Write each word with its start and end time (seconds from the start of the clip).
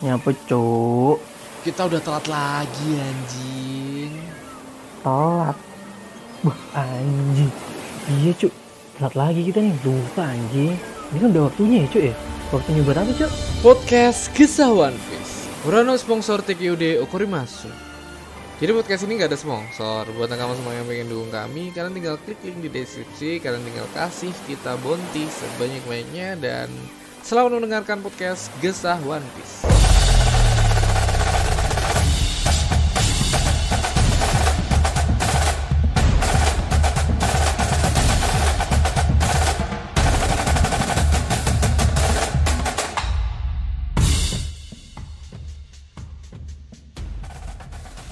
Nyapa 0.00 0.32
cuk. 0.48 1.20
Kita 1.60 1.84
udah 1.84 2.00
telat 2.00 2.24
lagi 2.24 2.88
anjing. 2.96 4.16
Telat. 5.04 5.56
Wah 6.40 6.60
anjing. 6.72 7.52
Iya 8.08 8.32
cuk. 8.32 8.52
Telat 8.96 9.12
lagi 9.12 9.44
kita 9.44 9.60
nih. 9.60 9.76
Lupa 9.84 10.24
anjing. 10.24 10.72
Ini 11.12 11.16
kan 11.20 11.28
udah 11.36 11.52
waktunya 11.52 11.84
ya 11.84 11.88
cuk 11.92 12.02
ya? 12.08 12.14
Waktunya 12.48 12.80
buat 12.80 12.96
apa 12.96 13.12
cuk? 13.12 13.30
Podcast 13.60 14.32
Kisah 14.32 14.72
One 14.72 14.96
Piece. 15.12 15.52
Urano 15.68 15.92
sponsor 16.00 16.40
TQD 16.40 17.04
Okorimasu. 17.04 17.68
Jadi 18.56 18.72
podcast 18.72 19.04
ini 19.04 19.20
gak 19.20 19.36
ada 19.36 19.40
sponsor. 19.40 20.08
Buat 20.16 20.32
kamu 20.32 20.56
semua 20.56 20.80
yang 20.80 20.88
pengen 20.88 21.08
dukung 21.12 21.32
kami 21.32 21.72
Kalian 21.76 21.92
tinggal 21.92 22.16
klik 22.24 22.40
link 22.40 22.64
di 22.64 22.72
deskripsi. 22.72 23.36
Kalian 23.44 23.68
tinggal 23.68 23.84
kasih 23.92 24.32
kita 24.48 24.80
bonti 24.80 25.28
sebanyak-banyaknya. 25.28 26.40
Dan 26.40 26.72
selamat 27.20 27.60
mendengarkan 27.60 28.00
podcast 28.00 28.48
Gesah 28.64 28.96
One 29.04 29.28
Piece 29.36 29.89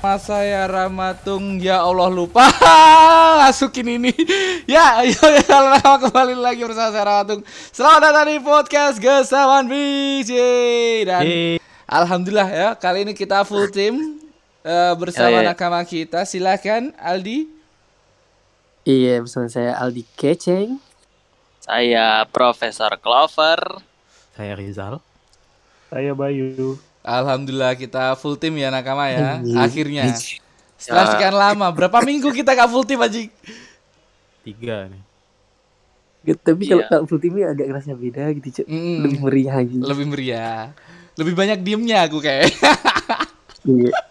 Mas 0.09 0.25
saya 0.25 0.65
Ramatung 0.65 1.61
ya 1.61 1.85
Allah 1.85 2.09
lupa 2.09 2.49
masukin 3.45 4.01
ini 4.01 4.09
ya 4.65 5.05
ayo 5.05 5.13
ya 5.37 5.53
lama 5.53 6.01
kembali 6.01 6.33
lagi 6.33 6.65
bersama 6.65 6.97
saya 6.97 7.05
Ramatung 7.05 7.45
selamat 7.77 8.01
datang 8.09 8.27
di 8.33 8.41
podcast 8.41 8.97
Gesawan 8.97 9.69
Yeay. 9.69 11.05
dan 11.05 11.29
Yeay. 11.29 11.61
alhamdulillah 11.85 12.49
ya 12.49 12.69
kali 12.73 13.05
ini 13.05 13.13
kita 13.13 13.45
full 13.45 13.69
team 13.69 14.17
eh, 14.65 14.97
bersama 14.97 15.29
Oh, 15.29 15.45
iya. 15.45 15.53
nakama 15.53 15.85
kita 15.85 16.25
silakan 16.25 16.97
Aldi 16.97 17.45
Iya, 18.89 19.21
bersama 19.21 19.53
saya 19.53 19.77
Aldi 19.77 20.09
Keceng. 20.17 20.81
Saya 21.61 22.25
Profesor 22.33 22.97
Clover. 22.97 23.85
Saya 24.33 24.57
Rizal 24.57 25.05
Saya 25.93 26.17
Bayu 26.17 26.81
alhamdulillah 27.11 27.73
kita 27.73 28.13
full 28.15 28.37
team 28.37 28.55
ya 28.55 28.69
nakama 28.69 29.09
ya 29.09 29.41
Anjing. 29.41 29.57
akhirnya 29.57 30.05
setelah 30.77 31.05
Ya. 31.05 31.11
sekian 31.11 31.35
lama 31.35 31.67
berapa 31.69 31.99
minggu 32.01 32.29
kita 32.31 32.53
gak 32.53 32.69
full 32.69 32.85
team 32.85 33.01
aja 33.01 33.25
Tiga 34.43 34.87
nih 34.87 35.03
Tapi 36.37 36.63
kalau 36.67 36.79
Iya. 36.79 36.89
kalau 36.89 37.05
full 37.05 37.19
teamnya 37.19 37.47
agak 37.49 37.67
kerasa 37.67 37.95
beda 37.95 38.29
gitu, 38.33 38.49
Cuk. 38.53 38.67
Mm, 38.69 38.97
Lebih 39.01 39.19
meriah 39.23 39.59
gitu. 39.63 39.81
lebih 39.83 40.07
meriah 40.07 40.65
lebih 41.15 41.35
banyak 41.35 41.59
diemnya 41.59 42.05
aku 42.05 42.21
kayak 42.21 42.53
Iya. 43.65 43.91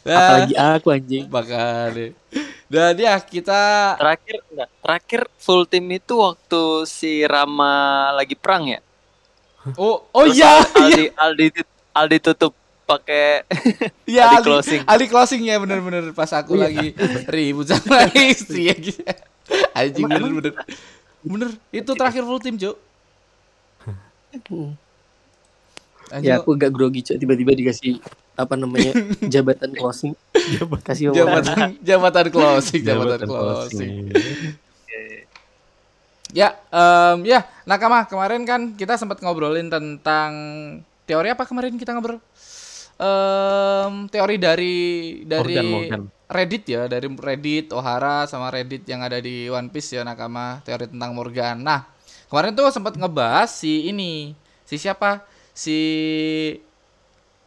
Nah, 0.00 0.16
Apalagi 0.16 0.54
aku 0.56 0.88
anjing. 0.88 1.24
bakal 1.28 1.92
deh. 1.92 2.16
Dan 2.64 2.96
ya 2.96 3.12
kita 3.18 3.92
Terakhir 3.94 4.40
enggak, 4.42 4.68
terakhir 4.80 5.20
full 5.36 5.64
team 5.64 5.84
itu 5.90 6.16
waktu 6.16 6.62
si 6.84 7.20
Rama 7.22 7.76
lagi 8.12 8.32
perang 8.32 8.64
ya. 8.66 8.80
oh 9.76 10.08
oh 10.08 10.24
Terus 10.24 10.38
iya 10.38 10.52
iya 10.80 11.12
Aldi 11.12 11.44
Aldi 11.44 11.46
Aldi 11.98 12.18
tutup 12.22 12.54
pakai 12.86 13.44
iya 14.08 14.24
Aldi 14.32 14.36
Ali 14.38 14.46
closing. 14.46 14.80
Ali 14.86 15.06
closing 15.10 15.42
ya 15.44 15.58
bener-bener 15.58 16.14
pas 16.14 16.30
aku 16.32 16.56
lagi 16.56 16.94
ribut 17.28 17.68
sama 17.68 18.06
istri 18.32 18.70
ya 18.70 18.74
gitu. 18.78 19.02
Anjing 19.74 20.06
bener-bener. 20.06 20.54
Bener, 21.18 21.50
itu 21.74 21.90
terakhir 21.98 22.22
full 22.22 22.38
team, 22.38 22.56
Cuk. 22.56 22.76
Ya 26.22 26.40
aku 26.40 26.54
agak 26.54 26.70
grogi, 26.70 27.02
Cuk. 27.02 27.18
Tiba-tiba 27.18 27.52
dikasih 27.52 27.98
apa 28.38 28.54
namanya 28.54 28.94
jabatan 29.32 29.74
closing. 29.74 30.14
Kasih 30.86 31.10
wawancara. 31.10 31.18
jabatan 31.18 31.68
jabatan 31.82 32.26
closing, 32.30 32.82
jabatan 32.86 33.26
closing. 33.26 33.92
Ya, 36.28 36.60
em, 36.68 37.24
ya, 37.24 37.48
Nakama 37.64 38.04
kemarin 38.04 38.44
kan 38.44 38.76
kita 38.76 39.00
sempat 39.00 39.24
ngobrolin 39.24 39.72
tentang 39.72 40.30
teori 41.08 41.32
apa 41.32 41.48
kemarin 41.48 41.80
kita 41.80 41.96
ngobrol? 41.96 42.20
Em, 43.00 43.94
teori 44.12 44.36
dari 44.36 44.76
dari 45.24 45.54
Morgan, 45.56 45.66
Morgan. 45.72 46.02
Reddit 46.28 46.64
ya, 46.68 46.84
dari 46.84 47.08
Reddit 47.08 47.72
Ohara 47.72 48.28
sama 48.28 48.52
Reddit 48.52 48.84
yang 48.84 49.00
ada 49.00 49.16
di 49.16 49.48
One 49.48 49.72
Piece 49.72 49.96
ya 49.96 50.04
Nakama, 50.04 50.60
teori 50.60 50.92
tentang 50.92 51.16
Morgan. 51.16 51.56
Nah, 51.64 51.88
kemarin 52.28 52.52
tuh 52.52 52.68
sempat 52.68 52.92
ngebahas 53.00 53.48
si 53.48 53.88
ini, 53.88 54.36
si 54.68 54.76
siapa? 54.76 55.24
Si 55.56 55.78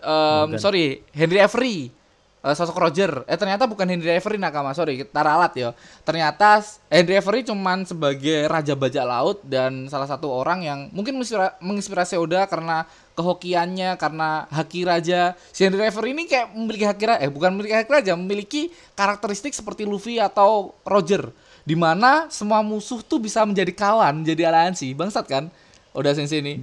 Morgan. 0.02 0.58
sorry, 0.58 1.06
Henry 1.14 1.38
Avery. 1.38 2.01
Eh, 2.42 2.58
sosok 2.58 2.74
Roger. 2.74 3.22
Eh 3.30 3.38
ternyata 3.38 3.70
bukan 3.70 3.86
Henry 3.86 4.18
Avery 4.18 4.42
Nakama, 4.42 4.74
sorry, 4.74 5.06
kita 5.06 5.22
ralat 5.22 5.54
ya. 5.54 5.70
Ternyata 6.02 6.58
s- 6.58 6.82
Henry 6.90 7.22
Avery 7.22 7.46
cuman 7.46 7.86
sebagai 7.86 8.50
raja 8.50 8.74
bajak 8.74 9.06
laut 9.06 9.38
dan 9.46 9.86
salah 9.86 10.10
satu 10.10 10.26
orang 10.26 10.66
yang 10.66 10.80
mungkin 10.90 11.22
menginspira- 11.22 11.54
menginspirasi 11.62 12.18
Oda 12.18 12.50
karena 12.50 12.90
kehokiannya, 13.14 13.94
karena 13.94 14.50
haki 14.50 14.90
raja. 14.90 15.38
Si 15.54 15.62
Henry 15.62 15.86
Avery 15.86 16.18
ini 16.18 16.26
kayak 16.26 16.50
memiliki 16.58 16.82
haki 16.82 17.06
raja, 17.06 17.22
eh 17.22 17.30
bukan 17.30 17.54
memiliki 17.54 17.78
haki 17.78 17.92
raja, 17.94 18.14
memiliki 18.18 18.74
karakteristik 18.98 19.54
seperti 19.54 19.86
Luffy 19.86 20.18
atau 20.18 20.74
Roger. 20.82 21.30
di 21.62 21.78
mana 21.78 22.26
semua 22.34 22.66
musuh 22.66 23.06
tuh 23.06 23.22
bisa 23.22 23.46
menjadi 23.46 23.70
kawan, 23.70 24.26
menjadi 24.26 24.50
aliansi. 24.50 24.98
Bangsat 24.98 25.30
kan? 25.30 25.46
Oda 25.94 26.10
Sensei 26.18 26.42
ini. 26.42 26.58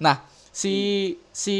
Nah, 0.00 0.24
si 0.58 1.14
si 1.30 1.58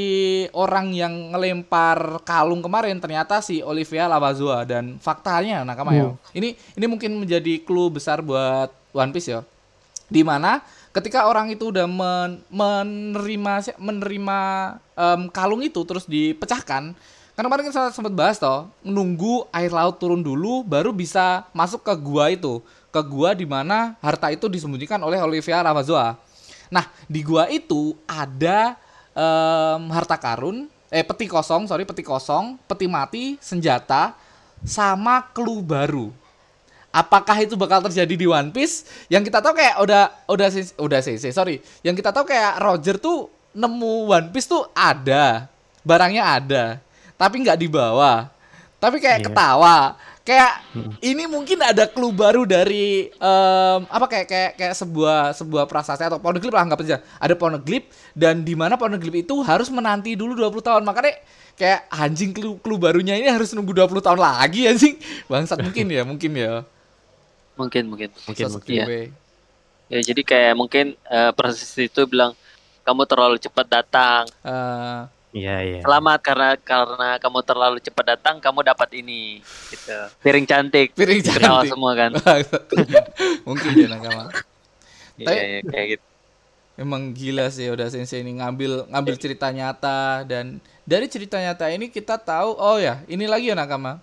orang 0.51 0.91
yang 0.91 1.31
ngelempar 1.31 2.19
kalung 2.27 2.59
kemarin 2.59 2.99
ternyata 2.99 3.39
si 3.39 3.63
Olivia 3.63 4.11
Lavazoa 4.11 4.67
dan 4.67 4.99
faktanya 4.99 5.63
nakama 5.63 5.95
ya. 5.95 6.11
Ini 6.35 6.59
ini 6.75 6.87
mungkin 6.91 7.15
menjadi 7.15 7.63
clue 7.63 7.95
besar 7.95 8.19
buat 8.19 8.75
One 8.91 9.15
Piece 9.15 9.31
ya. 9.31 9.47
Di 10.11 10.27
mana 10.27 10.67
ketika 10.91 11.31
orang 11.31 11.47
itu 11.55 11.71
udah 11.71 11.87
men- 11.87 12.43
menerima 12.51 13.79
menerima 13.79 14.39
em, 14.99 15.21
kalung 15.31 15.63
itu 15.63 15.79
terus 15.87 16.03
dipecahkan 16.03 16.91
kan 17.39 17.45
kemarin 17.47 17.71
kita 17.71 17.95
sempat 17.95 18.11
bahas 18.11 18.35
toh 18.35 18.67
menunggu 18.83 19.47
air 19.55 19.71
laut 19.71 19.95
turun 20.03 20.19
dulu 20.19 20.67
baru 20.67 20.91
bisa 20.91 21.47
masuk 21.55 21.87
ke 21.87 21.95
gua 22.03 22.35
itu 22.35 22.59
ke 22.91 22.99
gua 23.07 23.31
di 23.31 23.47
mana 23.47 23.95
harta 24.03 24.35
itu 24.35 24.51
disembunyikan 24.51 24.99
oleh 25.07 25.23
Olivia 25.23 25.63
Lavazoa 25.63 26.19
Nah, 26.69 26.85
di 27.09 27.21
gua 27.25 27.49
itu 27.49 27.97
ada 28.05 28.77
em, 29.19 29.83
harta 29.91 30.15
karun, 30.15 30.71
eh 30.89 31.03
peti 31.03 31.27
kosong, 31.27 31.67
sorry 31.67 31.83
peti 31.83 32.07
kosong, 32.07 32.55
peti 32.71 32.87
mati, 32.87 33.35
senjata, 33.43 34.15
sama 34.63 35.27
clue 35.35 35.59
baru. 35.59 36.15
Apakah 36.89 37.37
itu 37.45 37.53
bakal 37.59 37.85
terjadi 37.85 38.15
di 38.15 38.27
One 38.27 38.49
Piece? 38.55 38.89
Yang 39.13 39.29
kita 39.29 39.45
tahu 39.45 39.55
kayak 39.59 39.77
udah 39.83 40.03
udah 40.25 40.49
udah 40.81 40.99
sih 41.05 41.19
sorry. 41.35 41.61
Yang 41.85 42.01
kita 42.01 42.11
tahu 42.15 42.25
kayak 42.25 42.63
Roger 42.63 42.97
tuh 42.97 43.29
nemu 43.53 44.09
One 44.09 44.29
Piece 44.33 44.49
tuh 44.49 44.65
ada, 44.73 45.51
barangnya 45.85 46.25
ada, 46.25 46.65
tapi 47.21 47.45
nggak 47.45 47.59
dibawa. 47.61 48.33
Tapi 48.79 49.03
kayak 49.03 49.21
Iya. 49.21 49.27
ketawa. 49.29 49.99
Kayak 50.29 50.61
ini 51.01 51.25
mungkin 51.25 51.57
ada 51.65 51.89
clue 51.89 52.13
baru 52.13 52.45
dari 52.45 53.09
em, 53.09 53.81
apa 53.89 54.05
kayak 54.05 54.27
kayak 54.29 54.51
kayak 54.61 54.75
sebuah 54.77 55.33
sebuah 55.33 55.65
prasasti 55.65 56.05
atau 56.05 56.21
poneglyph 56.21 56.53
lah 56.53 56.69
anggap 56.69 56.85
aja. 56.85 57.01
Ada 57.17 57.33
poneglyph 57.33 57.89
dan 58.13 58.45
di 58.45 58.53
mana 58.53 58.77
poneglyph 58.77 59.25
itu 59.25 59.41
harus 59.41 59.73
menanti 59.73 60.13
dulu 60.21 60.37
20 60.37 60.61
tahun. 60.61 60.83
Makanya 60.85 61.25
kayak 61.57 61.89
anjing 61.89 62.37
clue, 62.37 62.61
clue 62.61 62.77
barunya 62.77 63.17
ini 63.17 63.33
harus 63.33 63.57
nunggu 63.57 63.73
20 63.73 64.05
tahun 64.05 64.21
lagi 64.21 64.69
anjing. 64.69 65.01
Bangsat 65.33 65.65
mungkin 65.65 65.87
ya, 65.89 66.05
mungkin 66.05 66.33
ya. 66.37 66.53
Mungkin 67.57 67.83
mungkin. 67.89 68.09
Mungkin, 68.29 68.45
Sosok 68.45 68.69
mungkin. 68.69 68.85
gue. 68.85 69.03
Ya 69.89 70.01
jadi 70.05 70.21
kayak 70.29 70.55
mungkin 70.61 70.93
eh, 71.09 71.33
proses 71.33 71.73
itu 71.81 72.05
bilang 72.05 72.37
kamu 72.85 73.09
terlalu 73.09 73.41
cepat 73.41 73.65
datang. 73.65 74.29
Eh, 74.45 75.01
Iya 75.29 75.57
iya. 75.61 75.81
Selamat 75.85 76.19
karena 76.25 76.57
karena 76.57 77.09
kamu 77.21 77.39
terlalu 77.45 77.79
cepat 77.85 78.17
datang, 78.17 78.41
kamu 78.41 78.65
dapat 78.65 78.89
ini. 78.97 79.45
Gitu. 79.69 79.93
Piring 80.25 80.47
cantik. 80.49 80.97
piring 80.97 81.21
Ketawa 81.21 81.61
cantik. 81.61 81.71
semua 81.77 81.93
kan. 81.93 82.11
mungkin 83.49 83.71
ya 83.77 83.87
nakama. 83.93 84.33
Iya, 85.21 85.27
Tapi- 85.29 85.41
iya, 85.45 85.61
kayak 85.69 85.87
gitu. 85.97 86.05
Emang 86.79 87.11
gila 87.11 87.51
sih 87.51 87.67
udah 87.75 87.91
sensei 87.91 88.23
ini 88.23 88.39
ngambil 88.39 88.87
ngambil 88.87 89.19
cerita 89.19 89.51
nyata 89.51 90.23
dan 90.23 90.63
dari 90.87 91.11
cerita 91.11 91.35
nyata 91.35 91.67
ini 91.75 91.91
kita 91.91 92.15
tahu 92.15 92.55
oh 92.55 92.79
ya 92.79 93.03
ini 93.11 93.27
lagi 93.27 93.51
ya 93.51 93.59
nakama. 93.59 93.99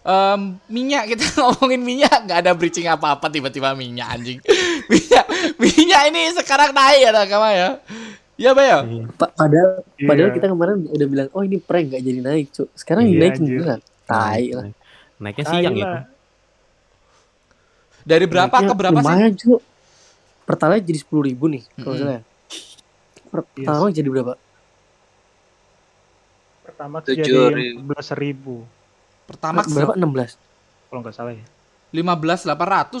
Em, 0.00 0.60
minyak 0.68 1.08
kita 1.16 1.24
ngomongin 1.40 1.80
minyak 1.80 2.28
nggak 2.28 2.38
ada 2.46 2.52
bridging 2.52 2.84
apa-apa 2.86 3.32
tiba-tiba 3.32 3.72
minyak 3.72 4.12
anjing. 4.12 4.38
minyak 4.92 5.24
minyak 5.56 6.02
ini 6.12 6.28
sekarang 6.36 6.70
naik 6.76 7.00
ya 7.00 7.10
nakama 7.10 7.48
ya. 7.50 7.80
Ya 8.40 8.50
Bayo. 8.50 8.78
Iya. 8.82 9.04
Pa- 9.14 9.28
padahal 9.30 9.70
Iya. 9.94 10.08
padahal 10.08 10.30
kita 10.32 10.46
kemarin 10.48 10.88
udah 10.88 11.06
bilang 11.06 11.28
oh 11.30 11.42
ini 11.42 11.58
prank 11.58 11.92
gak 11.92 12.00
jadi 12.00 12.20
naik, 12.20 12.46
Cuk. 12.50 12.68
Sekarang 12.72 13.04
Iya, 13.04 13.12
dinaikin 13.12 13.42
anjir. 13.42 13.56
beneran. 13.58 13.80
Tai 14.02 14.44
lah. 14.50 14.64
Naiknya 15.18 15.44
siang 15.46 15.74
ya. 15.74 15.90
Dari 18.00 18.24
berapa 18.24 18.48
Naiknya 18.50 18.64
ke 18.66 18.74
berapa 18.74 18.96
sih? 18.96 19.04
lumayan, 19.04 19.32
Cuk. 19.34 19.60
Pertalite 20.42 20.82
jadi 20.82 20.98
sepuluh 20.98 21.22
ribu 21.22 21.44
nih 21.46 21.62
kalau 21.76 21.94
Mm-mm. 21.94 22.00
salah. 22.00 22.14
ya. 22.16 22.22
Per- 23.30 23.46
Iya 23.52 23.66
Pertama 23.68 23.86
jadi 23.92 24.08
berapa? 24.08 24.32
Pertama 26.64 26.96
jadi. 27.04 27.32
14 27.76 28.10
ribu 28.16 28.54
Pertamax 29.26 29.64
berapa 29.68 29.94
16 29.94 30.34
kalau 30.88 31.00
nggak 31.04 31.14
salah 31.14 31.32
ya. 31.32 31.44
15.800 31.92 32.50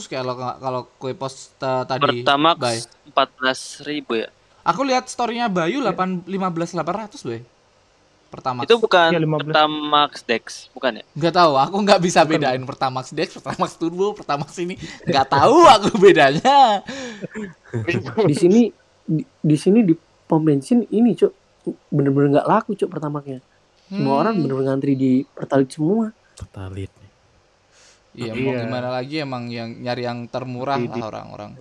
kayak 0.04 0.22
kalau 0.22 0.34
kalau 0.58 0.80
kue 0.94 1.10
post 1.12 1.56
eh, 1.56 1.82
tadi. 1.84 2.02
Bay. 2.02 2.14
Pertamax 2.20 2.56
empat 3.04 3.28
belas 3.34 3.60
ribu 3.82 4.14
ya. 4.16 4.28
Aku 4.62 4.84
lihat 4.84 5.06
storynya 5.06 5.48
Bayu 5.48 5.80
8 5.80 6.24
15.800, 6.24 7.24
Bay. 7.24 7.40
Pertamax. 8.30 8.62
Itu 8.62 8.78
bukan 8.78 9.10
Iya, 9.10 9.18
15. 9.18 9.42
Pertamax 9.42 10.10
Dex, 10.22 10.44
bukan 10.70 11.02
ya? 11.02 11.04
Nggak 11.18 11.34
tahu, 11.34 11.52
aku 11.58 11.76
nggak 11.82 11.98
bisa 11.98 12.22
bedain 12.22 12.62
Pertamax 12.62 13.10
Dex, 13.10 13.34
Pertamax 13.34 13.74
Turbo, 13.74 14.14
Pertamax 14.14 14.54
ini 14.60 14.78
nggak 15.02 15.26
tahu 15.26 15.66
aku 15.66 15.90
bedanya. 15.98 16.86
di 18.30 18.34
sini 18.34 18.70
di, 19.02 19.26
di 19.26 19.56
sini 19.58 19.82
di 19.82 19.94
pom 20.24 20.38
bensin 20.38 20.86
ini 20.88 21.18
cuk 21.18 21.34
bener-bener 21.90 22.38
nggak 22.38 22.46
laku 22.46 22.78
cuk 22.78 22.86
pertamaknya 22.86 23.42
semua 23.90 24.14
Hmm. 24.14 24.20
orang 24.22 24.34
bener-bener 24.38 24.66
ngantri 24.70 24.94
di 24.94 25.26
pertalit 25.26 25.66
semua 25.74 26.14
Totalit. 26.38 26.88
Iya, 28.14 28.32
mau 28.32 28.54
Iya. 28.54 28.62
gimana 28.64 28.88
lagi 28.90 29.18
emang 29.18 29.50
yang 29.50 29.74
nyari 29.76 30.06
yang 30.06 30.30
termurah 30.30 30.78
lah 30.78 31.02
orang-orang. 31.10 31.58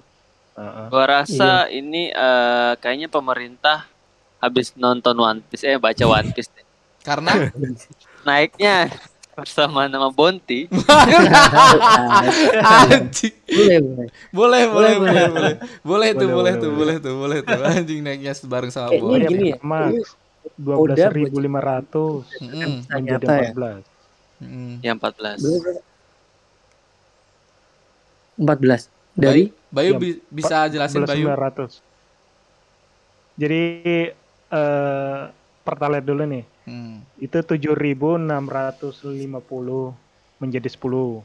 Heeh. 0.60 0.88
Gua 0.92 1.06
rasa 1.08 1.72
ini 1.72 2.12
eh, 2.12 2.72
kayaknya 2.82 3.08
pemerintah 3.08 3.88
habis 4.44 4.76
nonton 4.76 5.16
One 5.20 5.42
Piece 5.48 5.64
eh 5.68 5.80
baca 5.80 6.04
One 6.06 6.30
Piece 6.36 6.52
deh. 6.52 6.66
Karena 7.04 7.32
naiknya 8.28 8.92
bersama 9.40 9.88
nama 9.88 10.12
Bonti 10.12 10.68
anjing. 12.64 13.34
boleh 13.50 13.80
boleh 14.36 14.64
Boleh, 14.68 14.68
boleh, 14.70 14.94
Boleh, 14.96 14.96
boleh, 15.00 15.26
boleh. 15.32 15.54
Boleh 15.84 16.10
tuh, 16.14 16.28
Boleh, 16.28 16.36
boleh 16.36 16.54
boleh, 16.54 16.54
tuh, 16.60 16.72
boleh. 16.72 16.76
boleh 16.76 16.96
tuh, 17.00 17.14
boleh 17.16 17.40
tuh. 17.46 17.60
Anjing 17.64 18.00
naiknya 18.04 18.34
bareng 18.44 18.72
sama 18.74 18.92
Boy. 19.00 19.24
gini 19.24 19.56
ya 19.56 19.60
Max 19.64 19.96
Oda 20.76 20.96
12.500 20.96 22.28
Mm-mm, 22.44 22.74
menjadi 22.92 23.26
Ternyata 23.26 23.34
ya. 23.40 23.52
14. 23.56 23.84
mm-mm. 24.44 24.72
yang 24.84 24.96
14 25.00 25.40
Berapa, 25.40 25.58
berapa? 25.64 25.82
14 28.40 28.88
dari 29.16 29.44
Bayu 29.70 29.94
Ya, 29.96 30.00
bi- 30.02 30.22
bisa 30.34 30.66
jelasin 30.70 31.06
Bayu. 31.06 31.28
11.900. 31.30 31.82
Jadi 33.40 33.62
eh 34.50 35.22
pertalite 35.62 36.06
dulu 36.06 36.26
nih. 36.26 36.44
Hmm. 36.66 37.06
Itu 37.22 37.38
7.650 37.46 39.94
menjadi 40.42 40.70
10. 40.70 41.22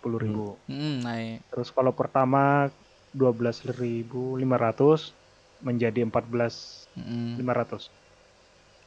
10.000. 0.00 0.56
Mm, 0.70 0.96
naik. 1.04 1.38
Terus 1.52 1.68
kalau 1.74 1.92
pertama 1.92 2.70
12.500 3.12 5.12
menjadi 5.60 6.00
14.500. 6.06 6.96
Mm. 6.96 7.36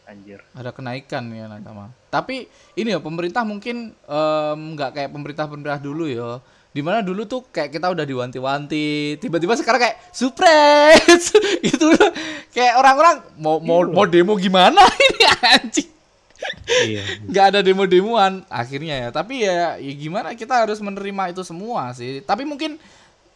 Anjir. 0.03 0.43
Ada 0.51 0.75
kenaikan 0.75 1.31
ya 1.31 1.47
nakama. 1.47 1.87
Tapi 2.11 2.51
ini 2.75 2.91
ya 2.91 2.99
pemerintah 2.99 3.47
mungkin 3.47 3.95
em, 3.95 4.59
nggak 4.75 4.99
kayak 4.99 5.11
pemerintah-pemerintah 5.15 5.79
dulu 5.79 6.11
ya. 6.11 6.43
Di 6.73 6.81
mana 6.81 7.05
dulu 7.05 7.29
tuh 7.29 7.45
kayak 7.53 7.69
kita 7.69 7.93
udah 7.93 8.01
diwanti-wanti, 8.01 9.21
tiba-tiba 9.21 9.53
sekarang 9.53 9.77
kayak 9.85 9.97
surprise! 10.09 11.29
Gitu 11.69 11.85
loh. 11.85 12.09
Kayak 12.49 12.81
orang-orang 12.81 13.15
mau 13.37 13.61
mau 13.61 13.85
mau 13.85 14.05
demo 14.09 14.33
gimana 14.33 14.81
ini 15.05 15.23
anjing. 15.53 15.89
Iya. 16.67 17.03
nggak 17.23 17.45
ada 17.53 17.59
demo-demoan 17.61 18.41
akhirnya 18.49 19.05
ya. 19.05 19.09
Tapi 19.13 19.45
ya, 19.45 19.77
ya 19.77 19.93
gimana 19.93 20.33
kita 20.33 20.65
harus 20.65 20.81
menerima 20.81 21.29
itu 21.29 21.45
semua 21.45 21.93
sih. 21.93 22.25
Tapi 22.25 22.41
mungkin 22.41 22.81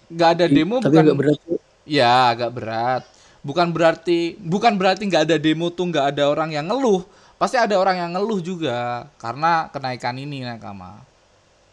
nggak 0.09 0.29
ada 0.33 0.45
demo 0.49 0.81
tapi 0.81 0.97
bukan 0.97 1.03
agak 1.05 1.17
berat 1.21 1.39
ya 1.85 2.33
agak 2.33 2.51
berat. 2.57 3.03
Bukan 3.45 3.69
berarti 3.69 4.35
bukan 4.41 4.75
berarti 4.75 5.07
nggak 5.07 5.23
ada 5.29 5.37
demo 5.37 5.69
tuh 5.69 5.87
nggak 5.93 6.17
ada 6.17 6.25
orang 6.25 6.51
yang 6.57 6.65
ngeluh. 6.65 7.05
Pasti 7.37 7.55
ada 7.55 7.77
orang 7.77 8.01
yang 8.01 8.11
ngeluh 8.17 8.41
juga 8.41 9.05
karena 9.21 9.69
kenaikan 9.69 10.17
ini 10.17 10.41
nakama 10.41 11.06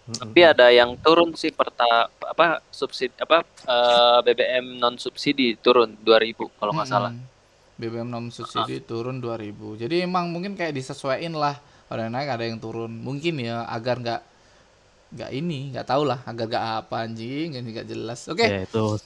tapi 0.04 0.40
ada 0.44 0.68
yang 0.68 1.00
turun 1.00 1.32
sih 1.32 1.48
perta 1.48 2.12
apa 2.20 2.60
subsidi 2.68 3.16
apa 3.16 3.40
eh, 3.64 4.18
BBM 4.20 4.76
non 4.76 5.00
subsidi 5.00 5.56
turun 5.56 5.96
2000 5.96 6.60
kalau 6.60 6.72
nggak 6.76 6.88
salah. 6.88 7.12
Mm-mm. 7.12 7.32
BBM 7.74 8.08
non 8.12 8.28
subsidi 8.28 8.84
turun 8.84 9.18
2000 9.18 9.80
jadi 9.80 10.04
emang 10.04 10.28
mungkin 10.28 10.54
kayak 10.54 10.76
disesuaiin 10.76 11.32
lah. 11.32 11.56
Ada 11.88 12.08
yang 12.08 12.14
naik 12.16 12.28
ada 12.32 12.44
yang 12.44 12.58
turun. 12.60 12.90
Mungkin 12.90 13.40
ya 13.40 13.64
agar 13.64 13.96
nggak 14.00 14.20
nggak 15.14 15.30
ini 15.30 15.70
nggak 15.72 15.86
tahu 15.86 16.02
lah 16.04 16.20
agar 16.26 16.44
nggak 16.48 16.64
apa 16.84 16.96
anjing 17.06 17.48
ini 17.56 17.68
nggak 17.72 17.88
jelas. 17.88 18.28
Oke. 18.28 18.44
Ya 18.44 18.62
itu. 18.68 18.98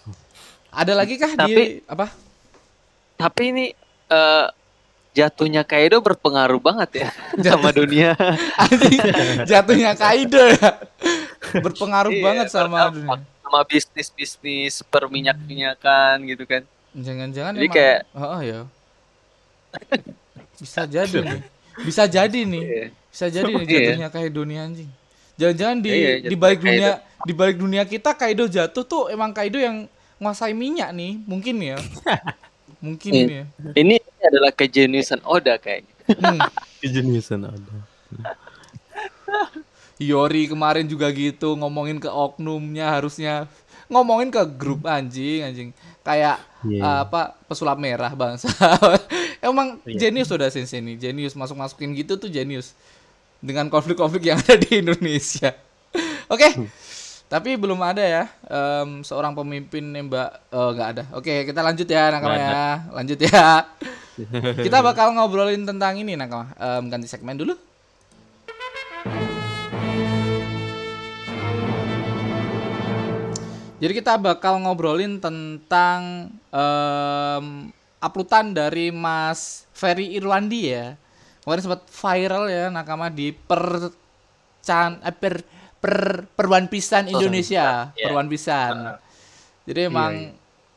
ada 0.68 0.92
lagi 0.92 1.14
kah 1.16 1.32
di 1.32 1.38
Tapi- 1.38 1.80
apa? 1.86 2.06
tapi 3.18 3.42
ini 3.50 3.66
eh, 4.08 4.46
jatuhnya 5.10 5.62
Kaido 5.62 5.98
berpengaruh 5.98 6.58
banget 6.58 6.90
ya 7.02 7.08
sama 7.48 7.70
dunia. 7.70 8.14
Anjing, 8.54 9.00
jatuhnya 9.50 9.92
Kaido 9.94 10.42
ya. 10.50 10.70
Berpengaruh 11.54 12.12
Iya, 12.12 12.22
banget 12.22 12.46
sama 12.48 12.90
dunia. 12.90 13.18
sama 13.40 13.60
bisnis 13.64 14.08
bisnis 14.08 14.74
perminyak 14.84 15.36
minyakan 15.40 16.22
gitu 16.24 16.44
kan. 16.44 16.62
Jangan-jangan 16.92 17.52
Jadi 17.54 17.64
emang 17.64 17.74
kayak- 17.74 18.02
oh, 18.12 18.40
ya. 18.40 18.60
Bisa 20.58 20.82
jadi 20.84 21.18
nih. 21.20 21.40
Bisa 21.78 22.04
jadi 22.04 22.40
nih. 22.42 22.62
Iya. 22.62 22.86
bisa 23.08 23.26
jadi 23.26 23.46
nih 23.48 23.64
Iya. 23.64 23.78
jatuhnya 23.88 24.08
Kaido 24.10 24.42
nih 24.42 24.58
anjing. 24.58 24.90
Jangan-jangan 25.34 25.78
di 25.78 25.90
Iya, 25.90 26.12
di 26.24 26.36
balik 26.36 26.58
Kaido. 26.58 26.68
dunia 26.68 26.92
di 27.20 27.32
balik 27.32 27.56
dunia 27.56 27.82
kita 27.84 28.10
Kaido 28.12 28.44
jatuh 28.46 28.82
tuh 28.82 29.02
emang 29.08 29.30
Kaido 29.30 29.56
yang 29.56 29.86
nguasai 30.18 30.50
minyak 30.52 30.90
nih. 30.92 31.18
Mungkin 31.24 31.56
ya 31.58 31.76
mungkin 32.78 33.12
Iya. 33.12 33.26
ya 33.26 33.44
ini 33.74 33.96
adalah 34.20 34.52
kejeniusan 34.52 35.22
Oda 35.22 35.58
kayaknya 35.58 35.94
Hmm. 36.08 36.40
Kejeniusan 36.80 37.44
ada. 37.44 37.74
Yori 39.98 40.46
kemarin 40.46 40.86
juga 40.86 41.10
gitu 41.10 41.52
ngomongin 41.52 41.98
ke 41.98 42.06
oknumnya 42.06 42.96
harusnya 42.96 43.50
ngomongin 43.90 44.30
ke 44.30 44.40
grup 44.54 44.86
anjing 44.86 45.42
anjing 45.42 45.68
kayak 46.00 46.38
Iya. 46.58 46.82
uh, 46.82 46.98
apa 47.06 47.38
pesulap 47.46 47.78
merah 47.78 48.10
bangsa 48.14 48.50
emang 49.44 49.78
Iya. 49.86 50.06
jenius 50.06 50.30
udah 50.30 50.50
sini 50.50 50.66
sini 50.66 50.92
jenius 50.94 51.34
masuk 51.34 51.54
masukin 51.54 51.94
gitu 51.94 52.18
tuh 52.18 52.26
jenius 52.26 52.74
dengan 53.38 53.70
konflik-konflik 53.70 54.26
yang 54.26 54.38
ada 54.38 54.58
di 54.58 54.82
Indonesia 54.82 55.54
oke 56.26 56.48
tapi 57.28 57.60
belum 57.60 57.76
ada 57.84 58.00
ya 58.00 58.24
em, 58.48 59.04
seorang 59.04 59.36
pemimpin 59.36 59.84
nembak 59.84 60.48
oh 60.48 60.72
nggak 60.72 60.88
ada. 60.96 61.04
Oke 61.12 61.44
kita 61.44 61.60
lanjut 61.60 61.84
ya 61.84 62.08
nakama 62.08 62.36
ya. 62.40 62.88
lanjut 62.88 63.18
ya. 63.20 63.68
Kita 64.66 64.82
bakal 64.82 65.14
ngobrolin 65.14 65.62
tentang 65.62 65.94
ini 66.00 66.16
nakama. 66.16 66.50
Em, 66.56 66.88
ganti 66.90 67.06
segmen 67.06 67.36
dulu. 67.38 67.54
Jadi 73.78 73.92
kita 73.94 74.18
bakal 74.18 74.58
ngobrolin 74.58 75.22
tentang 75.22 76.34
em, 76.50 77.70
uploadan 78.02 78.56
dari 78.56 78.90
Mas 78.90 79.68
Ferry 79.70 80.18
Irwandi 80.18 80.74
ya. 80.74 80.98
Kemarin 81.44 81.62
sempat 81.62 81.86
viral 81.86 82.50
ya 82.50 82.74
nakama 82.74 83.06
di 83.06 83.30
per 83.30 83.92
can 84.66 84.98
eh, 85.06 85.14
per 85.14 85.57
per 85.78 86.26
perwan 86.34 86.66
pisan 86.66 87.06
Indonesia, 87.06 87.90
Iya. 87.92 88.04
perwan 88.04 88.26
pisan. 88.26 88.98
Jadi 89.62 89.80
emang 89.86 90.12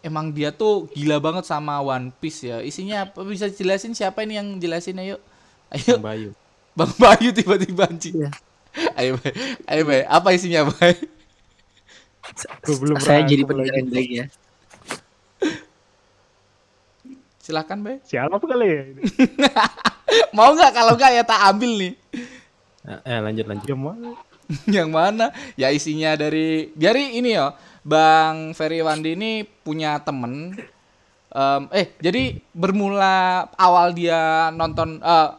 emang 0.01 0.29
dia 0.29 0.49
tuh 0.49 0.89
gila 0.91 1.17
banget 1.17 1.45
sama 1.45 1.77
One 1.79 2.13
Piece 2.13 2.43
ya. 2.43 2.61
Isinya 2.61 3.05
apa 3.05 3.21
bisa 3.21 3.47
jelasin 3.47 3.93
siapa 3.93 4.21
ini 4.21 4.37
yang 4.37 4.47
jelasin 4.57 4.97
ayo? 4.97 5.17
Ayo 5.69 5.97
Bang 5.97 6.05
Bayu. 6.05 6.29
Bang 6.77 6.93
Bayu 6.95 7.29
tiba-tiba 7.31 7.83
anjing. 7.85 8.15
Iya. 8.15 8.29
Ayo, 8.95 9.19
Bay. 9.19 9.33
ayo, 9.67 9.83
Bay. 9.83 10.01
apa 10.07 10.31
isinya, 10.31 10.63
Bay? 10.71 10.95
Gua 12.63 12.75
belum 12.79 12.97
saya 12.97 13.27
jadi 13.27 13.43
pendengar 13.43 13.75
lagi. 13.75 13.79
yang 13.83 13.89
baik 13.91 14.09
ya 14.09 14.25
Silahkan, 17.41 17.79
Bay. 17.81 17.97
Siapa 18.05 18.37
kali 18.37 18.67
ya? 18.69 18.81
ini? 18.87 19.01
Mau 20.37 20.53
nggak? 20.53 20.71
Kalau 20.71 20.93
nggak 20.95 21.11
ya 21.11 21.23
tak 21.25 21.41
ambil 21.51 21.71
nih. 21.75 21.93
Eh 23.03 23.19
lanjut 23.19 23.45
lanjut. 23.49 23.67
Yang 23.67 23.81
mana? 23.81 24.09
Yang 24.77 24.89
mana? 24.91 25.25
Ya 25.55 25.71
isinya 25.71 26.15
dari 26.15 26.71
dari 26.75 27.17
ini 27.17 27.35
ya. 27.35 27.55
Bang 27.81 28.53
Ferry 28.53 28.85
Wandi 28.85 29.17
ini 29.17 29.41
punya 29.65 29.97
temen. 30.05 30.53
Em, 31.31 31.63
eh, 31.71 31.87
jadi 31.97 32.43
bermula 32.51 33.47
awal 33.55 33.95
dia 33.95 34.51
nonton 34.53 34.99
eh, 35.01 35.29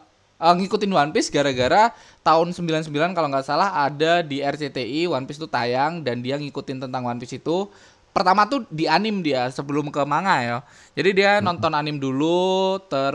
eh, 0.41 0.53
ngikutin 0.57 0.91
One 0.91 1.11
Piece 1.13 1.29
gara-gara 1.31 1.93
tahun 2.25 2.51
99 2.51 2.89
kalau 3.13 3.29
nggak 3.29 3.45
salah 3.45 3.85
ada 3.85 4.25
di 4.25 4.41
RCTI 4.41 5.07
One 5.07 5.23
Piece 5.29 5.39
itu 5.39 5.47
tayang 5.47 6.01
dan 6.01 6.19
dia 6.19 6.35
ngikutin 6.35 6.83
tentang 6.89 7.05
One 7.05 7.21
Piece 7.21 7.37
itu 7.37 7.69
pertama 8.13 8.45
tuh 8.45 8.65
di 8.69 8.85
anim 8.85 9.23
dia 9.25 9.47
sebelum 9.49 9.89
ke 9.93 10.01
manga 10.03 10.35
ya. 10.41 10.57
Jadi 10.93 11.09
dia 11.15 11.31
nonton 11.39 11.71
anim 11.73 11.95
dulu 11.97 12.77
ter 12.89 13.13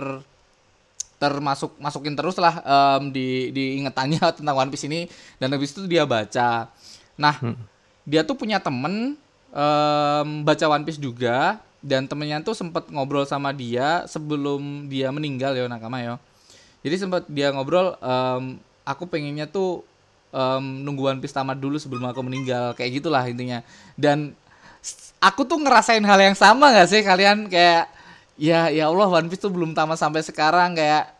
termasuk 1.18 1.74
masukin 1.82 2.14
terus 2.14 2.38
lah 2.38 2.62
em, 2.62 3.10
di 3.10 3.50
di 3.50 3.82
ingetannya 3.82 4.22
tentang 4.38 4.56
One 4.56 4.70
Piece 4.70 4.86
ini 4.86 5.10
dan 5.42 5.50
habis 5.50 5.74
itu 5.74 5.84
dia 5.90 6.06
baca. 6.06 6.70
Nah, 7.18 7.34
dia 8.06 8.22
tuh 8.22 8.38
punya 8.38 8.62
temen 8.62 9.18
em, 9.50 10.28
baca 10.46 10.64
One 10.70 10.86
Piece 10.86 11.02
juga 11.02 11.58
dan 11.82 12.06
temennya 12.06 12.42
tuh 12.42 12.54
sempet 12.54 12.90
ngobrol 12.90 13.26
sama 13.26 13.54
dia 13.54 14.06
sebelum 14.06 14.86
dia 14.86 15.10
meninggal 15.10 15.54
ya 15.54 15.66
nakama 15.66 15.98
ya. 16.02 16.14
Jadi 16.82 16.94
sempat 16.94 17.26
dia 17.26 17.50
ngobrol, 17.50 17.98
em, 17.98 18.62
aku 18.86 19.10
pengennya 19.10 19.50
tuh 19.50 19.82
em, 20.30 20.86
nunggu 20.86 21.02
One 21.10 21.20
Piece 21.22 21.34
tamat 21.34 21.58
dulu 21.58 21.82
sebelum 21.82 22.06
aku 22.06 22.22
meninggal, 22.22 22.78
kayak 22.78 23.02
gitulah 23.02 23.26
intinya. 23.26 23.66
Dan 23.98 24.38
aku 25.18 25.42
tuh 25.42 25.58
ngerasain 25.58 26.02
hal 26.02 26.18
yang 26.22 26.36
sama 26.38 26.70
gak 26.70 26.88
sih 26.90 27.02
kalian 27.02 27.50
kayak 27.50 27.90
ya 28.38 28.70
ya 28.70 28.86
Allah 28.86 29.10
One 29.10 29.26
Piece 29.26 29.42
tuh 29.42 29.52
belum 29.52 29.74
tamat 29.74 29.98
sampai 29.98 30.22
sekarang 30.22 30.78
kayak 30.78 31.18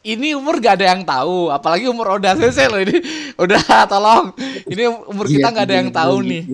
ini 0.00 0.32
umur 0.32 0.56
gak 0.64 0.80
ada 0.80 0.96
yang 0.96 1.04
tahu, 1.04 1.52
apalagi 1.52 1.84
umur 1.84 2.16
Oda 2.16 2.32
Sensei 2.40 2.66
loh 2.72 2.80
ini. 2.80 3.04
Udah 3.36 3.60
tolong. 3.84 4.32
Ini 4.64 4.88
umur 5.08 5.28
kita 5.28 5.48
Iya, 5.48 5.52
nggak 5.52 5.66
ada 5.68 5.76
yang 5.76 5.90
gitu, 5.92 6.00
tahu 6.00 6.16
nih. 6.24 6.44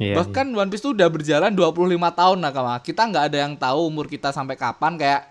Iya, 0.00 0.14
Bahkan 0.18 0.46
One 0.58 0.70
Piece 0.74 0.82
tuh 0.82 0.92
udah 0.98 1.06
berjalan 1.06 1.54
25 1.54 1.70
tahun 1.94 2.38
nakama. 2.42 2.74
Kita 2.82 3.06
nggak 3.06 3.24
ada 3.30 3.38
yang 3.46 3.54
tahu 3.54 3.86
umur 3.86 4.10
kita 4.10 4.34
sampai 4.34 4.58
kapan 4.58 4.98
kayak 4.98 5.22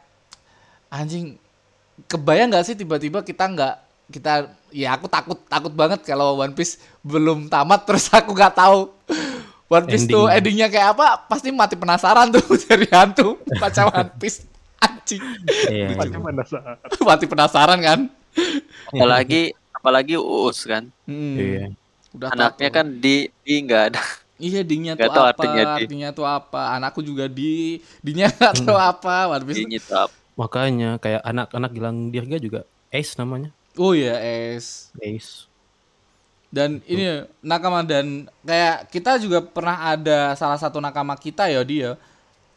anjing 0.87 1.35
kebayang 2.07 2.49
nggak 2.49 2.65
sih 2.65 2.75
tiba-tiba 2.79 3.19
kita 3.21 3.43
nggak 3.45 3.75
kita 4.09 4.49
ya 4.73 4.97
aku 4.97 5.05
takut 5.05 5.37
takut 5.45 5.73
banget 5.73 6.01
kalau 6.01 6.39
One 6.39 6.55
Piece 6.55 6.81
belum 7.05 7.51
tamat 7.51 7.83
terus 7.87 8.09
aku 8.09 8.33
nggak 8.33 8.55
tahu 8.55 8.89
One 9.69 9.85
Piece 9.85 10.05
tuh 10.05 10.25
Ending. 10.25 10.57
endingnya 10.57 10.67
kayak 10.67 10.87
apa 10.93 11.07
pasti 11.25 11.49
mati 11.49 11.73
penasaran 11.73 12.29
tuh 12.29 12.41
dari 12.65 12.89
hantu 12.89 13.37
baca 13.55 13.81
One 13.87 14.11
Piece 14.15 14.43
anjing 14.77 15.21
Iya, 15.67 15.93
iya. 15.93 16.17
Mana 16.17 16.41
saat? 16.49 16.77
mati 16.99 17.25
penasaran 17.25 17.79
kan 17.79 17.99
apalagi 18.87 19.53
apalagi 19.71 20.15
Uus 20.15 20.63
kan 20.63 20.89
Hmm, 21.03 21.35
Iya. 21.35 21.65
udah 22.11 22.27
anaknya 22.31 22.69
tahu. 22.69 22.77
kan 22.77 22.85
di 22.95 23.15
di 23.39 23.53
nggak 23.61 23.83
ada 23.87 24.01
Iya 24.35 24.63
dinya 24.63 24.95
tuh 24.95 25.03
Nggak 25.03 25.11
tahu 25.11 25.19
apa, 25.19 25.31
artinya 25.35 25.63
artinya, 25.75 26.07
di. 26.07 26.15
tuh 26.15 26.23
apa. 26.23 26.61
Anakku 26.71 27.01
juga 27.03 27.27
di, 27.27 27.55
dinya 27.99 28.31
nggak 28.31 28.53
tahu 28.57 28.71
apa. 28.73 29.15
One 29.27 29.43
Piece. 29.43 29.59
di 29.59 29.65
nyetop 29.67 30.09
Makanya 30.33 30.95
kayak 30.95 31.19
anak-anak 31.19 31.71
Gilang 31.75 32.07
Dirga 32.07 32.39
juga 32.39 32.59
Ace 32.87 33.19
namanya. 33.19 33.51
Oh 33.75 33.91
ya 33.91 34.15
es. 34.15 34.95
Ace. 34.95 35.48
Dan 36.49 36.81
ini 36.89 37.29
nakama 37.45 37.85
dan 37.85 38.25
kayak 38.41 38.89
kita 38.89 39.21
juga 39.21 39.45
pernah 39.45 39.93
ada 39.93 40.33
salah 40.33 40.57
satu 40.57 40.81
nakama 40.81 41.13
kita 41.13 41.45
ya 41.45 41.61
dia, 41.61 41.93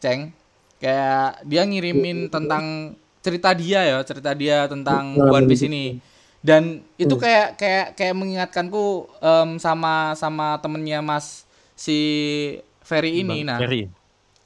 Ceng. 0.00 0.32
Kayak 0.80 1.44
dia 1.44 1.62
ngirimin 1.68 2.32
tentang 2.32 2.96
cerita 3.20 3.52
dia 3.52 3.84
ya, 3.84 3.98
cerita 4.02 4.32
dia 4.32 4.64
tentang 4.64 5.14
One 5.20 5.44
Piece 5.44 5.68
ini. 5.68 6.00
Dan 6.42 6.82
itu 6.98 7.14
kayak 7.14 7.54
kayak 7.54 7.86
kayak 7.94 8.14
mengingatkanku 8.18 9.06
em, 9.22 9.62
sama 9.62 10.16
sama 10.18 10.58
temennya 10.58 10.98
Mas 10.98 11.46
si 11.78 11.98
Ferry 12.82 13.22
ini. 13.22 13.46
Bang 13.46 13.54
Nah, 13.54 13.58
Ferry. 13.62 13.82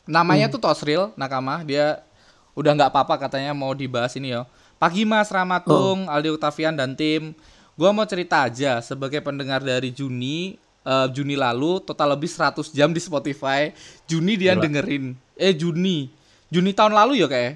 Namanya 0.04 0.46
tuh 0.52 0.60
Tosril 0.60 1.14
Nakama. 1.16 1.64
Dia 1.64 2.04
udah 2.52 2.72
nggak 2.76 2.90
apa-apa 2.92 3.16
katanya 3.16 3.56
mau 3.56 3.72
dibahas 3.72 4.12
ini 4.18 4.36
ya. 4.36 4.44
Pagi 4.76 5.08
Mas 5.08 5.32
Ramatung, 5.32 6.04
Aldi 6.04 6.36
Octavian 6.36 6.76
dan 6.76 6.92
tim. 6.92 7.32
Gua 7.76 7.92
mau 7.92 8.04
cerita 8.04 8.42
aja 8.42 8.80
sebagai 8.80 9.20
pendengar 9.20 9.60
dari 9.60 9.92
Juni 9.92 10.56
eh, 10.82 11.06
Juni 11.10 11.34
lalu 11.34 11.82
total 11.82 12.14
lebih 12.14 12.26
100 12.26 12.72
jam 12.72 12.88
di 12.88 12.98
Spotify. 12.98 13.68
Juni 14.04 14.34
dia 14.34 14.54
Gila. 14.54 14.64
dengerin. 14.64 15.04
Eh 15.34 15.52
Juni. 15.52 16.08
Juni 16.46 16.70
tahun 16.72 16.94
lalu 16.94 17.20
ya 17.20 17.28
kayak. 17.28 17.54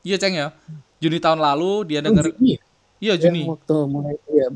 Iya 0.00 0.16
Ceng 0.16 0.34
ya. 0.34 0.48
Juni 0.96 1.18
tahun 1.18 1.38
lalu 1.38 1.84
dia 1.84 2.00
denger 2.00 2.30
Juni 2.30 2.56
ya? 2.56 2.60
Iya 3.00 3.14
Juni. 3.18 3.42
waktu 3.44 3.76
mulai 3.86 4.16
ya, 4.28 4.48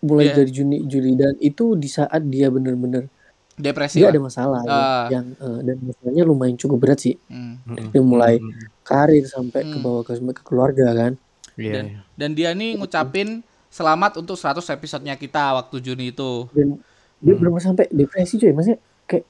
mulai 0.00 0.24
Iya. 0.24 0.34
dari 0.36 0.50
Juni 0.50 0.76
Juli 0.84 1.10
dan 1.14 1.34
itu 1.38 1.74
di 1.74 1.86
saat 1.86 2.22
dia 2.24 2.46
bener-bener 2.46 3.06
Depresi 3.54 3.96
dia 3.96 4.10
lah. 4.10 4.12
ada 4.12 4.20
masalah 4.20 4.60
ya, 4.60 4.74
Ah. 4.74 5.06
yang 5.08 5.26
eh, 5.32 5.58
dan 5.62 5.76
masalahnya 5.80 6.22
lumayan 6.24 6.54
cukup 6.54 6.78
berat 6.80 6.98
sih 7.00 7.14
Hmm. 7.24 7.62
Dia 7.64 8.02
mulai 8.02 8.36
Mm-mm. 8.36 8.82
karir 8.82 9.22
sampai 9.24 9.62
ke 9.64 9.78
Hmm. 9.78 9.82
bawah 9.82 10.02
ke, 10.02 10.14
keluarga 10.42 10.90
kan 10.90 11.12
Iya. 11.54 11.72
Dan, 11.72 11.84
iya. 11.86 12.00
dan 12.12 12.30
dia 12.34 12.50
nih 12.50 12.70
ngucapin 12.76 13.46
selamat 13.74 14.22
untuk 14.22 14.38
100 14.38 14.62
episodenya 14.70 15.18
kita 15.18 15.58
waktu 15.58 15.82
Juni 15.82 16.14
itu. 16.14 16.46
dan 16.54 16.78
dia 17.18 17.34
Hmm. 17.34 17.42
benar 17.42 17.58
sampai 17.58 17.90
depresi 17.90 18.38
cuy 18.38 18.54
maksudnya 18.54 18.78
kayak 19.10 19.24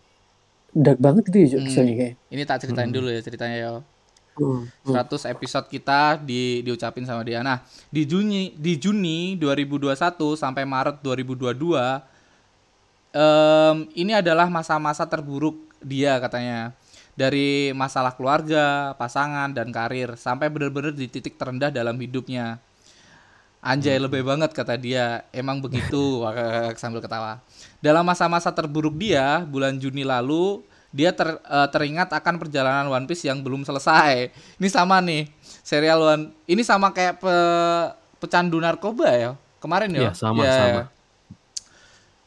dark 0.77 0.99
banget 1.01 1.23
gitu 1.33 1.39
ya 1.41 1.47
cuy 1.49 1.61
Hmm. 1.65 1.97
kayak 1.97 2.15
Ini 2.29 2.43
tak 2.45 2.59
ceritain 2.61 2.91
Hmm. 2.93 2.97
dulu 3.01 3.09
ya 3.09 3.21
ceritanya 3.25 3.57
ya. 3.57 3.73
Hmm, 4.35 4.67
hmm. 4.67 4.93
100 4.93 5.25
episode 5.25 5.71
kita 5.71 6.19
di 6.19 6.61
diucapin 6.61 7.07
sama 7.07 7.23
dia. 7.23 7.39
Nah, 7.41 7.63
di 7.89 8.03
Juni 8.03 8.51
di 8.59 8.75
Juni 8.77 9.39
2021 9.39 10.35
sampai 10.35 10.67
Maret 10.67 11.01
2022 11.01 12.03
em, 13.15 13.87
ini 13.95 14.11
adalah 14.11 14.51
masa-masa 14.51 15.07
terburuk 15.07 15.55
dia 15.81 16.19
katanya. 16.19 16.75
Dari 17.15 17.71
masalah 17.71 18.11
keluarga, 18.11 18.91
pasangan 18.99 19.55
dan 19.55 19.71
karir 19.71 20.19
sampai 20.19 20.51
benar-benar 20.51 20.91
di 20.91 21.07
titik 21.07 21.39
terendah 21.39 21.71
dalam 21.71 21.95
hidupnya. 21.95 22.59
Anjay 23.65 23.97
lebih 23.97 24.21
banget 24.21 24.53
kata 24.53 24.77
dia. 24.77 25.25
Emang 25.33 25.57
begitu 25.57 26.21
sambil 26.81 27.01
ketawa. 27.01 27.41
Dalam 27.81 28.05
masa-masa 28.05 28.53
terburuk 28.53 28.93
dia, 28.93 29.41
bulan 29.49 29.81
Juni 29.81 30.05
lalu, 30.05 30.61
dia 30.93 31.17
ter- 31.17 31.41
eh, 31.41 31.69
teringat 31.73 32.13
akan 32.13 32.37
perjalanan 32.37 32.93
One 32.93 33.09
Piece 33.09 33.25
yang 33.25 33.41
belum 33.41 33.65
selesai. 33.65 34.29
Ini 34.61 34.69
sama 34.69 35.01
nih, 35.01 35.33
serial 35.65 35.97
One. 35.97 36.25
Ini 36.45 36.61
sama 36.61 36.93
kayak 36.93 37.25
pe- 37.25 37.89
pecandu 38.21 38.61
narkoba 38.61 39.09
ya. 39.09 39.31
Kemarin 39.65 39.97
ya. 39.97 40.01
Iya, 40.07 40.13
sama, 40.13 40.45
Ya. 40.45 40.53
sama. 40.55 40.83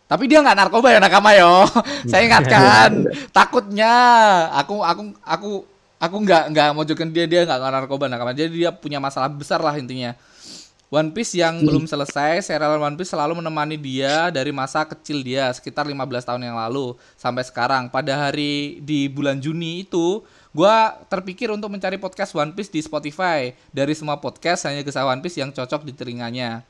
Tapi 0.08 0.24
dia 0.26 0.40
nggak 0.40 0.58
narkoba 0.58 0.88
ya 0.90 1.00
nakama 1.04 1.36
yo. 1.38 1.68
Saya 2.10 2.26
ingatkan. 2.26 3.06
Takutnya 3.38 3.94
aku 4.58 4.80
aku 4.82 5.02
aku 5.22 5.50
aku 6.00 6.16
nggak 6.24 6.44
nggak 6.50 6.70
mojokin 6.74 7.14
dia 7.14 7.30
dia 7.30 7.46
nggak 7.46 7.60
narkoba 7.62 8.10
nakama. 8.10 8.32
Jadi 8.34 8.66
dia 8.66 8.72
punya 8.74 8.98
masalah 8.98 9.30
besar 9.30 9.62
lah 9.62 9.76
intinya. 9.78 10.16
One 10.88 11.12
Piece 11.12 11.36
yang 11.36 11.68
belum 11.68 11.84
selesai, 11.84 12.40
serial 12.48 12.80
One 12.80 12.96
Piece 12.96 13.12
selalu 13.12 13.44
menemani 13.44 13.76
dia 13.76 14.32
dari 14.32 14.56
masa 14.56 14.88
kecil 14.88 15.20
dia 15.20 15.52
sekitar 15.52 15.84
15 15.84 16.00
tahun 16.24 16.40
yang 16.48 16.56
lalu 16.56 16.96
sampai 17.20 17.44
sekarang. 17.44 17.92
Pada 17.92 18.16
hari 18.16 18.80
di 18.80 19.12
bulan 19.12 19.36
Juni 19.36 19.84
itu, 19.84 20.24
gua 20.56 20.96
terpikir 21.12 21.52
untuk 21.52 21.68
mencari 21.68 22.00
podcast 22.00 22.32
One 22.32 22.56
Piece 22.56 22.72
di 22.72 22.80
Spotify. 22.80 23.52
Dari 23.76 23.92
semua 24.00 24.16
podcast 24.16 24.64
hanya 24.64 24.80
kisah 24.80 25.04
One 25.04 25.20
Piece 25.20 25.36
yang 25.36 25.52
cocok 25.52 25.84
di 25.84 25.92
telinganya. 25.92 26.64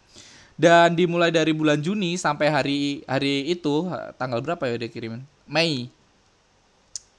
Dan 0.57 0.97
dimulai 0.97 1.29
dari 1.29 1.53
bulan 1.53 1.77
Juni 1.77 2.17
sampai 2.17 2.49
hari 2.49 3.05
hari 3.05 3.45
itu 3.53 3.85
tanggal 4.17 4.41
berapa 4.41 4.65
ya 4.65 4.81
dia 4.81 4.89
kirimin? 4.89 5.21
Mei. 5.45 5.93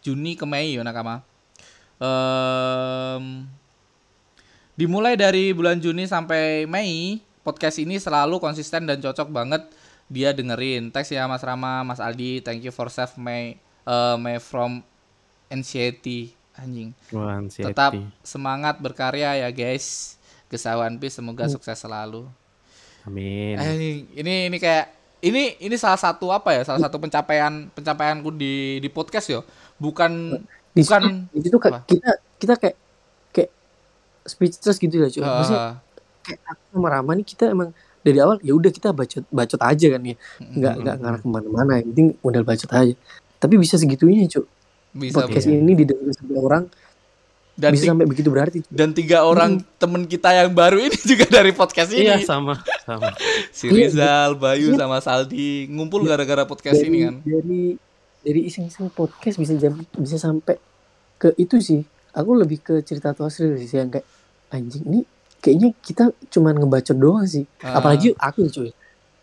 Juni 0.03 0.35
ke 0.35 0.43
Mei 0.43 0.75
ya 0.75 0.83
nakama. 0.83 1.23
Dimulai 4.79 5.19
dari 5.19 5.51
bulan 5.51 5.83
Juni 5.83 6.07
sampai 6.07 6.63
Mei, 6.71 7.19
podcast 7.43 7.83
ini 7.83 7.99
selalu 7.99 8.39
konsisten 8.39 8.87
dan 8.87 9.03
cocok 9.03 9.27
banget 9.27 9.67
dia 10.07 10.31
dengerin. 10.31 10.95
Thanks 10.95 11.11
ya 11.11 11.27
Mas 11.27 11.43
Rama, 11.43 11.83
Mas 11.83 11.99
Aldi, 11.99 12.47
thank 12.47 12.63
you 12.63 12.71
for 12.71 12.87
save 12.87 13.11
my 13.19 13.59
eh, 13.59 14.17
my 14.23 14.39
from 14.39 14.87
anxiety 15.51 16.31
anjing. 16.55 16.95
Wah, 17.11 17.43
anxiety. 17.43 17.75
Tetap 17.75 17.99
semangat 18.23 18.79
berkarya 18.79 19.43
ya 19.43 19.51
guys. 19.51 20.15
Kisah 20.47 20.79
One 20.79 21.03
Piece 21.03 21.19
semoga 21.19 21.51
sukses 21.51 21.75
selalu. 21.75 22.31
Amin. 23.03 23.59
Eh, 23.59 24.07
ini 24.15 24.47
ini 24.47 24.57
kayak 24.63 24.95
ini 25.27 25.59
ini 25.59 25.75
salah 25.75 25.99
satu 25.99 26.31
apa 26.31 26.55
ya? 26.55 26.63
Salah 26.63 26.87
satu 26.87 27.03
pencapaian 27.03 27.67
pencapaianku 27.75 28.31
di 28.31 28.79
di 28.79 28.87
podcast 28.87 29.27
yo. 29.27 29.43
Bukan 29.75 30.39
di 30.71 30.87
bukan 30.87 31.03
situ, 31.03 31.35
di 31.35 31.41
situ 31.43 31.59
kan 31.59 31.71
apa? 31.75 31.81
kita 31.91 32.11
kita 32.39 32.55
kayak 32.55 32.77
speechless 34.29 34.79
gitu 34.79 34.97
lah 35.01 35.11
cuy 35.11 35.23
maksudnya 35.25 35.61
eh, 35.61 35.73
kayak 36.25 36.41
aku 36.45 36.63
sama 36.77 36.89
Rama 36.93 37.13
nih 37.17 37.27
kita 37.27 37.45
emang 37.53 37.71
dari 38.05 38.19
awal 38.23 38.37
ya 38.41 38.53
udah 38.55 38.71
kita 38.71 38.95
bacot 38.95 39.25
bacot 39.29 39.61
aja 39.61 39.87
kan 39.97 40.03
ya 40.05 40.17
nggak 40.41 40.75
mm, 40.75 40.83
nggak 40.85 40.97
ngarah 41.03 41.21
ke 41.21 41.29
mana-mana 41.29 41.73
yang 41.81 41.87
penting 41.93 42.09
modal 42.23 42.45
bacot 42.47 42.71
aja 42.73 42.95
tapi 43.39 43.55
bisa 43.59 43.75
segitunya 43.77 44.25
cuy 44.31 44.47
bisa 44.97 45.15
podcast 45.21 45.47
iya. 45.47 45.61
ini 45.61 45.73
didengar 45.77 46.15
sampai 46.17 46.37
orang 46.39 46.65
dan 47.59 47.75
bisa 47.75 47.91
sampai 47.91 48.07
begitu 48.07 48.29
berarti 48.31 48.59
cuy. 48.63 48.73
dan 48.73 48.95
tiga 48.95 49.27
orang 49.27 49.59
temen 49.77 50.07
kita 50.07 50.31
yang 50.31 50.51
baru 50.55 50.79
ini 50.79 50.99
juga 51.11 51.27
dari 51.27 51.51
podcast 51.51 51.91
Iya, 51.91 52.23
ini. 52.23 52.25
sama, 52.25 52.55
sama. 52.87 53.11
Si 53.57 53.67
Rizal, 53.67 54.39
Bayu 54.39 54.79
sama 54.79 55.03
Saldi 55.03 55.67
ngumpul 55.67 56.07
gara-gara 56.07 56.47
podcast 56.47 56.81
ini 56.87 57.11
kan. 57.11 57.15
dari 57.27 57.75
dari 58.23 58.41
iseng-iseng 58.47 58.91
podcast 58.95 59.37
bisa 59.39 59.55
jam 59.59 59.75
bisa 59.99 60.19
sampai 60.19 60.59
ke 61.19 61.35
itu 61.35 61.59
sih 61.59 61.83
aku 62.15 62.31
lebih 62.39 62.63
ke 62.63 62.75
cerita 62.87 63.15
Tuasril 63.15 63.59
sih 63.59 63.79
yang 63.79 63.91
kayak 63.91 64.07
anjing 64.51 64.85
ini 64.85 65.01
kayaknya 65.39 65.69
kita 65.79 66.05
cuman 66.29 66.57
ngebacot 66.57 66.95
doang 66.95 67.25
sih 67.25 67.45
Ah. 67.61 67.79
apalagi 67.79 68.13
aku 68.15 68.47
cuy 68.47 68.71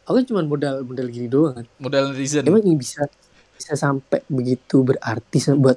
aku 0.01 0.13
kan 0.13 0.25
cuman 0.25 0.45
modal 0.45 0.75
modal 0.81 1.07
gini 1.07 1.27
doang 1.27 1.53
kan 1.55 1.65
Model 1.77 2.11
netizen. 2.11 2.43
emang 2.43 2.61
ini 2.61 2.75
bisa 2.75 3.03
bisa 3.51 3.73
sampai 3.73 4.21
begitu 4.27 4.81
berarti 4.81 5.37
buat 5.53 5.57
buat 5.57 5.75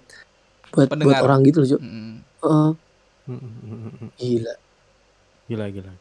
buat 0.70 0.88
Pendengar. 0.88 1.22
orang 1.22 1.40
gitu 1.42 1.58
loh 1.58 1.68
cuy 1.68 1.80
Mm, 1.80 2.72
Mm-mm. 3.26 4.08
gila 4.14 4.54
Gila, 5.44 5.66
gila. 5.66 5.92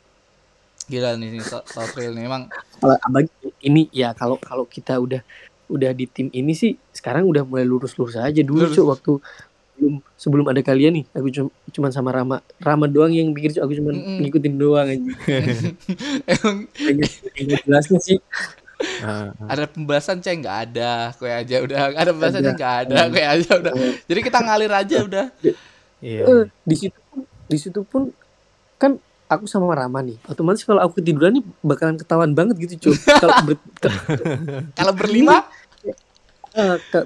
Gila 0.86 1.10
nih 1.16 1.30
nih 1.30 1.42
So- 1.42 1.64
Sotril 1.66 2.12
nih 2.12 2.26
emang 2.26 2.52
Apalagi- 2.78 3.32
ini 3.62 3.88
ya 3.90 4.12
kalau 4.12 4.36
kalau 4.38 4.64
kita 4.64 4.96
udah 4.98 5.24
udah 5.68 5.92
di 5.92 6.06
tim 6.06 6.28
ini 6.30 6.52
sih 6.52 6.76
sekarang 6.90 7.24
udah 7.24 7.44
mulai 7.44 7.64
lurus-lurus 7.64 8.16
aja 8.16 8.38
dulu 8.38 8.64
Lurus. 8.64 8.72
cuy 8.74 8.86
waktu 8.86 9.12
sebelum 9.78 9.94
sebelum 10.18 10.46
ada 10.50 10.62
kalian 10.66 10.98
nih 10.98 11.06
aku 11.14 11.30
cuma 11.30 11.50
cuman 11.70 11.92
sama 11.94 12.10
Rama 12.10 12.38
Rama 12.58 12.90
doang 12.90 13.14
yang 13.14 13.30
pikir 13.38 13.62
aku 13.62 13.78
cuman 13.78 13.94
Mm-mm. 13.94 14.18
ngikutin 14.26 14.54
doang 14.58 14.90
aja 14.90 15.12
Emang 16.34 16.58
jelasnya 17.38 18.00
sih 18.02 18.18
Ah, 19.02 19.34
ada 19.50 19.66
pembahasan 19.66 20.22
ceng 20.22 20.46
nggak 20.46 20.70
ada, 20.70 21.10
kue 21.18 21.26
aja 21.26 21.66
udah. 21.66 21.98
Ada 21.98 22.14
pembahasannya 22.14 22.54
Ada. 22.54 22.58
nggak 22.62 22.76
ada, 22.86 22.98
kue 23.10 23.26
aja 23.26 23.50
udah. 23.58 23.74
Jadi 24.06 24.20
kita 24.22 24.38
ngalir 24.38 24.70
aja 24.70 24.98
udah. 25.02 25.26
Iya. 25.98 26.24
Eh, 26.30 26.44
di 26.62 26.76
situ 26.78 27.00
pun 27.10 27.20
di 27.26 27.58
situ 27.58 27.82
pun 27.82 28.14
kan 28.78 29.02
aku 29.28 29.50
sama 29.50 29.74
Rama 29.74 30.00
nih 30.06 30.22
otomatis 30.30 30.62
kalau 30.62 30.80
aku 30.86 31.02
ketiduran 31.02 31.42
nih 31.42 31.44
bakalan 31.66 31.98
ketahuan 31.98 32.32
banget 32.38 32.56
gitu 32.64 32.90
cuy 32.90 32.96
kalau 33.24 33.36
ber, 33.44 33.56
Kalau 34.78 34.94
berlima, 34.94 35.50
eh, 36.58 36.78
ke- 36.90 37.06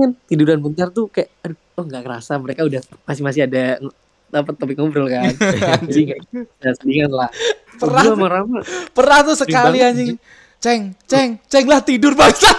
kan 0.00 0.10
tiduran 0.26 0.58
bentar 0.64 0.88
tuh 0.88 1.12
kayak 1.12 1.28
aduh 1.44 1.58
oh 1.78 1.84
nggak 1.86 2.02
kerasa 2.02 2.32
mereka 2.40 2.64
udah 2.66 2.82
masih 3.06 3.22
masih 3.22 3.40
ada 3.46 3.78
dapat 4.28 4.54
topik 4.60 4.76
ngobrol 4.76 5.08
kan? 5.08 5.32
Ya, 6.60 6.70
selingan 6.76 7.12
lah. 7.12 7.30
Pernah. 7.80 8.02
Rama. 8.28 8.60
Pernah 8.92 9.18
tuh 9.24 9.36
sekali 9.38 9.78
anjing. 9.80 10.20
Ceng, 10.58 10.90
ceng, 11.06 11.38
ceng 11.46 11.70
lah 11.70 11.78
tidur 11.78 12.18
bangsa. 12.18 12.50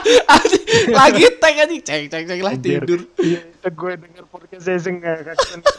Lagi 1.00 1.36
tag 1.36 1.68
anjing, 1.68 1.84
ceng, 1.84 2.08
ceng, 2.08 2.24
ceng 2.32 2.40
lah 2.40 2.56
tidur. 2.56 3.04
Iya, 3.20 3.44
itu 3.44 3.70
gue 3.76 3.94
denger 4.00 4.24
podcast 4.32 4.64
saya 4.64 4.80
sih 4.80 4.92
nggak 4.96 5.18
kakek. 5.28 5.60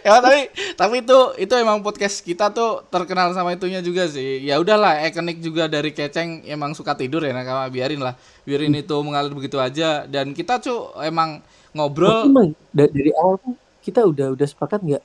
Ya 0.00 0.16
tapi 0.16 0.48
tapi 0.80 0.94
itu 1.04 1.18
itu 1.36 1.54
emang 1.56 1.84
podcast 1.84 2.24
kita 2.24 2.48
tuh 2.52 2.84
terkenal 2.88 3.36
sama 3.36 3.52
itunya 3.52 3.84
juga 3.84 4.08
sih. 4.08 4.40
Ya 4.44 4.56
udahlah, 4.56 4.96
ikonik 5.04 5.44
juga 5.44 5.68
dari 5.68 5.92
Keceng 5.92 6.46
emang 6.48 6.72
suka 6.72 6.96
tidur 6.96 7.20
ya 7.20 7.36
nakama 7.36 7.68
biarin 7.68 8.00
lah. 8.00 8.16
Biarin 8.48 8.72
itu 8.76 8.96
mengalir 9.04 9.32
begitu 9.32 9.60
aja 9.60 10.08
dan 10.08 10.32
kita 10.32 10.56
tuh 10.62 10.94
emang 11.04 11.44
ngobrol 11.76 12.26
emang 12.26 12.52
da- 12.72 12.90
dari 12.90 13.12
awal 13.18 13.36
pun 13.38 13.52
kita 13.80 14.04
udah 14.04 14.32
udah 14.34 14.46
sepakat 14.46 14.80
nggak 14.82 15.02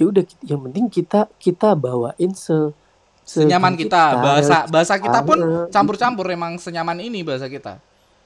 ya 0.00 0.04
udah 0.08 0.24
yang 0.44 0.60
penting 0.68 0.86
kita 0.88 1.28
kita 1.36 1.76
bawain 1.76 2.32
se 2.32 2.72
senyaman 3.24 3.74
kita. 3.74 4.18
Bahasa 4.18 4.56
bahasa 4.68 4.94
kita 5.00 5.20
pun 5.24 5.38
campur-campur 5.70 6.26
emang 6.30 6.56
senyaman 6.56 6.98
ini 7.00 7.24
bahasa 7.24 7.46
kita. 7.46 7.80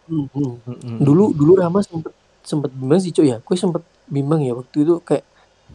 Hmm, 0.05 0.29
hmm. 0.37 0.53
Mm-mm. 0.69 0.97
dulu 1.01 1.33
dulu 1.33 1.53
Rama 1.57 1.81
sempet 1.81 2.13
sempet 2.45 2.69
bimbang 2.77 3.01
sih 3.01 3.09
cuy 3.09 3.33
ya 3.33 3.41
gue 3.41 3.57
sempet 3.57 3.81
bimbang 4.05 4.45
ya 4.45 4.53
waktu 4.53 4.85
itu 4.85 5.01
kayak 5.01 5.25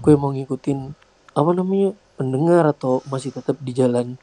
gue 0.06 0.14
mau 0.14 0.30
ngikutin 0.30 0.94
apa 1.34 1.50
namanya 1.58 1.98
pendengar 2.14 2.70
atau 2.70 3.02
masih 3.10 3.34
tetap 3.34 3.58
di 3.58 3.74
jalan 3.74 4.14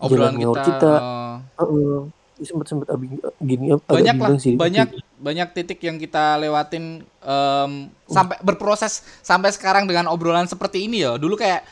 Obrolan 0.00 0.32
jalan 0.38 0.56
kita, 0.56 0.64
kita 0.64 0.92
eh, 0.96 1.36
Heeh. 1.60 1.98
sempet 2.38 2.66
sempet 2.70 2.86
abing, 2.88 3.20
gini 3.42 3.74
banyak 3.84 4.16
lah 4.16 4.28
sih 4.40 4.54
banyak 4.56 4.96
banyak 5.20 5.48
titik 5.52 5.82
yang 5.84 6.00
kita 6.00 6.40
lewatin 6.40 7.04
em, 7.04 7.72
sampai 8.08 8.38
berproses 8.40 9.04
sampai 9.20 9.52
sekarang 9.52 9.84
dengan 9.84 10.08
obrolan 10.08 10.46
seperti 10.48 10.88
ini 10.88 11.04
ya 11.04 11.18
dulu 11.18 11.36
kayak 11.36 11.66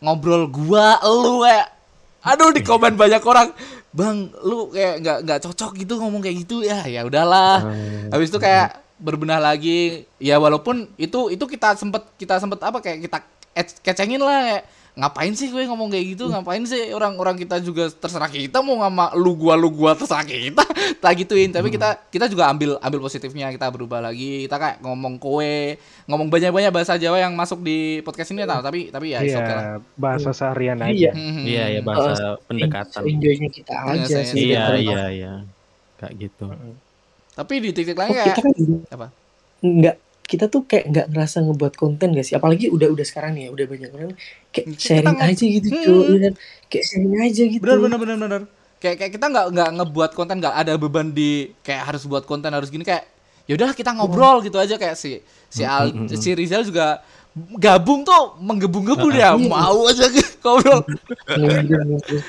ngobrol 0.00 0.46
gua 0.48 0.96
lu 1.02 1.42
kayak 1.44 1.81
aduh 2.22 2.54
di 2.54 2.62
komen 2.62 2.94
banyak 2.94 3.22
orang 3.26 3.50
bang 3.92 4.30
lu 4.40 4.72
kayak 4.72 4.94
nggak 5.04 5.18
nggak 5.26 5.40
cocok 5.44 5.70
gitu 5.76 6.00
ngomong 6.00 6.22
kayak 6.22 6.36
gitu 6.46 6.62
ya. 6.62 6.86
Ya 6.86 7.02
udahlah. 7.04 7.66
Habis 8.08 8.32
itu 8.32 8.38
kayak 8.38 8.78
berbenah 8.96 9.42
lagi. 9.42 10.06
Ya 10.16 10.38
walaupun 10.38 10.88
itu 10.96 11.28
itu 11.28 11.44
kita 11.44 11.74
sempet 11.76 12.06
kita 12.16 12.38
sempet 12.38 12.62
apa 12.62 12.78
kayak 12.78 13.04
kita 13.04 13.18
ec- 13.52 13.80
kecengin 13.82 14.22
lah 14.22 14.38
kayak 14.40 14.64
ngapain 14.92 15.32
sih 15.32 15.48
gue 15.48 15.64
ngomong 15.64 15.88
kayak 15.88 16.04
gitu 16.12 16.28
ngapain 16.28 16.60
sih 16.62 16.92
orang-orang 16.92 17.32
kita 17.34 17.56
juga 17.58 17.88
terserah 17.88 18.28
kita 18.28 18.60
mau 18.60 18.76
ngama 18.76 19.16
lu 19.16 19.32
gua 19.32 19.56
lu 19.56 19.72
gua 19.72 19.96
terserah 19.96 20.20
kita 20.20 20.60
tak 21.00 21.12
gituin 21.16 21.48
tapi 21.48 21.72
kita 21.72 21.96
kita 22.06 22.28
juga 22.28 22.52
ambil 22.52 22.76
ambil 22.76 23.00
positifnya 23.00 23.48
kita 23.48 23.72
berubah 23.72 24.04
lagi 24.04 24.44
kita 24.44 24.60
kayak 24.60 24.76
ngomong 24.84 25.16
kowe 25.16 25.56
ngomong 26.04 26.28
banyak-banyak 26.28 26.68
bahasa 26.68 27.00
Jawa 27.00 27.16
yang 27.18 27.32
masuk 27.32 27.64
di 27.64 27.78
podcast 28.00 28.30
ini 28.30 28.44
nah, 28.44 28.60
tapi 28.60 28.92
tapi 28.92 29.16
ya 29.16 29.24
Iya, 29.24 29.24
it's 29.24 29.36
okay 29.38 29.54
lah 29.54 29.64
bahasa 29.96 30.30
seharian 30.30 30.76
Iya. 30.76 30.92
aja. 30.92 31.10
Hmm, 31.16 31.40
Iya, 31.40 31.64
ya 31.70 31.80
bahasa 31.80 32.12
pendekatan. 32.44 33.00
enjoynya 33.08 33.48
kita 33.48 33.72
Iya, 33.72 33.92
aja 33.96 34.18
sih 34.22 34.40
Iya, 34.44 34.64
iya, 34.76 35.02
iya. 35.08 35.32
Kayak 35.96 36.12
gitu. 36.20 36.46
tapi 37.32 37.54
di 37.58 37.70
titik 37.72 37.96
lain 37.96 38.12
Oh, 38.12 38.14
kayak 38.14 38.28
kita 38.28 38.40
kan 38.44 38.52
apa? 38.92 39.06
nggak 39.62 39.96
kita 40.32 40.48
tuh 40.48 40.64
kayak 40.64 40.84
nggak 40.88 41.06
ngerasa 41.08 41.36
ngebuat 41.42 41.74
konten 41.74 42.08
gak 42.10 42.24
sih 42.24 42.32
apalagi 42.32 42.66
udah 42.66 42.88
udah 42.88 43.04
sekarang 43.04 43.36
nih 43.36 43.42
ya 43.44 43.50
udah 43.50 43.66
banyak 43.66 43.90
orang 43.90 44.16
kayak 44.48 44.66
Kita 44.70 44.80
sharing 44.80 45.12
nge- 45.12 45.28
aja 45.28 45.44
gitu 45.46 45.68
Hmm. 45.68 45.82
cuy 45.82 46.00
ya 46.00 46.18
kan? 46.18 46.34
kayak 46.66 46.84
sharing 46.84 47.14
aja 47.20 47.42
gitu 47.44 47.60
benar 47.60 47.78
benar 47.78 47.98
benar 47.98 48.16
benar 48.18 48.42
kayak 48.78 48.96
kayak 48.96 49.12
kita 49.12 49.26
nggak 49.28 49.46
nggak 49.52 49.68
ngebuat 49.76 50.10
konten 50.12 50.36
nggak 50.38 50.56
ada 50.56 50.72
beban 50.74 51.08
di 51.10 51.30
kayak 51.60 51.82
harus 51.86 52.02
buat 52.02 52.24
konten 52.24 52.48
harus 52.48 52.66
gini 52.66 52.82
kayak 52.82 53.04
yaudah 53.44 53.70
kita 53.70 53.92
ngobrol 53.92 54.40
gitu 54.40 54.56
aja 54.56 54.74
kayak 54.74 54.94
si 54.94 55.20
si 55.46 55.62
Al 55.62 55.90
Mm, 55.90 55.98
mm, 56.00 56.08
mm, 56.08 56.16
si 56.16 56.30
Rizal 56.32 56.62
juga 56.62 57.04
gabung 57.56 58.02
tuh 58.02 58.36
menggebu-gebu 58.38 59.06
dia 59.08 59.30
Iya. 59.30 59.40
mau 59.42 59.84
aja 59.84 60.08
ngobrol 60.42 60.80
Ngobrol-ngobrol. 61.28 62.20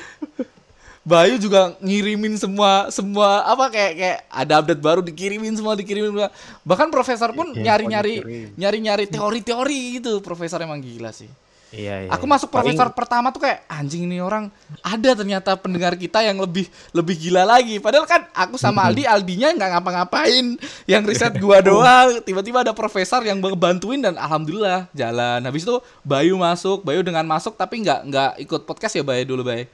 Bayu 1.04 1.36
juga 1.36 1.76
ngirimin 1.78 2.34
semua 2.34 2.88
semua 2.88 3.44
apa 3.44 3.68
kayak 3.68 3.92
kayak 3.92 4.18
ada 4.26 4.52
update 4.58 4.80
baru 4.80 5.00
dikirimin 5.00 5.52
semua 5.52 5.76
dikirimin 5.76 6.08
semua. 6.10 6.32
bahkan 6.64 6.88
profesor 6.88 7.28
pun 7.30 7.52
Iya, 7.52 7.76
nyari-nyari 7.76 8.14
dikirim. 8.18 8.48
nyari-nyari 8.56 9.04
teori-teori 9.06 9.80
gitu 10.00 10.18
profesor 10.18 10.56
emang 10.58 10.80
gila 10.80 11.12
sih 11.12 11.28
Iya, 11.74 12.06
iya. 12.06 12.10
Aku 12.14 12.22
iya. 12.24 12.30
masuk 12.30 12.48
Paling- 12.48 12.70
profesor 12.70 12.88
pertama 12.94 13.34
tuh 13.34 13.42
kayak 13.42 13.66
anjing 13.66 14.06
ini 14.06 14.22
orang 14.22 14.46
ada 14.78 15.10
ternyata 15.12 15.58
pendengar 15.58 15.98
kita 15.98 16.22
yang 16.22 16.38
lebih 16.38 16.70
lebih 16.94 17.18
gila 17.18 17.42
lagi. 17.42 17.82
Padahal 17.82 18.06
kan 18.06 18.22
aku 18.30 18.54
sama 18.54 18.86
Aldi, 18.86 19.02
Aldinya 19.02 19.50
nggak 19.50 19.70
ngapa-ngapain, 19.74 20.54
yang 20.86 21.02
riset 21.02 21.34
gua 21.34 21.58
doang. 21.66 22.22
Tiba-tiba 22.22 22.62
ada 22.62 22.70
profesor 22.70 23.26
yang 23.26 23.42
bantuin 23.58 23.98
dan 23.98 24.14
alhamdulillah 24.14 24.86
jalan. 24.94 25.42
Habis 25.42 25.66
itu 25.66 25.74
Bayu 26.06 26.38
masuk, 26.38 26.86
Bayu 26.86 27.02
dengan 27.02 27.26
masuk 27.26 27.58
tapi 27.58 27.82
nggak 27.82 28.00
nggak 28.06 28.30
ikut 28.46 28.60
podcast 28.62 28.94
ya 28.94 29.02
Bayu 29.02 29.26
dulu 29.26 29.42
Bayu. 29.42 29.66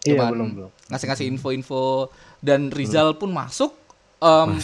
Iya, 0.00 0.16
Cuman 0.16 0.30
belum, 0.32 0.48
belum. 0.56 0.70
Ngasih-ngasih 0.88 1.26
info-info 1.28 2.08
dan 2.38 2.68
Rizal 2.68 3.12
pun 3.14 3.28
masuk. 3.28 3.76
Em, 4.16 4.56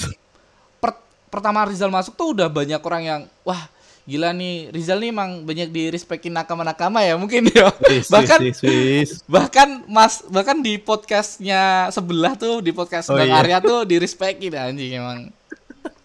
per- 0.79 1.01
pertama 1.29 1.65
Rizal 1.65 1.89
masuk 1.89 2.13
tuh 2.13 2.33
udah 2.33 2.49
banyak 2.49 2.79
orang 2.79 3.03
yang 3.03 3.21
wah 3.43 3.69
gila 4.03 4.31
nih 4.31 4.71
Rizal 4.71 4.97
nih 4.97 5.11
emang 5.11 5.43
banyak 5.43 5.69
di 5.69 5.91
respekin 5.91 6.31
nakama-nakama 6.31 7.03
ya 7.03 7.17
mungkin 7.17 7.51
ya 7.51 7.75
bahkan 8.07 8.39
wis, 8.39 8.63
wis. 8.63 9.11
bahkan 9.27 9.83
mas 9.87 10.23
bahkan 10.27 10.55
di 10.57 10.79
podcastnya 10.79 11.91
sebelah 11.91 12.39
tuh 12.39 12.63
di 12.63 12.71
podcast 12.71 13.11
Oh, 13.11 13.19
Bang 13.19 13.27
iya. 13.27 13.43
Arya 13.43 13.59
tuh 13.59 13.83
di 13.83 13.99
respekin 13.99 14.55
anjing 14.55 14.95
emang 14.95 15.35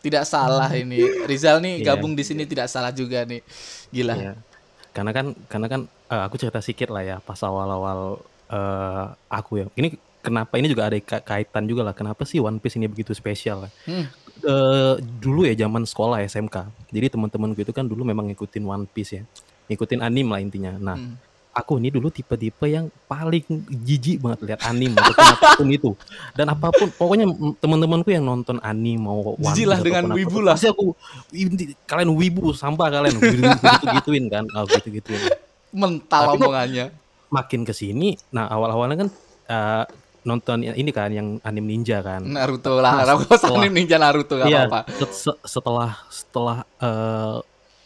tidak 0.02 0.26
salah 0.26 0.66
ini 0.82 0.98
Rizal 1.24 1.62
nih 1.62 1.86
Iya. 1.86 1.94
gabung 1.94 2.18
di 2.18 2.26
sini 2.26 2.50
tidak 2.50 2.66
salah 2.68 2.90
juga 2.90 3.22
nih 3.22 3.46
gila 3.90 4.16
Iya. 4.18 4.34
Karena 4.92 5.12
kan 5.14 5.26
karena 5.46 5.68
kan 5.70 5.82
eh, 5.86 6.22
aku 6.26 6.36
cerita 6.36 6.58
sedikit 6.58 6.90
lah 6.90 7.06
ya 7.06 7.18
pas 7.22 7.38
awal-awal 7.38 8.18
eh, 8.52 9.06
aku 9.28 9.52
ya. 9.58 9.66
Ini 9.72 9.90
kenapa 10.20 10.54
ini 10.56 10.68
juga 10.68 10.86
ada 10.86 10.98
ka- 10.98 11.20
kaitan 11.20 11.66
juga 11.66 11.82
lah 11.82 11.94
kenapa 11.94 12.22
sih 12.24 12.38
One 12.38 12.60
Piece 12.60 12.76
ini 12.76 12.86
begitu 12.86 13.12
spesial 13.12 13.66
lah. 13.66 13.72
Hmm. 13.84 14.06
Eh, 14.38 14.94
dulu 15.18 15.44
ya 15.44 15.56
zaman 15.56 15.82
sekolah 15.84 16.22
SMK. 16.22 16.66
Jadi 16.90 17.08
teman-temanku 17.10 17.60
itu 17.60 17.72
kan 17.72 17.84
dulu 17.84 18.04
memang 18.04 18.28
ngikutin 18.28 18.64
One 18.64 18.86
Piece 18.86 19.14
ya. 19.14 19.24
Ngikutin 19.66 20.00
anim 20.00 20.28
lah 20.28 20.38
intinya. 20.38 20.76
Nah, 20.76 20.96
Hmm. 20.96 21.16
aku 21.52 21.78
ini 21.78 21.90
dulu 21.90 22.08
tipe-tipe 22.08 22.64
yang 22.66 22.88
paling 23.06 23.44
jijik 23.68 24.20
banget 24.20 24.40
lihat 24.46 24.62
anim 24.64 24.92
ataupun 24.94 25.26
apa 25.28 25.48
pun 25.54 25.68
itu. 25.70 25.92
Dan 26.32 26.48
apa 26.48 26.68
pun 26.70 26.88
pokoknya 26.90 27.26
teman-temanku 27.56 28.10
yang 28.10 28.24
nonton 28.24 28.58
anim 28.62 28.98
mau 28.98 29.36
One 29.36 29.52
Jijik 29.52 29.68
lah 29.68 29.80
dengan 29.80 30.04
wibu 30.12 30.40
lah. 30.40 30.56
Pasti 30.56 30.68
aku 30.68 30.96
"Ini- 31.30 31.76
kalian 31.84 32.12
wibu 32.12 32.52
sampah 32.52 32.88
kalian 32.90 33.16
gitu 33.16 33.46
gituin 33.92 34.26
kan. 34.28 34.44
Oh, 34.52 34.64
gitu 34.66 34.90
gituin. 34.92 35.22
mental 35.72 36.22
Tapi 36.28 36.36
omongannya 36.36 36.86
Makin 37.32 37.64
ke 37.64 37.72
sini 37.72 38.14
nah 38.30 38.46
awal-awalnya 38.46 38.98
kan 38.98 39.10
eh, 39.48 39.84
nonton 40.22 40.62
ini 40.62 40.92
kan 40.92 41.10
yang 41.10 41.42
anim 41.42 41.66
ninja 41.66 41.98
kan. 42.00 42.22
Naruto 42.22 42.78
lah 42.78 42.94
Naruto 43.00 43.34
setelah- 43.34 43.58
anime 43.58 43.74
ninja 43.74 43.98
Naruto 43.98 44.36
gak 44.36 44.46
Iya, 44.46 44.68
apa-apa 44.68 44.80
set- 44.94 45.16
se- 45.18 45.42
setelah 45.44 45.90
setelah 46.08 46.58
eh 46.78 47.38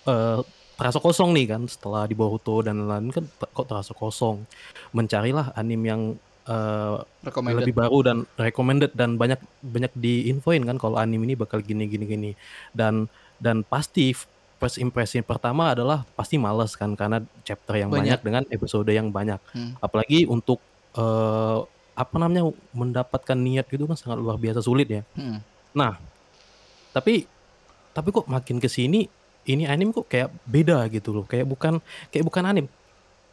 eh, 0.05 0.39
terasa 0.75 0.99
kosong 0.99 1.31
nih 1.31 1.47
kan 1.47 1.61
setelah 1.65 2.03
di 2.03 2.11
Boruto 2.11 2.59
dan 2.59 2.83
lain-lain 2.83 3.07
kan 3.09 3.23
kok 3.47 3.63
terasa 3.63 3.93
kosong. 3.93 4.43
Mencarilah 4.91 5.55
anim 5.55 5.79
yang 5.79 6.01
eh, 6.43 6.95
recommended 7.23 7.63
lebih 7.63 7.73
baru 7.73 7.97
dan 8.01 8.17
recommended 8.35 8.91
dan 8.91 9.15
banyak 9.15 9.39
banyak 9.61 9.95
diinfoin 9.95 10.61
kan 10.61 10.75
kalau 10.75 10.97
anim 10.97 11.17
ini 11.19 11.33
bakal 11.33 11.57
gini 11.57 11.85
gini 11.85 12.05
gini 12.05 12.31
dan 12.71 13.07
dan 13.37 13.63
pasti 13.63 14.11
first 14.55 14.77
impression 14.77 15.21
pertama 15.21 15.71
adalah 15.71 16.07
pasti 16.13 16.35
males 16.35 16.73
kan 16.73 16.95
karena 16.95 17.19
chapter 17.43 17.75
yang 17.75 17.91
Banyak. 17.91 18.01
banyak, 18.01 18.19
dengan 18.23 18.43
episode 18.49 18.87
yang 18.89 19.09
banyak 19.09 19.39
Hmm. 19.51 19.75
apalagi 19.79 20.23
untuk 20.25 20.59
eh, 20.95 21.59
apa 21.95 22.15
namanya 22.15 22.47
mendapatkan 22.71 23.35
niat 23.35 23.67
gitu 23.67 23.83
kan 23.83 23.95
sangat 23.95 24.19
luar 24.19 24.35
biasa 24.35 24.59
sulit 24.59 24.87
ya 24.87 25.01
Hmm. 25.15 25.39
tapi 26.91 27.27
tapi 27.91 28.07
kok 28.11 28.27
makin 28.27 28.59
ke 28.59 28.67
sini 28.67 29.07
ini 29.45 29.63
anime 29.63 29.91
kok 29.91 30.07
kayak 30.07 30.31
beda 30.43 30.87
gitu 30.87 31.11
loh 31.11 31.25
kayak 31.27 31.45
bukan 31.45 31.79
kayak 32.09 32.23
bukan 32.23 32.43
anime 32.45 32.67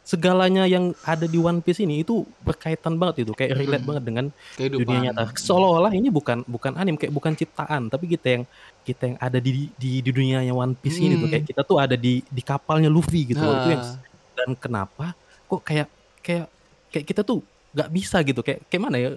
segalanya 0.03 0.63
yang 0.63 0.91
ada 1.01 1.23
di 1.23 1.35
One 1.35 1.59
Piece 1.59 1.79
ini 1.79 2.03
itu 2.03 2.21
berkaitan 2.39 2.95
banget 2.95 3.23
itu 3.23 3.31
kayak 3.31 3.55
relate 3.55 3.79
Hmm. 3.79 3.89
banget 3.89 4.03
dengan 4.03 4.25
Kehidupan. 4.53 4.79
dunia 4.79 4.99
nyata. 5.09 5.31
Seolah-olah 5.33 5.91
ini 5.91 6.07
bukan 6.07 6.43
bukan 6.45 6.75
anime 6.75 6.97
kayak 6.97 7.11
bukan 7.11 7.31
ciptaan, 7.33 7.87
tapi 7.87 8.05
kita 8.07 8.27
yang 8.29 8.43
kita 8.81 9.03
yang 9.05 9.17
ada 9.17 9.39
di 9.39 9.71
di, 9.73 9.99
di 9.99 10.11
dunianya 10.11 10.51
One 10.51 10.75
Piece 10.75 10.99
ini 10.99 11.15
tuh 11.15 11.25
Hmm. 11.25 11.33
kayak 11.33 11.45
kita 11.47 11.61
tuh 11.63 11.77
ada 11.77 11.95
di 11.95 12.19
di 12.21 12.41
kapalnya 12.41 12.87
Luffy 12.87 13.23
gitu 13.25 13.39
loh. 13.39 13.55
Itu 13.57 13.69
yang 13.71 13.83
Nah, 13.83 13.95
dan 14.35 14.49
kenapa 14.53 15.05
kok 15.45 15.61
kayak 15.61 15.87
kayak 16.19 16.45
kayak 16.89 17.05
kita 17.05 17.21
tuh 17.21 17.39
nggak 17.71 17.89
bisa 17.89 18.17
gitu 18.21 18.41
kayak 18.41 18.59
kayak 18.67 18.81
mana 18.81 18.97
ya 18.97 19.09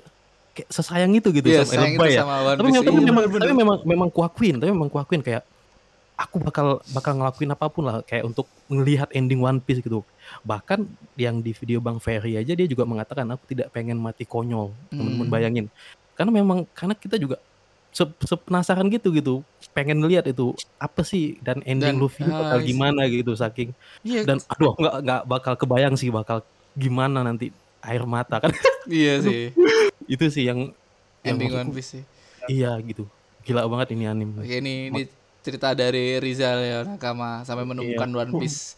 kayak 0.52 0.68
sesayang 0.70 1.12
itu 1.12 1.28
gitu 1.30 1.44
iya, 1.46 1.60
sama 1.60 1.82
lebay 1.84 2.14
ya. 2.14 2.22
sama 2.22 2.34
One 2.42 2.56
Tapi, 2.56 2.68
Piece. 2.68 2.78
tapi 2.78 2.94
Iya, 2.94 3.04
memang 3.04 3.24
tapi 3.26 3.52
memang 3.52 3.76
memang 3.82 4.08
kuakuin, 4.08 4.54
tapi 4.56 4.70
memang 4.70 4.88
kuakuin 4.88 5.20
kayak 5.20 5.42
aku 6.16 6.40
bakal 6.40 6.80
bakal 6.90 7.12
ngelakuin 7.20 7.52
apa 7.52 7.68
pun 7.68 7.84
lah 7.86 8.00
kayak 8.08 8.24
untuk 8.24 8.48
melihat 8.72 9.06
ending 9.12 9.44
One 9.44 9.60
Piece 9.60 9.84
gitu. 9.84 10.02
Bahkan 10.42 10.88
yang 11.20 11.44
di 11.44 11.52
video 11.52 11.78
Bang 11.84 12.00
Ferry 12.00 12.40
aja 12.40 12.56
dia 12.56 12.64
juga 12.66 12.88
mengatakan 12.88 13.28
aku 13.28 13.44
tidak 13.46 13.68
pengen 13.70 14.00
mati 14.00 14.24
konyol. 14.24 14.74
Teman-teman 14.90 15.28
Hmm. 15.28 15.32
bayangin. 15.32 15.66
Karena 16.16 16.32
memang 16.32 16.64
karena 16.72 16.96
kita 16.96 17.20
juga 17.20 17.36
se- 17.92 18.16
sepenasaran 18.24 18.88
gitu 18.92 19.08
gitu 19.12 19.44
pengen 19.72 20.04
lihat 20.04 20.28
itu 20.28 20.52
apa 20.76 21.00
sih 21.00 21.40
dan 21.40 21.60
ending 21.64 21.96
Dan, 21.96 22.00
Luffy 22.00 22.24
ini 22.24 22.32
bakal 22.32 22.60
ah, 22.60 22.64
gimana 22.64 23.00
gitu 23.08 23.32
saking 23.32 23.72
Iya, 24.04 24.20
dan 24.28 24.36
aduh 24.52 24.76
nggak 24.76 24.94
nggak 25.00 25.22
bakal 25.24 25.54
kebayang 25.56 25.96
sih 25.96 26.12
bakal 26.12 26.44
gimana 26.76 27.24
nanti 27.24 27.56
air 27.80 28.04
mata 28.04 28.40
kan 28.44 28.52
iya 28.90 29.16
sih. 29.24 29.52
itu 30.12 30.24
sih 30.28 30.44
yang 30.44 30.72
yang 31.24 31.40
Ending 31.40 31.52
One 31.56 31.72
maksudku, 31.72 31.76
Piece 31.80 31.90
sih. 31.96 32.04
iya 32.52 32.76
gitu 32.84 33.08
gila 33.40 33.64
banget 33.64 33.96
ini 33.96 34.04
anime 34.04 34.44
Oke, 34.44 34.60
ini, 34.60 34.92
ini 34.92 35.02
cerita 35.46 35.70
dari 35.70 36.18
Rizal 36.18 36.58
ya 36.58 36.78
Nakama 36.82 37.40
sampai 37.40 37.62
menemukan 37.62 38.08
Iya. 38.08 38.18
One 38.20 38.32
Piece. 38.36 38.74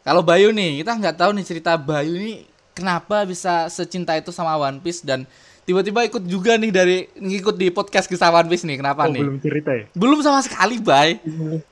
Kalau 0.00 0.22
Bayu 0.22 0.50
nih, 0.50 0.78
kita 0.78 0.94
nggak 0.94 1.16
tahu 1.16 1.30
nih 1.32 1.42
cerita 1.44 1.74
Bayu 1.74 2.14
ini 2.14 2.46
kenapa 2.72 3.22
bisa 3.22 3.66
secinta 3.68 4.14
itu 4.14 4.30
sama 4.30 4.54
One 4.56 4.78
Piece 4.78 5.02
dan 5.02 5.26
tiba-tiba 5.62 6.02
ikut 6.02 6.22
juga 6.24 6.54
nih 6.54 6.70
dari 6.70 6.96
ngikut 7.12 7.54
di 7.54 7.68
podcast 7.68 8.06
kisah 8.06 8.30
One 8.30 8.46
Piece 8.46 8.62
nih. 8.62 8.78
Kenapa 8.78 9.04
Oh, 9.04 9.10
nih? 9.10 9.20
belum 9.20 9.38
cerita 9.38 9.70
ya? 9.72 9.84
Belum 9.92 10.18
sama 10.18 10.38
sekali, 10.40 10.78
Bay. 10.78 11.18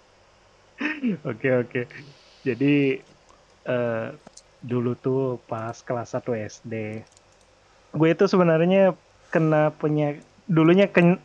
Oke 1.23 1.49
oke. 1.53 1.81
Jadi 2.41 2.97
eh, 3.63 4.07
dulu 4.61 4.93
tuh 4.95 5.21
pas 5.45 5.77
kelas 5.77 6.13
1 6.15 6.25
SD, 6.51 6.75
gue 7.91 8.09
itu 8.09 8.25
sebenarnya 8.25 8.97
kena 9.29 9.73
penyakit 9.73 10.21
dulunya 10.47 10.89
ken- 10.89 11.21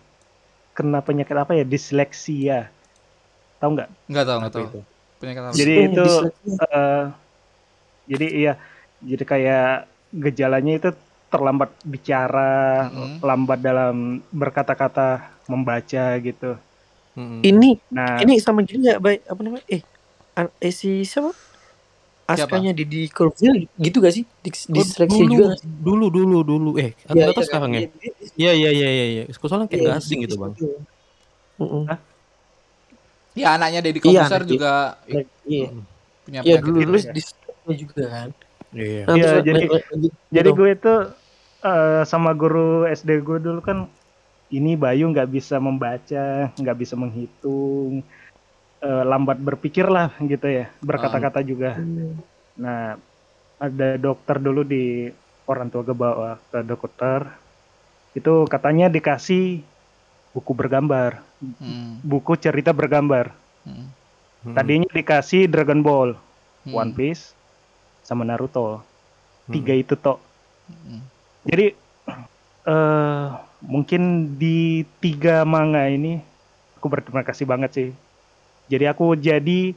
kena 0.72 1.00
penyakit 1.00 1.34
apa 1.34 1.56
ya 1.56 1.64
disleksia, 1.64 2.68
tahu 3.66 3.72
nggak? 3.76 3.90
Nggak 4.10 4.24
tahu, 4.28 4.38
nggak 4.42 4.54
Apa 4.54 4.58
tahu. 4.58 4.68
itu? 4.68 4.78
Penyakit 5.20 5.44
apa? 5.50 5.60
Jadi 5.60 5.72
Oh, 5.78 5.86
itu 5.88 6.02
eh, 6.62 7.00
jadi 8.12 8.26
iya, 8.40 8.52
jadi 9.10 9.24
kayak 9.32 9.62
gejalanya 10.24 10.72
itu 10.78 10.90
terlambat 11.32 11.70
bicara, 11.94 12.40
Mm. 12.80 13.26
lambat 13.28 13.60
dalam 13.68 13.96
berkata-kata, 14.42 15.02
membaca 15.52 16.02
gitu. 16.26 16.46
Mm-mm. 17.18 17.44
Ini 17.50 17.68
Nah, 17.96 18.12
ini 18.22 18.34
sama 18.46 18.60
gini 18.68 18.78
nggak 18.86 19.02
baik 19.06 19.20
apa 19.32 19.42
namanya? 19.46 19.66
Eh, 19.76 19.82
an- 20.40 20.56
eh 20.66 20.74
si 20.82 21.06
siapa? 21.08 21.32
Askanya 22.36 22.72
di 22.78 22.84
di 22.94 23.00
Colville 23.18 23.60
gitu 23.86 23.98
gak 24.06 24.14
sih? 24.18 24.26
Di, 24.44 24.50
Oh, 24.76 24.86
diseleksi 24.88 25.22
dulu, 25.30 25.34
juga 25.34 25.44
gak 25.54 25.60
sih? 25.64 25.70
dulu 25.88 26.06
dulu 26.16 26.36
dulu 26.50 26.70
eh 26.84 26.92
Iya, 27.14 27.24
atau 27.30 27.42
iya, 27.42 27.46
sekarang 27.48 27.72
ya 27.78 27.82
iya, 27.82 27.88
iya, 27.98 28.10
iya 28.40 28.50
iya 28.60 28.70
iya 28.78 28.88
iya 28.96 29.06
iya 29.14 29.22
soalnya 29.50 29.68
kayak 29.72 29.82
nggak 29.84 29.98
asing 30.02 30.20
gitu 30.24 30.36
bang 30.42 30.54
Mm-mm. 31.60 31.96
Ya 33.36 33.60
anaknya 33.60 33.84
Deddy 33.84 34.00
Iya, 34.00 34.24
Kobuser 34.26 34.42
nanti. 34.42 34.54
juga 34.56 34.74
Iya, 35.46 35.68
punya 36.26 36.40
iya 36.42 36.56
dulu 36.58 36.80
gitu 36.82 36.88
dulu 36.90 36.98
ya. 36.98 37.12
diseleksi 37.14 37.74
juga 37.84 38.04
kan. 38.10 38.30
iya 38.74 39.02
Nah, 39.06 39.16
Iya, 39.16 39.24
terus 39.30 39.44
jadi- 39.46 39.70
Jadi 40.32 40.50
gue 40.52 40.70
itu 40.74 40.94
eh, 41.66 42.02
sama 42.06 42.32
guru 42.34 42.86
SD 42.86 43.22
gue 43.22 43.38
dulu 43.42 43.60
kan 43.60 43.90
ini 44.54 44.78
Bayu 44.78 45.10
nggak 45.10 45.28
bisa 45.28 45.58
membaca, 45.58 46.54
nggak 46.54 46.78
bisa 46.78 46.94
menghitung, 46.96 48.06
eh, 48.80 49.04
lambat 49.04 49.42
berpikir 49.42 49.90
lah 49.90 50.14
gitu 50.22 50.46
ya, 50.46 50.70
berkata-kata 50.80 51.42
juga. 51.42 51.76
Nah, 52.56 52.96
ada 53.58 53.90
dokter 53.98 54.38
dulu 54.38 54.62
di 54.62 55.10
orang 55.50 55.68
tua 55.74 55.82
gue 55.82 55.98
bawa 55.98 56.38
ke 56.52 56.60
dokter, 56.62 57.26
itu 58.14 58.46
katanya 58.46 58.88
dikasih 58.88 59.66
buku 60.32 60.52
bergambar, 60.54 61.24
Hmm, 61.44 62.00
buku 62.02 62.40
cerita 62.40 62.72
bergambar. 62.72 63.36
hmm. 63.68 64.56
Tadinya 64.56 64.90
dikasih 64.94 65.50
Dragon 65.50 65.82
Ball, 65.84 66.16
hmm, 66.64 66.74
One 66.74 66.92
Piece, 66.96 67.36
sama 68.06 68.22
Naruto. 68.22 68.86
Mm. 69.46 69.54
Tiga 69.54 69.74
itu 69.78 69.94
tok. 69.98 70.18
hmm. 70.70 71.02
Jadi 71.50 71.66
eh 72.72 73.26
mungkin 73.66 74.34
di 74.38 74.86
tiga 75.02 75.46
manga 75.46 75.86
ini 75.90 76.22
aku 76.78 76.86
berterima 76.90 77.26
kasih 77.26 77.46
banget 77.46 77.72
sih. 77.74 77.90
Jadi 78.70 78.86
aku 78.90 79.14
jadi 79.18 79.74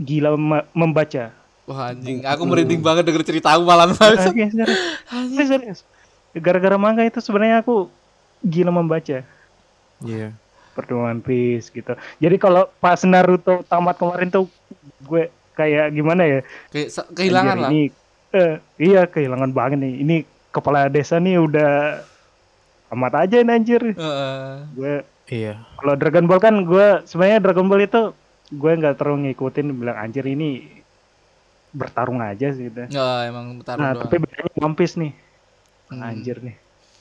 gila 0.00 0.36
mem- 0.36 0.68
membaca. 0.72 1.32
Wah 1.68 1.92
anjing, 1.92 2.24
aku 2.24 2.42
merinding 2.48 2.80
banget 2.80 3.04
denger 3.04 3.24
ceritamu 3.24 3.68
malam 3.68 3.92
malam. 4.00 4.32
Serius, 4.32 5.48
serius. 5.48 5.78
Gara-gara 6.32 6.76
manga 6.80 7.04
itu 7.04 7.20
sebenarnya 7.20 7.60
aku 7.60 7.92
gila 8.40 8.72
membaca. 8.72 9.20
Iya 10.02 10.30
Seperti 10.70 10.92
One 10.92 11.20
Piece 11.20 11.66
gitu. 11.68 11.92
Jadi 12.16 12.36
kalau 12.36 12.70
pas 12.78 13.02
Naruto 13.02 13.60
tamat 13.64 13.98
kemarin 13.98 14.30
tuh 14.30 14.46
gue 15.02 15.26
kayak 15.52 15.90
gimana 15.90 16.22
ya? 16.22 16.40
Kayak 16.70 16.88
kehilangan 17.10 17.56
Anjir, 17.58 17.60
lah. 17.60 17.70
Ini, 17.70 17.82
eh, 18.32 18.54
iya 18.78 19.02
kehilangan 19.04 19.50
banget 19.50 19.78
nih. 19.82 19.94
Ini 19.98 20.16
kepala 20.50 20.86
desa 20.86 21.18
nih 21.18 21.36
udah 21.36 22.00
amat 22.90 23.12
aja 23.18 23.36
nih 23.38 23.50
anjir. 23.52 23.82
Heeh. 23.82 24.46
Gue 24.72 24.94
iya 25.26 25.58
kalau 25.74 25.94
Dragon 25.94 26.26
Ball 26.26 26.38
kan 26.38 26.54
gue 26.62 26.86
sebenarnya 27.02 27.38
Dragon 27.40 27.66
Ball 27.66 27.82
itu 27.82 28.02
gue 28.50 28.72
nggak 28.72 28.94
terlalu 28.94 29.30
ngikutin 29.30 29.66
bilang 29.74 29.94
anjir 29.96 30.22
ini 30.24 30.70
bertarung 31.70 32.18
aja 32.18 32.50
sih 32.50 32.66
gitu. 32.66 32.86
Ya 32.86 33.26
emang 33.26 33.58
bertarung 33.58 33.78
Nah 33.80 33.94
doang. 33.94 34.06
tapi 34.06 34.16
bedanya 34.18 34.54
One 34.56 34.74
Piece 34.74 34.94
nih 34.94 35.12
Hmm. 35.86 36.06
anjir 36.06 36.38
nih 36.38 36.54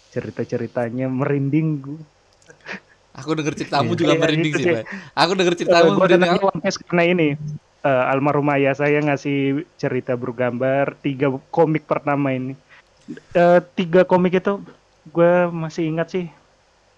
cerita 0.10 0.42
ceritanya 0.42 1.06
merinding 1.06 1.78
gue. 1.80 2.02
Aku 3.20 3.32
denger 3.34 3.54
ceritamu 3.54 3.90
Iya. 3.90 3.98
juga 3.98 4.10
Kayak 4.10 4.22
merinding 4.22 4.52
gitu 4.52 4.60
sih. 4.62 4.74
Bay. 4.74 4.84
Aku 5.14 5.32
denger 5.34 5.54
Uh, 5.54 5.58
ceritamu 5.58 5.88
gue 5.88 5.98
merinding. 6.00 6.22
nanya 6.26 6.42
One 6.42 6.60
Piece 6.60 6.78
karena 6.80 7.04
ini 7.06 7.28
eh, 7.80 8.04
almarhum 8.08 8.50
ayah 8.50 8.74
saya 8.74 9.00
ngasih 9.00 9.40
cerita 9.76 10.14
bergambar 10.14 11.00
tiga 11.00 11.28
komik 11.50 11.84
pertama 11.84 12.32
ini. 12.32 12.54
Eh, 13.32 13.60
tiga 13.74 14.04
komik 14.04 14.36
itu 14.36 14.60
gue 15.08 15.34
masih 15.50 15.88
ingat 15.88 16.08
sih 16.10 16.26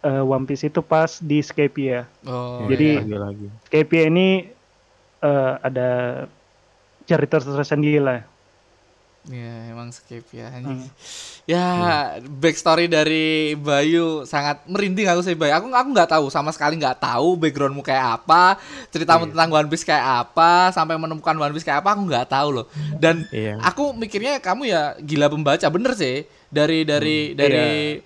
eh, 0.02 0.24
One 0.24 0.44
Piece 0.44 0.66
itu 0.66 0.82
pas 0.82 1.18
di 1.18 1.40
Skypia. 1.40 2.10
Oh, 2.24 2.66
Jadi- 2.66 3.06
lagi 3.08 3.48
Skypia 3.66 4.04
ini 4.06 4.50
eh, 5.20 5.54
ada 5.60 5.90
cerita 7.04 7.38
tersendiri 7.38 8.00
lah. 8.00 8.26
Iya, 9.30 9.70
emang 9.70 9.94
skip 9.94 10.26
ya. 10.34 10.50
Hmm. 10.50 10.82
Ya, 11.46 11.66
backstory 12.26 12.90
dari 12.90 13.54
Bayu 13.54 14.26
sangat 14.26 14.66
merinding 14.66 15.06
aku 15.06 15.22
sih, 15.22 15.38
Bayu. 15.38 15.54
Aku 15.54 15.70
aku 15.70 15.90
nggak 15.94 16.10
tahu 16.18 16.26
sama 16.34 16.50
sekali 16.50 16.82
nggak 16.82 16.98
tahu 16.98 17.38
backgroundmu 17.38 17.86
kayak 17.86 18.18
apa, 18.18 18.58
ceritamu 18.90 19.30
Iya. 19.30 19.38
tentang 19.38 19.50
One 19.54 19.70
Piece 19.70 19.86
kayak 19.86 20.06
apa, 20.26 20.74
sampai 20.74 20.98
menemukan 20.98 21.38
One 21.38 21.54
Piece 21.54 21.62
kayak 21.62 21.86
apa 21.86 21.94
aku 21.94 22.10
nggak 22.10 22.34
tahu 22.34 22.50
loh. 22.50 22.66
Dan 22.98 23.22
iya 23.30 23.62
aku 23.62 23.94
mikirnya 23.94 24.42
kamu 24.42 24.66
ya 24.66 24.98
gila 24.98 25.30
pembaca, 25.30 25.70
bener 25.70 25.94
sih. 25.94 26.26
Dari 26.50 26.82
dari 26.82 27.38
dari 27.38 28.02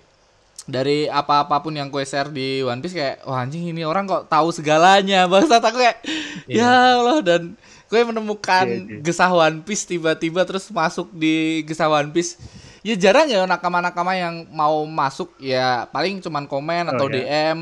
dari 0.66 1.06
apa-apapun 1.06 1.78
yang 1.78 1.88
kue 1.88 2.04
share 2.04 2.28
di 2.28 2.60
One 2.60 2.84
Piece 2.84 2.92
kayak 2.92 3.24
wah 3.24 3.40
anjing 3.40 3.72
ini 3.72 3.88
orang 3.88 4.04
kok 4.04 4.28
tahu 4.28 4.52
segalanya. 4.52 5.24
Bangsat 5.32 5.64
aku 5.64 5.80
kayak 5.80 6.04
ya 6.44 7.00
Allah 7.00 7.24
dan 7.24 7.56
gue 7.86 8.00
menemukan 8.02 8.66
Iya, 8.66 8.82
iya. 8.88 9.00
gesah 9.00 9.30
One 9.30 9.62
Piece 9.62 9.86
tiba-tiba 9.86 10.42
terus 10.42 10.66
masuk 10.68 11.10
di 11.12 11.62
gesah 11.62 11.86
One 11.86 12.10
Piece. 12.10 12.34
Ya 12.82 12.94
jarang 12.94 13.26
ya 13.26 13.42
nakama-nakama 13.44 14.14
yang 14.14 14.46
mau 14.48 14.82
masuk 14.84 15.34
ya 15.38 15.86
paling 15.88 16.18
cuman 16.18 16.46
komen 16.46 16.86
Oh, 16.86 16.92
atau 16.92 17.06
iya. 17.08 17.22
DM. 17.52 17.58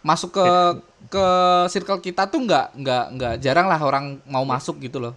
Masuk 0.00 0.34
ke 0.34 0.46
ke 1.14 1.26
circle 1.68 1.98
kita 2.00 2.26
tuh 2.26 2.42
nggak 2.42 2.66
nggak 2.74 3.04
nggak 3.14 3.34
jarang 3.38 3.66
lah 3.66 3.78
orang 3.78 4.18
mau 4.26 4.42
masuk 4.42 4.78
gitu 4.80 4.98
loh. 4.98 5.14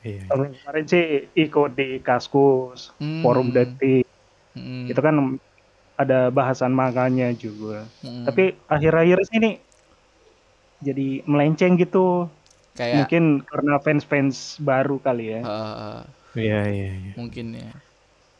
iya 0.00 0.22
kemarin 0.24 0.86
sih 0.86 1.04
ikut 1.34 1.74
di 1.74 1.98
Kaskus, 2.00 2.94
Hmm. 2.96 3.20
forum 3.20 3.50
detik, 3.50 4.06
Mm, 4.50 4.86
itu 4.86 4.96
kan 4.96 5.14
ada 5.94 6.30
bahasan 6.30 6.72
manganya 6.72 7.28
juga. 7.34 7.84
mm. 8.00 8.24
Tapi 8.24 8.42
akhir-akhir 8.66 9.18
sini 9.26 9.58
jadi 10.80 11.20
melenceng 11.24 11.76
gitu. 11.76 12.30
Kayak 12.72 12.96
Mungkin 13.02 13.24
karena 13.42 13.74
fans-fans 13.78 14.36
baru 14.58 14.96
kali 14.96 15.24
ya. 15.30 15.40
eh, 15.40 16.00
iya 16.36 16.60
iya 16.66 16.90
iya. 16.92 17.12
mungkin 17.14 17.46
ya. 17.52 17.70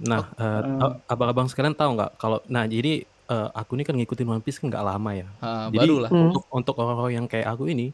nah 0.01 0.25
eh, 0.33 0.61
Hmm. 0.61 0.81
a- 0.81 0.99
abang-abang 1.07 1.45
sekalian 1.45 1.73
tahu 1.73 1.93
nggak 1.93 2.17
kalau 2.17 2.41
nah 2.47 2.65
jadi 2.65 3.03
eh, 3.05 3.49
aku 3.53 3.75
ini 3.75 3.83
kan 3.83 3.95
ngikutin 3.95 4.27
One 4.29 4.41
Piece 4.41 4.57
kan 4.57 4.67
nggak 4.67 4.83
lama 4.83 5.11
ya 5.13 5.29
Eh, 5.37 5.67
Jadi 5.69 5.79
baru 5.79 5.97
lah. 5.99 6.11
Hmm. 6.11 6.25
untuk 6.27 6.45
untuk 6.49 6.75
orang-orang 6.77 7.13
yang 7.15 7.27
kayak 7.27 7.49
aku 7.49 7.67
ini 7.67 7.93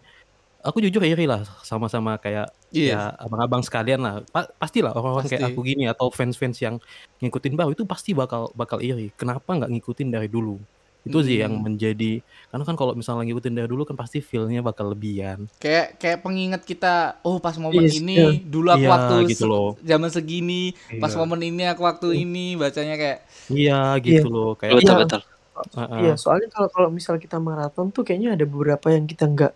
aku 0.60 0.80
jujur 0.80 0.98
iri 1.00 1.24
lah 1.24 1.42
sama-sama 1.62 2.16
kayak 2.16 2.50
Iya. 2.68 2.90
ya 2.90 3.02
abang-abang 3.16 3.62
sekalian 3.62 4.02
lah. 4.02 4.14
Pa- 4.26 4.50
pastilah 4.52 4.90
orang-orang 4.90 5.24
kayak 5.24 5.38
Pasti. 5.40 5.52
aku 5.52 5.60
gini 5.62 5.86
atau 5.86 6.10
fans-fans 6.10 6.58
yang 6.58 6.76
ngikutin 7.16 7.54
baru 7.54 7.70
itu 7.70 7.84
pasti 7.84 8.10
bakal 8.12 8.50
bakal 8.52 8.78
iri. 8.80 9.14
Kenapa 9.14 9.46
nggak 9.48 9.70
ngikutin 9.70 10.10
dari 10.10 10.26
dulu? 10.26 10.58
Itu 11.06 11.22
sih 11.22 11.38
yang 11.38 11.54
Hmm. 11.54 11.64
menjadi 11.64 12.18
karena 12.46 12.62
kan 12.62 12.74
kalau 12.74 12.92
misalnya 12.92 13.22
ngikutin 13.24 13.54
dari 13.54 13.68
dulu 13.68 13.82
kan 13.82 13.94
pasti 13.94 14.18
feel-nya 14.18 14.58
bakal 14.58 14.90
lebihan. 14.90 15.46
Kayak 15.56 15.96
kayak 15.96 16.18
pengingat 16.20 16.62
kita, 16.62 16.94
oh 17.20 17.36
pas 17.36 17.54
momen 17.54 17.84
Yes, 17.84 17.96
ini 17.96 18.16
iya. 18.16 18.28
dulu 18.40 18.68
aku 18.68 18.82
Iya, 18.82 18.90
waktu 18.90 19.14
gitu 19.28 19.44
se- 19.44 19.48
loh. 19.48 19.68
zaman 19.78 20.08
segini, 20.08 20.62
pas 20.98 21.08
Iya. 21.08 21.18
momen 21.18 21.40
ini 21.40 21.62
aku 21.64 21.82
waktu 21.82 22.08
ini 22.16 22.54
bacanya 22.54 22.94
kayak 22.94 23.18
Iya 23.46 23.94
gitu 24.00 24.26
loh 24.26 24.50
kayak 24.54 24.72
betul 24.74 24.92
Iya. 24.92 25.00
betul 25.00 25.20
Heeh. 25.56 26.00
Iya, 26.02 26.14
soalnya 26.16 26.48
kalau 26.50 26.68
kalau 26.68 26.88
misal 26.88 27.16
kita 27.16 27.38
maraton 27.38 27.88
tuh 27.88 28.02
kayaknya 28.02 28.34
ada 28.34 28.44
beberapa 28.44 28.86
yang 28.88 29.04
kita 29.04 29.24
nggak 29.24 29.52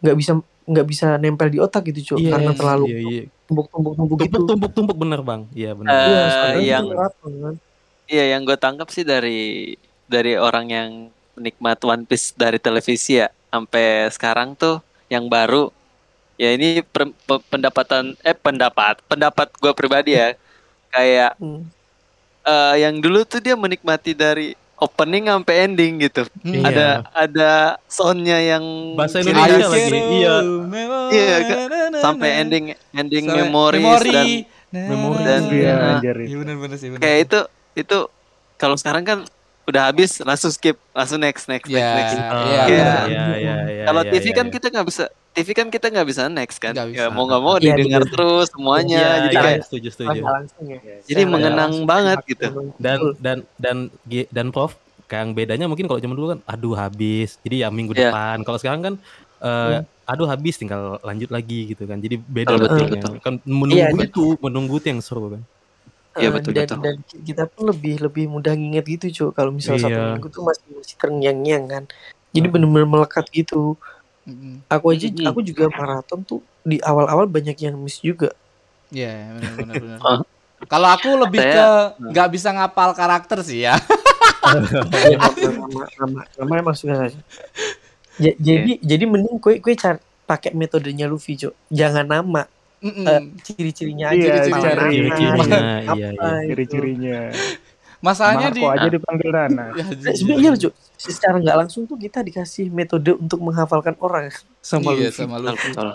nggak 0.00 0.16
bisa 0.16 0.32
nggak 0.62 0.86
bisa 0.86 1.06
nempel 1.16 1.48
di 1.48 1.58
otak 1.58 1.82
gitu, 1.88 2.14
cuy, 2.14 2.24
Iya, 2.24 2.30
karena 2.30 2.52
terlalu 2.52 2.84
iya, 2.86 2.98
iya. 3.00 3.22
tumpuk-tumpuk-tumpuk 3.44 4.16
gitu. 4.20 4.38
Tumpuk-tumpuk 4.44 4.96
bener 4.96 5.20
bang. 5.20 5.42
Iya 5.50 5.70
bener. 5.72 5.90
Eh, 5.90 6.04
Iya, 6.04 6.22
soalnya 6.30 6.54
itu 6.54 6.68
yang- 6.68 6.88
maraton 6.88 7.32
kan. 7.36 7.54
Iya, 8.06 8.24
yang 8.28 8.40
gue 8.44 8.56
tangkap 8.56 8.88
sih 8.88 9.02
dari 9.02 9.40
dari 10.10 10.34
orang 10.34 10.66
yang 10.66 10.90
penikmat 11.32 11.78
One 11.80 12.02
Piece 12.02 12.34
dari 12.34 12.58
televisi 12.58 13.16
ya, 13.16 13.30
sampai 13.48 14.10
sekarang 14.10 14.52
tuh 14.52 14.82
yang 15.06 15.26
baru, 15.26 15.70
ya 16.34 16.50
ini 16.50 16.82
per- 16.82 17.14
pe- 17.14 17.44
pendapatan 17.46 18.18
eh 18.20 18.34
pendapat 18.34 18.98
pendapat 19.04 19.46
gue 19.54 19.72
pribadi 19.72 20.12
ya, 20.12 20.34
kayak 20.88 21.38
Hmm. 21.38 21.62
eh, 22.42 22.74
yang 22.80 22.98
dulu 22.98 23.22
tuh 23.22 23.38
dia 23.38 23.54
menikmati 23.54 24.10
dari 24.12 24.52
opening 24.76 25.28
sampai 25.28 25.54
ending 25.62 26.00
gitu. 26.00 26.24
hmm, 26.40 26.54
Iya. 26.56 26.64
Ada 26.64 26.86
ada 27.14 27.52
soundnya 27.86 28.38
yang 28.40 28.64
Bahasa 28.94 29.20
Indonesia 29.20 29.68
lagi. 29.68 29.92
Iya. 29.92 30.34
Iya, 31.10 31.36
sampai 32.00 32.28
ending 32.38 32.64
ending 32.90 33.24
Sampai 33.24 33.38
memories 33.38 33.84
memori. 33.84 34.10
dan 34.10 34.26
Memori. 34.88 35.22
dan 35.22 35.40
Iya, 35.46 35.68
eh, 35.68 35.90
anjir. 35.92 36.16
Iya 36.18 36.36
benar-benar 36.38 36.76
sih. 36.76 36.88
benar. 36.88 37.00
kayak 37.00 37.18
itu 37.22 37.40
itu 37.76 37.98
kalau 38.56 38.74
sekarang 38.74 39.04
kan 39.04 39.18
udah 39.70 39.82
habis 39.86 40.18
langsung 40.20 40.50
skip 40.50 40.76
langsung 40.90 41.18
next 41.18 41.46
next 41.46 41.66
Ya, 41.66 41.78
next 41.78 41.94
next 41.94 42.14
iya, 42.18 42.26
iya, 42.26 42.60
iya. 42.66 42.66
iya, 42.66 43.24
iya, 43.32 43.56
iya, 43.64 43.84
kalau 43.86 44.02
iya, 44.02 44.10
TV 44.10 44.24
iya, 44.26 44.34
kan 44.34 44.46
iya. 44.46 44.52
kita 44.52 44.66
nggak 44.68 44.86
bisa 44.86 45.04
TV 45.30 45.48
kan 45.54 45.66
kita 45.70 45.86
nggak 45.88 46.06
bisa 46.06 46.22
next 46.26 46.58
kan 46.58 46.74
ya 46.74 46.84
bisa. 46.84 47.06
mau 47.08 47.24
nggak 47.24 47.42
mau 47.42 47.54
Iya, 47.56 47.78
didengar 47.78 48.02
betul. 48.02 48.12
terus 48.12 48.46
semuanya 48.50 48.98
Iya, 48.98 49.14
jadi 49.22 49.30
iya, 49.32 49.42
kayak 49.46 49.60
setuju 49.64 49.88
setuju. 49.88 50.08
Langsung 50.10 50.26
langsung 50.28 50.64
ya. 50.66 50.78
jadi 51.00 51.22
Secara 51.22 51.32
mengenang 51.32 51.70
langsung 51.72 51.86
banget 51.86 52.18
gitu 52.26 52.42
dan 52.76 52.98
Betul. 52.98 53.12
dan 53.22 53.36
dan 53.56 53.76
dan 54.28 54.46
Prof 54.50 54.74
yang 55.10 55.34
bedanya 55.34 55.66
mungkin 55.66 55.90
kalau 55.90 55.98
zaman 55.98 56.14
dulu 56.14 56.28
kan 56.34 56.40
aduh 56.46 56.74
habis 56.74 57.34
jadi 57.42 57.66
ya 57.66 57.68
minggu 57.70 57.94
Iya. 57.94 58.10
depan 58.10 58.36
kalau 58.42 58.58
sekarang 58.58 58.80
kan 58.82 58.94
eh, 59.40 59.82
aduh 60.06 60.26
habis 60.26 60.58
tinggal 60.58 60.98
lanjut 61.02 61.30
lagi 61.30 61.70
gitu 61.70 61.86
kan 61.86 61.98
jadi 61.98 62.18
beda 62.18 62.58
Betul, 62.58 62.66
betul, 62.66 62.86
betul. 62.90 63.12
kan 63.22 63.34
menunggu 63.46 63.78
Iya, 63.78 64.06
itu 64.06 64.24
menunggu 64.38 64.74
itu 64.78 64.86
yang 64.90 65.00
seru 65.00 65.30
kan 65.30 65.42
Iya, 66.12 66.26
Eh, 66.26 66.32
betul, 66.32 66.52
dan, 66.52 66.66
betul. 66.66 66.80
dan 66.82 66.94
kita 67.22 67.44
pun 67.46 67.62
lebih 67.66 67.94
lebih 68.00 68.24
mudah 68.26 68.50
nginget 68.50 68.84
gitu 68.90 69.06
cuy 69.08 69.30
kalau 69.32 69.50
misal 69.50 69.76
satu 69.76 69.90
Iya. 69.92 70.10
minggu 70.12 70.26
tuh 70.28 70.42
masih 70.42 70.66
masih 70.72 70.96
terngiang-ngiang 70.96 71.64
kan 71.66 71.84
jadi 72.30 72.46
bener-bener 72.46 72.82
melekat 72.84 73.26
gitu 73.28 73.78
Mm-mm. 74.22 74.66
aku 74.66 74.86
aja 74.90 75.06
Mhm. 75.06 75.22
aku 75.24 75.38
juga 75.40 75.70
maraton 75.70 76.20
tuh 76.20 76.38
di 76.60 76.78
awal-awal 76.80 77.24
banyak 77.24 77.54
yang 77.56 77.74
miss 77.76 77.98
juga 77.98 78.34
Iya, 78.88 79.38
benar-benar. 79.56 79.74
benar. 79.78 79.98
Ah. 80.04 80.20
Kalau 80.62 80.88
aku 80.88 81.08
lebih 81.16 81.40
Saya- 81.40 81.54
ke 81.54 81.66
nggak 82.04 82.28
bisa 82.28 82.48
ngapal 82.50 82.90
karakter 82.92 83.40
sih 83.40 83.64
ya. 83.64 83.78
Nama 86.36 86.52
emang 86.58 86.74
suka 86.74 86.94
saja 86.98 87.18
Ja- 88.18 88.36
jadi 88.36 88.76
jadi 88.76 89.04
mending 89.06 89.38
kue 89.38 89.56
kue 89.58 89.72
cari 89.72 89.96
pakai 90.26 90.52
metodenya 90.52 91.06
Luffy 91.06 91.34
cuy 91.34 91.54
jangan 91.68 92.04
nama 92.04 92.44
Eh, 92.80 93.20
ciri-cirinya 93.42 94.06
aja 94.08 94.16
Iya, 94.16 94.34
gitu 94.40 94.48
cari- 94.56 94.72
ciri-cirinya, 94.88 95.28
apa 95.28 95.44
iya, 95.44 95.68
iya. 95.84 96.08
gitu. 96.10 96.24
Ciri-cirinya. 96.48 97.18
Masalahnya 98.00 98.48
di 98.48 98.62
aja 98.64 98.88
dipanggil 98.88 99.28
Nana. 99.28 99.64
Ya, 99.70 99.84
Nah, 99.84 100.14
sebenarnya 100.16 100.50
iya, 100.50 100.62
Cuk. 100.64 100.72
secara 100.96 101.36
nggak 101.36 101.56
langsung 101.58 101.84
tuh 101.84 101.96
kita 101.96 102.20
dikasih 102.20 102.68
metode 102.68 103.12
untuk 103.14 103.36
menghafalkan 103.38 103.92
orang 104.00 104.32
sama 104.58 104.92
iya, 104.92 105.08
Luffy. 105.08 105.18
sama 105.18 105.36
Luffy. 105.36 105.68
betul 105.68 105.88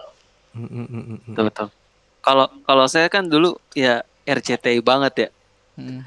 Mm, 0.54 0.62
mm, 0.62 0.69
mm, 0.69 0.86
mm, 0.88 1.04
mm. 1.04 1.17
betul 1.28 1.43
betul 1.43 1.67
kalau 2.21 2.48
kalau 2.63 2.86
saya 2.86 3.06
kan 3.06 3.21
dulu 3.21 3.54
ya 3.71 4.00
RCTI 4.24 4.80
banget 4.80 5.13
ya 5.19 5.30
Mm. 5.76 6.00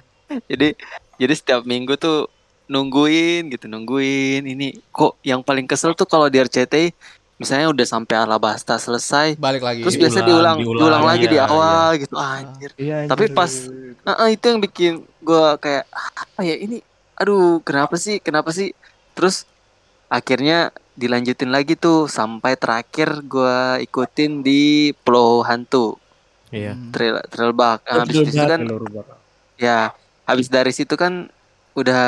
jadi 0.47 0.69
jadi 1.15 1.33
setiap 1.33 1.61
minggu 1.63 1.95
tuh 1.95 2.27
nungguin 2.67 3.49
gitu 3.49 3.67
nungguin 3.67 4.43
ini 4.43 4.81
kok 4.89 5.21
yang 5.21 5.41
paling 5.41 5.65
kesel 5.65 5.93
tuh 5.93 6.05
kalau 6.05 6.27
di 6.27 6.39
RCTI 6.39 6.91
misalnya 7.39 7.71
udah 7.71 7.87
sampai 7.87 8.19
Alabasta 8.19 8.75
selesai 8.77 9.39
Balik 9.39 9.63
lagi. 9.63 9.81
terus 9.87 9.95
biasa 9.95 10.27
diulang 10.27 10.59
diulang, 10.59 10.83
diulang, 10.83 11.05
lagi 11.07 11.25
iya, 11.25 11.33
di 11.33 11.39
awal 11.39 11.89
gitu. 11.97 12.15
Anjir. 12.15 12.71
Iya, 12.75 12.97
Tapi 13.07 13.25
anjir. 13.25 13.39
pas- 13.39 13.67
Nah, 14.03 14.27
itu 14.27 14.45
yang 14.45 14.61
bikin 14.61 14.93
gua 15.21 15.55
kayak 15.57 15.85
apa 15.93 16.41
ya 16.41 16.57
ini 16.57 16.81
aduh 17.15 17.63
kenapa 17.63 17.95
sih 17.95 18.19
kenapa 18.19 18.51
sih? 18.51 18.75
Terus 19.15 19.47
akhirnya 20.07 20.71
dilanjutin 20.95 21.53
lagi 21.53 21.77
tuh 21.77 22.11
sampai 22.11 22.59
terakhir 22.59 23.23
gua 23.23 23.79
ikutin 23.79 24.43
di 24.43 24.91
Pulau 25.07 25.47
Hantu. 25.47 25.95
Iya. 26.49 26.73
Mm. 26.73 26.91
trail 26.91 27.17
trail 27.29 27.53
bug 27.53 27.79
Oh, 27.85 28.01
habis 28.01 28.17
itu 28.25 28.33
kan 28.41 28.61
ya 29.61 29.93
habis 30.25 30.49
dari 30.49 30.73
situ 30.73 30.97
kan 30.97 31.29
udah 31.77 32.03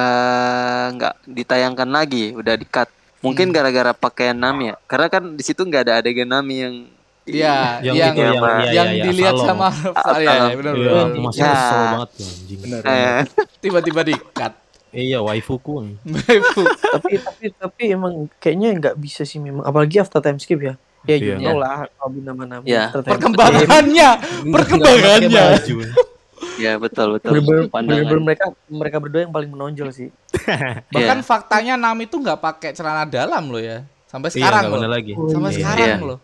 nggak 0.97 1.14
ditayangkan 1.29 1.90
lagi 1.93 2.33
udah 2.33 2.57
di 2.57 2.64
cut 2.64 2.88
mungkin 3.20 3.46
Hmm. 3.48 3.54
gara-gara 3.54 3.92
pakaian 3.92 4.35
Nami 4.35 4.64
ya 4.66 4.76
karena 4.85 5.06
kan 5.09 5.22
di 5.30 5.42
situ 5.42 5.61
nggak 5.61 5.83
ada 5.83 5.92
adegan 5.98 6.26
Nami 6.26 6.56
yang 6.59 6.76
Iya, 7.22 7.78
yang, 7.85 7.94
yang 7.94 8.11
itu 8.11 8.20
yang, 8.22 8.35
yang- 8.35 8.42
iya, 8.42 8.72
yang 8.72 8.88
iya, 8.88 8.96
iya, 8.96 9.04
dilihat 9.06 9.35
Salong. 9.37 9.46
sama 9.46 9.66
Ah, 9.94 10.18
ya, 10.18 10.30
Salong. 10.35 10.50
benar 10.56 10.72
Iya, 10.72 10.83
benar. 10.83 11.04
aku 11.04 11.18
masih 11.20 11.38
Ya. 11.38 11.52
kesel 11.52 11.78
banget 11.85 12.09
tuh 12.11 12.24
anjing. 12.26 12.59
Benar. 12.59 12.80
eh, 12.83 13.20
Tiba-tiba 13.61 14.00
di 14.02 14.14
cut. 14.33 14.52
Iya, 14.90 15.18
waifuku. 15.20 15.74
tapi 16.90 17.12
tapi 17.20 17.44
tapi 17.54 17.83
emang 17.88 18.14
kayaknya 18.37 18.68
nggak 18.74 18.96
bisa 18.96 19.22
sih 19.22 19.38
memang 19.38 19.62
apalagi 19.62 20.02
after 20.02 20.18
time 20.18 20.37
skip 20.37 20.59
ya 20.59 20.74
ya 21.02 21.14
you 21.14 21.33
Iya. 21.33 21.37
know 21.38 21.56
lah 21.56 21.87
Robin 21.94 22.24
nama-nama 22.24 22.64
Iya. 22.64 22.90
skip. 22.90 23.06
Perkembangannya, 23.06 24.11
perkembangannya. 24.50 25.44
Ya 26.57 26.76
betul 26.76 27.14
betul 27.14 27.31
Bener-bener 27.33 27.66
Pandangan. 27.66 28.00
bener-bener 28.00 28.22
mereka 28.24 28.44
mereka 28.66 28.96
berdua 28.98 29.20
yang 29.22 29.33
paling 29.33 29.50
menonjol 29.50 29.88
sih 29.90 30.09
Bahkan 30.94 31.18
Iya. 31.18 31.24
faktanya 31.24 31.74
Nami 31.74 32.05
tuh 32.05 32.18
nggak 32.18 32.38
pakai 32.38 32.70
celana 32.70 33.05
dalam 33.05 33.46
loh 33.46 33.59
ya. 33.59 33.85
Sampai 34.07 34.29
Iya, 34.29 34.35
sekarang 34.40 34.61
nggak 34.61 34.66
loh. 34.66 34.76
bener 34.79 34.90
lagi. 34.90 35.12
Sampai 35.14 35.48
Iya. 35.48 35.57
sekarang 35.57 35.87
Iya. 35.87 35.96
loh. 36.03 36.18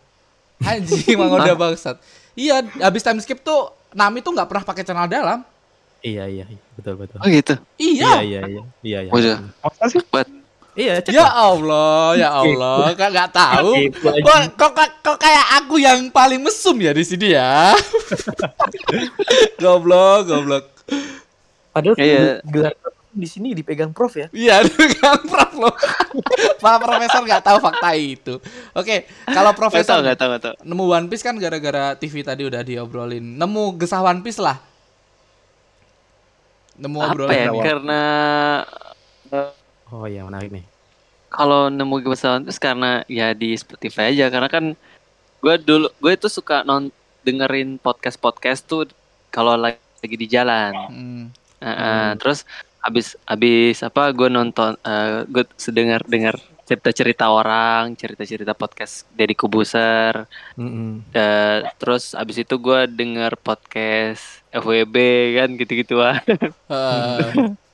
Anjing 0.59 1.05
emang 1.13 1.31
udah 1.33 1.55
bangsat. 1.55 1.95
Iya, 2.33 2.55
habis 2.79 3.01
time 3.01 3.19
skip 3.19 3.39
tuh 3.39 3.59
Nami 3.91 4.19
tuh 4.19 4.31
nggak 4.31 4.45
pernah 4.45 4.63
pakai 4.63 4.83
celana 4.83 5.05
dalam. 5.05 5.39
Iya, 5.99 6.23
iya, 6.25 6.45
iya, 6.45 6.61
betul 6.73 6.93
betul. 6.95 7.17
oh 7.17 7.27
gitu 7.27 7.53
Iya. 7.75 8.05
Iya, 8.17 8.21
iya, 8.21 8.41
iya, 8.43 8.63
iya, 8.81 8.99
iya. 9.03 9.11
Udah. 9.11 9.37
Masa 9.59 9.85
sih? 9.87 10.01
Iya, 10.77 11.01
cek. 11.01 11.09
Ya 11.09 11.25
Allah, 11.25 12.13
ya 12.13 12.29
Allah, 12.31 12.93
kak 12.93 13.09
nggak 13.09 13.31
tahu. 13.31 13.73
Gitu. 13.81 13.97
Kok, 13.97 14.39
kok, 14.53 14.71
kok, 14.71 14.89
kok 15.01 15.17
kayak 15.17 15.45
aku 15.57 15.75
yang 15.77 16.05
paling 16.07 16.37
mesum 16.37 16.77
ya 16.77 16.93
di 16.93 17.01
sini 17.01 17.33
ya? 17.33 17.73
goblok, 19.57 20.27
goblok. 20.27 20.65
padahal 21.69 21.97
Iya. 21.97 22.41
gelar 22.43 22.73
di 23.09 23.25
sini 23.25 23.49
dipegang 23.51 23.89
prof 23.89 24.13
ya 24.13 24.29
Iya, 24.29 24.61
kan 25.01 25.17
prof 25.19 25.51
lo. 25.57 25.73
Para 26.57 26.77
profesor 26.77 27.21
nggak 27.21 27.41
tahu 27.43 27.57
fakta 27.57 27.89
itu. 27.93 28.37
Oke, 28.71 29.09
kalau 29.25 29.49
Gak 29.51 29.57
profesor 29.57 29.97
gak 29.99 30.13
tau, 30.15 30.29
gak 30.29 30.41
tau. 30.43 30.53
nemu 30.61 30.83
One 30.85 31.07
Piece 31.07 31.21
kan 31.21 31.33
gara-gara 31.35 31.93
TV 31.93 32.21
tadi 32.21 32.45
udah 32.45 32.61
diobrolin. 32.61 33.25
Nemu 33.35 33.73
gesah 33.75 34.01
One 34.01 34.21
Piece 34.21 34.37
lah. 34.37 34.61
Nemu 36.77 36.97
Apa 36.99 37.09
obrolan. 37.09 37.33
ya? 37.33 37.49
Karena 37.57 38.01
Oh 39.91 40.05
iya, 40.05 40.23
menarik 40.27 40.51
nih. 40.51 40.65
kalau 41.27 41.67
nemu 41.67 42.07
kebesaran 42.07 42.47
itu 42.47 42.55
karena 42.55 43.03
ya 43.11 43.35
di 43.35 43.51
Spotify 43.55 44.15
aja. 44.15 44.31
Karena 44.31 44.47
kan 44.47 44.73
gue 45.43 45.55
dulu 45.59 45.91
gue 45.99 46.11
itu 46.15 46.27
suka 46.31 46.63
non 46.63 46.87
dengerin 47.27 47.77
podcast 47.77 48.15
podcast 48.17 48.63
tuh 48.63 48.87
kalau 49.27 49.59
lagi, 49.59 49.79
lagi 49.99 50.15
di 50.15 50.27
jalan. 50.27 50.73
Hmm. 50.87 51.23
Eh, 51.59 51.67
eh, 51.67 52.09
Terus 52.15 52.47
habis 52.79 53.19
habis 53.27 53.83
apa 53.83 54.07
gue 54.15 54.29
nonton 54.31 54.79
gue 55.27 55.43
sedengar 55.59 55.99
dengar 56.07 56.39
cerita 56.63 56.91
cerita 56.91 57.25
orang 57.27 57.95
cerita 57.95 58.23
cerita 58.23 58.51
podcast 58.55 59.03
Deddy 59.11 59.35
Kubuser 59.35 60.27
Mm-mm. 60.55 61.03
Eh, 61.11 61.59
terus 61.79 62.15
abis 62.15 62.43
itu 62.43 62.55
gue 62.55 62.87
denger 62.87 63.35
podcast 63.39 64.43
FWB 64.51 64.95
kan 65.35 65.49
gitu-gitu 65.59 65.99
ah. 65.99 66.19
Eh, 66.71 67.55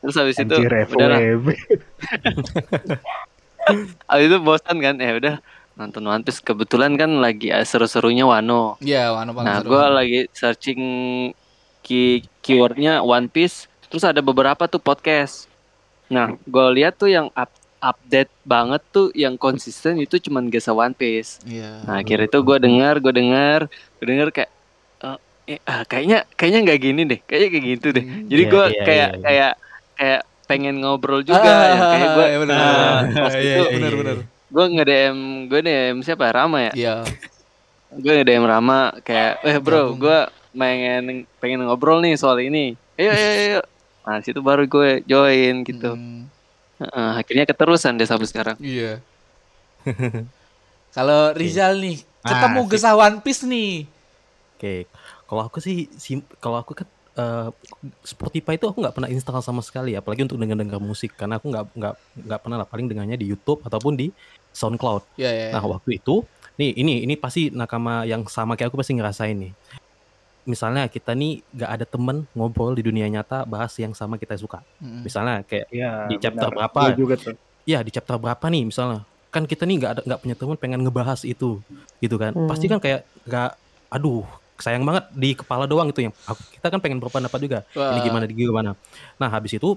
Terus 0.00 0.16
abis 0.16 0.36
itu 0.38 0.54
Anjir, 0.54 0.72
udahlah. 0.88 1.18
FWB. 1.36 1.46
Abis 4.04 4.26
itu 4.26 4.38
bosan 4.40 4.76
kan, 4.78 4.94
ya 4.96 5.12
udah 5.14 5.34
nonton 5.76 6.02
One 6.02 6.22
Piece. 6.22 6.40
Kebetulan 6.40 6.96
kan 6.96 7.20
lagi 7.20 7.52
seru-serunya 7.62 8.24
Wano. 8.24 8.76
Iya, 8.80 9.14
Wano 9.14 9.30
paling 9.30 9.46
Nah, 9.46 9.58
seru. 9.60 9.68
gue 9.70 9.84
lagi 9.86 10.20
searching 10.32 10.80
key 11.80 12.24
keywordnya 12.40 13.00
One 13.00 13.26
Piece. 13.26 13.64
Terus 13.86 14.02
ada 14.02 14.20
beberapa 14.20 14.66
tuh 14.66 14.78
podcast. 14.78 15.46
Nah, 16.06 16.34
gue 16.36 16.66
lihat 16.74 16.96
tuh 16.96 17.08
yang 17.08 17.30
up 17.32 17.50
update 17.80 18.28
banget 18.44 18.84
tuh 18.92 19.08
yang 19.14 19.40
konsisten 19.40 19.96
itu 19.96 20.20
cuman 20.20 20.52
Gesa 20.52 20.68
One 20.70 20.92
Piece. 20.92 21.40
Iya. 21.42 21.80
Nah, 21.86 21.98
akhirnya 21.98 22.28
itu 22.28 22.38
gue 22.38 22.58
dengar, 22.58 23.00
gue 23.00 23.08
dengar, 23.10 23.60
gue 23.70 24.04
dengar 24.04 24.28
kayak 24.28 24.52
ah, 25.64 25.82
kayaknya 25.84 26.18
kayaknya 26.34 26.60
nggak 26.62 26.80
gini 26.80 27.02
deh, 27.04 27.18
kayaknya 27.24 27.48
kayak 27.48 27.64
gitu 27.72 27.86
deh. 27.90 28.04
Hmm. 28.04 28.26
Jadi 28.26 28.42
Iya, 28.42 28.50
gue 28.50 28.64
iya, 28.66 28.82
kayak 28.84 29.08
iya, 29.08 29.08
iya. 29.10 29.22
kayak 29.22 29.52
kayak 29.94 30.20
pengen 30.44 30.74
ngobrol 30.78 31.22
juga 31.22 31.46
Ah, 31.46 31.62
ya 31.64 31.78
kayak 31.88 32.08
gue 32.10 32.26
iya, 32.26 32.38
bener, 32.38 32.56
nah, 32.56 33.00
Iya, 33.30 33.38
itu 33.38 33.62
iya, 33.62 33.70
bener, 33.70 33.92
bener. 33.94 34.16
gue 34.26 34.64
nge 34.68 34.84
DM 34.84 35.18
gue 35.46 35.60
DM 35.60 35.96
siapa 36.00 36.26
Rama 36.28 36.58
ya 36.60 36.72
Iya. 36.74 36.94
gue 37.92 38.12
nge 38.12 38.24
DM 38.24 38.44
Rama 38.44 38.78
kayak 39.00 39.32
eh 39.40 39.58
bro 39.58 39.94
gue 39.94 40.18
pengen 40.50 41.02
pengen 41.38 41.62
ngobrol 41.62 41.98
nih 41.98 42.14
soal 42.14 42.38
ini 42.38 42.74
ayo 42.94 43.10
ayo 43.10 43.28
ayo, 43.30 43.60
nah 44.02 44.18
situ 44.18 44.40
baru 44.40 44.66
gue 44.66 45.06
join 45.06 45.62
gitu 45.62 45.94
Hmm, 45.94 46.26
Heeh, 46.80 47.10
akhirnya 47.16 47.44
keterusan 47.44 47.94
deh 47.94 48.04
sampai 48.04 48.26
sekarang 48.26 48.56
Iya. 48.58 48.98
Kalau 50.90 51.30
Rizal 51.32 51.78
nih, 51.78 52.02
Ah, 52.20 52.34
ketemu 52.34 52.60
sip. 52.60 52.70
Gesah 52.74 52.94
One 52.94 53.18
Piece 53.22 53.46
nih. 53.46 53.86
Oke, 54.52 54.84
kalau 55.30 55.46
aku 55.46 55.62
sih, 55.62 55.86
sim- 55.94 56.26
kalau 56.42 56.58
aku 56.58 56.74
kan 56.74 56.88
eh, 57.14 57.48
Spotify 58.02 58.58
itu 58.58 58.66
aku 58.66 58.82
nggak 58.82 58.94
pernah 58.98 59.10
install 59.10 59.38
sama 59.42 59.62
sekali, 59.62 59.94
apalagi 59.94 60.26
untuk 60.26 60.38
dengar-dengar 60.42 60.82
musik, 60.82 61.14
karena 61.14 61.38
aku 61.38 61.46
nggak 61.54 61.64
nggak 61.78 61.94
nggak 62.26 62.40
pernah 62.42 62.56
lah, 62.58 62.66
paling 62.66 62.86
dengarnya 62.90 63.14
di 63.14 63.26
YouTube 63.26 63.62
ataupun 63.62 63.94
di 63.94 64.10
SoundCloud. 64.50 65.02
Iya, 65.18 65.30
iya. 65.30 65.46
Nah 65.54 65.62
waktu 65.62 66.02
itu, 66.02 66.26
nih 66.58 66.70
ini 66.74 66.94
ini 67.06 67.14
pasti 67.14 67.50
nakama 67.54 68.02
yang 68.06 68.26
sama 68.26 68.58
kayak 68.58 68.74
aku 68.74 68.78
pasti 68.82 68.94
ngerasain 68.98 69.38
nih. 69.38 69.52
Misalnya 70.48 70.88
kita 70.88 71.12
nih 71.12 71.44
nggak 71.52 71.70
ada 71.70 71.84
temen 71.86 72.24
ngobrol 72.34 72.72
di 72.74 72.82
dunia 72.82 73.06
nyata 73.06 73.44
bahas 73.44 73.70
yang 73.76 73.92
sama 73.92 74.16
kita 74.16 74.34
suka. 74.40 74.64
Mm-mm. 74.82 75.04
Misalnya 75.06 75.44
kayak 75.46 75.66
Iya, 75.70 75.90
Di 76.10 76.16
chapter 76.18 76.48
benar. 76.50 76.56
berapa? 76.66 76.80
Gua 76.80 76.92
juga 76.98 77.14
tuh. 77.20 77.36
ya 77.68 77.84
di 77.84 77.92
chapter 77.92 78.16
berapa 78.18 78.40
nih 78.50 78.66
misalnya 78.66 79.04
kan 79.30 79.46
kita 79.46 79.62
nih 79.68 79.76
nggak 79.78 79.92
ada 79.94 80.02
nggak 80.02 80.20
punya 80.26 80.34
teman 80.34 80.56
pengen 80.58 80.80
ngebahas 80.82 81.22
itu 81.22 81.60
gitu 82.02 82.16
kan 82.18 82.32
Hmm. 82.34 82.48
pasti 82.50 82.66
kan 82.66 82.80
kayak 82.82 83.06
nggak 83.28 83.50
aduh 83.92 84.26
sayang 84.60 84.82
banget 84.82 85.04
di 85.12 85.32
kepala 85.32 85.64
doang 85.64 85.88
itu 85.88 86.00
yang 86.02 86.14
aku- 86.22 86.44
kita 86.52 86.66
kan 86.68 86.78
pengen 86.78 86.98
berpendapat 86.98 87.38
juga. 87.38 87.58
Ini 87.70 87.80
Wah. 87.92 88.02
gimana 88.02 88.24
di 88.24 88.34
gimana? 88.34 88.70
Nah 89.16 89.28
habis 89.28 89.52
itu 89.52 89.76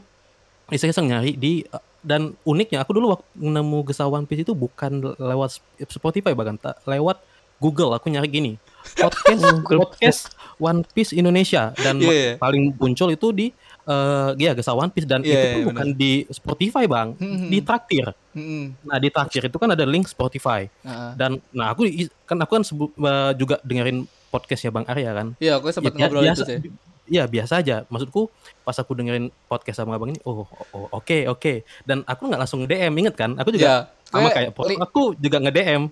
iseng-iseng 0.68 1.06
nyari 1.06 1.34
di 1.34 1.64
dan 2.00 2.36
uniknya 2.44 2.80
aku 2.80 2.92
dulu 2.92 3.12
waktu 3.12 3.26
nemu 3.34 3.80
Gesah 3.86 4.06
One 4.06 4.24
Piece 4.24 4.44
itu 4.44 4.54
bukan 4.54 4.92
lewat 5.14 5.60
Spotify 5.86 6.32
bahkan 6.32 6.56
tak 6.56 6.80
lewat 6.84 7.20
Google. 7.58 7.92
Aku 7.92 8.08
nyari 8.08 8.28
gini 8.28 8.54
podcast 8.94 9.40
podcast 9.72 10.22
One 10.58 10.84
Piece 10.86 11.12
Indonesia. 11.12 11.72
Dan 11.74 11.98
Iya, 11.98 12.12
iya. 12.12 12.32
paling 12.36 12.76
muncul 12.76 13.08
itu 13.10 13.32
di 13.32 13.48
eh 13.84 14.30
ya 14.38 14.52
Gesah 14.52 14.72
One 14.74 14.90
Piece. 14.90 15.04
Dan 15.06 15.22
Iya, 15.22 15.32
itu 15.32 15.36
iya, 15.40 15.54
pun 15.54 15.64
bukan 15.70 15.88
di 15.94 16.12
Spotify 16.28 16.84
bang. 16.86 17.16
Hmm, 17.16 17.48
di 17.48 17.60
traktir. 17.60 18.08
Mm-mm. 18.34 18.74
nah 18.82 18.98
di 18.98 19.08
traktir 19.08 19.46
itu 19.46 19.56
kan 19.56 19.70
ada 19.70 19.86
link 19.86 20.04
Spotify. 20.06 20.66
Heeh. 20.82 21.12
dan 21.14 21.38
nah 21.52 21.70
aku 21.70 21.86
kan 22.24 22.36
aku 22.36 22.52
kan 22.52 22.64
sebu- 22.66 22.96
eh, 22.98 23.32
juga 23.38 23.62
dengerin 23.62 24.10
podcastnya 24.34 24.74
Bang 24.74 24.86
Arya 24.86 25.14
kan 25.14 25.28
Iya, 25.38 25.62
aku 25.62 25.70
sempat 25.70 25.94
Ya, 25.94 26.00
ngobrol 26.02 26.26
biasa, 26.26 26.34
itu 26.36 26.46
sih. 26.50 26.60
Iya 27.06 27.24
biasa 27.26 27.60
aja. 27.60 27.84
Maksudku 27.86 28.32
pas 28.64 28.74
aku 28.74 28.96
dengerin 28.96 29.28
podcast 29.46 29.78
sama 29.78 29.94
abang 29.94 30.10
ini, 30.10 30.20
oh 30.24 30.48
oh, 30.72 30.88
oke 30.90 31.28
oke. 31.28 31.54
Dan 31.84 32.02
aku 32.02 32.26
nggak 32.26 32.40
langsung 32.40 32.64
DM, 32.64 32.96
inget 32.98 33.14
kan? 33.14 33.36
Aku 33.36 33.52
juga 33.52 33.62
Iya. 33.62 33.78
sama 34.06 34.20
Kayak- 34.24 34.34
kayak 34.34 34.52
po- 34.52 34.66
li- 34.66 34.80
aku 34.80 35.02
juga 35.14 35.38
nge 35.38 35.52
DM. 35.52 35.84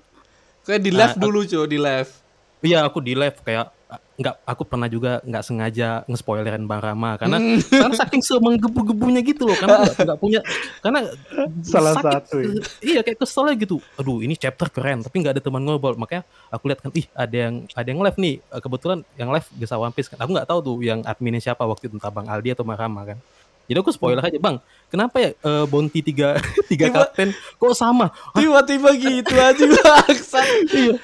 Kayak 0.61 0.81
di 0.81 0.91
live 0.91 1.11
Ah, 1.11 1.19
dulu, 1.19 1.39
cuy, 1.43 1.65
di 1.67 1.77
live. 1.77 2.11
Iya 2.61 2.79
aku 2.83 2.97
di 2.99 3.13
live 3.13 3.37
kayak 3.37 3.65
nggak 3.91 4.35
aku 4.45 4.63
pernah 4.63 4.85
juga 4.85 5.19
nggak 5.21 5.43
sengaja 5.43 6.05
nge-spoilerin 6.05 6.63
Bang 6.63 6.79
Rama 6.79 7.17
karena 7.17 7.37
Hmm. 7.37 7.57
karena 7.81 7.95
saking 7.97 8.21
semenggebu-gebunya 8.21 9.19
gitu 9.21 9.49
loh 9.49 9.57
karena 9.57 9.81
nggak 9.83 10.19
punya 10.19 10.39
karena 10.79 10.99
Salah 11.61 11.97
sakit, 11.97 12.13
satu 12.23 12.35
ya. 12.37 12.53
iya 12.79 12.99
kayak 13.01 13.17
kesel 13.17 13.49
aja 13.49 13.57
gitu. 13.57 13.81
Aduh 13.97 14.21
ini 14.21 14.35
chapter 14.35 14.69
keren 14.69 15.01
tapi 15.01 15.19
nggak 15.19 15.35
ada 15.35 15.41
teman 15.41 15.61
ngobrol. 15.61 15.97
Makanya 15.97 16.21
aku 16.47 16.69
lihat 16.69 16.79
kan 16.79 16.91
ih 16.93 17.05
ada 17.11 17.35
yang 17.35 17.53
ada 17.67 17.87
yang 17.87 17.99
live 17.99 18.17
nih. 18.17 18.35
Eh, 18.39 18.61
kebetulan 18.61 18.99
yang 19.15 19.29
live 19.29 19.47
Gesa 19.57 19.75
One 19.75 19.91
Piece 19.91 20.07
kan. 20.07 20.21
Aku 20.21 20.31
nggak 20.31 20.45
tahu 20.45 20.59
tuh 20.61 20.75
yang 20.79 21.01
adminnya 21.01 21.41
siapa 21.41 21.65
waktu 21.65 21.89
itu 21.89 21.97
entah 21.97 22.13
Bang 22.13 22.29
Aldi 22.29 22.53
atau 22.53 22.63
Bang 22.63 22.77
Rama 22.77 23.01
kan 23.03 23.17
jadi 23.71 23.79
aku 23.79 23.89
spoiler 23.89 24.19
aja 24.19 24.35
bang 24.35 24.59
kenapa 24.87 25.15
ya 25.17 25.29
eh, 25.31 25.65
bounty 25.65 26.03
tiga 26.03 26.35
tiga 26.69 26.85
Tiba- 26.85 27.07
kapten 27.07 27.31
kok 27.31 27.71
sama 27.73 28.11
Tiba-tiba 28.33 28.91
gitu 28.93 29.31
aja 29.33 29.63
bangsa. 29.79 30.39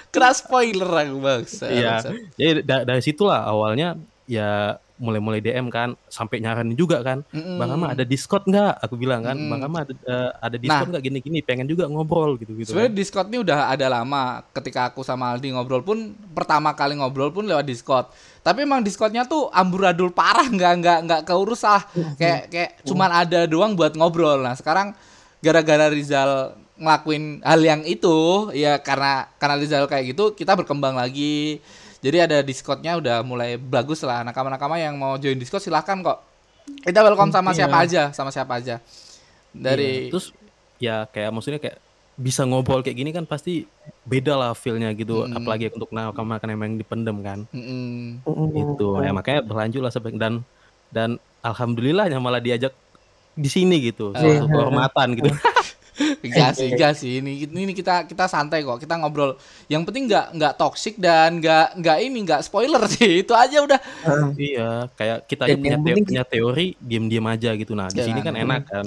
Kena 0.09 0.29
spoiler 0.31 0.89
aku 0.89 1.17
bangsa. 1.17 1.65
Iya. 1.65 2.03
jadi 2.35 2.59
da- 2.61 2.83
dari 2.83 2.99
situlah 2.99 3.41
awalnya 3.41 3.95
ya 4.25 4.75
mulai-mulai 4.97 5.37
DM 5.39 5.69
kan 5.69 5.93
sampai 6.09 6.41
nyaranin 6.41 6.73
juga 6.73 7.05
kan 7.05 7.21
Mm-mm. 7.29 7.61
Bang 7.61 7.69
Rama 7.69 7.93
ada 7.93 8.01
Discord 8.01 8.49
nggak 8.49 8.81
aku 8.81 8.97
bilang 8.97 9.21
kan 9.21 9.37
Mm. 9.37 9.49
Bang 9.53 9.61
Rama 9.61 9.77
ada, 9.85 9.93
eh, 9.93 10.29
ada 10.41 10.57
Discord 10.57 10.89
nggak 10.89 11.03
gini-gini 11.05 11.39
pengen 11.45 11.69
juga 11.69 11.85
ngobrol 11.85 12.33
gitu 12.41 12.57
gitu 12.57 12.73
Sebenarnya 12.73 12.93
Discord 12.97 13.29
ini 13.29 13.37
udah 13.45 13.69
ada 13.69 13.85
lama. 13.87 14.41
Ketika 14.51 14.89
aku 14.89 15.05
sama 15.05 15.37
Aldi 15.37 15.53
ngobrol 15.53 15.85
pun 15.85 16.17
pertama 16.33 16.73
kali 16.73 16.97
ngobrol 16.97 17.29
pun 17.29 17.45
lewat 17.45 17.65
Discord. 17.69 18.09
Tapi 18.41 18.63
emang 18.65 18.81
Discordnya 18.81 19.27
tuh 19.27 19.51
amburadul 19.53 20.09
parah, 20.09 20.47
nggak 20.47 20.73
nggak 20.81 20.99
nggak 21.05 21.21
keurus 21.27 21.61
lah. 21.61 21.83
Kayak 22.17 22.49
kayak 22.49 22.71
cuman 22.87 23.09
ada 23.11 23.45
doang 23.45 23.75
buat 23.77 23.93
ngobrol. 23.93 24.39
Nah 24.41 24.55
sekarang 24.55 24.95
gara-gara 25.43 25.91
Rizal 25.91 26.57
ngelakuin 26.77 27.41
hal 27.41 27.61
yang 27.61 27.81
itu, 27.85 28.49
ya 28.53 28.77
karena 28.81 29.27
karena 29.37 29.55
Rizal 29.59 29.85
kayak 29.85 30.15
gitu 30.15 30.33
kita 30.33 30.55
berkembang 30.55 30.95
lagi. 30.97 31.59
Jadi 31.97 32.17
ada 32.19 32.37
Discordnya 32.39 32.93
udah 32.95 33.21
mulai 33.21 33.55
bagus 33.55 34.01
lah. 34.01 34.21
Nakama-nakama 34.21 34.77
yang 34.77 34.93
mau 34.93 35.15
join 35.15 35.35
Discord 35.35 35.61
silahkan 35.61 35.97
kok. 35.97 36.19
Kita 36.83 36.99
welcome 36.99 37.29
sama 37.29 37.51
Iya. 37.51 37.57
siapa 37.57 37.77
aja, 37.79 38.03
sama 38.11 38.29
siapa 38.29 38.53
aja. 38.55 38.77
Dari 39.49 40.07
Iya, 40.07 40.11
terus 40.11 40.25
ya 40.77 40.95
kayak 41.05 41.31
maksudnya 41.31 41.57
kayak 41.57 41.77
bisa 42.15 42.41
ngobrol 42.43 42.81
kayak 42.81 42.97
gini 42.97 43.09
kan 43.11 43.23
pasti 43.23 43.65
beda 44.03 44.33
lah 44.33 44.51
feelnya 44.51 44.89
gitu 44.91 45.21
Mm. 45.23 45.37
apalagi 45.37 45.69
untuk 45.69 45.89
nakama 45.91 46.37
kan 46.37 46.49
emang 46.49 46.73
dipendem 46.73 47.13
kan 47.21 47.45
Mm-mm. 47.47 48.25
itu 48.49 48.87
ya 48.97 49.13
makanya 49.13 49.41
berlanjut 49.41 49.77
lah 49.79 49.89
sampai 49.89 50.13
dan 50.13 50.41
dan 50.89 51.09
alhamdulillahnya 51.41 52.17
malah 52.17 52.37
diajak 52.37 52.73
di 53.31 53.45
sini 53.45 53.77
gitu 53.83 54.13
Iya. 54.13 54.41
suatu 54.41 54.49
kehormatan 54.49 55.07
gitu 55.13 55.29
Enggak 55.97 56.51
sih, 56.53 56.67
enggak 56.69 56.93
sih. 56.93 57.11
Ini 57.17 57.31
ini 57.45 57.71
kita 57.71 58.03
kita 58.03 58.25
santai 58.25 58.61
kok. 58.61 58.77
Kita 58.77 58.95
ngobrol. 58.95 59.33
Yang 59.65 59.83
penting 59.83 60.03
nggak 60.05 60.25
nggak 60.31 60.53
toxic 60.55 60.93
dan 60.95 61.37
nggak 61.37 61.75
nggak 61.75 61.97
ini 61.99 62.17
nggak 62.21 62.41
spoiler 62.41 62.81
sih. 62.91 63.21
Itu 63.21 63.33
aja 63.33 63.57
udah. 63.59 63.79
Ah, 64.01 64.29
iya 64.33 64.85
kayak 64.93 65.25
kita 65.25 65.43
aja 65.43 65.53
punya, 65.53 65.65
yang 65.67 65.79
teo- 65.79 65.87
penting- 65.87 66.07
punya 66.07 66.23
teori 66.23 66.67
diem-diem 66.77 67.25
aja 67.25 67.49
gitu 67.53 67.73
nah 67.73 67.87
di 67.87 67.95
Jangan. 67.95 68.07
sini 68.07 68.19
kan 68.21 68.33
enak 68.35 68.61
kan 68.63 68.85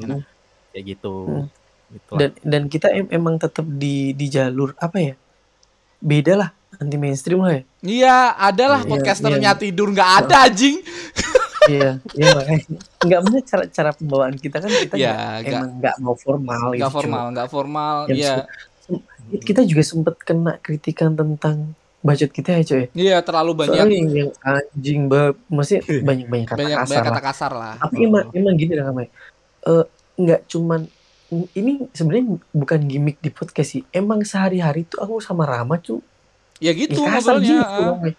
kayak 0.71 0.85
gitu 0.89 1.15
Hmm. 1.27 1.47
Itulah. 1.91 2.19
dan 2.21 2.31
dan 2.45 2.63
kita 2.67 2.87
em- 2.89 3.11
emang 3.11 3.35
tetap 3.35 3.67
di 3.67 4.13
di 4.13 4.27
jalur 4.27 4.71
apa 4.77 4.95
ya 5.01 5.15
beda 5.99 6.33
lah 6.37 6.51
anti 6.73 6.95
mainstream 6.95 7.43
lah 7.43 7.53
ya 7.53 7.63
Iya, 7.81 8.17
adalah 8.39 8.81
Iya, 8.81 8.89
podcasternya 8.89 9.51
iya. 9.51 9.59
tidur 9.59 9.89
nggak 9.89 10.11
ada 10.23 10.47
anjing. 10.47 10.79
iya 11.67 11.91
iya 12.15 12.29
makanya 12.33 12.65
nggak 13.01 13.21
bener 13.23 13.43
cara 13.43 13.65
cara 13.67 13.91
pembawaan 13.91 14.35
kita 14.35 14.57
kan 14.59 14.71
kita 14.71 14.95
nggak- 14.95 15.13
nggak- 15.13 15.45
emang 15.53 15.71
nggak 15.77 15.97
mau 15.99 16.15
formal 16.15 16.65
Nggak 16.71 16.81
gitu, 16.81 16.95
formal, 16.95 17.25
nggak 17.31 17.49
formal. 17.49 17.95
Iya. 18.09 18.35
cuy. 18.83 18.99
kita 19.41 19.61
juga 19.63 19.83
sempet 19.83 20.15
kena 20.19 20.53
kritikan 20.57 21.13
tentang 21.13 21.77
budget 22.01 22.31
kita 22.31 22.55
ya 22.55 22.63
cuy 22.65 22.85
Iya, 22.91 23.17
terlalu 23.21 23.51
soalnya 23.55 23.85
banyak 23.85 23.93
yang, 23.93 24.09
yang 24.11 24.31
anjing 24.41 25.01
bab 25.07 25.37
maksudnya 25.47 25.81
banyak 26.01 26.27
banyak 26.27 26.47
kata 26.47 26.59
banyak 26.59 26.79
kasar 26.79 26.89
banyak 26.89 26.97
lah 26.97 27.11
kata 27.11 27.23
kasar 27.23 27.53
lah. 27.53 27.75
tapi 27.79 27.97
emang 28.03 28.25
emang 28.33 28.55
gini 28.55 28.73
lah 28.73 28.87
namanya 28.89 29.11
Eh, 29.61 29.85
nggak 30.17 30.41
cuman 30.47 30.89
ini 31.53 31.87
sebenarnya 31.91 32.25
bukan 32.51 32.81
gimmick 32.83 33.21
di 33.21 33.29
podcast 33.29 33.71
sih 33.71 33.85
emang 33.91 34.25
sehari-hari 34.25 34.83
tuh 34.83 34.99
aku 34.99 35.21
sama 35.21 35.45
Rama 35.45 35.77
tuh 35.77 36.01
Ya 36.59 36.73
gitu 36.73 36.97
ya 36.99 37.09
kasar 37.15 37.37
gitu 37.39 37.61
namanya. 37.61 38.17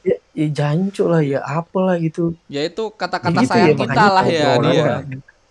Ya, 0.00 0.16
ya 0.32 0.46
jancuk 0.48 1.06
lah 1.06 1.20
ya 1.20 1.40
apalah 1.40 1.96
gitu 1.96 2.32
Ya 2.46 2.62
itu 2.62 2.88
kata-kata 2.90 3.38
Gitu 3.38 3.50
sayang 3.50 3.68
ya, 3.70 3.76
kita 3.78 4.04
lah 4.06 4.24
ya 4.24 4.48
dia. 4.58 4.84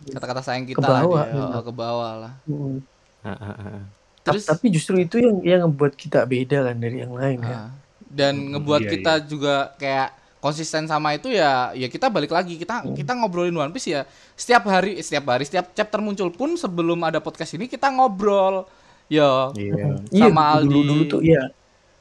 Kata-kata 0.10 0.42
sayang 0.42 0.66
kita 0.66 0.80
Ke 0.80 0.88
lah 0.88 1.02
bawah, 1.04 1.24
dia. 1.26 1.44
Oh, 1.52 1.62
ke 1.62 1.72
bawah 1.72 2.12
lah. 2.20 2.34
Mm. 2.46 2.78
Ah, 3.20 3.30
ah, 3.32 3.54
ah. 3.54 3.82
Ta- 4.20 4.32
Terus 4.32 4.44
tapi 4.46 4.66
justru 4.70 4.96
itu 4.98 5.16
yang 5.18 5.38
yang 5.42 5.62
membuat 5.66 5.94
kita 5.94 6.24
beda 6.24 6.66
kan 6.66 6.76
dari 6.76 7.00
yang 7.00 7.12
lain 7.12 7.40
kan 7.40 7.56
Ah. 7.58 7.70
dan 8.06 8.34
ngebuat 8.50 8.82
iya, 8.82 8.92
kita 8.92 9.14
juga 9.22 9.56
kayak 9.76 10.10
konsisten 10.40 10.84
sama 10.86 11.14
itu 11.14 11.28
ya 11.28 11.72
ya 11.72 11.86
kita 11.86 12.08
balik 12.08 12.30
lagi 12.30 12.56
kita 12.56 12.88
kita 12.90 13.12
ngobrolin 13.14 13.52
One 13.54 13.70
Piece 13.70 13.90
ya 13.90 14.08
setiap 14.34 14.64
hari 14.66 14.96
setiap 14.98 15.28
hari 15.28 15.44
setiap 15.44 15.72
chapter 15.74 16.00
muncul 16.00 16.32
pun 16.32 16.56
sebelum 16.56 16.96
ada 17.02 17.20
podcast 17.20 17.54
ini 17.54 17.66
kita 17.66 17.88
ngobrol 17.90 18.64
ya 19.08 19.52
iya 19.54 20.00
iya 20.10 20.28
Sama 20.28 20.60
dulu 20.60 20.80
Aldi. 20.80 20.88
dulu 20.90 21.04
tuh 21.08 21.22
ya 21.22 21.44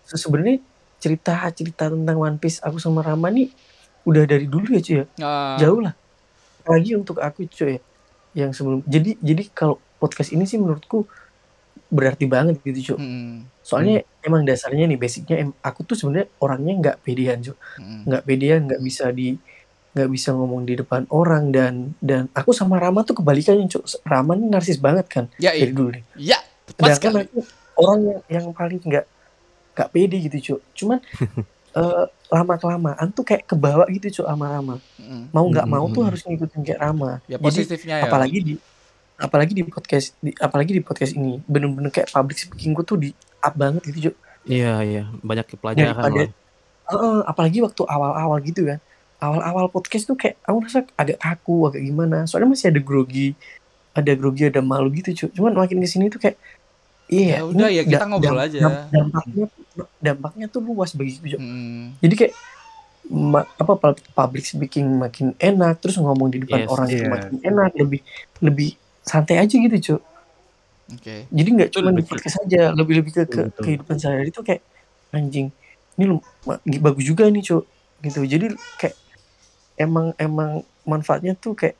Se- 0.04 0.16
sebenarnya 0.16 0.62
cerita 0.98 1.34
cerita 1.50 1.86
tentang 1.86 2.16
One 2.16 2.36
Piece 2.36 2.58
aku 2.58 2.76
sama 2.76 3.00
Rama 3.00 3.28
nih 3.28 3.50
udah 4.02 4.24
dari 4.24 4.44
dulu 4.44 4.66
ya 4.68 4.80
cuy 4.80 4.96
ya. 4.96 5.04
Eh, 5.06 5.56
jauh 5.58 5.80
lah. 5.80 5.94
Apalagi 6.60 6.90
untuk 6.92 7.18
aku 7.18 7.46
cuy 7.46 7.78
yang 8.32 8.50
sebelum 8.50 8.82
jadi 8.82 9.16
jadi 9.18 9.46
kalau 9.50 9.76
podcast 9.96 10.30
ini 10.30 10.44
sih 10.44 10.56
menurutku 10.56 11.06
berarti 11.88 12.24
banget 12.24 12.60
gitu 12.62 12.92
cuy. 12.92 12.98
Mm, 12.98 13.34
soalnya 13.60 13.96
emang 14.20 14.42
dasarnya 14.42 14.84
nih 14.84 14.96
basicnya 14.96 15.36
em- 15.38 15.56
aku 15.58 15.82
tuh 15.82 15.94
sebenarnya 15.94 16.28
orangnya 16.36 16.74
nggak 16.76 16.96
pedean 17.00 17.38
cuy. 17.40 17.56
Mm, 17.78 18.00
nggak 18.04 18.22
pedean 18.22 18.60
nggak 18.66 18.80
bisa 18.80 19.04
di 19.08 19.38
nggak 19.88 20.10
bisa 20.10 20.30
ngomong 20.30 20.62
di 20.62 20.76
depan 20.76 21.08
orang 21.08 21.48
dan 21.48 21.96
dan 21.98 22.28
aku 22.30 22.52
sama 22.52 22.76
Rama 22.76 23.02
tuh 23.02 23.18
kebalikannya 23.18 23.66
cuk 23.66 23.82
Rama 24.04 24.36
ini 24.36 24.46
narsis 24.46 24.76
banget 24.76 25.08
kan 25.08 25.24
Ya, 25.36 25.50
dari 25.50 25.64
iya. 25.64 25.74
dulu 25.74 25.90
nih. 25.90 26.04
Ya, 26.14 26.38
sedangkan 26.68 26.94
sekali. 26.94 27.24
aku 27.24 27.38
orang 27.78 27.98
yang 28.04 28.20
yang 28.28 28.46
paling 28.52 28.78
nggak 28.78 29.04
nggak 29.78 29.90
pede 29.94 30.16
gitu 30.18 30.36
cuk. 30.42 30.60
Cuman 30.74 30.98
eh, 31.78 32.04
lama 32.28 32.54
kelamaan 32.58 33.08
tuh 33.14 33.22
kayak 33.22 33.46
kebawa 33.46 33.86
gitu 33.88 34.20
cuk 34.20 34.26
sama 34.26 34.50
Rama 34.50 34.76
Mm. 34.98 35.32
mau 35.32 35.48
nggak 35.48 35.64
mau 35.64 35.88
tuh 35.88 36.04
harus 36.04 36.20
ngikutin 36.20 36.60
kayak 36.60 36.80
Rama. 36.82 37.24
Ya 37.24 37.38
Jadi, 37.38 37.44
positifnya 37.46 37.96
ya. 37.96 38.12
apalagi 38.12 38.38
di 38.44 38.54
apalagi 39.16 39.52
di 39.56 39.64
podcast 39.64 40.12
di, 40.20 40.36
apalagi 40.36 40.76
di 40.76 40.82
podcast 40.84 41.16
ini 41.16 41.40
bener-bener 41.42 41.88
kayak 41.88 42.12
public 42.12 42.36
speakingku 42.36 42.84
tuh 42.84 43.00
di 43.00 43.08
up 43.40 43.56
banget 43.56 43.80
gitu 43.88 44.10
cuk. 44.10 44.14
Iya 44.44 44.74
iya. 44.84 45.02
Banyak 45.24 45.56
pelajaran 45.56 45.96
Daripada- 45.96 46.28
lah. 46.28 46.30
Heeh, 46.88 47.18
apalagi 47.24 47.58
waktu 47.64 47.82
awal-awal 47.84 48.36
gitu 48.44 48.68
kan. 48.68 48.78
Awal-awal 49.16 49.68
podcast 49.68 50.04
tuh 50.04 50.14
kayak 50.14 50.36
aku 50.44 50.56
rasa 50.60 50.84
agak 50.92 51.16
kaku 51.16 51.72
agak 51.72 51.80
gimana. 51.80 52.28
Soalnya 52.28 52.52
masih 52.52 52.68
ada 52.68 52.80
grogi 52.84 53.32
ada 53.96 54.12
grogi 54.14 54.46
ada 54.46 54.62
malu 54.62 54.92
gitu 54.94 55.10
cuy 55.10 55.28
cuman 55.34 55.58
makin 55.58 55.82
ke 55.82 55.88
sini 55.90 56.06
tuh 56.06 56.22
kayak 56.22 56.38
iya 57.08 57.34
Ya 57.34 57.42
udah, 57.42 57.68
ya 57.68 57.82
kita 57.82 58.04
ngobrol 58.04 58.38
aja. 58.38 58.58
dam- 58.58 58.86
dampaknya 58.90 59.44
dampaknya 59.98 60.46
tuh 60.46 60.60
luas 60.60 60.92
begitu 60.92 61.24
cuy 61.26 61.38
Mm. 61.38 61.84
jadi 61.98 62.14
kayak 62.16 62.32
ma- 63.08 63.48
apa 63.48 63.72
pu- 63.74 64.04
public 64.10 64.44
speaking 64.44 64.86
makin 64.94 65.32
enak 65.36 65.78
terus 65.78 65.96
ngomong 65.96 66.28
di 66.28 66.42
depan 66.42 66.62
Yes, 66.62 66.68
orang 66.68 66.88
iya. 66.88 67.08
makin 67.08 67.34
enak 67.40 67.70
lebih 67.74 68.00
lebih 68.38 68.68
santai 69.00 69.38
aja 69.38 69.48
gitu 69.50 69.76
cuy 69.78 70.00
Oke. 70.90 71.16
jadi 71.26 71.48
nggak 71.50 71.70
cuma 71.70 71.90
di 71.90 72.02
podcast 72.02 72.36
saja 72.38 72.72
lebih 72.72 72.94
lebih 72.98 73.12
ke, 73.12 73.22
ke 73.24 73.40
Betul, 73.46 73.62
kehidupan 73.62 73.96
sehari-hari 73.96 74.28
itu 74.28 74.40
kayak 74.40 74.62
anjing 75.10 75.48
ini 75.94 76.04
lu 76.06 76.20
bagus 76.78 77.04
juga 77.04 77.24
nih 77.26 77.42
cuk 77.42 77.64
gitu 78.00 78.20
jadi 78.22 78.46
kayak 78.76 78.96
emang 79.76 80.12
emang 80.16 80.50
manfaatnya 80.82 81.32
tuh 81.34 81.52
kayak 81.52 81.76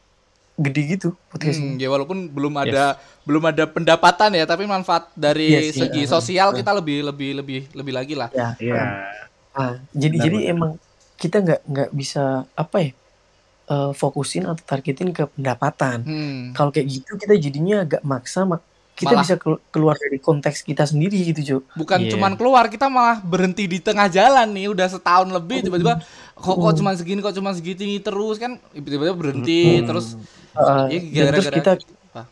gede 0.58 0.82
gitu 0.90 1.08
podcast 1.28 1.56
Hmm, 1.56 1.74
ya 1.74 1.86
walaupun 1.86 2.26
belum 2.26 2.50
ada 2.58 2.98
belum 3.22 3.44
ada 3.46 3.64
pendapatan 3.64 4.32
ya, 4.32 4.42
tapi 4.42 4.64
manfaat 4.64 5.06
dari 5.14 5.52
Yes, 5.52 5.72
iya. 5.72 5.86
segi 5.86 6.02
sosial 6.04 6.50
kita 6.50 6.70
lebih 6.72 7.04
lebih 7.04 7.30
lebih 7.36 7.60
lebih 7.72 7.92
lagi 7.92 8.14
lah. 8.14 8.26
ya 8.30 8.58
Iya. 8.58 8.82
ah, 9.52 9.74
jadi 9.92 10.12
Benar, 10.12 10.24
jadi 10.24 10.38
benar. 10.40 10.52
emang 10.52 10.72
kita 11.14 11.36
nggak 11.38 11.60
nggak 11.64 11.90
bisa 11.92 12.24
apa 12.52 12.76
ya 12.80 12.90
eh, 13.68 13.90
fokusin 13.92 14.44
atau 14.44 14.58
targetin 14.60 15.10
ke 15.10 15.28
pendapatan 15.28 15.98
Hmm. 16.00 16.42
kalau 16.52 16.70
kayak 16.70 16.88
gitu 16.90 17.14
kita 17.14 17.34
jadinya 17.34 17.82
agak 17.82 18.02
maksa 18.02 18.42
mak 18.42 18.64
kita 18.98 19.14
Malah- 19.14 19.22
bisa 19.22 19.34
kelu- 19.36 19.62
keluar 19.68 19.94
dari 19.94 20.18
konteks 20.18 20.60
kita 20.60 20.82
sendiri 20.82 21.22
gitu 21.24 21.40
cuk 21.40 21.62
Bukan 21.76 21.98
Iya. 22.00 22.10
cuman 22.12 22.34
keluar, 22.34 22.66
kita 22.66 22.86
malah 22.86 23.22
berhenti 23.22 23.64
di 23.64 23.78
tengah 23.78 24.06
jalan 24.08 24.50
nih, 24.50 24.66
udah 24.66 24.90
setahun 24.90 25.30
lebih 25.30 25.62
tiba-tiba 25.62 26.02
kok 26.34 26.42
kok 26.52 26.66
Hmm. 26.66 26.76
cuma 26.76 26.90
segini 26.92 27.20
kok 27.20 27.32
cuma 27.32 27.50
segini 27.50 27.96
terus 27.98 28.36
kan 28.36 28.58
tiba-tiba 28.68 29.14
berhenti 29.14 29.78
Hmm. 29.78 29.86
terus 29.86 30.18
Uh, 30.50 30.90
Iya, 30.90 30.98
dan 31.22 31.30
terus 31.30 31.46
gara-gara- 31.46 31.54
kita 31.54 31.72
apa? 32.10 32.22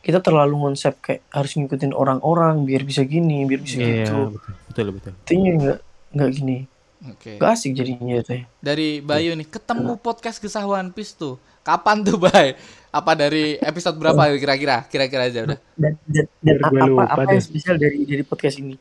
kita 0.00 0.18
terlalu 0.18 0.56
konsep 0.60 0.98
kayak 0.98 1.22
harus 1.28 1.54
ngikutin 1.54 1.92
orang-orang 1.92 2.66
biar 2.66 2.82
bisa 2.82 3.02
gini 3.02 3.46
biar 3.46 3.60
bisa 3.60 3.78
Iya 3.78 4.02
gitu 4.02 4.34
betul 4.66 4.86
betul. 4.90 5.12
Intinya 5.22 5.50
nggak 5.54 5.78
nggak 6.12 6.30
gini 6.32 6.56
Oke. 7.04 7.30
nggak 7.38 7.50
asik 7.52 7.72
jadinya 7.72 8.14
itu 8.16 8.32
ya 8.32 8.42
Dari 8.58 8.98
Bayu 8.98 9.30
nih, 9.32 9.46
ketemu 9.46 9.94
podcast 9.96 10.38
Gesah 10.38 10.62
One 10.64 10.90
Piece 10.90 11.14
tuh. 11.14 11.38
Kapan 11.62 12.02
tuh, 12.02 12.18
Bay? 12.18 12.58
Apa 12.92 13.16
dari 13.16 13.56
episode 13.56 13.96
berapa 13.96 14.34
kira-kira? 14.36 14.84
Kira-kira 14.84 15.30
aja 15.30 15.46
udah. 15.48 15.58
dan 15.78 15.96
dan, 16.04 16.26
dan 16.44 16.56
apa 16.60 16.82
lupa 16.84 17.04
apa 17.08 17.22
deh. 17.24 17.38
yang 17.40 17.44
spesial 17.44 17.76
dari 17.80 18.04
dari 18.04 18.20
podcast 18.20 18.60
ini 18.60 18.76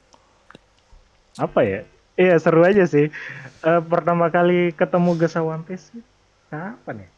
Apa 1.40 1.64
ya? 1.64 1.80
Iya 2.20 2.36
seru 2.44 2.68
aja 2.68 2.84
sih. 2.84 3.08
Eh, 3.62 3.82
pertama 3.88 4.28
kali 4.28 4.76
ketemu 4.76 5.16
Gesa 5.16 5.40
One 5.40 5.64
Piece 5.64 5.94
sih, 5.94 6.04
kapan 6.52 7.08
ya? 7.08 7.10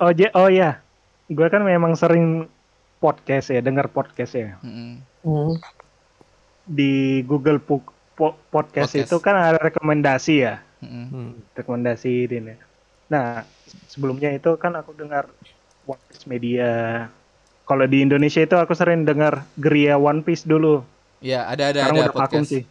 Oh, 0.00 0.10
je, 0.10 0.26
oh 0.34 0.48
ya, 0.50 0.80
gue 1.28 1.46
kan 1.52 1.62
memang 1.62 1.94
sering 1.94 2.48
podcast 2.98 3.52
ya, 3.52 3.60
dengar 3.60 3.92
podcast 3.92 4.32
ya. 4.34 4.56
Hmm. 4.62 5.02
Di 6.64 7.20
Google 7.28 7.60
Po- 7.60 7.84
Po- 8.14 8.38
podcast, 8.48 8.94
Podcast. 8.94 9.10
itu 9.10 9.16
kan 9.20 9.34
ada 9.36 9.58
rekomendasi 9.60 10.34
ya. 10.38 10.62
Hmm. 10.80 11.34
rekomendasi 11.52 12.30
ini. 12.30 12.54
Nah, 13.10 13.42
sebelumnya 13.86 14.30
itu 14.30 14.54
kan 14.54 14.72
aku 14.72 14.92
dengar 14.92 15.28
One 15.84 16.00
Piece 16.06 16.24
Media. 16.24 17.06
Kalau 17.62 17.84
di 17.84 18.00
Indonesia 18.00 18.40
itu 18.40 18.54
aku 18.54 18.72
sering 18.72 19.02
dengar 19.02 19.44
Geria 19.54 19.94
One 19.94 20.20
Piece 20.20 20.42
dulu. 20.42 20.84
Ya, 21.18 21.44
ada 21.44 21.72
ada 21.72 21.80
Sekarang 21.80 21.96
ada 21.96 22.02
udah 22.02 22.12
vakum 22.14 22.22
podcast. 22.38 22.50
sih. 22.50 22.62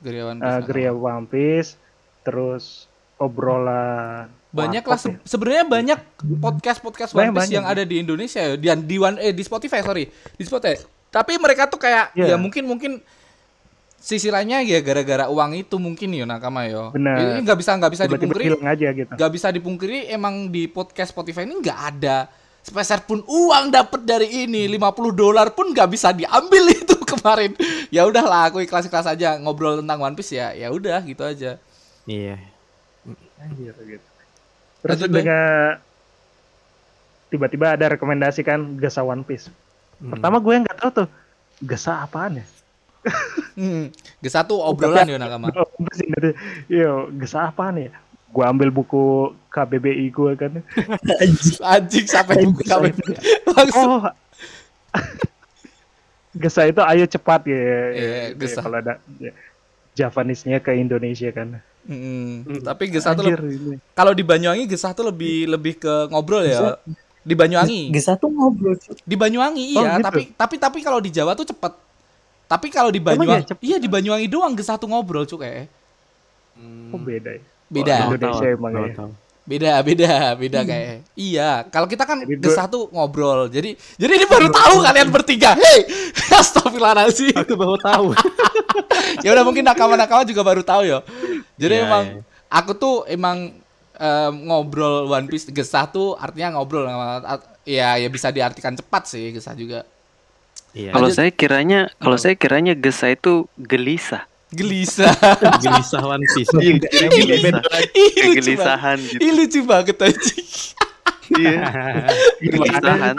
Geriawan 0.00 0.36
Eh, 0.36 0.60
Geria 0.64 0.90
One 0.90 1.26
Piece, 1.26 1.78
terus 2.20 2.90
obrolan. 3.16 4.26
banyak 4.52 4.84
lah 4.84 4.98
se- 4.98 5.16
sebenarnya 5.24 5.64
banyak 5.64 5.98
podcast 6.36 6.78
podcast 6.78 7.12
One 7.12 7.30
Piece 7.30 7.48
banyak. 7.48 7.54
yang 7.54 7.64
ada 7.64 7.82
di 7.82 7.96
Indonesia 7.96 8.36
ya 8.38 8.52
di 8.52 8.68
di 8.84 8.96
One 8.96 9.16
eh 9.16 9.32
di 9.32 9.40
Spotify 9.40 9.80
sorry 9.80 10.04
di 10.10 10.44
Spotify 10.44 10.76
tapi 11.08 11.40
mereka 11.40 11.64
tuh 11.66 11.80
kayak 11.80 12.12
Iya. 12.12 12.24
ya 12.24 12.36
mungkin 12.36 12.66
mungkin 12.66 13.00
sisi 14.02 14.34
lainnya 14.34 14.58
ya 14.66 14.82
gara-gara 14.82 15.30
uang 15.30 15.54
itu 15.54 15.78
mungkin 15.78 16.10
yo 16.10 16.26
nakama 16.26 16.66
yo 16.66 16.90
Benar. 16.90 17.38
ini 17.38 17.46
nggak 17.46 17.54
bisa 17.54 17.70
nggak 17.78 17.92
bisa 17.94 18.02
Tiba-tiba 18.04 18.18
dipungkiri 18.34 18.44
hilang 18.50 18.64
aja 18.66 18.88
gitu. 18.90 19.10
nggak 19.14 19.30
bisa 19.30 19.48
dipungkiri 19.54 19.98
emang 20.10 20.50
di 20.50 20.66
podcast 20.66 21.14
Spotify 21.14 21.46
ini 21.46 21.62
nggak 21.62 21.80
ada 21.94 22.26
sepeser 22.66 23.06
pun 23.06 23.22
uang 23.22 23.70
dapat 23.70 24.02
dari 24.02 24.42
ini 24.42 24.66
50 24.66 25.14
dolar 25.14 25.54
pun 25.54 25.70
nggak 25.70 25.86
bisa 25.86 26.10
diambil 26.10 26.66
itu 26.82 26.98
kemarin 26.98 27.54
ya 27.94 28.02
udahlah 28.02 28.50
aku 28.50 28.58
ikhlas 28.58 28.90
ikhlas 28.90 29.06
aja 29.06 29.38
ngobrol 29.38 29.78
tentang 29.78 30.02
One 30.02 30.18
Piece 30.18 30.34
ya 30.34 30.50
ya 30.50 30.74
udah 30.74 30.98
gitu 31.06 31.22
aja 31.22 31.62
Iya. 32.02 32.34
Anjir, 33.38 33.74
gitu. 33.86 34.06
Terus 34.82 34.98
Lanjut, 34.98 35.10
dengan 35.14 35.78
tiba-tiba 37.30 37.78
ada 37.78 37.94
rekomendasi 37.94 38.42
kan 38.42 38.74
Gesa 38.78 39.02
One 39.02 39.22
Piece. 39.22 39.46
Hmm. 39.98 40.10
Pertama 40.10 40.42
gue 40.42 40.54
nggak 40.66 40.78
tahu 40.78 40.90
tuh 41.02 41.08
Gesa 41.62 42.02
apaan 42.02 42.42
ya? 42.42 42.46
Hmm. 43.58 43.90
Gesa 44.22 44.46
tuh 44.46 44.62
obrolan 44.62 45.08
yo 45.08 45.18
nakama 45.18 45.50
Piece 45.50 46.02
ini. 46.06 46.30
Yo, 46.70 47.10
Gesa 47.18 47.50
apaan 47.50 47.78
ya? 47.78 47.92
Gue 48.32 48.44
ambil 48.46 48.72
buku 48.72 49.34
KBBI 49.52 50.08
gue 50.08 50.32
kan. 50.38 50.52
anjing 51.74 52.06
sampai 52.08 52.46
buku 52.46 52.62
kami 52.64 52.90
langsung 53.48 54.02
Oh. 54.02 54.08
Gesa 56.32 56.64
itu 56.64 56.80
ayo 56.80 57.04
cepat 57.04 57.44
ya. 57.44 57.56
Iya, 57.56 57.68
Gitu 57.92 58.04
ya, 58.08 58.24
Gesa. 58.40 58.60
Kalau 58.64 58.78
ada 58.80 58.94
ya, 59.20 59.32
Javanese-nya 59.92 60.58
ke 60.64 60.72
Indonesia 60.72 61.28
kan. 61.32 61.60
Mm, 61.82 62.62
tapi 62.62 62.94
Gesah 62.94 63.10
tuh 63.18 63.26
kalau 63.90 64.14
di 64.14 64.22
Banyuwangi 64.22 64.70
Gesah 64.70 64.94
tuh 64.94 65.10
lebih 65.10 65.50
lebih 65.50 65.82
ke 65.82 66.06
ngobrol 66.14 66.46
ya. 66.46 66.78
Di 67.26 67.34
Banyuwangi. 67.34 67.90
Gesa 67.90 68.14
tuh 68.14 68.30
ngobrol. 68.30 68.78
Di 69.02 69.16
Banyuwangi 69.18 69.74
Oh, 69.78 69.82
iya, 69.82 69.98
gitu. 69.98 70.06
tapi 70.06 70.22
tapi 70.38 70.54
tapi 70.62 70.78
kalau 70.82 71.02
di 71.02 71.10
Jawa 71.10 71.34
tuh 71.34 71.46
cepet. 71.50 71.74
Tapi 72.52 72.68
kalau 72.68 72.92
di 72.92 73.00
Banyuwangi, 73.00 73.48
ya 73.48 73.56
iya 73.64 73.76
di 73.80 73.88
Banyuwangi 73.88 74.28
doang 74.28 74.52
Gesah 74.52 74.76
tuh 74.76 74.84
ngobrol 74.92 75.24
cuy 75.24 75.40
kayak. 75.40 75.72
Oh 76.92 77.00
beda 77.00 77.40
ya. 77.40 77.42
Beda. 77.72 77.96
Oh, 78.04 78.12
Indonesia 78.12 78.48
emang 78.52 78.72
Tahu, 78.76 78.84
ya. 78.84 78.92
tahu. 78.92 79.10
Beda, 79.42 79.72
beda, 79.82 80.12
beda 80.38 80.60
kayak. 80.62 81.02
Iya, 81.18 81.64
kalau 81.72 81.88
kita 81.88 82.04
kan 82.04 82.22
Jadi 82.22 82.44
Gesah 82.44 82.68
tuh 82.68 82.92
ngobrol. 82.92 83.48
Jadi 83.48 83.74
jadi 83.96 84.12
ini 84.20 84.26
baru 84.28 84.52
tahu 84.52 84.84
kalian 84.84 85.08
bertiga. 85.08 85.56
Hei, 85.56 85.88
astagfirullahaladzim. 86.44 87.40
Aku 87.40 87.56
baru 87.56 87.80
tahu. 87.80 88.12
ya 89.24 89.32
udah 89.32 89.44
mungkin 89.48 89.64
nakama-nakama 89.64 90.22
juga 90.28 90.44
baru 90.44 90.60
tahu 90.60 90.84
ya. 90.84 91.00
Jadi 91.56 91.74
Iya, 91.80 91.88
emang 91.88 92.04
iya. 92.04 92.22
aku 92.52 92.70
tuh 92.76 92.94
emang 93.08 93.50
em, 93.96 94.34
ngobrol 94.46 95.08
One 95.08 95.26
Piece 95.26 95.48
gesah 95.48 95.88
tuh 95.88 96.14
artinya 96.20 96.60
ngobrol 96.60 96.84
ya 97.64 97.98
ya 97.98 98.08
bisa 98.12 98.28
diartikan 98.28 98.76
cepat 98.76 99.08
sih 99.08 99.32
gesah 99.32 99.56
juga. 99.56 99.82
Iya. 100.72 100.90
Kalau 100.90 101.08
saya 101.12 101.28
kiranya, 101.28 101.92
kalau 102.00 102.16
saya 102.16 102.32
kiranya 102.32 102.72
Gesa 102.72 103.12
itu 103.12 103.44
gelisah. 103.60 104.24
Gelisah. 104.52 105.12
gelisah 105.60 106.00
One 106.04 106.24
Piece. 106.28 106.52
Iya, 106.56 106.76
Gelisah. 106.76 107.08
Ih, 107.16 107.32
lucu 107.32 107.64
banget. 107.64 107.86
Kegelisahan 108.16 108.98
gitu. 109.00 109.20
Ih, 109.20 109.32
lucu 109.32 109.60
banget 109.64 109.96
aja. 110.00 110.34
Iya. 111.32 111.60
Kegelisahan. 112.40 113.14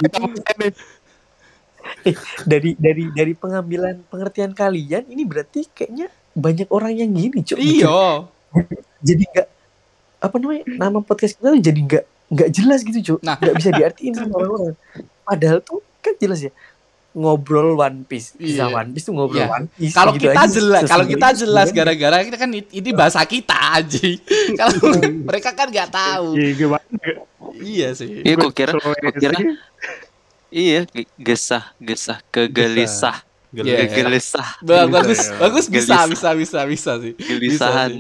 Eh, 2.04 2.16
dari 2.48 2.76
dari 2.80 3.12
dari 3.12 3.34
pengambilan 3.34 4.08
pengertian 4.08 4.52
kalian 4.52 5.04
ini 5.08 5.24
berarti 5.24 5.68
kayaknya 5.68 6.08
banyak 6.32 6.68
orang 6.72 6.96
yang 6.96 7.12
gini 7.12 7.44
cuy 7.44 7.60
Iya. 7.80 8.24
jadi 9.00 9.24
nggak 9.28 9.48
apa 10.20 10.36
namanya 10.40 10.64
nama 10.80 11.00
podcast 11.04 11.36
kita 11.36 11.52
tuh 11.52 11.60
jadi 11.60 11.80
nggak 11.80 12.04
nggak 12.32 12.50
jelas 12.56 12.80
gitu 12.82 13.00
cuy 13.04 13.20
Nah. 13.22 13.36
nggak 13.36 13.56
bisa 13.56 13.70
diartiin 13.72 14.14
sama 14.16 14.32
orang-orang 14.36 14.76
padahal 15.24 15.60
tuh 15.60 15.84
kan 16.00 16.16
jelas 16.16 16.40
ya 16.40 16.52
ngobrol 17.14 17.74
One 17.76 18.04
Piece 18.04 18.34
bisa 18.34 18.66
Iya. 18.66 18.74
One 18.76 18.90
Piece 18.90 19.06
tuh 19.06 19.14
ngobrol 19.14 19.40
Iya. 19.40 19.48
One 19.48 19.68
Piece 19.70 19.94
Kalau 19.94 20.12
gitu 20.12 20.26
kita 20.26 20.42
aja. 20.42 20.50
jelas, 20.52 20.82
kalau 20.84 21.06
kita 21.06 21.28
jelas 21.36 21.68
gara-gara 21.70 22.18
kita 22.22 22.38
kan 22.38 22.50
ini 22.52 22.90
bahasa 22.92 23.22
kita 23.24 23.54
aja. 23.74 24.02
Kalau 24.60 24.78
mereka 25.24 25.50
kan 25.52 25.68
nggak 25.68 25.90
tahu. 25.90 26.34
Iya? 26.36 26.78
Iya 27.56 27.88
sih. 27.94 28.10
Iya, 28.20 28.34
kok 28.36 28.52
kira, 28.52 28.74
kira, 29.14 29.38
iya, 30.50 30.86
ge- 30.86 31.10
gesah, 31.16 31.70
gesah, 31.78 32.18
kegelisah, 32.28 33.22
Iya. 33.52 33.86
kegelisah, 33.86 34.58
Ba- 34.60 34.86
bagus, 34.88 35.22
ya. 35.24 35.38
bagus 35.40 35.66
bisa, 35.68 36.02
Gelisah. 36.02 36.10
bisa, 36.10 36.30
bisa, 36.34 36.60
bisa 36.66 36.92
sih. 37.00 37.14
kegelisahan. 37.14 37.92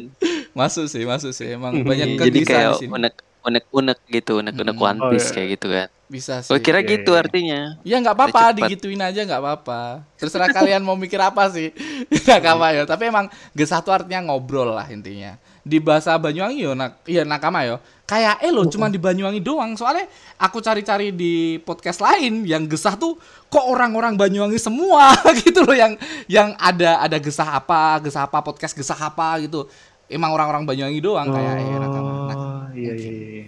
Masuk 0.52 0.86
sih, 0.86 1.02
masuk 1.04 1.30
sih. 1.32 1.50
Emang 1.50 1.74
Mhm. 1.76 1.86
banyak 1.86 2.08
Jadi 2.10 2.18
kegelisahan 2.20 2.50
kayak 2.50 2.72
di 2.72 2.80
sini. 2.80 2.92
menek- 2.92 3.22
unek-unek 3.44 4.00
gitu, 4.08 4.40
unek-unek 4.40 4.74
Mm. 4.74 4.84
One 4.84 5.00
Oh, 5.00 5.12
iya. 5.12 5.24
kayak 5.24 5.50
gitu 5.54 5.68
kan. 5.68 5.88
Bisa 6.06 6.40
sih. 6.40 6.50
Gue 6.50 6.60
kira 6.60 6.80
Iya, 6.80 6.90
gitu 6.94 7.12
iya. 7.12 7.22
artinya. 7.22 7.60
Ya 7.82 7.96
nggak 7.98 8.14
apa-apa, 8.14 8.42
digituin 8.54 9.02
aja 9.02 9.20
nggak 9.20 9.42
apa-apa. 9.42 9.82
Terserah 10.16 10.48
kalian 10.48 10.80
mau 10.80 10.94
mikir 10.94 11.18
apa 11.18 11.50
sih, 11.50 11.74
nggak 12.24 12.54
apa 12.54 12.68
ya. 12.72 12.84
Tapi 12.86 13.04
emang 13.08 13.26
gesah 13.52 13.80
tuh 13.80 13.92
artinya 13.92 14.30
ngobrol 14.30 14.72
lah 14.72 14.86
intinya. 14.88 15.36
Di 15.64 15.80
bahasa 15.80 16.14
Banyuwangi 16.16 16.60
yo, 16.60 16.76
nak, 16.76 17.02
iya 17.04 17.24
nakama 17.24 17.64
yo. 17.64 17.80
Kayak 18.04 18.44
eh 18.44 18.52
lo 18.52 18.68
cuma 18.68 18.88
di 18.88 19.00
Banyuwangi 19.00 19.40
doang. 19.40 19.74
Soalnya 19.74 20.06
aku 20.36 20.60
cari-cari 20.60 21.10
di 21.10 21.34
podcast 21.58 21.98
lain 21.98 22.44
yang 22.44 22.68
gesah 22.68 22.94
tuh 22.94 23.16
kok 23.48 23.64
orang-orang 23.64 24.14
Banyuwangi 24.14 24.60
semua 24.60 25.16
gitu 25.42 25.64
loh 25.64 25.74
yang 25.74 25.96
yang 26.28 26.52
ada 26.60 27.00
ada 27.00 27.18
gesah 27.18 27.58
apa, 27.58 27.98
gesah 28.00 28.28
apa 28.28 28.38
podcast 28.40 28.76
gesah 28.76 29.00
apa 29.00 29.40
gitu. 29.42 29.66
Emang 30.12 30.30
orang-orang 30.30 30.68
Banyuwangi 30.68 31.00
doang 31.00 31.32
kayak 31.32 31.54
eh 31.58 31.80
nakama. 31.80 32.12
Nah, 32.28 32.36
Iya 32.74 32.94
iya 32.94 33.12
iya. 33.14 33.46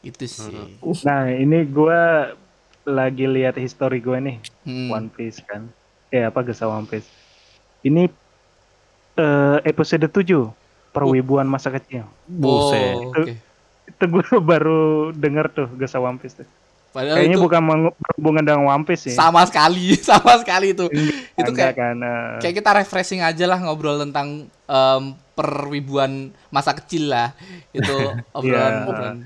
itu 0.00 0.24
sih. 0.24 0.54
Nah, 1.02 1.28
ini 1.28 1.58
gua 1.64 2.32
lagi 2.82 3.24
lihat 3.24 3.54
history 3.54 3.98
gue 3.98 4.18
nih 4.18 4.36
Hmm. 4.60 4.88
One 4.88 5.08
Piece 5.08 5.40
kan. 5.40 5.68
Eh 6.08 6.22
apa 6.22 6.40
Gesa 6.40 6.64
One 6.64 6.84
Piece. 6.84 7.06
Ini 7.80 8.08
eh, 9.16 9.58
episode 9.62 10.04
7 10.04 10.50
perwibuan 10.90 11.44
masa 11.44 11.70
kecil. 11.70 12.04
Buset. 12.24 12.96
Oh, 12.96 13.12
oke. 13.12 13.32
Itu 13.86 14.04
gue 14.06 14.24
baru 14.50 14.80
denger 15.10 15.46
tuh 15.50 15.68
Gesa 15.74 15.98
One 15.98 16.16
Piece 16.16 16.36
tuh. 16.36 16.48
Padahal 16.90 17.22
Kayaknya 17.22 17.38
itu 17.38 17.44
bukan 17.44 17.60
berhubungan 17.94 18.42
dengan 18.42 18.62
One 18.66 18.82
Piece 18.82 19.06
ya. 19.06 19.14
sama 19.16 19.46
sekali, 19.46 19.94
sama 20.10 20.34
sekali 20.36 20.74
itu. 20.74 20.90
itu 21.32 21.50
kayak 21.54 21.74
kan. 21.74 21.96
eh, 21.96 22.30
kayak 22.42 22.54
kita 22.58 22.70
refreshing 22.74 23.22
aja 23.22 23.44
lah 23.46 23.58
ngobrol 23.58 23.94
tentang 23.96 24.44
em, 24.66 25.02
perwibuan 25.40 26.28
masa 26.52 26.76
kecil 26.76 27.08
lah. 27.08 27.32
Itu 27.72 27.96
obrolan. 28.36 28.60
Iya. 28.76 28.84
obrolan. 28.84 29.18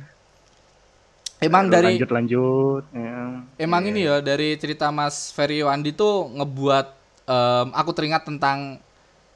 Emang 1.42 1.66
dari 1.66 1.98
lanjut 1.98 2.10
lanjut. 2.14 2.84
ya. 2.94 3.42
emang 3.58 3.82
Iya. 3.84 3.90
ini 3.90 4.00
ya 4.06 4.16
dari 4.22 4.54
cerita 4.56 4.88
Mas 4.94 5.34
Ferry 5.34 5.60
Wandi 5.66 5.90
tuh 5.92 6.30
ngebuat 6.30 6.86
em, 7.26 7.68
aku 7.74 7.90
teringat 7.92 8.22
tentang 8.24 8.78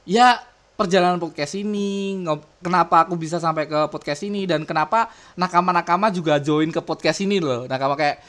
ya 0.07 0.41
perjalanan 0.79 1.19
podcast 1.19 1.59
ini, 1.59 2.15
kenapa 2.63 3.03
aku 3.03 3.19
bisa 3.19 3.35
sampai 3.35 3.67
ke 3.67 3.91
podcast 3.91 4.23
ini 4.23 4.47
dan 4.47 4.63
kenapa 4.63 5.11
nakama-nakama 5.35 6.07
juga 6.07 6.39
join 6.39 6.71
ke 6.71 6.79
podcast 6.79 7.19
ini 7.19 7.43
loh. 7.43 7.67
Nakama 7.67 7.99
kayak 7.99 8.23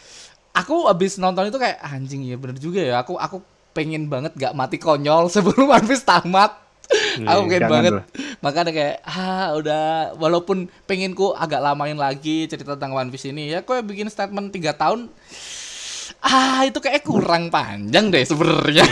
aku 0.50 0.90
abis 0.90 1.22
nonton 1.22 1.46
itu 1.46 1.62
kayak 1.62 1.78
anjing 1.78 2.26
ya 2.26 2.34
bener 2.34 2.58
juga 2.58 2.82
ya. 2.82 3.06
Aku 3.06 3.14
aku 3.14 3.38
pengen 3.70 4.10
banget 4.10 4.34
gak 4.34 4.50
mati 4.58 4.82
konyol 4.82 5.30
sebelum 5.32 5.70
Piece 5.86 6.02
tamat. 6.02 6.58
Aku 7.22 7.40
pengen 7.46 7.62
banget. 7.66 7.92
lah. 7.96 8.04
Makanya 8.40 8.70
kayak 8.72 8.96
ah 9.04 9.54
udah 9.54 9.82
walaupun 10.16 10.66
penginku 10.84 11.32
agak 11.32 11.60
lamain 11.60 11.94
lagi 11.94 12.46
cerita 12.46 12.74
tentang 12.74 12.96
One 12.96 13.10
Piece 13.10 13.28
ini 13.28 13.52
ya 13.52 13.60
kok 13.60 13.84
bikin 13.84 14.08
statement 14.08 14.50
tiga 14.50 14.72
tahun 14.72 15.12
ah 16.20 16.68
itu 16.68 16.78
kayak 16.78 17.00
kurang 17.02 17.48
panjang 17.48 18.12
deh 18.12 18.24
sebenarnya. 18.24 18.84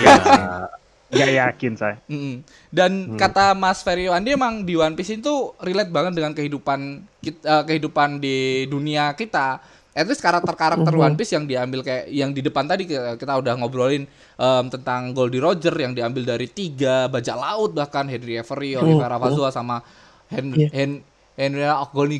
Nggak 1.08 1.32
yakin 1.40 1.72
saya. 1.72 1.96
Dan 2.76 3.16
kata 3.16 3.56
Mas 3.56 3.80
Ferry 3.80 4.08
Wandi 4.08 4.36
emang 4.36 4.62
di 4.62 4.76
One 4.76 4.92
Piece 4.92 5.16
itu 5.16 5.56
relate 5.58 5.88
banget 5.88 6.12
dengan 6.16 6.32
kehidupan 6.36 6.80
kit- 7.20 7.40
eh, 7.40 7.64
kehidupan 7.64 8.20
di 8.20 8.68
dunia 8.68 9.12
kita. 9.12 9.60
At 9.98 10.06
least 10.06 10.22
karakter-karakter 10.22 10.94
One 10.94 11.18
Piece 11.18 11.34
yang 11.34 11.42
diambil 11.42 11.82
kayak 11.82 12.06
yang 12.06 12.30
di 12.30 12.38
depan 12.38 12.70
tadi 12.70 12.86
kita, 12.86 13.18
kita 13.18 13.34
udah 13.34 13.58
ngobrolin 13.58 14.06
em, 14.38 14.64
tentang 14.70 15.10
Goldie 15.10 15.42
Roger 15.42 15.74
yang 15.74 15.90
diambil 15.90 16.22
dari 16.22 16.46
tiga 16.46 17.10
bajak 17.10 17.34
laut 17.34 17.74
bahkan 17.74 18.06
Henry 18.06 18.38
Avery, 18.38 18.78
Oliver 18.78 19.10
Ravazua 19.10 19.50
sama 19.50 19.82
Hen, 20.30 20.54
Iya. 20.54 20.68
Hen, 20.70 20.90
Henry 21.34 21.66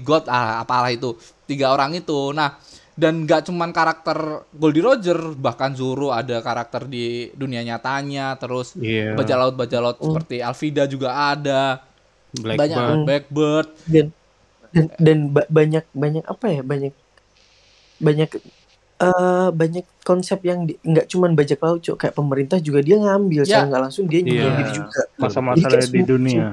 God 0.02 0.26
ah 0.26 0.58
apalah 0.58 0.90
itu 0.90 1.14
tiga 1.46 1.70
orang 1.70 1.94
itu. 1.94 2.34
Nah 2.34 2.58
dan 2.98 3.22
nggak 3.22 3.46
cuman 3.46 3.70
karakter 3.70 4.42
Goldie 4.50 4.82
Roger 4.82 5.14
bahkan 5.38 5.70
Zoro 5.70 6.10
ada 6.10 6.42
karakter 6.42 6.90
di 6.90 7.30
dunia 7.30 7.62
nyatanya 7.62 8.34
terus 8.34 8.74
Iya. 8.74 9.14
bajak 9.14 9.36
laut 9.38 9.54
bajak 9.54 9.78
laut 9.78 9.98
seperti 10.02 10.42
Alvida 10.42 10.82
juga 10.90 11.14
ada 11.14 11.78
banyak 12.34 12.74
Blackbird. 12.74 13.06
Blackbird 13.06 13.68
dan 13.86 14.06
dan, 14.74 14.84
dan 14.98 15.18
ba- 15.30 15.46
banyak 15.48 15.84
banyak 15.94 16.24
apa 16.26 16.46
ya 16.50 16.60
banyak 16.60 16.92
banyak 17.98 18.30
eh 18.98 19.48
banyak 19.52 19.86
konsep 20.02 20.42
yang 20.42 20.64
di- 20.64 20.74
nggak 20.80 21.06
cuman 21.06 21.30
bajak 21.32 21.58
laut 21.60 21.78
cok 21.80 21.96
kayak 21.96 22.14
pemerintah 22.14 22.58
juga 22.58 22.80
dia 22.80 22.96
ngambil 22.96 23.40
Ya. 23.40 23.46
secara 23.46 23.64
nggak 23.68 23.82
langsung 23.84 24.04
dia 24.04 24.20
Iya. 24.20 24.26
gitu 24.58 24.72
juga 24.76 25.00
Masa-masa 25.16 25.66
di 25.70 25.86
semua- 25.86 26.08
dunia. 26.08 26.46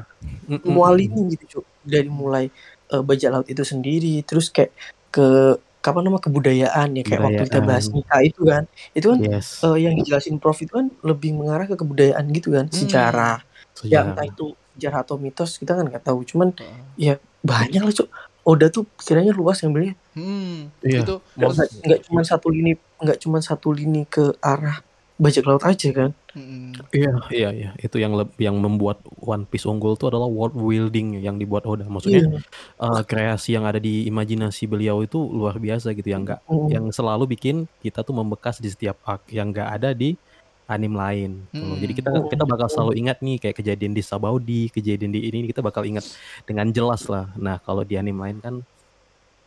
Mm-mm. 0.46 0.62
semua 0.62 0.90
lini 0.92 1.22
gitu 1.32 1.46
cok 1.52 1.66
dari 1.82 2.06
mulai 2.08 2.46
eh, 2.86 3.02
bajak 3.02 3.30
laut 3.32 3.48
itu 3.48 3.64
sendiri 3.64 4.22
terus 4.22 4.48
kayak 4.48 4.70
ke 5.10 5.58
apa 5.82 6.00
nama 6.00 6.18
kebudayaan 6.18 6.90
ya 6.92 7.04
kayak 7.04 7.22
waktu 7.24 7.44
kita 7.46 7.60
bahas 7.60 7.86
Kebudayaan. 7.86 7.98
nikah 8.04 8.22
itu 8.24 8.42
kan 8.44 8.64
itu 8.92 9.06
kan 9.08 9.20
Yes. 9.24 9.48
eh, 9.62 9.78
yang 9.80 9.94
dijelasin 9.96 10.38
Prof 10.38 10.58
itu 10.60 10.70
kan 10.72 10.90
lebih 11.02 11.34
mengarah 11.34 11.66
ke 11.66 11.74
kebudayaan 11.74 12.26
gitu 12.30 12.50
kan 12.52 12.66
Hmm. 12.66 12.74
sejarah 12.76 13.38
ya 13.42 13.74
Sejarah. 13.76 14.06
entah 14.12 14.26
itu 14.28 14.46
sejarah 14.72 15.00
atau 15.02 15.16
mitos 15.16 15.58
kita 15.58 15.74
kan 15.74 15.82
nggak 15.84 16.04
tahu 16.04 16.22
cuman 16.24 16.54
ya 16.96 17.18
banyak 17.42 17.80
lah 17.80 17.90
cok 17.92 18.10
Oda 18.46 18.70
tuh 18.70 18.86
kiranya 18.96 19.34
luas 19.34 19.60
ngambilnya 19.60 19.98
hmm, 20.14 20.86
Iya. 20.86 21.02
itu 21.02 21.16
nggak 21.36 21.50
nggak 21.82 22.00
cuma 22.06 22.22
satu 22.22 22.48
lini 22.48 22.72
nggak 23.02 23.18
cuma 23.18 23.38
satu 23.42 23.74
lini 23.74 24.06
ke 24.06 24.38
arah 24.40 24.80
bajak 25.16 25.44
laut 25.44 25.64
aja 25.64 25.90
kan 25.90 26.12
mm, 26.36 26.92
Iya, 26.92 27.12
iya, 27.32 27.50
iya. 27.52 27.70
Itu 27.80 27.96
yang 27.98 28.14
leb- 28.14 28.36
yang 28.36 28.60
membuat 28.60 29.00
One 29.18 29.48
Piece 29.48 29.64
unggul 29.64 29.96
itu 29.96 30.06
adalah 30.06 30.28
world 30.28 30.52
building 30.54 31.24
yang 31.24 31.40
dibuat 31.40 31.64
Oda. 31.64 31.88
Maksudnya 31.88 32.22
Iya. 32.22 32.40
eh, 32.78 33.02
kreasi 33.04 33.56
yang 33.56 33.64
ada 33.64 33.80
di 33.80 34.04
imajinasi 34.06 34.68
beliau 34.68 35.00
itu 35.02 35.16
luar 35.18 35.56
biasa 35.56 35.96
gitu 35.96 36.12
yang 36.12 36.28
enggak 36.28 36.44
Mm. 36.46 36.68
yang 36.70 36.86
selalu 36.92 37.32
bikin 37.32 37.64
kita 37.80 38.04
tuh 38.04 38.12
membekas 38.12 38.60
di 38.60 38.68
setiap 38.68 39.00
arc 39.04 39.24
yang 39.32 39.50
enggak 39.50 39.72
ada 39.72 39.96
di 39.96 40.20
anim 40.66 40.92
lain. 40.92 41.46
loh. 41.54 41.78
Jadi 41.78 41.94
kita 41.94 42.10
Hmm. 42.10 42.26
kita 42.26 42.44
bakal 42.44 42.68
selalu 42.68 42.98
ingat 42.98 43.22
nih 43.22 43.38
kayak 43.38 43.56
kejadian 43.56 43.94
di 43.94 44.02
Sabaudi, 44.02 44.68
kejadian 44.70 45.14
di 45.14 45.22
ini 45.24 45.46
kita 45.46 45.62
bakal 45.62 45.86
ingat 45.86 46.06
dengan 46.44 46.70
jelas 46.70 47.06
lah. 47.06 47.30
Nah, 47.36 47.62
kalau 47.62 47.82
di 47.82 47.96
anim 47.96 48.16
lain 48.16 48.42
kan 48.42 48.56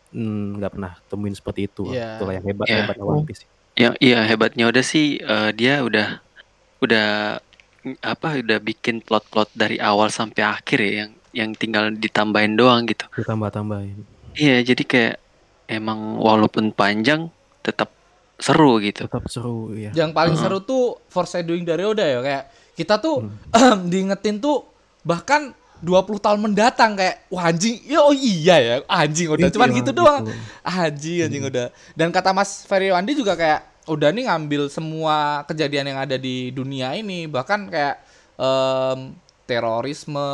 mm, 0.09 0.62
nggak 0.62 0.73
pernah 0.73 0.93
temuin 1.07 1.35
seperti 1.35 1.66
itu. 1.66 1.91
Iya. 1.91 2.16
Itulah 2.16 2.35
yang 2.35 2.47
hebat 2.47 2.66
Iya. 2.66 2.77
hebat 2.81 2.97
One 2.99 3.25
Piece. 3.25 3.43
Yang 3.75 3.95
iya 4.01 4.21
hebatnya 4.25 4.64
udah 4.66 4.85
sih 4.85 5.07
eh, 5.19 5.51
dia 5.53 5.83
udah 5.83 6.19
udah 6.79 7.09
apa 8.03 8.29
udah 8.39 8.59
bikin 8.59 9.01
plot-plot 9.01 9.55
dari 9.55 9.79
awal 9.79 10.09
sampai 10.09 10.43
akhir 10.43 10.79
ya 10.79 10.93
yang 11.03 11.11
yang 11.31 11.51
tinggal 11.53 11.91
ditambahin 11.91 12.55
doang 12.55 12.87
gitu. 12.87 13.07
Ditambah-tambahin. 13.12 14.03
Iya, 14.35 14.62
jadi 14.64 14.83
kayak 14.83 15.16
emang 15.69 16.16
walaupun 16.16 16.71
panjang 16.71 17.29
tetap 17.61 17.91
seru 18.39 18.78
gitu. 18.78 19.05
Tetap 19.05 19.26
seru 19.26 19.74
ya. 19.74 19.91
yang 19.93 20.11
paling 20.11 20.32
Heeh. 20.32 20.47
seru 20.47 20.59
tuh 20.61 21.03
foreshadowing 21.07 21.62
dari 21.62 21.82
Oda 21.82 22.03
ya 22.03 22.20
kayak 22.20 22.45
kita 22.72 22.97
tuh 22.97 23.26
Hmm. 23.51 23.82
diingetin 23.91 24.39
tuh 24.39 24.62
bahkan 25.03 25.51
20 25.78 25.95
tahun 26.18 26.41
mendatang 26.41 26.95
kayak 26.95 27.26
wah 27.28 27.47
anjing 27.47 27.78
ya 27.84 27.99
oh 28.01 28.11
iya 28.11 28.57
ya 28.59 28.74
anjing 28.84 29.26
udah 29.28 29.47
cuman 29.49 29.68
Iya, 29.68 29.76
gitu 29.76 29.91
doang 29.93 30.22
gitu. 30.22 30.34
anjing 30.64 31.18
anjing 31.22 31.45
udah 31.45 31.66
dan 31.93 32.11
kata 32.11 32.30
Mas 32.30 32.62
Ferry 32.62 32.91
Wandi 32.91 33.14
juga 33.14 33.34
kayak 33.34 33.62
udah 33.86 34.11
nih 34.11 34.26
ngambil 34.26 34.66
semua 34.68 35.16
kejadian 35.45 35.86
yang 35.89 35.99
ada 35.99 36.14
di 36.14 36.51
dunia 36.51 36.93
ini 36.93 37.24
bahkan 37.24 37.66
kayak 37.66 38.03
em, 38.34 39.14
terorisme 39.45 40.30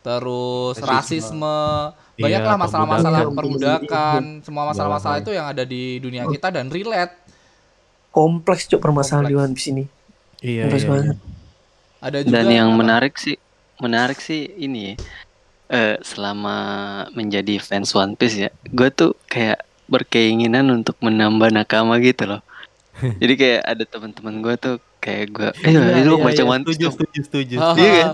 terus 0.00 0.80
rasisme 0.80 1.58
banyak 2.20 2.36
Iya, 2.36 2.46
lah 2.46 2.56
masalah-masalah 2.58 3.20
perbudakan. 3.24 3.36
perbudakan 3.36 4.22
semua 4.40 4.64
masalah-masalah 4.66 5.16
Iya, 5.16 5.22
itu 5.22 5.30
yang 5.32 5.46
ada 5.48 5.64
di 5.64 5.82
dunia 5.96 6.24
kita 6.26 6.48
dan 6.50 6.68
relate 6.68 7.14
kompleks 8.10 8.66
cok 8.66 8.78
permasalahan 8.78 9.26
di. 9.26 9.34
One 9.34 9.52
Piece 9.52 9.68
ini 9.68 9.84
Iya, 10.40 10.66
Kompleks 10.66 10.82
iya, 10.82 10.90
banget. 10.90 11.06
iya. 11.06 11.16
ada 12.00 12.18
juga 12.20 12.32
Dan 12.32 12.46
yang 12.48 12.68
apa? 12.68 12.78
menarik 12.78 13.14
sih 13.14 13.36
menarik 13.78 14.18
sih 14.18 14.42
ini 14.58 14.96
eh 15.66 15.96
selama 16.00 16.56
menjadi 17.10 17.56
fans 17.56 17.92
One 17.92 18.12
Piece 18.12 18.36
ya, 18.36 18.50
gue 18.66 18.88
tuh 18.90 19.14
kayak 19.24 19.62
berkeinginan 19.86 20.66
untuk 20.68 20.98
menambah 20.98 21.48
nakama 21.48 21.98
gitu 21.98 22.26
loh. 22.26 22.42
Jadi 23.22 23.34
kayak 23.34 23.60
ada 23.64 23.84
teman-teman 23.84 24.34
gue 24.40 24.54
tuh 24.56 24.74
kayak 24.98 25.24
gue, 25.30 25.48
eh 25.62 25.70
Iya, 25.70 26.02
lu 26.02 26.18
iya, 26.18 26.24
baca 26.24 26.36
iya. 26.36 26.44
One 26.44 26.62
Piece 26.62 26.76
Setuju, 26.76 26.90
setuju, 26.90 27.20
setuju. 27.22 27.54
Iya 27.76 27.90
kan? 27.94 28.10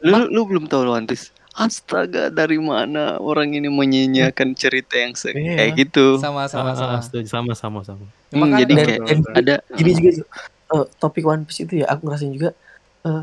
Lu, 0.00 0.28
lu 0.28 0.40
belum 0.44 0.64
tahu 0.66 0.84
One 0.86 1.04
Piece. 1.04 1.32
Astaga, 1.52 2.28
dari 2.28 2.56
mana 2.56 3.18
orang 3.18 3.50
ini 3.50 3.66
menyanyiakan 3.66 4.54
cerita 4.54 4.94
yang 4.94 5.12
se- 5.12 5.30
Iya. 5.30 5.58
kayak 5.58 5.72
gitu? 5.76 6.16
sama 6.16 6.46
sama 6.46 6.72
Ah, 6.72 6.76
sama. 6.76 6.94
ah, 6.96 7.00
setuju. 7.00 7.26
sama 7.26 7.52
sama 7.52 7.80
sama. 7.82 8.06
Hmm, 8.30 8.38
Makanya- 8.40 8.58
jadi 8.60 8.72
kayak 8.78 9.00
dan 9.02 9.18
ada 9.34 9.54
gini 9.72 9.90
juga. 9.92 10.10
Eh, 10.70 10.84
topik 10.96 11.24
One 11.24 11.42
Piece 11.42 11.60
itu 11.60 11.82
ya 11.82 11.86
aku 11.86 12.06
ngerasain 12.06 12.30
juga 12.30 12.54
eh, 13.00 13.22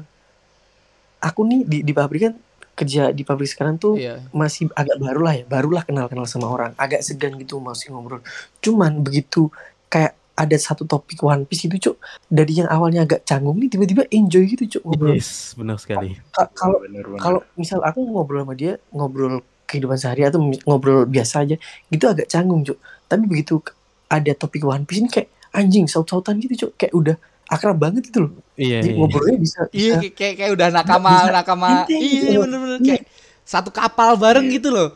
aku 1.20 1.42
nih 1.44 1.62
di 1.64 1.78
di 1.82 1.94
pabrik 1.94 2.22
kan 2.22 2.34
kerja 2.74 3.10
di 3.10 3.24
pabrik 3.24 3.48
sekarang 3.48 3.76
tuh 3.76 3.96
Iya. 3.96 4.20
masih 4.32 4.68
agak 4.72 4.98
baru 4.98 5.22
lah 5.22 5.34
ya 5.34 5.46
barulah 5.46 5.82
kenal 5.82 6.06
kenal 6.06 6.26
sama 6.26 6.46
orang 6.46 6.72
agak 6.76 7.00
segan 7.00 7.34
gitu 7.36 7.58
masih 7.58 7.90
ngobrol 7.90 8.20
cuman 8.60 9.00
begitu 9.00 9.50
kayak 9.88 10.14
ada 10.38 10.54
satu 10.54 10.86
topik 10.86 11.18
One 11.20 11.44
Piece 11.44 11.66
itu 11.66 11.82
cuk 11.82 11.98
dari 12.28 12.54
yang 12.56 12.70
awalnya 12.70 13.04
agak 13.04 13.26
canggung 13.26 13.58
nih 13.58 13.68
tiba-tiba 13.68 14.06
enjoy 14.08 14.46
gitu 14.48 14.64
cuk 14.72 14.84
ngobrol 14.86 15.12
Yes, 15.12 15.52
benar 15.52 15.76
sekali. 15.76 16.14
Ka- 16.30 16.54
kalau 16.54 16.78
Bener, 16.80 17.02
bener. 17.04 17.18
kalau 17.18 17.40
misal 17.54 17.82
aku 17.82 18.06
ngobrol 18.06 18.42
sama 18.42 18.54
dia 18.54 18.78
ngobrol 18.90 19.42
kehidupan 19.66 19.98
sehari 19.98 20.24
atau 20.24 20.38
ngobrol 20.64 21.04
biasa 21.04 21.42
aja 21.42 21.58
gitu 21.88 22.06
agak 22.06 22.28
canggung 22.28 22.62
cuk 22.62 22.78
tapi 23.04 23.26
begitu 23.26 23.58
ada 24.08 24.32
topik 24.32 24.62
One 24.62 24.86
Piece 24.86 25.02
ini 25.02 25.10
kayak 25.10 25.28
anjing 25.52 25.86
saut-sautan 25.86 26.38
gitu 26.38 26.66
cuk 26.66 26.72
kayak 26.78 26.94
udah 26.94 27.16
akrab 27.48 27.76
banget 27.76 28.06
gitu 28.06 28.24
loh 28.24 28.32
Iya, 28.54 28.80
Jadi 28.80 28.90
iya. 28.90 28.98
ngobrolnya 28.98 29.38
bisa 29.38 29.60
Iya 29.68 29.74
bisa 29.74 29.98
kayak 30.00 30.14
kayak, 30.14 30.34
kayak 30.38 30.52
udah 30.54 30.68
nakama 30.72 31.10
bisa 31.12 31.32
nakama. 31.32 31.70
gitu 31.84 31.94
Iya 31.98 32.30
loh. 32.32 32.42
bener-bener 32.44 32.78
Iya. 32.78 32.88
kayak 32.88 33.04
satu 33.42 33.70
kapal 33.70 34.10
bareng 34.16 34.48
gitu 34.50 34.70
loh. 34.70 34.90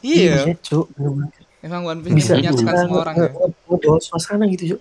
Iya. 0.00 0.36
iya 0.42 0.54
cuk 0.58 0.86
bener-bener. 0.92 1.41
Emang 1.62 1.86
One 1.86 2.00
Piece 2.02 2.16
bisa 2.18 2.32
menyatukan 2.34 2.74
semua 2.76 2.98
orang 3.00 3.16
ya. 3.16 3.28
nge- 3.30 3.54
ngebawa 3.64 3.98
suasana 3.98 4.44
gitu 4.50 4.74
cuk 4.74 4.80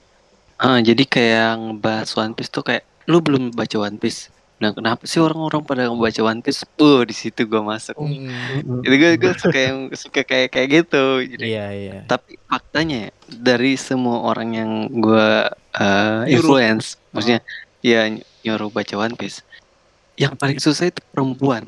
Ah, 0.58 0.78
jadi 0.78 1.04
kayak 1.04 1.52
ngebahas 1.58 2.10
One 2.16 2.34
Piece 2.34 2.50
tuh 2.50 2.62
kayak 2.62 2.86
lu 3.06 3.18
belum 3.18 3.50
baca 3.50 3.78
One 3.80 3.98
Piece. 3.98 4.30
Nah, 4.58 4.70
kenapa 4.70 5.10
sih 5.10 5.18
orang-orang 5.18 5.66
pada 5.66 5.90
ngebaca 5.90 6.22
One 6.22 6.42
Piece? 6.42 6.62
Uh, 6.78 7.02
di 7.02 7.18
situ 7.18 7.50
gua 7.50 7.66
masuk. 7.66 7.98
Mm. 7.98 8.86
Itu 8.86 8.94
gue, 8.94 9.12
gue 9.18 9.34
suka 9.34 9.58
yang 9.58 9.90
suka 9.90 10.22
kayak 10.22 10.54
kayak 10.54 10.68
gitu. 10.70 11.26
Jadi, 11.26 11.50
Iya, 11.50 11.66
iya. 11.74 11.98
Tapi 12.06 12.38
faktanya 12.46 13.10
ya, 13.10 13.12
dari 13.26 13.74
semua 13.74 14.22
orang 14.22 14.54
yang 14.54 14.72
gua 14.94 15.50
uh, 15.74 16.30
influence, 16.30 16.94
maksudnya 17.10 17.42
ya 17.82 18.06
ny- 18.06 18.22
nyuruh 18.46 18.70
baca 18.70 18.94
One 18.96 19.18
Piece, 19.18 19.42
yang 20.14 20.38
paling 20.38 20.62
susah 20.62 20.94
itu 20.94 21.02
perempuan. 21.10 21.66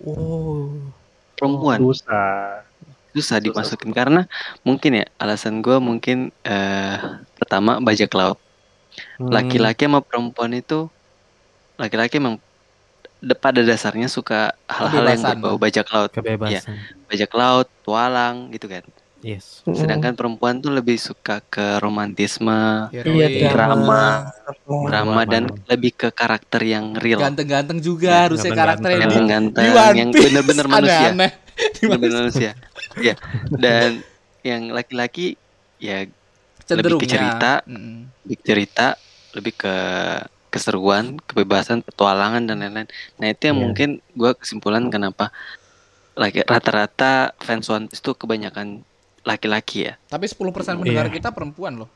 Oh. 0.00 0.72
Perempuan 1.34 1.84
Susah. 1.84 2.64
Susah 3.14 3.38
dimasukin 3.38 3.90
karena 3.90 4.26
mungkin 4.60 4.98
ya 4.98 5.06
alasan 5.16 5.58
gua 5.58 5.78
mungkin 5.78 6.34
eh 6.42 6.98
pertama 7.36 7.78
bajak 7.78 8.10
laut. 8.12 8.38
Hmm. 9.14 9.26
laki-laki 9.26 9.86
sama 9.86 9.98
perempuan 9.98 10.52
itu 10.52 10.86
laki-laki 11.74 12.18
emang 12.18 12.38
pada 13.34 13.58
dasarnya 13.58 14.06
suka 14.06 14.54
hal-hal 14.66 15.02
yang 15.08 15.22
berbau 15.34 15.56
bajak 15.56 15.86
laut 15.88 16.10
kebebasan. 16.10 16.78
bajak 17.04 17.30
laut 17.32 17.66
tualang 17.82 18.50
gitu 18.50 18.66
kan 18.66 18.84
Yes. 19.18 19.64
Sedangkan 19.64 20.12
perempuan 20.12 20.60
tuh 20.60 20.68
lebih 20.68 21.00
suka 21.00 21.40
ke 21.42 21.80
romantisme 21.80 22.92
Iya, 22.92 23.02
Heroin. 23.02 23.48
drama 23.48 24.02
Oh, 24.68 24.84
drama 24.84 25.24
dan 25.24 25.48
Drama. 25.48 25.64
lebih 25.66 25.96
ke 25.96 26.08
karakter 26.12 26.60
yang 26.60 26.92
real 26.94 27.18
Ganteng-ganteng 27.18 27.80
juga 27.80 28.04
Ya, 28.06 28.20
harusnya 28.28 28.52
ganteng-ganteng. 28.52 28.84
karakternya 28.84 29.00
yang 29.00 29.24
di, 29.24 29.32
ganteng 29.32 29.64
di 29.64 29.70
One 29.72 29.96
yang 29.96 30.10
bener-bener 30.12 30.66
manusia 30.68 31.08
Aneh-aneh. 31.08 31.30
Di 31.32 31.43
Piece. 31.74 31.88
manusia 31.88 32.52
ya 32.98 33.14
dan 33.50 34.02
yang 34.42 34.68
laki-laki 34.68 35.36
ya 35.76 36.04
Cenderungnya. 36.60 37.00
ke 37.00 37.06
cerita. 37.06 37.52
Mm-mm. 37.64 38.08
lebih 38.24 38.38
cerita 38.40 38.86
lebih 39.32 39.52
ke 39.54 39.74
keseruan 40.48 41.18
kebebasan 41.20 41.82
petualangan 41.82 42.44
dan 42.44 42.56
lain-lain 42.58 42.88
nah 43.16 43.26
itu 43.26 43.42
yang 43.44 43.56
Iya. 43.56 43.64
mungkin 43.64 43.88
gue 44.10 44.30
kesimpulan 44.34 44.86
kenapa 44.86 45.34
laki 46.14 46.42
rata-rata 46.42 47.34
fans 47.36 47.66
One 47.66 47.86
Piece 47.86 47.98
tuh 47.98 48.14
kebanyakan 48.14 48.86
laki-laki 49.22 49.90
ya 49.90 49.98
Tapi 50.06 50.24
10% 50.24 50.46
pendengar 50.76 51.06
Iya. 51.06 51.12
kita 51.12 51.28
perempuan 51.30 51.74
loh. 51.76 51.90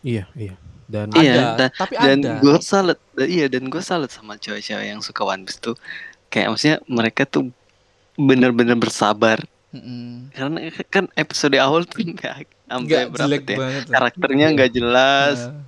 Iya, 0.00 0.24
iya. 0.32 0.54
Dan 0.84 1.08
Ada, 1.10 1.18
Iya, 1.18 1.34
dan- 1.54 1.72
tapi 1.74 1.94
dan 1.94 2.18
ada. 2.20 2.32
gue 2.38 2.56
salut 2.62 2.96
dan- 3.10 3.26
iya 3.26 3.46
dan 3.46 3.64
gue 3.66 3.80
salut 3.80 4.08
sama 4.08 4.34
cewek-cewek 4.34 4.86
yang 4.86 5.00
suka 5.00 5.20
One 5.22 5.44
Piece 5.44 5.58
tuh 5.58 5.76
kayak 6.26 6.48
maksudnya 6.48 6.78
mereka 6.86 7.24
tuh 7.24 7.52
bener-bener 8.16 8.76
bersabar 8.76 9.42
Mm-mm. 9.74 10.30
karena 10.30 10.58
kan 10.86 11.10
episode 11.14 11.58
awal 11.58 11.82
tuh 11.82 11.98
nggak 12.14 12.46
sampai 12.64 12.86
Nggak 12.86 13.04
berapa 13.10 13.34
ya 13.34 13.58
banget. 13.58 13.84
karakternya 13.90 14.46
nggak 14.54 14.70
jelas 14.72 15.36
Nah, 15.44 15.62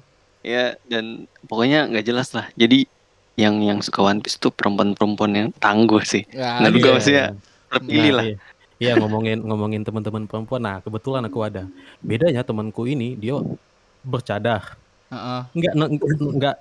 ya 0.47 0.64
dan 0.86 1.05
pokoknya 1.44 1.90
nggak 1.90 2.07
jelas 2.07 2.30
lah 2.30 2.47
jadi 2.55 2.86
yang 3.34 3.59
yang 3.61 3.78
suka 3.82 4.01
One 4.01 4.22
Piece 4.22 4.38
tuh 4.38 4.49
perempuan-perempuan 4.49 5.32
yang 5.34 5.49
tangguh 5.59 6.01
sih 6.01 6.22
ya, 6.30 6.62
Menurut 6.62 6.78
iya. 6.78 6.82
gua 6.82 6.92
maksudnya 6.94 7.24
terpilih 7.68 8.12
Nah, 8.12 8.16
lah 8.16 8.26
Iya, 8.26 8.36
Iya, 8.76 8.92
ngomongin 9.01 9.40
ngomongin 9.40 9.82
teman-teman 9.82 10.28
perempuan. 10.28 10.61
Nah, 10.61 10.84
kebetulan 10.84 11.24
aku 11.24 11.40
ada. 11.40 11.64
Bedanya 12.05 12.44
temanku 12.44 12.84
ini 12.84 13.16
dia 13.16 13.40
bercadar. 14.05 14.76
Heeh. 15.09 15.40
Enggak 15.57 15.72
enggak 16.36 16.57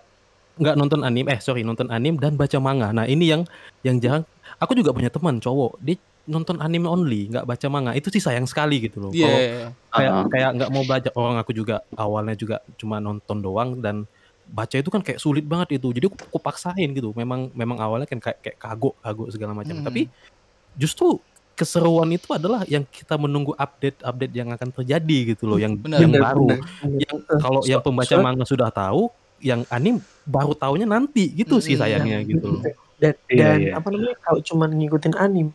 enggak 0.56 0.76
nonton 0.80 1.02
anime. 1.04 1.28
Eh, 1.28 1.40
sorry, 1.44 1.68
nonton 1.68 1.92
anime 1.92 2.16
dan 2.16 2.40
baca 2.40 2.56
manga. 2.58 2.96
Nah, 2.96 3.04
ini 3.04 3.28
yang 3.28 3.44
yang 3.84 4.00
jarang 4.00 4.24
aku 4.58 4.72
juga 4.74 4.92
punya 4.92 5.10
teman 5.10 5.38
cowok. 5.38 5.80
Dia 5.80 5.96
nonton 6.26 6.58
anime 6.58 6.90
only, 6.90 7.30
nggak 7.30 7.46
baca 7.46 7.68
manga. 7.70 7.92
Itu 7.94 8.10
sih 8.10 8.20
sayang 8.20 8.50
sekali 8.50 8.82
gitu 8.84 8.98
loh. 8.98 9.12
Iya. 9.14 9.26
Kalau 9.26 9.38
iya, 9.38 9.46
iya. 9.46 9.68
kayak 9.92 10.12
Uh-uh. 10.12 10.30
kayak 10.30 10.50
nggak 10.58 10.70
mau 10.72 10.84
belajar 10.84 11.12
orang 11.14 11.36
aku 11.38 11.52
juga 11.52 11.76
awalnya 11.94 12.36
juga 12.36 12.56
cuma 12.76 12.98
nonton 12.98 13.38
doang 13.40 13.78
dan 13.80 14.10
baca 14.46 14.78
itu 14.78 14.90
kan 14.94 15.02
kayak 15.02 15.18
sulit 15.18 15.42
banget 15.42 15.82
itu 15.82 15.90
jadi 15.90 16.06
aku, 16.06 16.22
aku 16.30 16.38
paksain 16.38 16.94
gitu 16.94 17.10
memang 17.18 17.50
memang 17.58 17.82
awalnya 17.82 18.06
kan 18.06 18.22
kayak 18.22 18.38
kayak 18.46 18.58
kagok 18.62 18.94
kagok 19.02 19.34
segala 19.34 19.58
macam 19.58 19.74
Hmm. 19.74 19.82
tapi 19.82 20.06
justru 20.78 21.18
keseruan 21.58 22.14
itu 22.14 22.30
adalah 22.30 22.62
yang 22.70 22.86
kita 22.86 23.18
menunggu 23.18 23.58
update 23.58 24.06
update 24.06 24.34
yang 24.38 24.54
akan 24.54 24.70
terjadi 24.70 25.34
gitu 25.34 25.50
loh 25.50 25.58
yang 25.58 25.74
Benar, 25.74 25.98
yang 25.98 26.14
Bener, 26.14 26.22
baru 26.22 26.46
bener, 26.46 26.62
bener. 26.62 27.00
yang 27.02 27.16
kalau 27.42 27.62
yang 27.66 27.82
so- 27.82 27.86
pembaca 27.90 28.14
so- 28.14 28.22
manga 28.22 28.46
sudah 28.46 28.70
tahu 28.70 29.10
yang 29.42 29.66
anim 29.74 29.98
baru 30.30 30.54
taunya 30.54 30.86
nanti 30.86 31.26
gitu 31.34 31.58
sih 31.58 31.74
Mm-mm. 31.74 31.82
sayangnya 31.82 32.18
gitu 32.30 32.46
loh 32.46 32.62
dan 32.96 33.14
Iya, 33.28 33.38
dan 33.38 33.58
iya. 33.60 33.72
apa 33.76 33.88
namanya 33.90 34.16
kalau 34.20 34.40
cuman 34.40 34.70
ngikutin 34.72 35.16
anim 35.16 35.52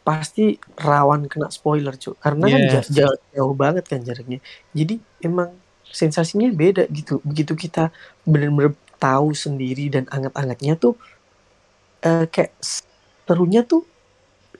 pasti 0.00 0.56
rawan 0.76 1.24
kena 1.26 1.48
spoiler 1.48 1.96
cuy 1.96 2.12
karena 2.18 2.44
kan 2.44 2.60
Yes. 2.60 2.72
ja- 2.92 3.08
jauh, 3.08 3.16
jauh 3.32 3.54
banget 3.54 3.84
kan 3.84 4.00
jaraknya 4.00 4.38
jadi 4.70 5.00
emang 5.20 5.56
sensasinya 5.84 6.50
beda 6.50 6.84
gitu 6.88 7.24
begitu 7.24 7.54
kita 7.54 7.88
benar-benar 8.22 8.72
tahu 8.96 9.32
sendiri 9.32 9.88
dan 9.88 10.04
anget-angetnya 10.08 10.76
tuh 10.76 10.94
eh, 12.00 12.28
kayak 12.28 12.52
serunya 12.60 13.64
tuh 13.64 13.84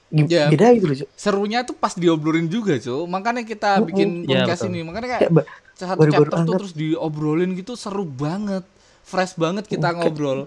Ya. 0.09 0.47
beda 0.47 0.71
gitu 0.73 0.87
loh 0.87 0.97
cuy 0.97 1.09
Serunya 1.13 1.59
tuh 1.61 1.75
pas 1.75 1.91
diobrolin 1.91 2.47
juga, 2.47 2.79
Cuk. 2.79 3.03
Makanya 3.05 3.43
kita 3.43 3.83
Mm-mm. 3.83 3.89
bikin 3.91 4.09
Iya, 4.23 4.47
podcast 4.47 4.63
betul. 4.63 4.71
ini. 4.71 4.81
Makanya 4.87 5.09
kayak 5.11 5.23
kayak 5.27 5.35
ba- 5.35 5.47
satu 5.75 5.99
baru-baru 5.99 6.31
chapter 6.31 6.39
tuh 6.47 6.55
terus 6.55 6.73
diobrolin 6.73 7.51
gitu 7.53 7.73
seru 7.75 8.07
banget. 8.07 8.63
Fresh 9.03 9.35
banget 9.35 9.67
kita 9.67 9.91
ngobrol. 9.91 10.47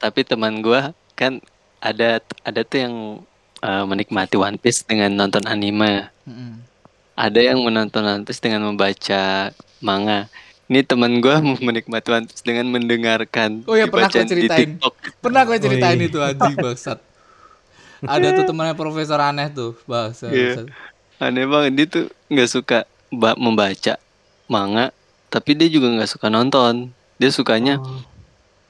Tapi 0.00 0.24
teman 0.24 0.64
gua 0.64 0.96
kan 1.14 1.38
ada 1.78 2.24
ada 2.42 2.60
tuh 2.64 2.78
yang 2.80 2.94
uh, 3.60 3.84
menikmati 3.84 4.40
One 4.40 4.56
Piece 4.56 4.80
dengan 4.82 5.12
nonton 5.12 5.44
anime 5.44 6.08
Mm-mm. 6.24 6.64
ada 7.14 7.40
yang 7.40 7.60
menonton 7.60 8.02
One 8.02 8.24
Piece 8.24 8.40
dengan 8.40 8.64
membaca 8.64 9.52
manga 9.84 10.26
ini 10.70 10.80
teman 10.80 11.20
gua 11.20 11.44
menikmati 11.68 12.08
One 12.08 12.24
Piece 12.24 12.40
dengan 12.40 12.64
mendengarkan 12.72 13.68
Oh 13.68 13.76
iya, 13.76 13.84
pernah 13.86 14.08
di 14.08 14.24
ceritain. 14.24 14.80
Pernah 15.20 15.42
gue 15.44 15.58
ceritain 15.58 15.98
iya. 15.98 16.08
itu 16.08 16.18
anjing 16.22 16.54
bangsat. 16.56 16.98
Ada 18.06 18.32
tuh 18.38 18.44
temannya 18.48 18.72
profesor 18.78 19.20
aneh 19.20 19.52
tuh, 19.52 19.76
bangsat. 19.84 20.30
Iya. 20.32 20.64
bangsat. 20.64 20.66
aneh 21.20 21.44
banget 21.44 21.72
dia 21.76 21.86
tuh 21.90 22.04
nggak 22.32 22.48
suka 22.48 22.78
ba- 23.12 23.36
membaca 23.36 24.00
manga 24.48 24.88
tapi 25.28 25.52
dia 25.52 25.68
juga 25.68 25.92
nggak 25.92 26.10
suka 26.10 26.32
nonton 26.32 26.88
dia 27.20 27.28
sukanya 27.28 27.76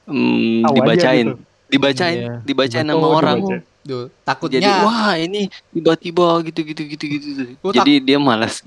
mm, 0.05 0.71
dibacain 0.71 1.27
gitu. 1.27 1.35
dibacain 1.67 2.17
Iya. 2.17 2.33
dibacain 2.43 2.85
sama 2.85 2.99
Oh, 3.01 3.15
orang 3.15 3.39
dibaca. 3.39 3.69
Tuh, 3.81 4.05
jadi 4.05 4.21
takutnya 4.21 4.85
wah 4.85 5.17
ini 5.17 5.49
tiba-tiba 5.73 6.27
gitu 6.45 6.61
gitu 6.61 6.81
gitu 6.85 7.05
gitu 7.09 7.27
Gua 7.59 7.71
jadi 7.73 7.93
dia 7.97 8.17
malas 8.21 8.61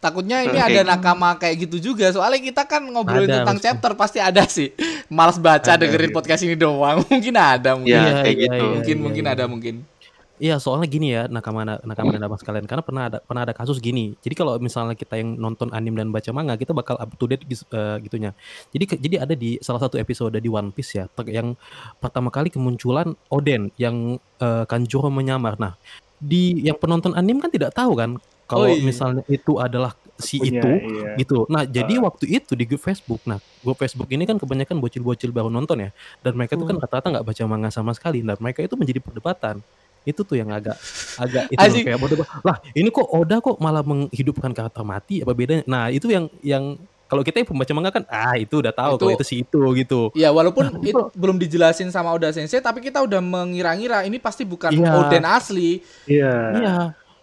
takutnya 0.00 0.40
ini 0.42 0.56
Oke. 0.56 0.64
ada 0.64 0.80
nakama 0.82 1.36
kayak 1.36 1.68
gitu 1.68 1.92
juga. 1.92 2.08
Soalnya 2.08 2.40
kita 2.40 2.64
kan 2.64 2.80
ngobrolin 2.80 3.28
Ada, 3.28 3.44
tentang 3.44 3.58
pasti. 3.60 3.66
chapter 3.68 3.92
pasti 3.92 4.18
ada 4.18 4.42
sih. 4.48 4.72
Malas 5.12 5.36
baca 5.36 5.76
Ada, 5.76 5.76
dengerin 5.76 6.08
iya. 6.08 6.16
podcast 6.16 6.40
ini 6.42 6.56
doang. 6.56 7.04
Mungkin 7.12 7.34
ada 7.36 7.76
mungkin. 7.76 7.92
ya 7.92 8.00
Iya, 8.00 8.12
kayak 8.24 8.32
iya, 8.32 8.42
gitu 8.48 8.56
iya. 8.56 8.72
mungkin 8.72 8.96
mungkin 9.04 9.24
ada 9.28 9.44
mungkin. 9.44 9.74
Iya 10.40 10.56
soalnya 10.56 10.88
gini 10.88 11.12
ya 11.12 11.28
nakama 11.28 11.68
nakama 11.84 12.16
dan 12.16 12.24
abang 12.24 12.40
sekalian 12.40 12.64
karena 12.64 12.80
pernah 12.80 13.02
ada 13.12 13.18
pernah 13.20 13.44
ada 13.44 13.52
kasus 13.52 13.76
gini. 13.76 14.16
Jadi 14.24 14.32
kalau 14.32 14.56
misalnya 14.56 14.96
kita 14.96 15.20
yang 15.20 15.36
nonton 15.36 15.68
anime 15.76 16.00
dan 16.00 16.08
baca 16.08 16.32
manga 16.32 16.56
kita 16.56 16.72
bakal 16.72 16.96
up 16.96 17.12
to 17.20 17.28
date 17.28 17.44
eh, 17.44 17.96
gitunya. 18.00 18.32
Jadi 18.72 18.84
ke- 18.88 19.00
jadi 19.04 19.28
ada 19.28 19.36
di 19.36 19.60
salah 19.60 19.84
satu 19.84 20.00
episode 20.00 20.40
di 20.40 20.48
One 20.48 20.72
Piece 20.72 20.96
ya 20.96 21.04
yang 21.28 21.60
pertama 22.00 22.32
kali 22.32 22.48
kemunculan 22.48 23.12
Oden 23.28 23.68
yang 23.76 24.16
eh, 24.40 24.64
Kanjuro 24.64 25.12
menyamar. 25.12 25.60
Nah 25.60 25.76
di 26.16 26.64
yang 26.64 26.80
penonton 26.80 27.12
anime 27.12 27.44
kan 27.44 27.52
tidak 27.52 27.76
tahu 27.76 27.92
kan 27.92 28.16
kalau 28.50 28.66
Oh, 28.66 28.74
iya. 28.74 28.82
misalnya 28.82 29.22
itu 29.30 29.62
adalah 29.62 29.94
si 30.18 30.42
Punya, 30.42 30.58
itu 30.58 30.70
iya. 30.90 31.14
gitu. 31.22 31.46
Nah, 31.46 31.62
jadi 31.62 32.02
waktu 32.02 32.26
itu 32.26 32.58
di 32.58 32.66
grup 32.66 32.82
Facebook. 32.82 33.22
Nah, 33.22 33.38
grup 33.62 33.78
Facebook 33.78 34.10
ini 34.10 34.26
kan 34.26 34.42
kebanyakan 34.42 34.82
bocil-bocil 34.82 35.30
baru 35.30 35.46
nonton 35.46 35.86
ya. 35.86 35.94
Dan 36.18 36.34
mereka 36.34 36.58
tuh 36.58 36.66
kan 36.66 36.74
rata-rata 36.82 37.14
nggak 37.14 37.26
baca 37.30 37.42
manga 37.46 37.70
sama 37.70 37.94
sekali. 37.94 38.26
Dan 38.26 38.34
mereka 38.42 38.66
itu 38.66 38.74
menjadi 38.74 38.98
perdebatan. 38.98 39.62
Itu 40.02 40.24
tuh 40.24 40.40
yang 40.40 40.48
agak 40.48 40.76
agak 41.16 41.48
itu 41.48 41.60
loh, 41.60 41.84
kayak 41.84 41.98
berdebat. 42.00 42.26
Lah, 42.40 42.56
ini 42.72 42.88
kok 42.88 43.04
Oda 43.04 43.36
kok 43.38 43.56
malah 43.60 43.84
menghidupkan 43.84 44.50
karakter 44.50 44.80
mati 44.80 45.20
apa 45.20 45.32
bedanya? 45.32 45.64
Nah, 45.68 45.92
itu 45.92 46.08
yang 46.08 46.26
yang 46.40 46.80
kalau 47.04 47.20
kita 47.20 47.42
yang 47.42 47.48
pembaca 47.50 47.72
manga 47.74 47.90
kan 47.90 48.04
ah 48.06 48.38
itu 48.38 48.62
udah 48.62 48.70
tahu 48.70 48.94
Itu- 48.94 49.02
kalau 49.02 49.12
itu 49.18 49.24
si 49.26 49.34
itu 49.42 49.60
gitu. 49.76 50.00
Ya 50.14 50.30
walaupun 50.30 50.70
Nah, 50.70 50.80
it- 50.80 51.10
belum 51.12 51.36
dijelasin 51.36 51.90
sama 51.90 52.14
Oda 52.14 52.30
Sensei 52.30 52.62
tapi 52.62 52.80
kita 52.80 53.02
udah 53.02 53.18
mengira-ngira 53.18 54.06
ini 54.06 54.16
pasti 54.16 54.46
bukan 54.46 54.70
Iya. 54.72 54.94
Oden 54.94 55.24
asli. 55.26 55.82
Iya. 56.06 56.34
Iya. 56.54 56.74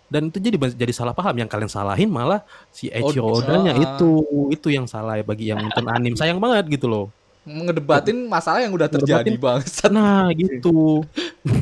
Dan 0.08 0.32
itu 0.32 0.40
jadi 0.40 0.56
jadi 0.72 0.94
salah 0.96 1.12
paham 1.12 1.36
yang 1.36 1.52
kalian 1.52 1.68
salahin 1.68 2.08
malah 2.08 2.40
si 2.72 2.88
Eiichiro 2.88 3.28
Oh, 3.28 3.44
Odanya 3.44 3.76
itu 3.76 4.24
itu 4.52 4.68
yang 4.72 4.88
salah 4.88 5.20
bagi 5.20 5.52
yang 5.52 5.60
nonton 5.60 5.84
anime 5.88 6.16
sayang 6.16 6.40
banget 6.40 6.68
gitu 6.72 6.88
loh. 6.88 7.12
Ngedebatin 7.48 8.28
masalah 8.28 8.60
yang 8.60 8.76
udah 8.76 8.92
terjadi 8.92 9.32
bangsat. 9.40 9.88
Nah 9.88 10.28
gitu. 10.36 11.02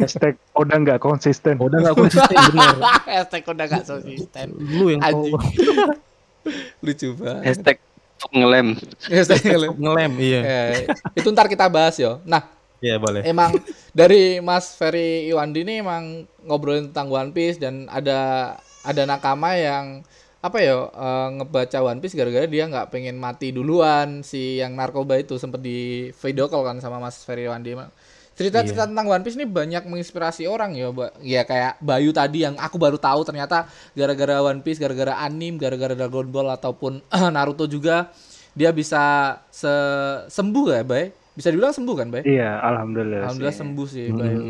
Hashtag 0.01 0.35
udah 0.57 0.77
nggak 0.81 0.99
konsisten. 0.99 1.61
Udah 1.61 1.77
nggak 1.85 1.95
konsisten 1.95 2.35
bener. 2.51 2.75
Hashtag 3.13 3.43
udah 3.45 3.65
gak 3.69 3.83
konsisten. 3.85 4.47
Lu 4.57 4.89
yang 4.89 5.01
Anjing. 5.05 5.31
tahu. 5.31 5.37
Lucu 6.85 7.07
banget. 7.17 7.43
Hashtag 7.45 7.77
ngelem. 8.33 8.67
Hashtag 9.05 9.41
Ngelem 9.77 10.11
iya. 10.17 10.41
Eh, 10.41 10.73
itu 11.13 11.27
ntar 11.29 11.45
kita 11.45 11.69
bahas 11.69 11.95
yo. 12.01 12.17
Nah, 12.25 12.49
Iya 12.83 12.99
boleh. 12.99 13.21
emang 13.25 13.55
dari 13.95 14.43
Mas 14.43 14.75
Ferry 14.75 15.29
Iwandi 15.31 15.63
ini 15.63 15.81
emang 15.81 16.27
ngobrolin 16.43 16.91
tentang 16.91 17.09
One 17.09 17.31
Piece 17.31 17.57
dan 17.57 17.87
ada 17.89 18.53
ada 18.85 19.01
nakama 19.09 19.57
yang 19.57 20.05
apa 20.45 20.57
ya 20.59 20.75
eh, 20.85 21.27
ngebaca 21.33 21.77
One 21.81 21.97
Piece 21.97 22.13
gara-gara 22.13 22.45
dia 22.45 22.63
nggak 22.63 22.87
pengen 22.87 23.17
mati 23.17 23.49
duluan 23.49 24.21
si 24.21 24.57
yang 24.57 24.73
narkoba 24.73 25.17
itu 25.17 25.35
sempet 25.35 25.59
di 25.59 25.79
video 26.13 26.45
call 26.45 26.61
kan 26.63 26.77
sama 26.77 26.97
Mas 26.97 27.17
Ferry 27.19 27.43
Iwandi 27.43 27.73
cerita-cerita 28.35 28.83
Iya. 28.83 28.89
tentang 28.91 29.07
One 29.07 29.23
Piece 29.23 29.35
ini 29.35 29.47
banyak 29.47 29.83
menginspirasi 29.85 30.43
orang 30.43 30.75
ya 30.75 30.91
Mbak. 30.91 31.11
ya 31.23 31.41
kayak 31.43 31.79
Bayu 31.79 32.11
tadi 32.11 32.43
yang 32.43 32.53
aku 32.57 32.75
baru 32.75 32.99
tahu 32.99 33.23
ternyata 33.23 33.65
gara-gara 33.93 34.43
One 34.43 34.59
Piece 34.59 34.77
gara-gara 34.77 35.17
anim 35.17 35.55
gara-gara 35.55 35.95
Dragon 35.95 36.27
Ball 36.27 36.51
ataupun 36.51 36.99
Naruto 37.33 37.65
juga 37.65 38.11
dia 38.51 38.69
bisa 38.69 38.99
se 39.49 39.71
sembuh 40.29 40.65
ya 40.69 40.83
Bay 40.83 41.09
bisa 41.31 41.47
dibilang 41.47 41.71
sembuh 41.71 41.95
kan 41.95 42.07
Bay 42.09 42.23
Iya, 42.23 42.59
alhamdulillah. 42.61 43.23
Alhamdulillah 43.23 43.51
sih. 43.51 43.61
sembuh 43.61 43.87
sih 43.87 44.05
Hmm, 44.07 44.19
Bayu. 44.19 44.41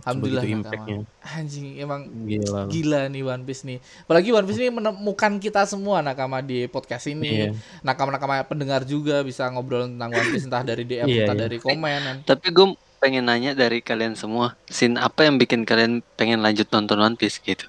Alhamdulillah 0.00 0.40
sebegitu 0.40 0.58
Nakama. 0.58 0.76
impactnya. 0.86 0.98
Anjing 1.30 1.66
emang 1.76 2.00
Gila. 2.24 2.60
gila 2.66 3.00
nih 3.06 3.22
One 3.22 3.44
Piece 3.44 3.62
nih. 3.62 3.78
Apalagi 4.00 4.28
One 4.30 4.44
Piece 4.44 4.58
ini 4.58 4.70
menemukan 4.70 5.32
kita 5.36 5.62
semua 5.64 6.00
nakama 6.00 6.40
di 6.40 6.64
podcast 6.66 7.04
ini. 7.06 7.46
Iya. 7.46 7.48
Nakama-nakama 7.80 8.40
pendengar 8.42 8.82
juga 8.82 9.20
bisa 9.20 9.46
ngobrol 9.46 9.86
tentang 9.86 10.10
One 10.10 10.28
Piece 10.28 10.44
entah 10.44 10.62
dari 10.62 10.82
DM 10.82 11.04
Iya, 11.04 11.24
entah 11.24 11.34
iya. 11.34 11.42
dari 11.42 11.56
komen. 11.58 12.00
kan. 12.00 12.16
Tapi 12.26 12.46
gue 12.48 12.66
pengen 12.96 13.24
nanya 13.24 13.52
dari 13.52 13.80
kalian 13.80 14.12
semua, 14.12 14.52
scene 14.64 14.94
apa 14.94 15.24
yang 15.24 15.36
bikin 15.36 15.62
kalian 15.62 16.00
pengen 16.14 16.38
lanjut 16.38 16.68
nonton 16.68 16.96
One 16.96 17.14
Piece 17.14 17.38
gitu? 17.38 17.64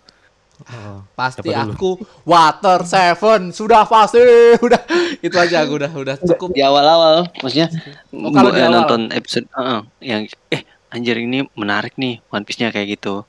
Oh, 0.61 1.01
Pasti 1.11 1.49
aku 1.49 1.97
Water 2.21 2.85
Seven 2.85 3.49
sudah 3.49 3.81
pasti 3.81 4.21
udah 4.61 4.77
itu 5.17 5.33
aja 5.33 5.65
aku 5.65 5.73
udah 5.75 5.89
udah 5.89 6.15
cukup. 6.21 6.53
Di 6.53 6.61
awal-awal, 6.61 7.25
maksudnya 7.41 7.73
Oh, 8.13 8.29
kalau 8.29 8.53
di 8.53 8.61
eh, 8.61 8.69
awal. 8.69 8.75
nonton 8.77 9.01
episode 9.09 9.49
uh, 9.51 9.81
yang 9.97 10.21
eh 10.47 10.61
anjir 10.91 11.15
ini 11.17 11.47
menarik 11.55 11.95
nih 11.95 12.19
One 12.27 12.43
Piece-nya 12.43 12.69
kayak 12.69 12.99
gitu. 12.99 13.23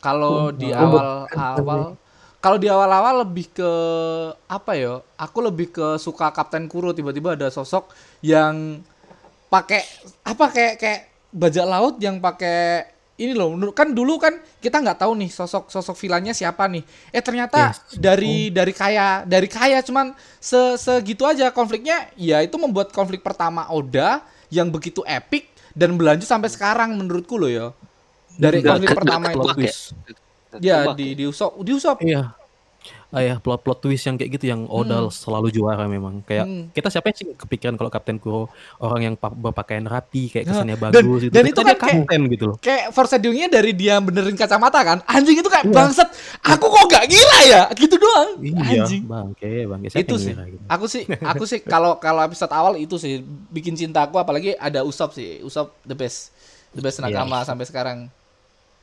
Kalau 0.00 0.54
di 0.54 0.72
Oh, 0.72 0.80
awal-awal 0.80 1.98
kalau 2.40 2.56
di 2.56 2.72
awal-awal 2.72 3.28
lebih 3.28 3.52
ke 3.52 3.70
apa 4.48 4.72
ya? 4.72 5.04
Aku 5.20 5.44
lebih 5.44 5.68
ke 5.76 6.00
suka 6.00 6.32
Kapten 6.32 6.72
Kuro. 6.72 6.96
Tiba-tiba 6.96 7.36
ada 7.36 7.52
sosok 7.52 7.92
yang 8.24 8.80
pakai 9.52 9.84
apa 10.24 10.48
kayak 10.48 10.74
kayak 10.80 11.00
bajak 11.36 11.66
laut 11.68 12.00
yang 12.00 12.16
pakai 12.16 12.88
ini 13.20 13.36
loh. 13.36 13.52
Menurut 13.52 13.76
kan 13.76 13.92
dulu 13.92 14.16
kan 14.16 14.40
kita 14.56 14.80
nggak 14.80 15.04
tahu 15.04 15.20
nih 15.20 15.28
sosok 15.28 15.68
sosok 15.68 15.92
vilanya 16.00 16.32
siapa 16.32 16.64
nih. 16.64 16.80
Eh 17.12 17.20
ternyata 17.20 17.76
dari 17.92 18.48
dari 18.48 18.72
kaya 18.72 19.28
dari 19.28 19.44
kaya 19.44 19.84
cuman 19.84 20.16
se 20.40 20.80
segitu 20.80 21.28
aja 21.28 21.52
konfliknya. 21.52 22.08
Ya 22.16 22.40
itu 22.40 22.56
membuat 22.56 22.88
konflik 22.96 23.20
pertama 23.20 23.68
Oda 23.68 24.24
yang 24.48 24.72
begitu 24.72 25.04
epic 25.04 25.49
dan 25.74 25.94
berlanjut 25.94 26.26
sampai 26.26 26.50
sekarang 26.50 26.96
menurutku 26.98 27.38
loh 27.38 27.50
ya 27.50 27.66
dari 28.34 28.62
konflik 28.64 28.96
pertama 28.96 29.30
itu. 29.34 29.48
ya? 29.60 29.74
ya 30.58 30.78
di 30.96 31.14
di 31.14 31.24
Usop 31.28 31.60
di 31.62 31.72
Usop 31.74 31.98
Iya. 32.02 32.39
Ah 33.10 33.20
ya, 33.20 33.34
plot-plot 33.36 33.78
twist 33.80 34.02
yang 34.02 34.14
kayak 34.14 34.30
gitu 34.34 34.46
yang 34.46 34.64
Oda 34.64 35.10
selalu 35.10 35.50
juara 35.50 35.84
memang. 35.84 36.22
Kayak 36.22 36.46
Hmm. 36.46 36.64
kita 36.70 36.88
siapa 36.88 37.10
sih 37.10 37.26
kepikiran 37.32 37.74
kalau 37.74 37.88
Kapten 37.88 38.16
Kuro 38.16 38.46
orang 38.78 39.00
yang 39.02 39.14
pa- 39.14 39.28
berpakaian 39.28 39.82
rapi 39.82 40.28
kayak 40.28 40.44
Nah, 40.44 40.52
kesannya 40.56 40.76
dan- 40.76 40.84
bagus 40.94 41.20
gitu. 41.20 41.32
dan 41.32 41.44
itu 41.44 41.60
kan 41.60 41.66
kayak- 41.72 42.06
kapten 42.06 42.20
gitu 42.28 42.44
loh. 42.46 42.56
kayak 42.58 42.84
foreshadowingnya 42.90 43.48
dari 43.48 43.72
dia 43.72 43.98
benerin 43.98 44.32
kacamata 44.32 44.78
kan 44.80 44.98
anjing 45.04 45.36
itu 45.36 45.46
kayak 45.46 45.66
Iya. 45.66 45.74
bangset 45.74 46.08
aku 46.40 46.66
kok 46.66 46.84
gak 46.88 47.04
gila 47.04 47.38
ya 47.44 47.62
gitu 47.74 47.94
doang 47.96 48.30
Iya, 48.38 48.86
anjing 48.86 49.02
bangke, 49.04 49.52
bangke. 49.66 49.88
Siapa 49.88 50.00
itu 50.00 50.14
sih 50.16 50.32
gitu? 50.32 50.62
aku 50.64 50.84
sih 50.86 51.02
aku 51.20 51.44
sih 51.44 51.58
kalau 51.60 51.96
kalau 51.96 52.22
episode 52.22 52.50
awal 52.50 52.74
itu 52.76 52.94
sih 52.94 53.18
bikin 53.48 53.74
cinta 53.74 54.02
aku 54.02 54.16
apalagi 54.16 54.54
ada 54.54 54.80
Usop 54.80 55.10
sih 55.10 55.40
Usop 55.40 55.74
the 55.82 55.92
best 55.92 56.30
the 56.70 56.78
best 56.78 56.96
Iya. 56.96 57.10
nakama 57.10 57.42
sampai 57.42 57.64
sekarang 57.64 58.06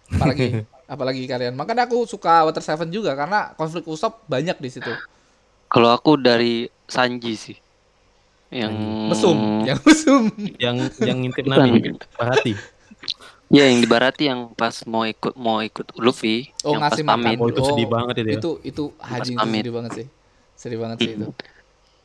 apalagi 0.10 0.64
apalagi 0.94 1.24
kalian 1.24 1.54
makanya 1.54 1.84
aku 1.84 2.04
suka 2.04 2.44
Water 2.44 2.62
Seven 2.62 2.88
juga 2.88 3.12
karena 3.12 3.52
konflik 3.54 3.84
Usop 3.86 4.24
banyak 4.26 4.56
di 4.58 4.70
situ 4.70 4.92
Kalau 5.68 5.92
aku 5.92 6.16
dari 6.16 6.64
Sanji 6.86 7.36
sih. 7.36 7.58
Yang 8.48 8.72
mesum 9.12 9.38
yang 9.68 9.80
mesum 9.84 10.24
Yang 10.56 10.78
yang 11.04 11.18
ngintip. 11.20 11.44
Nami, 11.44 11.92
perhati. 12.16 12.56
Ya 13.48 13.68
yang 13.68 13.80
di 13.80 13.88
Barati 13.88 14.28
yang 14.28 14.52
pas 14.54 14.84
mau 14.84 15.04
ikut 15.04 15.36
mau 15.36 15.60
ikut 15.60 15.92
Luffy, 15.96 16.56
Oh, 16.64 16.72
yang 16.72 16.84
pas 16.84 16.96
ngasih 16.96 17.04
makan. 17.04 17.36
pamit. 17.36 17.38
Oh 17.38 17.48
itu 17.48 17.60
Oh, 17.60 17.68
sedih 17.70 17.88
banget 17.88 18.16
itu 18.18 18.28
ya. 18.28 18.36
itu 18.40 18.52
itu 18.64 18.84
haji 18.98 19.32
itu 19.34 19.40
pamit. 19.40 19.60
sedih 19.60 19.74
banget 19.76 19.92
sih 19.94 20.08
sedih 20.54 20.80
banget 20.80 20.98
sih 20.98 21.12
itu 21.14 21.28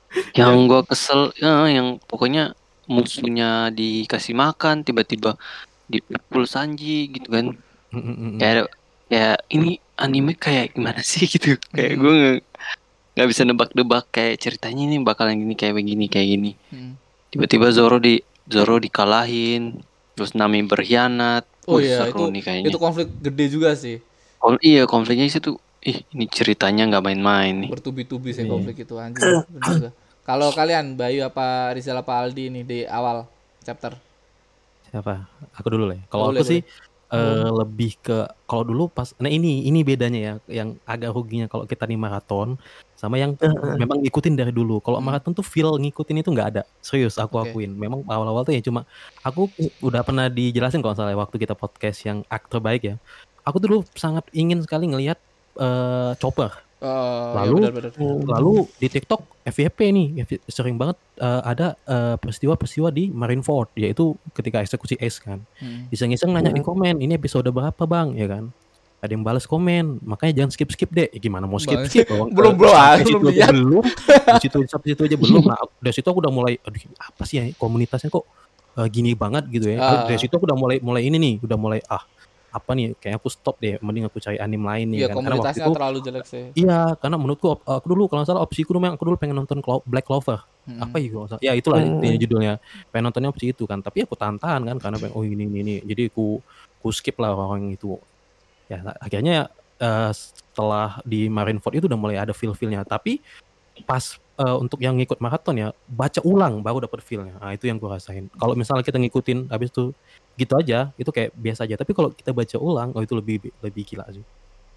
Yang 0.39 0.55
gua 0.67 0.81
kesel 0.83 1.21
ya, 1.35 1.53
yang 1.69 2.03
pokoknya 2.03 2.53
musuhnya 2.85 3.71
dikasih 3.71 4.35
makan 4.35 4.83
tiba-tiba 4.83 5.39
dipukul 5.87 6.45
Sanji 6.45 7.11
gitu 7.11 7.31
kan. 7.31 7.47
Mm, 7.93 8.01
mm, 8.01 8.15
mm, 8.15 8.17
mm. 8.17 8.39
Kayak 8.41 8.65
kayak 9.07 9.37
ini 9.53 9.71
anime 9.95 10.33
kayak 10.35 10.73
gimana 10.73 11.01
sih 11.13 11.29
gitu. 11.29 11.61
Kayak 11.71 11.93
gua 12.01 12.13
nggak 12.13 12.37
nggak 13.13 13.29
bisa 13.29 13.43
nebak-nebak 13.45 14.05
kayak 14.09 14.41
ceritanya 14.41 14.83
ini 14.89 14.97
bakalan 15.05 15.37
gini 15.37 15.55
kayak 15.55 15.77
begini 15.77 16.07
kayak 16.09 16.29
gini. 16.33 16.51
Hmm. 16.73 16.97
Tiba-tiba 17.29 17.69
Zoro 17.73 18.01
di 18.01 18.21
Zoro 18.49 18.77
dikalahin, 18.77 19.77
terus 20.17 20.33
Nami 20.33 20.65
berkhianat. 20.65 21.45
Oh 21.69 21.79
Wih, 21.79 21.87
iya, 21.87 22.09
seru 22.09 22.27
itu- 22.27 22.33
nih 22.35 22.43
kayaknya. 22.43 22.69
itu 22.75 22.79
konflik 22.81 23.07
gede 23.23 23.47
juga 23.47 23.71
sih 23.79 24.03
Kon- 24.43 24.59
iya 24.59 24.83
konfliknya 24.91 25.31
itu 25.31 25.55
ih 25.79 26.03
ini 26.11 26.27
ceritanya 26.27 26.91
nggak 26.91 27.05
main-main 27.07 27.55
nih. 27.63 27.71
bertubi-tubi 27.71 28.35
sih 28.35 28.43
Iya. 28.43 28.51
konflik 28.51 28.83
itu 28.83 28.99
juga. 29.63 29.95
kalau 30.27 30.51
kalian 30.51 30.99
Bayu 30.99 31.23
apa 31.23 31.71
Rizal 31.71 32.03
apa 32.03 32.19
Aldi 32.19 32.51
nih 32.51 32.65
di 32.67 32.79
awal 32.83 33.31
chapter 33.63 33.95
Siapa? 34.91 35.25
Aku 35.57 35.71
dulu 35.71 35.89
lah 35.89 35.97
ya. 35.97 36.05
Kalau 36.11 36.35
Boleh, 36.35 36.43
aku 36.43 36.51
eh, 37.13 37.51
lebih 37.53 38.01
ke 38.01 38.25
kalau 38.49 38.65
dulu 38.65 38.89
pas 38.89 39.13
nah 39.21 39.29
ini 39.29 39.69
ini 39.69 39.85
bedanya 39.85 40.21
ya 40.21 40.35
yang 40.49 40.69
agak 40.89 41.13
ruginya 41.13 41.45
kalau 41.47 41.69
kita 41.69 41.85
di 41.85 42.01
maraton 42.01 42.57
sama 42.97 43.19
yang 43.19 43.35
memang 43.83 43.99
ngikutin 43.99 44.39
dari 44.39 44.55
dulu. 44.55 44.79
Kalau 44.79 45.03
Hmm. 45.03 45.11
maraton 45.11 45.35
tuh 45.35 45.43
feel 45.43 45.75
ngikutin 45.75 46.23
itu 46.23 46.31
nggak 46.31 46.49
ada. 46.55 46.63
Serius 46.79 47.19
aku 47.19 47.43
Oke. 47.43 47.51
akuin. 47.51 47.75
Memang 47.75 48.07
awal-awal 48.07 48.47
tuh 48.47 48.55
ya 48.55 48.63
cuma 48.63 48.87
aku 49.27 49.51
udah 49.83 50.07
pernah 50.07 50.31
dijelasin 50.31 50.79
kalau 50.79 50.95
salah 50.95 51.11
waktu 51.19 51.35
kita 51.35 51.59
podcast 51.59 51.99
yang 52.07 52.23
aktor 52.31 52.63
baik 52.63 52.95
ya. 52.95 52.95
Aku 53.43 53.59
dulu 53.59 53.83
sangat 53.99 54.23
ingin 54.31 54.63
sekali 54.63 54.87
ngelihat 54.87 55.19
eh, 55.59 56.15
Chopper. 56.23 56.62
Oh, 56.83 57.39
Lalu- 57.39 57.63
ya 57.63 57.71
benar-benar. 57.71 58.27
Lalu 58.27 58.67
di 58.83 58.91
TikTok 58.91 59.23
FYP 59.47 59.79
nih 59.95 60.07
sering 60.51 60.75
banget 60.75 60.99
eh, 61.23 61.43
ada 61.47 61.79
eh, 61.87 62.19
peristiwa-peristiwa 62.19 62.91
di 62.91 63.07
Marineford 63.15 63.71
yaitu 63.79 64.19
ketika 64.35 64.59
eksekusi 64.67 64.99
Ace 64.99 65.23
kan. 65.23 65.39
Hmm. 65.63 65.87
Iseng-iseng 65.95 66.35
nanya 66.35 66.51
di 66.51 66.59
komen, 66.59 66.99
ini 66.99 67.15
episode 67.15 67.47
berapa 67.55 67.87
bang, 67.87 68.19
ya 68.19 68.27
kan? 68.27 68.51
Ada 69.03 69.15
yang 69.15 69.23
balas 69.23 69.47
komen, 69.47 70.03
makanya 70.03 70.43
jangan 70.43 70.51
skip 70.55 70.71
skip 70.75 70.91
deh. 70.91 71.07
Ya, 71.11 71.19
gimana 71.23 71.47
mau 71.47 71.63
skip 71.63 71.79
Bang, 71.79 71.87
skip? 71.87 72.07
Orang 72.15 72.35
belum, 72.35 72.55
belum, 72.59 72.75
ah, 72.75 72.99
situ 72.99 73.19
belum 73.19 73.35
lihat. 73.35 73.51
belum, 73.55 73.85
di 73.87 74.41
situ 74.43 74.59
sampai 74.67 74.87
situ 74.95 75.03
aja 75.07 75.17
belum. 75.19 75.43
Nah, 75.55 75.59
dari 75.79 75.95
situ 75.95 76.07
aku 76.11 76.19
udah 76.19 76.35
mulai, 76.35 76.59
aduh 76.67 76.83
apa 76.99 77.23
sih 77.27 77.37
ya 77.39 77.45
komunitasnya 77.59 78.11
kok 78.11 78.27
eh, 78.79 78.89
gini 78.91 79.15
banget 79.15 79.47
gitu 79.55 79.71
ya? 79.71 79.79
Ah. 79.79 80.03
Dari 80.11 80.19
situ 80.19 80.35
aku 80.35 80.51
udah 80.51 80.59
mulai 80.59 80.83
mulai 80.83 81.03
ini 81.07 81.19
nih, 81.19 81.35
udah 81.47 81.59
mulai 81.59 81.79
ah 81.87 82.03
apa 82.53 82.71
nih? 82.77 82.93
Kayak 83.01 83.17
aku 83.25 83.29
stop 83.33 83.57
deh, 83.59 83.81
mending 83.81 84.05
aku 84.05 84.21
cari 84.21 84.37
anime 84.37 84.63
lain 84.69 84.87
nih 84.93 84.99
Iya, 85.03 85.07
kan. 85.09 85.25
Karena 85.25 85.37
waktu 85.41 85.59
itu 85.59 85.73
terlalu 85.73 85.99
jelek 86.05 86.27
sih. 86.29 86.45
Iya, 86.53 86.81
karena 87.01 87.17
menurutku 87.17 87.47
op- 87.49 87.65
aku 87.65 87.87
dulu 87.89 88.13
kalau 88.13 88.23
salah 88.29 88.45
opsiku 88.45 88.77
dulu 88.77 88.85
memang 88.85 89.01
aku 89.01 89.05
dulu 89.09 89.17
pengen 89.17 89.41
nonton 89.41 89.59
Black 89.89 90.05
Clover. 90.05 90.45
Hmm. 90.69 90.79
Apa 90.79 91.01
ya 91.01 91.09
kalau? 91.11 91.27
Ya 91.41 91.53
itulah 91.57 91.81
Hmm. 91.81 91.99
intinya 91.99 92.19
judulnya. 92.21 92.55
Pengen 92.93 93.05
nontonnya 93.09 93.31
opsi 93.33 93.51
itu 93.51 93.65
kan. 93.65 93.81
Tapi 93.81 94.05
aku 94.05 94.15
tahan-tahan 94.15 94.63
kan 94.63 94.77
karena 94.79 94.97
pengen 95.01 95.15
oh 95.17 95.25
ini 95.27 95.49
ini 95.49 95.59
ini. 95.65 95.75
Jadi 95.83 96.13
aku 96.13 96.39
aku 96.79 96.89
skip 96.93 97.17
lah 97.19 97.35
orang 97.35 97.73
itu. 97.73 97.97
Ya 98.69 98.85
akhirnya 99.01 99.51
eh, 99.83 100.11
setelah 100.15 101.03
di 101.03 101.27
Marineford 101.27 101.75
itu 101.81 101.91
udah 101.91 101.99
mulai 101.99 102.21
ada 102.21 102.31
feel-feelnya. 102.31 102.87
Tapi 102.87 103.19
pas 103.89 104.21
eh, 104.39 104.57
untuk 104.61 104.79
yang 104.79 104.95
ngikut 105.01 105.19
maraton 105.19 105.57
ya 105.59 105.69
baca 105.89 106.21
ulang 106.23 106.63
baru 106.63 106.85
dapat 106.87 107.03
feelnya. 107.03 107.41
Nah 107.43 107.57
itu 107.57 107.67
yang 107.67 107.81
gue 107.83 107.89
rasain. 107.91 108.31
Kalau 108.39 108.55
misalnya 108.55 108.85
kita 108.87 109.01
ngikutin 109.03 109.51
habis 109.51 109.73
itu 109.73 109.91
gitu 110.35 110.55
aja 110.55 110.91
itu 110.95 111.09
kayak 111.09 111.31
biasa 111.35 111.65
aja. 111.65 111.77
Tapi 111.77 111.93
kalau 111.93 112.11
kita 112.11 112.31
baca 112.31 112.57
ulang 112.57 112.91
oh 112.93 113.01
itu 113.01 113.13
lebih 113.13 113.37
lebih 113.59 113.83
gila 113.85 114.07
sih. 114.09 114.25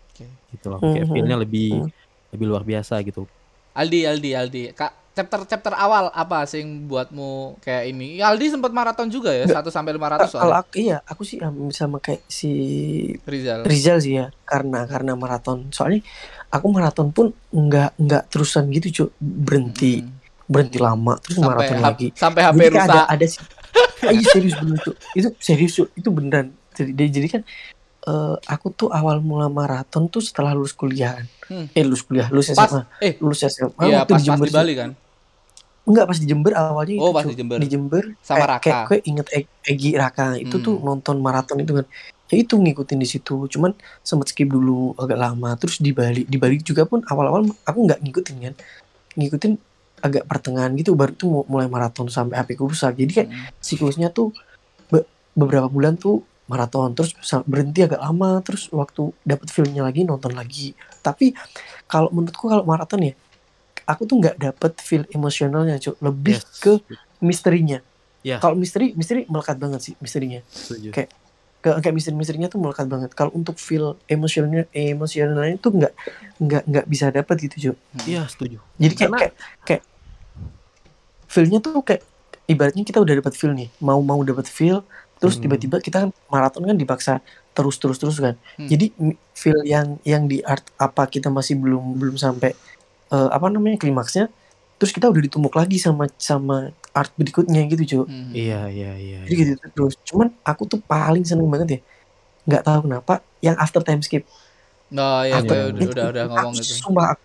Oke. 0.10 0.26
Gitu 0.50 0.66
loh. 0.68 0.80
Kayak 0.80 1.06
Mhm. 1.06 1.14
feelnya 1.14 1.38
lebih 1.38 1.70
Mhm. 1.82 1.90
lebih 2.32 2.46
luar 2.46 2.64
biasa 2.64 3.00
gitu. 3.02 3.24
Aldi, 3.72 4.00
Aldi, 4.04 4.32
Aldi. 4.32 4.64
Kak, 4.72 4.92
chapter 5.12 5.44
chapter 5.46 5.74
awal 5.74 6.08
apa 6.10 6.44
sih 6.44 6.60
yang 6.60 6.84
buatmu 6.86 7.60
kayak 7.60 7.84
ini? 7.90 8.16
Ya, 8.16 8.28
Aldi 8.28 8.48
sempat 8.50 8.72
maraton 8.72 9.08
juga 9.08 9.32
ya, 9.32 9.44
1 9.46 9.68
sampai 9.68 9.92
500 9.92 10.32
kalau 10.32 10.48
soalnya. 10.48 10.60
aku 10.62 10.72
iya 10.76 10.98
aku 11.02 11.22
sih 11.24 11.40
um, 11.40 11.68
sama 11.72 12.00
kayak 12.00 12.24
si 12.26 12.52
Rizal. 13.24 13.64
Rizal 13.64 14.00
sih 14.00 14.16
ya 14.16 14.32
karena 14.44 14.84
karena 14.86 15.12
maraton 15.14 15.72
soalnya 15.72 16.04
aku 16.48 16.68
maraton 16.70 17.12
pun 17.12 17.32
nggak 17.50 18.00
nggak 18.00 18.24
terusan 18.28 18.72
gitu 18.72 18.88
cuy 18.94 19.10
berhenti 19.20 20.00
Hmm. 20.00 20.24
berhenti 20.46 20.78
lama 20.78 21.18
terus 21.18 21.36
Sampai 21.36 21.50
maraton 21.50 21.80
lagi 21.82 22.08
sampai 22.14 22.42
HP 22.44 22.56
Jadi 22.56 22.68
rusak. 22.70 22.86
ada 22.88 23.02
ada 23.10 23.26
si- 23.26 23.42
iya 24.06 24.26
serius 24.26 24.56
bener 24.56 24.78
tuh 24.80 24.96
itu 25.14 25.28
serius 25.38 25.74
Cuk. 25.76 25.90
itu 25.94 26.10
beneran 26.10 26.48
jadi, 26.72 26.92
jadi 27.10 27.28
kan 27.30 27.42
eh, 28.06 28.36
aku 28.46 28.68
tuh 28.70 28.90
awal 28.90 29.18
mula 29.20 29.48
maraton 29.48 30.06
tuh 30.06 30.20
setelah 30.20 30.52
lulus 30.52 30.72
kuliah 30.72 31.22
Hmm. 31.46 31.70
eh 31.72 31.82
lulus 31.82 32.02
kuliah 32.02 32.26
lulus 32.28 32.50
Pas 32.52 32.66
SMA 32.66 32.82
eh 33.00 33.14
lulus 33.18 33.40
SMA 33.44 33.82
iya 33.84 34.02
pas 34.02 34.10
di 34.10 34.14
pas 34.16 34.22
Jember 34.26 34.48
di 34.48 34.54
Bali 34.56 34.74
kan. 34.74 34.90
enggak 35.86 36.06
pas 36.06 36.18
di 36.18 36.26
Jember 36.26 36.52
awalnya 36.52 36.98
Oh, 36.98 37.10
itu, 37.10 37.14
pas 37.14 37.24
di 37.24 37.36
Jember. 37.36 37.58
di 37.58 37.68
Jember 37.68 38.04
Sama 38.20 38.36
kayak, 38.36 38.50
Raka. 38.50 38.64
kayak 38.64 38.82
gue 38.84 38.98
inget 39.06 39.28
E- 39.30 39.52
Egi 39.64 39.92
Raka 39.94 40.28
itu 40.36 40.58
tuh 40.58 40.76
Hmm. 40.76 40.86
nonton 40.88 41.22
maraton 41.22 41.58
itu 41.60 41.72
kan 41.72 41.86
ya 42.26 42.36
itu 42.36 42.58
ngikutin 42.58 42.98
di 42.98 43.06
situ 43.06 43.46
cuman 43.46 43.70
sempat 44.02 44.28
skip 44.28 44.50
dulu 44.50 44.98
agak 44.98 45.14
lama 45.16 45.54
terus 45.54 45.78
di 45.78 45.94
Bali 45.94 46.26
di 46.26 46.38
Bali 46.38 46.58
juga 46.60 46.82
pun 46.84 47.06
awal-awal 47.06 47.46
aku 47.62 47.80
nggak 47.80 48.02
ngikutin 48.02 48.36
kan 48.42 48.54
ngikutin 49.14 49.54
agak 50.00 50.24
pertengahan 50.24 50.72
gitu 50.74 50.94
baru 50.94 51.12
tuh 51.12 51.28
mu- 51.28 51.48
mulai 51.48 51.66
maraton 51.66 52.08
sampai 52.08 52.36
HP 52.36 52.56
ku 52.56 52.68
rusak 52.68 52.94
jadi 52.94 53.12
kayak 53.14 53.30
Hmm. 53.30 53.48
siklusnya 53.58 54.10
tuh 54.10 54.36
be- 54.88 55.06
beberapa 55.32 55.66
bulan 55.66 55.96
tuh 55.96 56.20
maraton 56.46 56.94
terus 56.94 57.18
berhenti 57.44 57.82
agak 57.82 57.98
lama 57.98 58.38
terus 58.40 58.70
waktu 58.70 59.10
dapat 59.22 59.48
filmnya 59.48 59.82
lagi 59.82 60.04
nonton 60.04 60.32
lagi 60.32 60.72
tapi 61.00 61.34
kalau 61.84 62.10
menurutku 62.10 62.46
kalau 62.46 62.62
maraton 62.62 63.02
ya 63.02 63.14
aku 63.84 64.04
tuh 64.04 64.18
nggak 64.18 64.38
dapet 64.40 64.72
feel 64.78 65.04
emosionalnya 65.10 65.78
cuy 65.78 65.98
lebih 66.00 66.38
Yes. 66.38 66.46
ke 66.60 66.74
misterinya 67.20 67.82
Ya. 68.22 68.38
kalau 68.38 68.54
misteri 68.54 68.94
misteri 68.94 69.26
melekat 69.26 69.56
banget 69.56 69.82
sih 69.82 69.94
misterinya 69.96 70.42
Setuju. 70.48 70.90
Kayak- 70.92 71.14
ke 71.66 71.74
kayak 71.82 71.96
misteri-misterinya 71.98 72.46
tuh 72.46 72.62
melekat 72.62 72.86
banget 72.86 73.10
kalau 73.18 73.34
untuk 73.34 73.58
feel 73.58 73.98
emosionalnya 74.06 74.70
emosionalnya 74.70 75.58
tuh 75.58 75.74
nggak 75.74 75.94
nggak 76.38 76.64
nggak 76.64 76.86
bisa 76.86 77.10
dapat 77.10 77.36
gitu 77.42 77.56
cuy 77.58 77.76
Iya, 78.06 78.30
setuju. 78.30 78.62
jadi 78.78 78.94
kayak 78.94 79.10
Karena- 79.10 79.18
kayak 79.18 79.34
kayak 79.66 79.84
feelnya 81.26 81.60
tuh 81.60 81.82
kayak 81.82 82.06
ibaratnya 82.46 82.86
kita 82.86 83.02
udah 83.02 83.18
dapat 83.18 83.34
feel 83.34 83.52
nih 83.52 83.74
mau 83.82 83.98
mau 84.00 84.22
dapat 84.22 84.46
feel 84.46 84.86
terus 85.18 85.36
Hmm. 85.36 85.48
tiba-tiba 85.48 85.80
kita 85.80 86.06
kan 86.06 86.10
maraton 86.28 86.62
kan 86.62 86.78
dipaksa 86.78 87.18
terus 87.52 87.80
terus 87.80 87.98
terus 87.98 88.18
kan 88.20 88.36
Hmm. 88.60 88.68
jadi 88.68 88.92
feel 89.34 89.60
yang 89.66 89.98
yang 90.06 90.30
di 90.30 90.46
art 90.46 90.64
apa 90.78 91.08
kita 91.08 91.28
masih 91.28 91.58
belum 91.58 91.98
belum 91.98 92.16
sampai 92.16 92.54
eh, 93.06 93.30
apa 93.32 93.48
namanya 93.48 93.78
klimaksnya 93.78 94.30
terus 94.76 94.92
kita 94.92 95.08
udah 95.08 95.22
ditumbuk 95.24 95.56
lagi 95.56 95.80
sama 95.80 96.06
sama 96.16 96.70
art 96.96 97.12
berikutnya 97.20 97.62
gitu 97.68 97.84
cuy 97.84 98.04
Hmm. 98.08 98.32
Iya, 98.32 98.62
iya, 98.72 98.92
iya. 98.96 99.18
jadi 99.28 99.36
gitu 99.36 99.52
terus 99.76 99.94
cuman 100.08 100.32
aku 100.48 100.64
tuh 100.66 100.80
paling 100.80 101.28
seneng 101.28 101.48
banget 101.52 101.70
ya 101.70 101.80
nggak 102.46 102.64
tahu 102.64 102.80
kenapa 102.88 103.14
yang 103.44 103.56
after 103.60 103.82
time 103.84 104.00
skip 104.00 104.24
Oh 104.96 105.26
iya, 105.26 105.42
After 105.42 105.56
iya, 105.58 105.66
time 105.74 105.92
udah, 105.92 106.08
udah, 106.14 106.24
ngomong 106.30 106.54
aku 106.56 106.62
gitu. 106.62 106.78
sumpah 106.78 107.06
aku 107.18 107.24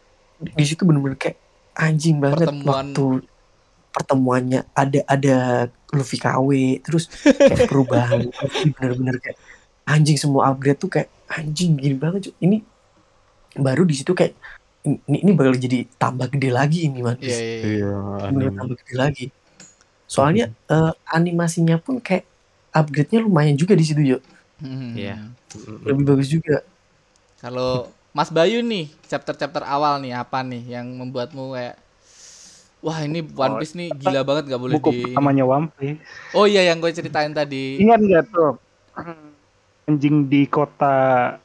di 0.57 0.65
situ 0.65 0.83
bener-bener 0.89 1.19
kayak 1.21 1.37
anjing 1.77 2.17
banget 2.19 2.49
Pertemuan. 2.49 2.67
waktu 2.67 3.05
pertemuannya 3.93 4.61
ada 4.73 5.01
ada 5.05 5.37
Luffy 5.93 6.17
KW 6.17 6.81
terus 6.81 7.13
kayak 7.21 7.69
perubahan 7.69 8.25
bener-bener 8.81 9.21
kayak 9.21 9.37
anjing 9.85 10.17
semua 10.17 10.51
upgrade 10.51 10.81
tuh 10.81 10.89
kayak 10.89 11.13
anjing 11.29 11.77
gini 11.77 11.95
banget 12.01 12.33
cuy 12.33 12.35
ini 12.49 12.57
baru 13.61 13.83
di 13.85 13.95
situ 13.99 14.17
kayak 14.17 14.35
ini, 14.87 15.19
ini 15.29 15.31
bakal 15.37 15.53
jadi 15.61 15.85
tambah 16.01 16.33
gede 16.33 16.49
lagi 16.49 16.89
ini 16.89 17.05
man 17.05 17.21
Iya, 17.21 17.37
iya, 17.37 17.37
iya. 17.37 17.69
Iya, 17.69 17.93
bener 18.33 18.49
anime. 18.49 18.57
tambah 18.57 18.77
gede 18.81 18.95
lagi 18.97 19.25
soalnya 20.11 20.51
eh, 20.67 20.93
animasinya 21.07 21.79
pun 21.79 22.03
kayak 22.03 22.27
upgrade-nya 22.73 23.23
lumayan 23.23 23.55
juga 23.55 23.73
di 23.73 23.87
situ 23.87 24.03
yuk 24.03 24.23
Hmm. 24.59 24.93
Iya. 24.93 25.17
lebih 25.87 26.05
bagus 26.05 26.29
juga 26.29 26.61
Kalau 27.39 27.89
Mas 28.11 28.29
Bayu 28.29 28.61
nih, 28.61 28.93
chapter-chapter 29.07 29.63
awal 29.63 29.97
nih 29.97 30.13
apa 30.13 30.43
nih 30.43 30.77
yang 30.77 30.85
membuatmu 30.91 31.55
kayak 31.55 31.81
Wah 32.81 33.01
ini 33.01 33.25
One 33.25 33.57
Oh, 33.57 33.59
Piece 33.59 33.73
nih 33.73 33.89
gila 33.89 34.21
banget 34.21 34.49
gak 34.49 34.61
boleh 34.61 34.77
Buku 34.77 34.91
di 34.91 35.01
pertamanya 35.07 35.45
One 35.45 35.69
Piece. 35.71 36.01
Oh 36.33 36.45
iya 36.45 36.65
yang 36.65 36.77
gue 36.77 36.91
ceritain 36.91 37.31
tadi 37.31 37.79
Ingat 37.79 38.01
nggak 38.01 38.25
tuh 38.29 38.53
anjing 39.87 40.27
di 40.27 40.45
kota 40.45 41.37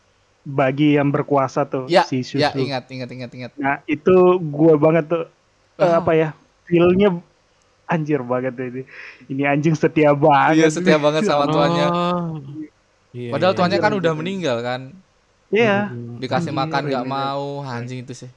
bagi 0.41 0.93
yang 0.93 1.09
berkuasa 1.09 1.66
tuh 1.66 1.88
Ya, 1.88 2.03
si 2.03 2.22
Susu. 2.22 2.38
Ya 2.38 2.51
ingat 2.51 2.86
ingat 2.88 3.09
ingat 3.09 3.32
ingat 3.32 3.51
Nah 3.55 3.80
itu 3.86 4.16
gua 4.43 4.76
banget 4.76 5.07
tuh 5.07 5.24
eh, 5.76 5.84
Ah. 5.84 5.99
apa 5.99 6.11
ya 6.13 6.30
feelnya 6.63 7.16
anjir 7.86 8.21
banget 8.25 8.53
ini. 8.59 8.81
Ini 9.29 9.43
anjing 9.49 9.73
setia 9.77 10.11
banget. 10.13 10.61
Iya 10.61 10.67
setia 10.73 10.97
banget 10.97 11.25
sama 11.25 11.45
tuannya 11.49 11.88
Oh. 11.89 12.41
Iya, 13.15 13.31
Padahal 13.31 13.55
iya, 13.55 13.59
tuannya 13.63 13.79
iya. 13.79 13.86
kan 13.88 13.93
udah 13.95 14.13
meninggal 14.13 14.57
kan 14.59 14.81
Iya. 15.47 15.88
Mm, 15.88 16.19
Dikasih 16.19 16.51
Iya, 16.51 16.59
makan 16.59 16.81
gak 16.91 17.05
iya. 17.07 17.13
mau 17.15 17.63
Anjing 17.63 18.03
itu 18.03 18.11
sih 18.11 18.31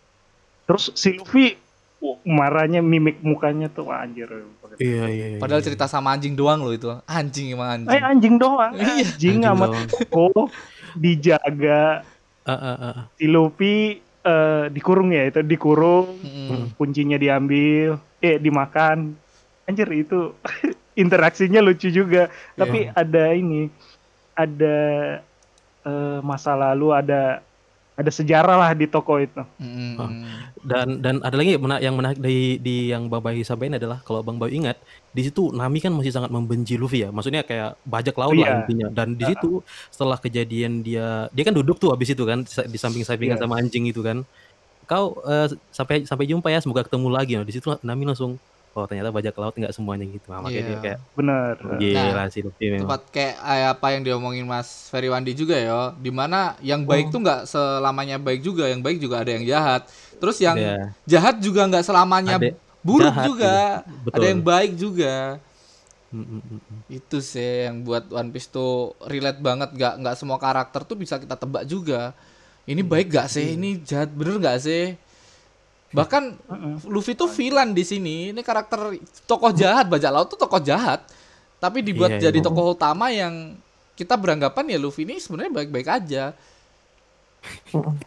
Terus 0.71 0.95
si 0.95 1.19
Luffy 1.19 1.59
uh, 1.99 2.15
marahnya 2.23 2.79
mimik 2.79 3.19
mukanya 3.25 3.67
tuh 3.73 3.91
wah, 3.91 4.05
anjir. 4.05 4.29
banget. 4.31 4.77
Iya, 4.79 5.05
iya, 5.11 5.27
iya. 5.35 5.39
Padahal 5.43 5.65
cerita 5.65 5.91
sama 5.91 6.15
anjing 6.15 6.39
doang 6.39 6.63
loh 6.63 6.71
itu 6.71 6.87
Anjing 7.11 7.59
emang 7.59 7.83
anjing 7.83 7.91
Eh 7.91 8.03
anjing 8.05 8.35
doang. 8.39 8.73
Anjing 8.77 9.03
Anjing 9.03 9.37
sama. 9.43 9.67
Toko 9.91 10.47
dijaga 10.95 12.07
ah, 12.47 12.53
ah, 12.53 12.77
ah. 12.81 12.95
si 13.19 13.29
Luffy 13.29 14.01
eh, 14.25 14.65
dikurung 14.73 15.13
ya 15.13 15.29
itu 15.29 15.41
dikurung 15.45 16.17
Mm-mm. 16.21 16.75
kuncinya 16.81 17.21
diambil 17.21 18.01
eh 18.19 18.37
dimakan 18.41 19.15
anjir 19.69 19.89
itu 19.93 20.33
interaksinya 21.03 21.61
lucu 21.61 21.93
juga 21.93 22.27
tapi 22.55 22.89
ada 22.91 23.31
ini 23.31 23.69
ada 24.35 24.77
eh, 25.85 26.19
masa 26.25 26.57
lalu 26.57 26.91
ada 26.91 27.45
ada 27.99 28.15
sejarah 28.15 28.55
lah 28.55 28.71
di 28.79 28.87
toko 28.87 29.19
itu 29.19 29.43
Mm-mm. 29.59 29.99
Ah. 29.99 30.11
Dan 30.63 31.03
dan 31.03 31.19
ada 31.19 31.35
lagi 31.35 31.59
yang 31.59 31.63
menarik, 31.67 31.83
yang 31.83 31.97
menarik 31.99 32.19
di 32.19 32.39
di 32.59 32.77
yang 32.91 33.11
Bang 33.11 33.23
Bayu 33.23 33.43
sampaikan 33.43 33.75
adalah 33.75 33.99
kalau 34.07 34.23
Bang 34.23 34.39
Bayu 34.39 34.55
ingat 34.55 34.79
di 35.11 35.27
situ 35.27 35.51
Nami 35.51 35.83
kan 35.83 35.91
masih 35.91 36.15
sangat 36.15 36.31
membenci 36.31 36.79
Luffy 36.79 37.03
ya. 37.03 37.11
Maksudnya 37.11 37.43
kayak 37.43 37.75
bajak 37.83 38.15
laut 38.15 38.35
Oh, 38.35 38.39
lah 38.39 38.47
iya. 38.47 38.59
intinya. 38.63 38.87
Dan 38.95 39.19
di 39.19 39.27
situ 39.27 39.63
setelah 39.91 40.15
kejadian 40.15 40.83
dia 40.83 41.27
dia 41.31 41.43
kan 41.43 41.55
duduk 41.55 41.79
tuh 41.79 41.91
habis 41.91 42.11
itu 42.11 42.23
kan 42.23 42.43
di 42.47 42.79
samping-sampingan 42.79 43.35
Iya. 43.35 43.43
sama 43.43 43.59
anjing 43.59 43.91
itu 43.91 43.99
kan. 43.99 44.23
Kau 44.87 45.19
eh, 45.27 45.51
sampai 45.75 46.07
sampai 46.07 46.27
jumpa 46.31 46.55
ya 46.55 46.63
semoga 46.63 46.87
ketemu 46.87 47.09
lagi. 47.11 47.35
Nah, 47.35 47.47
di 47.47 47.55
situ 47.55 47.67
Nami 47.83 48.07
langsung 48.07 48.39
oh 48.79 48.87
ternyata 48.87 49.11
bajak 49.11 49.35
laut 49.35 49.55
nggak 49.59 49.75
semuanya 49.75 50.07
gitu. 50.07 50.31
Nah, 50.31 50.39
makanya 50.47 50.63
Iya. 50.63 50.69
dia 50.71 50.79
kayak 50.85 50.99
bener 51.19 51.55
gila 51.83 52.23
sih 52.31 52.41
Luffy 52.47 52.67
memang. 52.71 52.87
Tepat 52.87 53.03
kayak 53.11 53.35
eh, 53.43 53.67
apa 53.67 53.87
yang 53.91 54.03
diomongin 54.07 54.47
Mas 54.47 54.69
Ferry 54.87 55.11
Wandi 55.11 55.35
juga 55.35 55.57
ya 55.59 55.91
Di 55.99 56.11
mana 56.15 56.55
yang 56.63 56.87
baik 56.87 57.11
tuh 57.11 57.21
nggak 57.21 57.41
selamanya 57.51 58.17
baik 58.23 58.41
juga 58.41 58.71
Yang 58.71 58.81
baik 58.87 58.99
juga 59.03 59.17
ada 59.27 59.31
yang 59.35 59.45
jahat 59.45 59.83
Terus 60.17 60.37
yang 60.39 60.57
Iya. 60.57 60.77
jahat 61.05 61.37
juga 61.43 61.67
nggak 61.67 61.85
selamanya 61.85 62.39
Ada 62.39 62.51
buruk 62.87 63.11
jahat 63.11 63.27
juga 63.27 63.55
gitu. 63.83 63.95
Betul. 64.07 64.15
Ada 64.15 64.27
yang 64.31 64.41
baik 64.47 64.73
juga 64.79 65.15
Mm, 66.09 66.25
mm, 66.25 66.41
mm, 66.41 66.81
itu 66.89 67.21
sih 67.21 67.69
yang 67.69 67.85
buat 67.85 68.09
One 68.09 68.33
Piece 68.33 68.49
tuh 68.49 68.97
relate 69.05 69.45
banget 69.45 69.77
nggak 69.77 69.95
nggak 70.01 70.17
semua 70.17 70.41
karakter 70.41 70.81
tuh 70.89 70.97
bisa 70.97 71.21
kita 71.21 71.37
tebak 71.37 71.69
juga 71.69 72.17
ini 72.65 72.81
baik 72.81 73.13
gak 73.13 73.29
sih 73.29 73.61
ini 73.61 73.77
jahat 73.85 74.09
bener 74.17 74.41
gak 74.41 74.57
sih 74.65 74.97
bahkan 75.89 76.37
Luffy 76.85 77.13
tuh 77.13 77.27
villain 77.27 77.73
di 77.73 77.81
sini 77.81 78.31
ini 78.31 78.41
karakter 78.41 78.93
tokoh 79.25 79.51
jahat 79.51 79.89
bajak 79.89 80.13
laut 80.13 80.29
tuh 80.29 80.37
tokoh 80.37 80.61
jahat 80.61 81.01
tapi 81.59 81.81
dibuat 81.81 82.17
Iya, 82.17 82.29
jadi 82.29 82.39
iya. 82.39 82.45
tokoh 82.45 82.77
utama 82.77 83.09
yang 83.09 83.57
kita 83.95 84.15
beranggapan 84.15 84.69
ya 84.69 84.79
Luffy 84.79 85.03
ini 85.03 85.17
sebenarnya 85.17 85.51
baik-baik 85.51 85.89
aja 85.89 86.37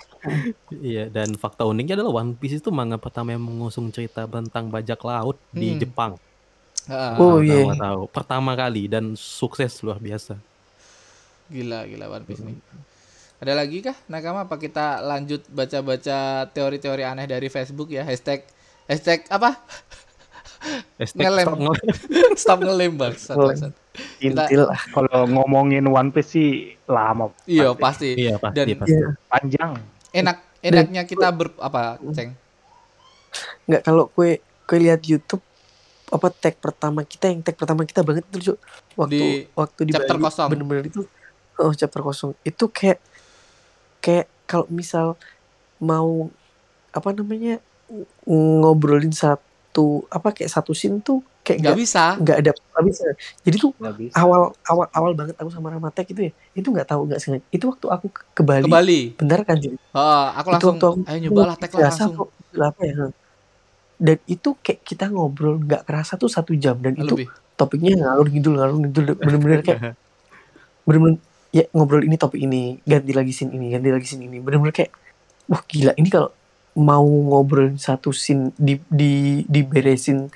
Iya, 0.69 1.09
dan 1.09 1.33
fakta 1.33 1.65
uniknya 1.65 1.97
adalah 1.97 2.21
One 2.21 2.37
Piece 2.37 2.61
itu 2.61 2.69
manga 2.69 2.93
pertama 2.95 3.33
yang 3.33 3.41
mengusung 3.41 3.89
cerita 3.89 4.29
tentang 4.29 4.69
bajak 4.69 5.01
laut 5.01 5.33
di 5.49 5.73
Hmm. 5.73 5.81
Jepang. 5.81 6.11
Ah, 6.85 7.17
Oh, 7.17 7.41
Tahu, 7.41 7.45
iya. 7.45 7.73
tahu. 7.73 8.01
Pertama 8.05 8.53
kali 8.53 8.85
dan 8.85 9.13
sukses 9.13 9.81
luar 9.81 9.97
biasa. 9.97 10.37
gila 11.49 11.83
gila 11.83 12.05
One 12.07 12.23
Piece 12.23 12.39
nih 12.39 12.55
ada 13.41 13.53
lagi 13.53 13.81
kah 13.81 13.97
nakama 14.05 14.45
apa 14.45 14.55
kita 14.55 15.01
lanjut 15.01 15.41
baca-baca 15.49 16.17
teori-teori 16.47 17.01
aneh 17.01 17.25
dari 17.25 17.49
Facebook 17.49 17.89
ya 17.89 18.05
hashtag 18.05 18.45
hashtag 18.85 19.25
apa 19.27 19.57
Hashtag 20.95 21.25
Ngelem. 21.25 21.41
stop 21.41 21.57
ngelem. 21.57 21.77
stop 22.37 22.59
ngelem 22.61 22.91
bangsat. 22.93 23.73
intil 24.21 24.69
lah 24.69 24.77
kalau 24.93 25.25
ngomongin 25.25 25.81
One 25.83 26.13
Piece 26.13 26.31
sih 26.31 26.49
lama 26.85 27.33
Iya 27.43 27.73
pasti. 27.73 28.13
Iya, 28.13 28.37
pasti, 28.37 28.55
Dan 28.55 28.67
pasti. 28.77 28.93
Iya. 28.93 29.09
panjang 29.25 29.71
enak 30.13 30.37
enaknya 30.61 31.01
kita 31.03 31.33
ber 31.33 31.49
apa 31.57 31.97
ceng? 32.13 32.37
nggak 33.65 33.81
kalau 33.81 34.05
kue 34.07 34.37
kue 34.63 34.77
lihat 34.77 35.01
YouTube 35.01 35.41
apa 36.07 36.29
tag 36.29 36.61
pertama 36.61 37.01
kita 37.01 37.25
yang 37.25 37.41
tag 37.41 37.57
pertama 37.57 37.81
kita 37.81 38.05
banget 38.05 38.21
itu 38.29 38.53
waktu 38.93 39.17
Di 39.17 39.23
waktu 39.57 39.81
di 39.81 39.91
chapter 39.91 40.13
Bali, 40.13 40.25
kosong. 40.27 40.47
bener-bener 40.51 40.85
itu 40.85 41.01
oh 41.57 41.73
chapter 41.73 42.01
kosong 42.03 42.31
itu 42.43 42.69
kayak 42.69 43.01
kayak 44.01 44.25
kalau 44.43 44.65
misal 44.67 45.15
mau 45.79 46.27
apa 46.91 47.09
namanya 47.11 47.61
ng- 48.25 48.59
ngobrolin 48.59 49.13
satu 49.13 49.39
apa 50.07 50.31
kayak 50.31 50.51
satu 50.51 50.71
scene 50.71 50.99
tuh 50.99 51.21
kayak 51.41 51.63
Nggak 51.63 51.77
bisa. 51.79 52.03
nggak 52.17 52.37
ada 52.37 52.51
nggak 52.51 52.85
bisa 52.85 53.03
jadi 53.41 53.55
tuh 53.57 53.71
bisa 53.95 54.13
awal 54.15 54.41
awal 54.63 54.85
awal 54.91 55.11
banget 55.11 55.33
aku 55.35 55.49
sama 55.49 55.69
Ramatek 55.69 56.11
itu 56.11 56.21
ya 56.21 56.31
itu 56.53 56.67
nggak 56.67 56.85
tahu 56.85 57.07
nggak 57.07 57.17
sengaja 57.17 57.45
itu 57.49 57.65
waktu 57.65 57.87
aku 57.87 58.05
ke, 58.11 58.41
Bali 58.41 58.63
Ke 58.63 58.69
Bali. 58.69 59.01
bentar 59.15 59.39
kan 59.41 59.57
jadi 59.57 59.77
Oh, 59.91 60.25
aku 60.29 60.47
Itu 60.47 60.53
langsung 60.53 60.73
waktu 60.75 60.87
aku- 60.87 61.05
ayo 61.07 61.17
nyobalah 61.23 61.55
tag 61.55 61.69
lah 61.69 61.79
biasa 61.79 62.01
langsung. 62.03 62.15
kok 62.19 62.29
apa 62.61 62.81
ya 62.83 62.93
dan 63.97 64.17
itu 64.25 64.49
kayak 64.57 64.79
kita 64.81 65.05
ngobrol 65.07 65.55
nggak 65.57 65.81
kerasa 65.83 66.13
tuh 66.15 66.25
satu 66.27 66.51
jam 66.53 66.73
dan 66.75 66.93
itu 66.93 67.13
Lebih. 67.15 67.27
topiknya 67.55 67.93
ngalur 67.95 68.27
ngidul 68.27 68.53
ngalur 68.55 68.77
ngidul 68.79 69.03
bener-bener 69.15 69.61
kayak 69.61 69.79
bener-bener 70.85 71.17
ya 71.51 71.63
ngobrol 71.75 72.03
ini 72.07 72.15
topik 72.15 72.39
ini 72.39 72.79
ganti 72.87 73.11
lagi 73.11 73.35
scene 73.35 73.51
ini 73.51 73.75
ganti 73.75 73.91
lagi 73.91 74.07
scene 74.07 74.23
ini 74.27 74.39
bener-bener 74.39 74.71
kayak 74.71 74.91
wah 75.51 75.59
gila 75.67 75.91
ini 75.99 76.07
kalau 76.07 76.31
mau 76.79 77.03
ngobrol 77.03 77.75
satu 77.75 78.15
scene 78.15 78.55
di 78.55 78.79
di 78.87 79.43
diberesin 79.43 80.31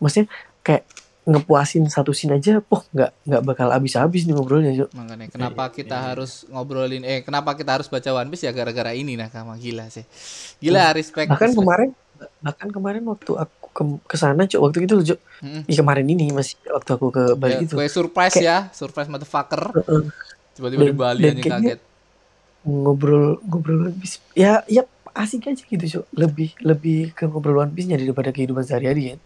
maksudnya 0.00 0.32
kayak 0.64 0.88
ngepuasin 1.26 1.90
satu 1.90 2.14
scene 2.14 2.38
aja 2.38 2.62
poh 2.62 2.86
nggak 2.94 3.10
nggak 3.26 3.42
bakal 3.42 3.68
habis-habis 3.74 4.24
nih 4.30 4.34
ngobrolnya 4.38 4.70
Cok. 4.78 4.90
Makanya 4.94 5.26
kenapa 5.26 5.74
kita 5.74 5.98
harus 5.98 6.46
ngobrolin 6.46 7.02
eh 7.02 7.26
kenapa 7.26 7.58
kita 7.58 7.74
harus 7.74 7.90
baca 7.90 8.14
One 8.14 8.30
Piece 8.30 8.46
ya 8.46 8.54
gara-gara 8.54 8.94
ini 8.94 9.18
nah 9.18 9.26
Kama 9.26 9.58
gila 9.58 9.90
sih. 9.90 10.06
Gila 10.62 10.94
respect. 10.94 11.26
bahkan 11.26 11.50
respect. 11.50 11.58
kemarin 11.66 11.90
bahkan 12.40 12.68
kemarin 12.70 13.02
waktu 13.10 13.32
aku 13.36 13.66
ke 13.74 13.82
ke 14.08 14.16
sana 14.16 14.48
cok 14.48 14.60
waktu 14.62 14.78
itu 14.88 14.92
loh 14.96 15.04
cok 15.04 15.20
Mm-mm. 15.44 15.62
Ih, 15.68 15.76
kemarin 15.76 16.06
ini 16.08 16.32
masih 16.32 16.56
waktu 16.70 16.90
aku 16.96 17.06
ke 17.12 17.22
Bali 17.36 17.60
Ya, 17.60 17.66
itu 17.66 17.74
gue 17.76 17.88
surprise 17.92 18.38
ya, 18.40 18.70
surprise 18.72 19.10
motherfucker. 19.10 19.68
Heeh. 19.82 20.08
Tiba-tiba 20.56 20.82
di 20.82 20.94
Bali 20.94 21.22
dan 21.22 21.34
anjing 21.34 21.52
kaget. 21.52 21.78
ngobrol 22.62 23.38
ngobrol 23.42 23.92
Piece 23.94 24.18
ya 24.32 24.66
ya 24.66 24.82
asik 25.12 25.46
aja 25.46 25.62
gitu 25.62 25.80
cok 25.86 26.04
lebih 26.12 26.50
lebih 26.60 27.00
ke 27.10 27.24
ngobrol 27.24 27.56
One 27.58 27.70
Piece 27.70 27.86
nya 27.86 27.94
daripada 27.94 28.28
kehidupan 28.28 28.60
sehari-hari 28.62 29.14
kan 29.14 29.18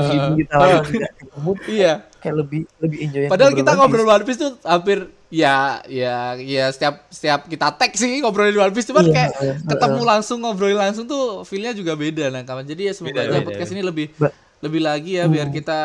meskipun 0.00 0.32
kita 0.36 0.54
lama 0.56 0.80
tidak 0.82 1.12
ketemu 1.14 1.50
Iya. 1.68 1.92
kayak 2.18 2.34
lebih 2.36 2.60
lebih 2.78 2.98
enjoy 3.00 3.22
Padahal 3.28 3.52
kita 3.52 3.70
ngobrol. 3.74 4.08
One 4.08 4.24
Piece 4.24 4.40
tuh 4.40 4.52
hampir 4.60 4.98
ya 5.28 5.54
ya 5.84 6.16
ya 6.34 6.64
setiap 6.68 7.04
setiap 7.08 7.44
kita 7.44 7.68
tag 7.70 7.92
sih 7.92 8.18
ngobrolin 8.18 8.56
One 8.56 8.72
Piece 8.72 8.88
cuman 8.88 9.04
Iya, 9.04 9.12
kayak 9.12 9.30
iya, 9.36 9.54
ketemu 9.60 9.98
heeh. 9.98 10.08
langsung 10.08 10.38
ngobrolin 10.40 10.78
langsung 10.80 11.04
tuh 11.04 11.22
feelnya 11.42 11.70
juga 11.72 11.94
beda 11.94 12.30
nah 12.30 12.42
kawan. 12.42 12.64
Jadi 12.64 12.82
ya 12.84 12.92
semoga 12.92 13.12
Beda, 13.14 13.22
aja 13.24 13.36
beda, 13.36 13.46
podcast 13.46 13.68
beda. 13.68 13.76
ini 13.76 13.82
lebih 13.84 14.06
Ba- 14.16 14.34
lebih 14.60 14.80
lagi 14.80 15.10
ya 15.14 15.24
biar 15.26 15.46
Hmm. 15.46 15.54
kita 15.54 15.78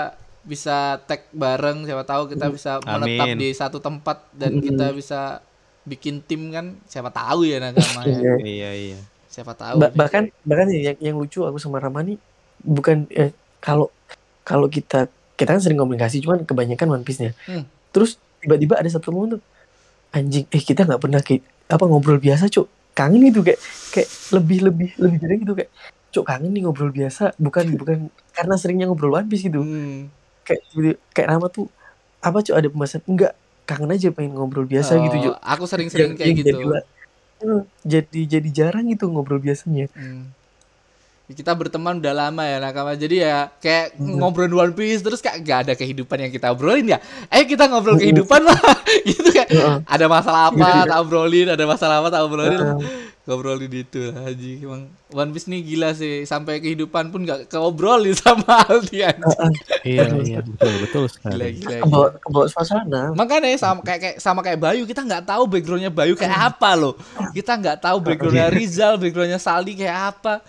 bisa 0.50 0.78
tag 1.00 1.30
bareng 1.30 1.86
siapa 1.86 2.02
tahu 2.04 2.26
kita 2.28 2.50
bisa 2.50 2.82
menetap 2.82 3.28
Amin. 3.28 3.38
di 3.38 3.50
satu 3.52 3.78
tempat 3.78 4.26
dan 4.34 4.58
Hmm. 4.58 4.64
kita 4.64 4.86
bisa 4.91 5.45
bikin 5.84 6.20
tim 6.20 6.50
kan 6.50 6.74
siapa 6.84 7.10
tahu 7.10 7.45
ya 7.45 7.62
nakama 7.62 8.02
ya. 8.04 8.18
Iya. 8.18 8.34
Iya 8.41 8.70
iya. 8.74 9.00
Siapa 9.28 9.54
tahu. 9.54 9.78
Ba- 9.78 9.88
nih. 9.88 9.95
bahkan 9.95 10.24
bahkan 10.43 10.68
yang 10.68 10.97
yang 11.00 11.16
lucu 11.16 11.41
aku 11.41 11.56
sama 11.56 11.78
Ramani 11.78 12.18
bukan 12.60 13.06
eh, 13.10 13.30
kalau 13.60 13.93
kalau 14.41 14.66
kita 14.68 15.06
kita 15.34 15.50
kan 15.50 15.62
sering 15.62 15.78
komunikasi 15.78 16.20
cuman 16.20 16.43
kebanyakan 16.43 16.89
One 16.91 17.06
Piece-nya. 17.06 17.38
Hmm. 17.45 17.64
Terus 17.89 18.18
tiba-tiba 18.39 18.76
ada 18.76 18.88
satu 18.88 19.10
momen 19.10 19.38
tuh 19.38 19.41
anjing 20.10 20.43
eh 20.47 20.60
kita 20.60 20.84
nggak 20.84 21.00
pernah 21.00 21.22
kayak 21.22 21.41
apa 21.68 21.86
ngobrol 21.86 22.18
biasa 22.18 22.50
cuk 22.50 22.66
kangen 22.91 23.22
gitu 23.24 23.39
kayak 23.39 23.62
kayak 23.89 24.10
lebih 24.32 24.58
lebih 24.66 24.89
lebih 24.97 25.18
dari 25.18 25.36
gitu 25.38 25.54
kayak 25.54 25.70
cuk 26.10 26.26
kangen 26.26 26.50
nih 26.50 26.62
ngobrol 26.62 26.89
biasa 26.89 27.38
bukan 27.38 27.66
bukan 27.80 27.97
karena 28.32 28.56
seringnya 28.56 28.86
ngobrol 28.86 29.14
One 29.14 29.28
Piece 29.28 29.45
gitu 29.45 29.62
Hmm. 29.62 30.10
Kayak 30.50 30.64
kayak 31.16 31.28
Rama 31.30 31.47
tuh 31.54 31.70
apa 32.26 32.41
cuk 32.45 32.56
ada 32.58 32.68
pembahasan 32.74 33.02
enggak 33.08 33.34
kangen 33.70 33.91
aja 33.95 34.10
pengen 34.16 34.34
ngobrol 34.38 34.66
biasa 34.68 34.97
gitu 35.06 35.18
Oh, 35.18 35.24
cuk 35.30 35.36
Aku 35.45 35.64
sering-sering 35.70 36.18
kayak 36.20 36.34
gitu. 36.43 36.58
jadi, 36.60 37.62
jadi 37.88 38.20
jadi 38.39 38.50
jarang 38.52 38.86
gitu 38.91 39.08
ngobrol 39.12 39.39
biasanya 39.43 39.88
Hmm. 39.95 40.34
Kita 41.30 41.54
berteman 41.54 41.98
udah 41.98 42.10
lama 42.12 42.42
ya 42.42 42.58
nakama. 42.58 42.94
Jadi 42.94 43.22
ya 43.22 43.54
kayak 43.56 43.94
Hmm. 43.96 44.18
ngobrolin 44.18 44.50
One 44.52 44.74
Piece 44.74 45.00
terus 45.00 45.20
kayak 45.20 45.38
gak 45.40 45.60
ada 45.64 45.74
kehidupan 45.74 46.18
yang 46.20 46.32
kita 46.32 46.50
obrolin 46.50 46.90
ya. 46.90 46.98
Ayo 47.28 47.46
kita 47.46 47.66
ngobrol 47.66 47.96
Hmm. 47.96 48.04
kehidupan 48.04 48.42
lah. 48.42 48.58
gitu 49.08 49.30
kayak 49.30 49.50
ada 49.84 50.06
masalah 50.06 50.50
apa 50.50 50.58
Iya. 50.58 50.90
tak 50.90 50.98
obrolin, 51.00 51.48
ada 51.48 51.64
masalah 51.64 52.02
apa 52.02 52.10
tak 52.10 52.22
obrolin. 52.24 52.58
Ngobrolin 53.22 53.70
itu 53.70 54.10
lah 54.10 54.26
Haji. 54.26 54.52
Emang 54.60 54.82
One 55.08 55.30
Piece 55.30 55.46
nih 55.46 55.62
gila 55.64 55.94
sih 55.94 56.26
sampai 56.26 56.58
kehidupan 56.58 57.10
pun 57.10 57.22
gak 57.22 57.46
keobrolin 57.46 58.18
sama 58.18 58.66
Aldi 58.66 58.98
anjing. 59.00 59.54
Iya 59.86 60.04
iya 60.20 60.40
betul 60.42 60.74
betul 60.82 61.04
sekali. 61.08 61.54
gila. 61.56 61.78
gila. 61.86 62.10
kebawa 62.18 62.46
suasana 62.48 63.14
Makanya 63.14 63.54
sama 63.54 63.86
kayak, 63.86 64.00
kayak 64.02 64.18
sama 64.18 64.42
kayak 64.42 64.58
Bayu 64.58 64.82
kita 64.84 65.02
nggak 65.04 65.30
tahu 65.30 65.46
backgroundnya 65.46 65.94
Bayu 65.94 66.18
kayak 66.18 66.34
apa 66.58 66.74
loh. 66.74 66.98
Kita 67.30 67.54
nggak 67.54 67.78
tahu 67.80 68.02
backgroundnya 68.02 68.50
Rizal, 68.50 68.98
backgroundnya 68.98 69.38
Saldi 69.38 69.78
kayak 69.78 70.18
apa. 70.18 70.42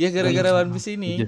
Ya 0.00 0.08
gara-gara 0.08 0.64
One 0.64 0.72
Piece 0.72 0.96
ini 0.96 1.20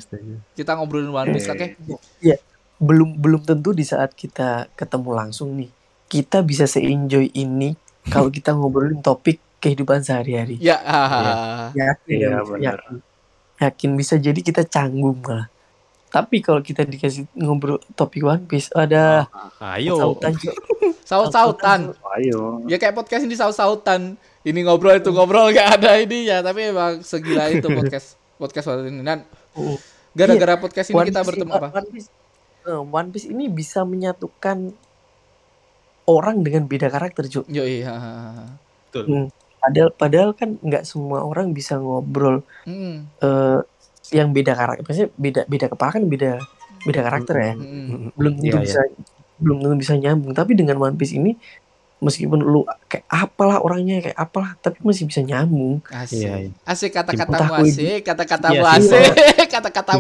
kita 0.57 0.73
ngobrolin 0.81 1.13
One 1.13 1.37
Piece 1.37 1.53
oke. 1.53 1.77
ya 2.25 2.41
belum 2.81 3.21
belum 3.21 3.45
tentu 3.45 3.77
di 3.77 3.85
saat 3.85 4.17
kita 4.17 4.73
ketemu 4.73 5.11
langsung 5.13 5.53
nih 5.55 5.69
kita 6.09 6.41
bisa 6.41 6.65
se-enjoy 6.65 7.29
ini 7.37 7.77
kalau 8.09 8.33
kita 8.33 8.57
ngobrolin 8.57 9.05
topik 9.05 9.39
kehidupan 9.61 10.01
sehari-hari 10.03 10.57
Ya, 10.59 10.81
ah, 10.83 11.71
yakin 11.77 12.17
Iya, 12.17 12.29
ya, 12.33 12.39
benar. 12.43 12.61
yakin 12.81 12.95
yakin 13.63 13.91
bisa 13.95 14.17
jadi 14.19 14.41
kita 14.41 14.65
canggung 14.67 15.21
malah 15.23 15.47
tapi 16.13 16.45
kalau 16.45 16.61
kita 16.61 16.85
dikasih 16.85 17.25
ngobrol 17.37 17.77
topik 17.93 18.25
One 18.25 18.45
Piece 18.49 18.69
ada 18.73 19.29
Ayo. 19.61 19.97
sautan 20.01 20.33
Cok. 20.37 20.57
saut-sautan. 21.09 21.81
Ayo. 22.21 22.61
Ya 22.69 22.77
kayak 22.77 22.93
podcast 22.93 23.25
ini 23.25 23.33
saut-sautan. 23.33 24.21
Ini 24.45 24.61
ngobrol 24.65 25.01
itu 25.01 25.09
ngobrol 25.09 25.49
gak 25.57 25.81
ada 25.81 25.97
ini 25.97 26.29
ya, 26.29 26.45
tapi 26.45 26.69
emang 26.69 27.01
segila 27.01 27.49
itu 27.49 27.65
podcast 27.81 28.21
podcast 28.43 28.67
waktu 28.67 28.91
ini. 28.91 29.01
Dan 29.01 29.23
Oh. 29.55 29.79
gara-gara 30.13 30.59
podcast 30.59 30.91
ini 30.91 30.99
One 30.99 31.07
kita 31.07 31.21
Piece- 31.21 31.29
bertemu 31.31 31.53
apa? 31.55 31.69
One 31.73 31.89
Piece, 31.89 32.09
eh, 32.65 32.83
One 32.83 33.09
Piece 33.09 33.27
ini 33.27 33.47
bisa 33.47 33.81
menyatukan 33.83 34.75
orang 36.05 36.43
dengan 36.43 36.67
beda 36.67 36.91
karakter 36.91 37.31
Cuk. 37.31 37.47
Yo 37.47 37.63
iya. 37.63 37.95
Betul. 38.91 39.31
padahal 39.57 39.91
padahal 39.95 40.31
kan 40.35 40.59
nggak 40.59 40.83
semua 40.83 41.23
orang 41.23 41.55
bisa 41.55 41.79
ngobrol 41.79 42.43
Hmm, 42.67 43.07
eh 43.17 43.63
yang 44.11 44.35
beda 44.35 44.53
karakter 44.53 44.83
maksudnya 44.83 45.11
beda 45.15 45.41
beda 45.47 45.67
kepala 45.71 45.91
kan 45.95 46.05
beda 46.05 46.31
beda 46.83 47.01
karakter 47.01 47.35
ya 47.39 47.53
hmm. 47.55 48.11
belum 48.13 48.33
tentu 48.37 48.51
Iya, 48.51 48.59
iya. 48.59 48.65
bisa 48.67 48.81
belum 49.39 49.57
tentu 49.63 49.77
bisa 49.79 49.95
nyambung 49.95 50.35
tapi 50.35 50.59
dengan 50.59 50.77
One 50.77 50.99
Piece 50.99 51.15
ini 51.15 51.39
meskipun 52.03 52.43
lu 52.43 52.61
kayak 52.85 53.07
apalah 53.07 53.63
orangnya 53.63 54.03
kayak 54.03 54.19
apalah 54.19 54.59
tapi 54.59 54.83
masih 54.83 55.07
bisa 55.07 55.23
nyambung 55.23 55.79
Asik. 55.87 56.19
Iya, 56.19 56.33
iya. 56.43 56.51
Asik 56.67 56.91
kui- 57.63 57.71
asik, 57.71 58.01
kata-katamu 58.03 58.55
Iya, 58.55 58.67
asik, 58.75 59.07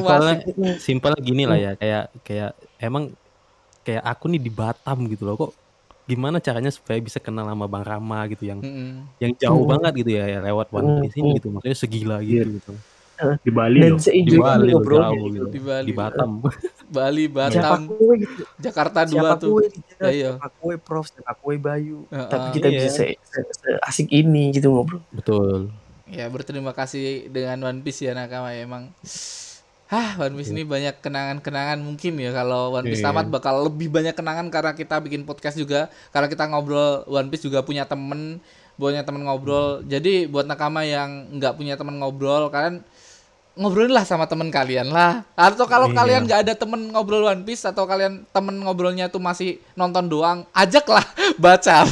Simpelnya, 0.02 0.34
asik. 0.36 0.76
simpelnya 0.82 1.20
gini 1.22 1.42
lah 1.46 1.56
ya, 1.56 1.72
kayak 1.74 2.02
kayak 2.20 2.50
emang 2.76 3.14
kayak 3.80 4.02
aku 4.02 4.24
nih 4.26 4.38
di 4.38 4.50
Batam 4.50 4.98
gitu 5.06 5.22
loh 5.22 5.36
kok 5.36 5.52
gimana 6.02 6.38
caranya 6.38 6.68
supaya 6.68 6.98
bisa 6.98 7.16
kenal 7.16 7.46
sama 7.46 7.64
Bang 7.64 7.86
Rama 7.86 8.26
gitu 8.26 8.44
yang 8.44 8.58
Hmm. 8.58 9.06
yang 9.16 9.32
jauh 9.38 9.62
Hmm. 9.62 9.70
banget 9.70 9.92
gitu 10.02 10.10
ya, 10.12 10.24
ya 10.28 10.38
lewat 10.42 10.66
One 10.70 10.82
Hmm, 10.84 10.98
Piece 11.00 11.16
ini 11.16 11.28
hmm. 11.28 11.36
gitu 11.38 11.48
maksudnya 11.48 11.78
segila 11.78 12.16
gitu 12.18 12.48
gitu 12.52 12.72
Di 13.38 13.50
Bali 13.50 13.78
dan 13.78 13.92
loh. 13.92 14.00
di 14.02 14.36
Bali 14.36 14.68
loh, 14.68 14.82
jauh 14.82 15.26
gitu. 15.28 15.46
Di 15.48 15.60
Bali. 15.60 15.86
di 15.86 15.92
Batam 15.92 16.30
Bali, 16.96 17.24
siapa 17.24 17.48
Batam, 17.48 17.80
kue 17.88 18.14
gitu 18.18 18.42
Jakarta 18.58 18.98
dua 19.02 19.12
siapa 19.28 19.34
tuh. 19.38 19.50
kue 19.52 19.64
gitu, 19.68 19.92
Ya, 19.98 20.10
iya. 20.10 20.30
siapa 20.32 20.48
kue 20.54 20.74
prof 20.76 21.06
siapa 21.06 21.32
kue 21.34 21.56
bayu 21.56 22.04
Heeh. 22.08 22.28
tapi 22.28 22.46
kita 22.52 22.66
Iya. 22.66 22.76
bisa 22.78 22.88
se, 22.92 23.04
se- 23.16 23.48
se- 23.50 23.80
asik 23.80 24.08
ini 24.08 24.50
gitu 24.50 24.68
ngobrol 24.68 25.00
betul 25.10 25.72
Ya 26.04 26.28
berterima 26.28 26.70
kasih 26.70 27.26
dengan 27.26 27.56
One 27.64 27.80
Piece 27.80 28.02
ya 28.02 28.12
nakama 28.12 28.52
ya 28.52 28.62
emang. 28.62 28.92
Hah, 29.86 30.16
One 30.18 30.34
Piece 30.34 30.48
ini 30.50 30.60
banyak 30.62 31.00
kenangan-kenangan 31.00 31.76
mungkin 31.78 32.16
ya 32.16 32.32
kalau 32.32 32.72
One 32.72 32.84
Piece 32.84 33.00
Iya. 33.00 33.08
tamat 33.08 33.28
bakal 33.28 33.60
lebih 33.62 33.88
banyak 33.88 34.12
kenangan 34.12 34.48
karena 34.48 34.72
kita 34.72 34.96
bikin 34.98 35.24
podcast 35.24 35.52
juga, 35.54 35.88
karena 36.08 36.28
kita 36.28 36.44
ngobrol 36.46 37.04
One 37.06 37.28
Piece 37.28 37.40
juga 37.42 37.60
punya 37.60 37.84
temen, 37.84 38.40
punya 38.74 39.00
temen 39.02 39.20
ngobrol. 39.22 39.80
Jadi 39.84 40.24
buat 40.26 40.44
nakama 40.44 40.80
yang 40.82 41.08
nggak 41.32 41.54
punya 41.54 41.76
temen 41.76 41.96
ngobrol, 41.96 42.48
kalian 42.48 42.80
ngobrolin 43.52 43.92
lah 43.92 44.02
sama 44.02 44.24
temen 44.24 44.48
kalian 44.48 44.88
lah. 44.88 45.22
Atau 45.34 45.64
kalau 45.64 45.88
Iya. 45.88 45.96
kalian 45.96 46.22
nggak 46.24 46.40
ada 46.42 46.54
temen 46.54 46.88
ngobrol 46.88 47.24
One 47.24 47.42
Piece 47.42 47.62
atau 47.62 47.84
kalian 47.84 48.24
temen 48.28 48.56
ngobrolnya 48.58 49.06
tuh 49.06 49.18
masih 49.18 49.60
nonton 49.72 50.08
doang, 50.08 50.44
ajaklah 50.50 51.04
baca. 51.38 51.84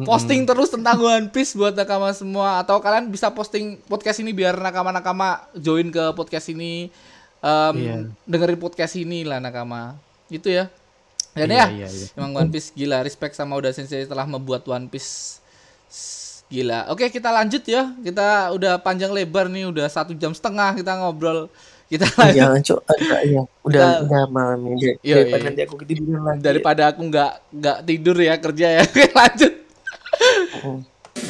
posting 0.00 0.46
terus 0.46 0.70
tentang 0.70 0.94
One 0.96 1.26
Piece 1.28 1.52
buat 1.52 1.74
nakama 1.74 2.14
semua 2.14 2.58
atau 2.58 2.78
kalian 2.78 3.06
bisa 3.06 3.26
posting 3.28 3.82
podcast 3.82 4.18
ini 4.18 4.30
biar 4.30 4.54
nakama-nakama 4.54 5.42
join 5.52 5.90
ke 5.90 6.14
podcast 6.14 6.46
ini 6.48 6.86
em, 7.38 7.74
Iya. 7.74 7.96
dengerin 8.22 8.56
podcast 8.56 8.94
ini 8.94 9.26
lah 9.26 9.42
nakama 9.42 9.98
itu 10.28 10.46
ya 10.46 10.70
dan 11.34 11.50
Iya, 11.50 11.66
ya 11.66 11.66
iya, 11.82 11.88
iya. 11.90 12.06
emang 12.14 12.30
One 12.36 12.50
Piece 12.50 12.70
gila 12.70 13.02
respect 13.02 13.34
sama 13.34 13.58
Uda 13.58 13.74
Sensei 13.74 14.06
telah 14.06 14.22
membuat 14.22 14.62
One 14.64 14.86
Piece 14.86 15.42
gila. 16.52 16.80
Oke 16.92 17.08
kita 17.08 17.32
lanjut 17.32 17.64
ya. 17.64 17.96
Kita 18.04 18.52
udah 18.52 18.76
panjang 18.76 19.08
lebar 19.08 19.48
nih 19.48 19.72
udah 19.72 19.88
satu 19.88 20.12
jam 20.12 20.36
setengah 20.36 20.76
kita 20.76 21.00
ngobrol. 21.00 21.48
Kita 21.88 22.04
lanjut. 22.20 22.36
Jangan 22.36 22.60
cok 22.60 22.80
agak 22.88 23.20
ya 23.24 23.42
udah 23.64 23.80
Kita- 23.80 24.00
udah 24.04 24.22
malam 24.28 24.60
ini. 24.68 25.00
Iya, 25.00 25.24
daripada 25.24 25.40
iya. 25.40 25.48
nanti 25.48 25.60
aku 25.64 25.74
ketiduran 25.80 26.20
lagi. 26.20 26.40
Daripada 26.44 26.82
aku 26.92 27.00
nggak 27.08 27.32
nggak 27.56 27.78
tidur 27.88 28.16
ya 28.20 28.34
kerja 28.36 28.66
ya. 28.76 28.80
Oke, 28.88 29.04
lanjut. 29.16 29.52
Oh. 30.60 30.78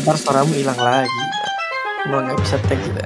ntar 0.02 0.16
suaramu 0.18 0.52
hilang 0.58 0.78
lagi. 0.78 1.22
Malah 2.10 2.22
nggak 2.26 2.38
bisa 2.42 2.56
tag 2.66 2.80
kita. 2.82 3.02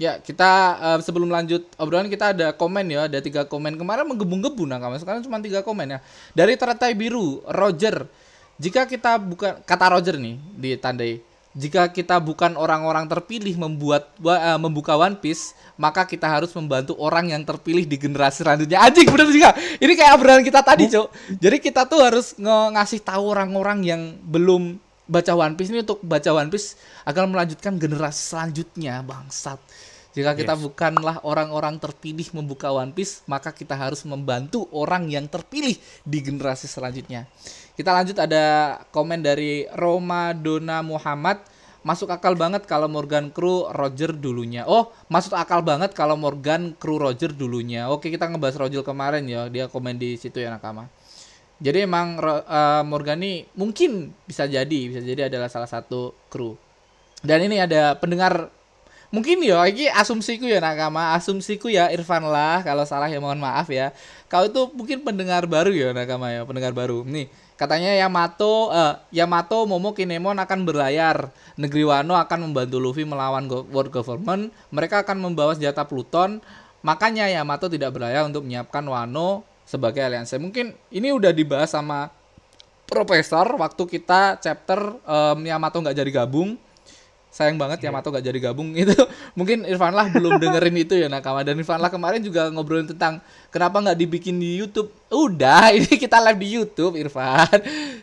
Ya, 0.00 0.16
kita 0.16 0.50
eh, 0.80 0.98
sebelum 1.04 1.28
lanjut 1.28 1.60
obrolan 1.76 2.08
kita 2.08 2.32
ada 2.32 2.56
komen 2.56 2.88
ya, 2.88 3.04
ada 3.04 3.20
tiga 3.20 3.44
komen. 3.44 3.76
Kemarin 3.76 4.08
menggebu-gebu 4.08 4.64
nah 4.64 4.80
sekarang 4.96 5.20
cuma 5.22 5.38
tiga 5.44 5.60
komen 5.60 5.92
ya. 5.92 5.98
Dari 6.32 6.56
teratai 6.56 6.96
biru, 6.96 7.44
Roger. 7.46 8.08
Jika 8.60 8.84
kita 8.84 9.16
bukan 9.16 9.64
kata 9.64 9.86
Roger 9.88 10.20
nih 10.20 10.36
ditandai, 10.60 11.24
jika 11.56 11.90
kita 11.90 12.20
bukan 12.22 12.54
orang-orang 12.54 13.10
terpilih 13.10 13.56
membuat 13.58 14.12
eh, 14.22 14.58
membuka 14.60 14.94
One 14.94 15.18
Piece, 15.18 15.56
maka 15.74 16.06
kita 16.06 16.28
harus 16.28 16.52
membantu 16.54 16.94
orang 17.00 17.32
yang 17.32 17.42
terpilih 17.42 17.88
di 17.88 17.96
generasi 17.98 18.44
selanjutnya. 18.44 18.78
Anjing 18.84 19.08
bener 19.08 19.28
juga. 19.32 19.50
Ini 19.80 19.92
kayak 19.96 20.12
obrolan 20.14 20.44
kita 20.44 20.60
tadi, 20.62 20.86
Cok. 20.92 21.08
Jadi 21.40 21.56
kita 21.58 21.88
tuh 21.88 22.04
harus 22.04 22.36
nge- 22.38 22.70
ngasih 22.76 23.00
tahu 23.02 23.24
orang-orang 23.32 23.78
yang 23.82 24.02
belum 24.22 24.78
baca 25.10 25.32
One 25.34 25.58
Piece 25.58 25.74
ini 25.74 25.82
untuk 25.82 25.98
baca 26.06 26.30
One 26.30 26.52
Piece 26.54 26.78
agar 27.02 27.26
melanjutkan 27.26 27.74
generasi 27.80 28.30
selanjutnya, 28.30 29.02
bangsat. 29.02 29.58
Jika 30.10 30.34
kita 30.34 30.58
bukanlah 30.58 31.22
orang-orang 31.22 31.78
terpilih 31.78 32.26
membuka 32.34 32.74
One 32.74 32.90
Piece, 32.90 33.22
maka 33.30 33.54
kita 33.54 33.78
harus 33.78 34.02
membantu 34.02 34.66
orang 34.74 35.06
yang 35.06 35.30
terpilih 35.30 35.78
di 36.02 36.18
generasi 36.18 36.66
selanjutnya. 36.66 37.30
Kita 37.78 37.94
lanjut 37.94 38.18
ada 38.18 38.76
komen 38.90 39.22
dari 39.22 39.70
Roma 39.78 40.34
Dona 40.34 40.82
Muhammad. 40.82 41.38
Masuk 41.80 42.12
akal 42.12 42.36
banget 42.36 42.68
kalau 42.68 42.92
Morgan 42.92 43.32
Crew 43.32 43.64
Roger 43.72 44.12
dulunya. 44.12 44.68
Oh, 44.68 44.92
masuk 45.08 45.32
akal 45.32 45.64
banget 45.64 45.96
kalau 45.96 46.12
Morgan 46.18 46.76
Crew 46.76 47.00
Roger 47.00 47.32
dulunya. 47.32 47.88
Oke, 47.88 48.12
kita 48.12 48.28
ngebahas 48.28 48.60
Roger 48.60 48.84
kemarin 48.84 49.24
ya. 49.24 49.48
Dia 49.48 49.70
komen 49.70 49.96
di 49.96 50.18
situ 50.20 50.42
ya 50.42 50.52
Nakama. 50.52 50.90
Jadi 51.56 51.88
emang 51.88 52.20
Ro- 52.20 52.44
eh, 52.44 52.82
Morgan 52.84 53.24
ini 53.24 53.48
mungkin 53.56 54.12
bisa 54.28 54.44
jadi, 54.44 54.80
bisa 54.92 55.00
jadi 55.00 55.32
adalah 55.32 55.48
salah 55.48 55.70
satu 55.70 56.12
kru. 56.28 56.52
Dan 57.24 57.48
ini 57.48 57.60
ada 57.60 57.96
pendengar 57.96 58.52
mungkin 59.10 59.42
ya 59.42 59.66
ini 59.66 59.90
asumsiku 59.90 60.46
ya 60.46 60.62
nakama 60.62 61.18
asumsiku 61.18 61.66
ya 61.66 61.90
Irfan 61.90 62.22
lah 62.22 62.62
kalau 62.62 62.86
salah 62.86 63.10
ya 63.10 63.18
mohon 63.18 63.38
maaf 63.42 63.66
ya. 63.70 63.90
Kau 64.30 64.46
itu 64.46 64.70
mungkin 64.74 65.02
pendengar 65.02 65.44
baru 65.50 65.74
ya 65.74 65.90
nakama 65.90 66.30
ya 66.30 66.46
pendengar 66.46 66.70
baru. 66.70 67.02
Nih 67.02 67.26
katanya 67.58 67.90
Yamato 67.98 68.70
eh, 68.70 68.94
Yamato 69.10 69.66
Momo 69.66 69.92
Kinemon 69.92 70.38
akan 70.38 70.62
berlayar. 70.62 71.34
Negeri 71.58 71.82
Wano 71.84 72.14
akan 72.16 72.38
membantu 72.50 72.78
Luffy 72.78 73.02
melawan 73.04 73.50
go- 73.50 73.66
world 73.74 73.90
government. 73.90 74.54
Mereka 74.70 75.02
akan 75.02 75.18
membawa 75.18 75.52
senjata 75.58 75.82
Pluton. 75.84 76.38
Makanya 76.80 77.28
Yamato 77.28 77.68
tidak 77.68 77.92
berlayar 77.92 78.24
untuk 78.24 78.46
menyiapkan 78.46 78.80
Wano 78.86 79.44
sebagai 79.68 80.00
aliansi. 80.00 80.40
Mungkin 80.40 80.72
ini 80.94 81.12
udah 81.12 81.34
dibahas 81.34 81.74
sama 81.74 82.08
Profesor 82.90 83.46
waktu 83.54 83.86
kita 83.86 84.42
chapter 84.42 84.98
em, 85.06 85.38
Yamato 85.46 85.78
nggak 85.78 85.94
jadi 85.94 86.10
gabung 86.10 86.58
sayang 87.30 87.56
banget 87.56 87.86
Yamato 87.86 88.10
gak 88.10 88.26
jadi 88.26 88.38
gabung 88.42 88.74
itu 88.82 88.92
mungkin 89.38 89.62
Irfan 89.62 89.94
lah 89.94 90.10
belum 90.10 90.36
dengerin 90.42 90.76
itu 90.82 90.94
ya 90.98 91.06
nakama. 91.06 91.46
Dan 91.46 91.62
Irfan 91.62 91.78
lah 91.78 91.88
kemarin 91.88 92.20
juga 92.20 92.50
ngobrolin 92.50 92.90
tentang 92.90 93.22
kenapa 93.54 93.78
nggak 93.78 93.98
dibikin 93.98 94.36
di 94.36 94.58
YouTube. 94.58 94.90
Udah 95.08 95.70
ini 95.76 95.88
kita 95.96 96.18
live 96.18 96.40
di 96.42 96.48
YouTube 96.58 96.94
Irfan. 96.98 97.48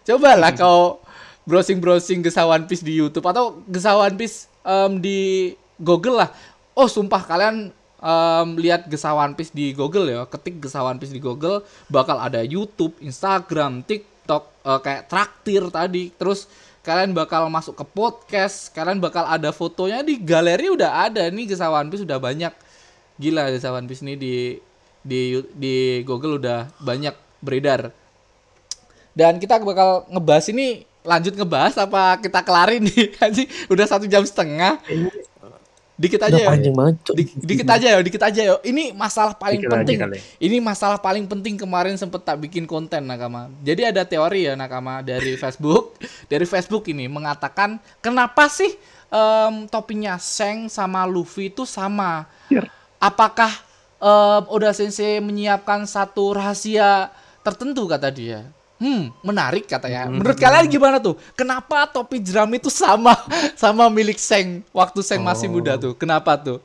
Cobalah 0.07 0.55
kau 0.55 1.03
browsing 1.43 1.79
browsing 1.83 2.19
gesah 2.23 2.47
One 2.47 2.65
Piece 2.65 2.81
di 2.81 2.95
YouTube 2.95 3.27
atau 3.27 3.59
gesah 3.67 3.99
One 3.99 4.15
Piece 4.15 4.47
em, 4.63 4.99
di 4.99 5.51
Google 5.77 6.23
lah. 6.23 6.29
Oh 6.73 6.87
sumpah 6.87 7.23
kalian 7.27 7.71
em, 7.99 8.47
lihat 8.55 8.87
gesah 8.87 9.11
One 9.11 9.35
Piece 9.35 9.51
di 9.51 9.75
Google 9.75 10.07
ya. 10.07 10.23
Ketik 10.27 10.63
gesah 10.63 10.87
One 10.87 10.99
Piece 10.99 11.11
di 11.11 11.19
Google 11.19 11.67
bakal 11.91 12.19
ada 12.19 12.39
YouTube 12.43 12.95
Instagram 13.03 13.83
TikTok 13.83 14.43
eh, 14.63 14.79
kayak 14.83 15.03
traktir 15.11 15.63
tadi. 15.67 16.11
Terus 16.15 16.47
kalian 16.87 17.11
bakal 17.11 17.51
masuk 17.51 17.75
ke 17.75 17.83
podcast, 17.83 18.71
kalian 18.71 19.03
bakal 19.03 19.27
ada 19.27 19.51
fotonya 19.51 19.99
di 20.07 20.15
galeri 20.23 20.71
udah 20.71 21.11
ada 21.11 21.27
nih 21.27 21.51
Gesah 21.51 21.67
One 21.67 21.91
Piece 21.91 22.07
udah 22.07 22.15
banyak. 22.15 22.55
Gila 23.19 23.51
Gesah 23.51 23.75
One 23.75 23.91
Piece 23.91 24.07
ini 24.07 24.15
di 24.15 24.55
di 25.03 25.35
di 25.51 25.99
Google 26.07 26.39
udah 26.39 26.71
banyak 26.79 27.11
beredar. 27.43 27.91
Dan 29.11 29.35
kita 29.35 29.59
bakal 29.59 30.07
ngebahas 30.07 30.47
ini 30.47 30.87
lanjut 31.03 31.35
ngebahas 31.35 31.75
apa 31.75 32.23
kita 32.23 32.39
kelarin 32.47 32.87
nih 32.87 33.11
Anjing, 33.23 33.47
udah 33.67 33.83
satu 33.83 34.07
jam 34.07 34.23
setengah 34.23 34.79
dikit 35.97 36.21
aja 36.21 36.29
Udah 36.31 36.45
ya. 36.45 36.49
panjang 36.53 36.75
banget, 36.77 36.95
Cok. 37.03 37.15
Dikit 37.41 37.67
aja 37.67 37.87
ya 37.89 37.99
dikit 37.99 38.21
aja 38.21 38.41
ya. 38.45 38.53
Ini 38.61 38.93
masalah 38.93 39.33
paling 39.33 39.59
Dikit 39.59 39.73
penting. 39.73 39.97
ini 40.37 40.57
masalah 40.61 41.01
paling 41.01 41.25
penting 41.25 41.57
kemarin 41.57 41.97
sempet 41.97 42.21
tak 42.21 42.37
bikin 42.37 42.63
konten 42.63 43.03
nakama. 43.03 43.49
Jadi 43.65 43.81
ada 43.83 44.05
teori 44.05 44.45
ya 44.45 44.53
nakama 44.53 45.01
dari 45.01 45.33
Facebook. 45.41 45.97
Dari 46.25 46.45
Facebook 46.45 46.85
ini 46.87 47.09
mengatakan 47.09 47.75
kenapa 47.97 48.45
sih 48.47 48.69
em, 49.09 49.65
topinya 49.65 50.21
Seng 50.21 50.69
sama 50.69 51.03
Luffy 51.03 51.49
itu 51.49 51.65
sama? 51.65 52.29
Iya. 52.47 52.69
apakah 52.97 53.49
em, 53.97 54.41
Oda 54.47 54.69
Sensei 54.71 55.17
menyiapkan 55.17 55.81
satu 55.83 56.31
rahasia 56.31 57.09
tertentu 57.41 57.87
kata 57.87 58.13
dia 58.13 58.45
Hmm, 58.77 59.09
menarik 59.25 59.65
katanya. 59.65 60.05
Menurut 60.05 60.37
kalian 60.37 60.69
gimana 60.69 61.01
tuh? 61.01 61.17
Kenapa 61.33 61.89
topi 61.89 62.21
jerami 62.21 62.61
itu 62.61 62.69
sama 62.69 63.17
sama 63.61 63.89
milik 63.89 64.21
Seng 64.21 64.61
waktu 64.69 65.01
Seng 65.01 65.25
masih 65.25 65.49
muda 65.49 65.75
tuh? 65.75 65.97
Kenapa 65.97 66.37
tuh? 66.37 66.61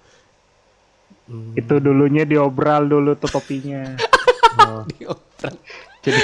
Hmm, 1.25 1.57
Itu 1.57 1.81
dulunya 1.81 2.29
diobral 2.29 2.85
dulu 2.85 3.17
tuh 3.17 3.31
topinya. 3.31 3.97
oh, 4.61 4.85
Diobrak. 4.85 5.55
jadi 6.05 6.21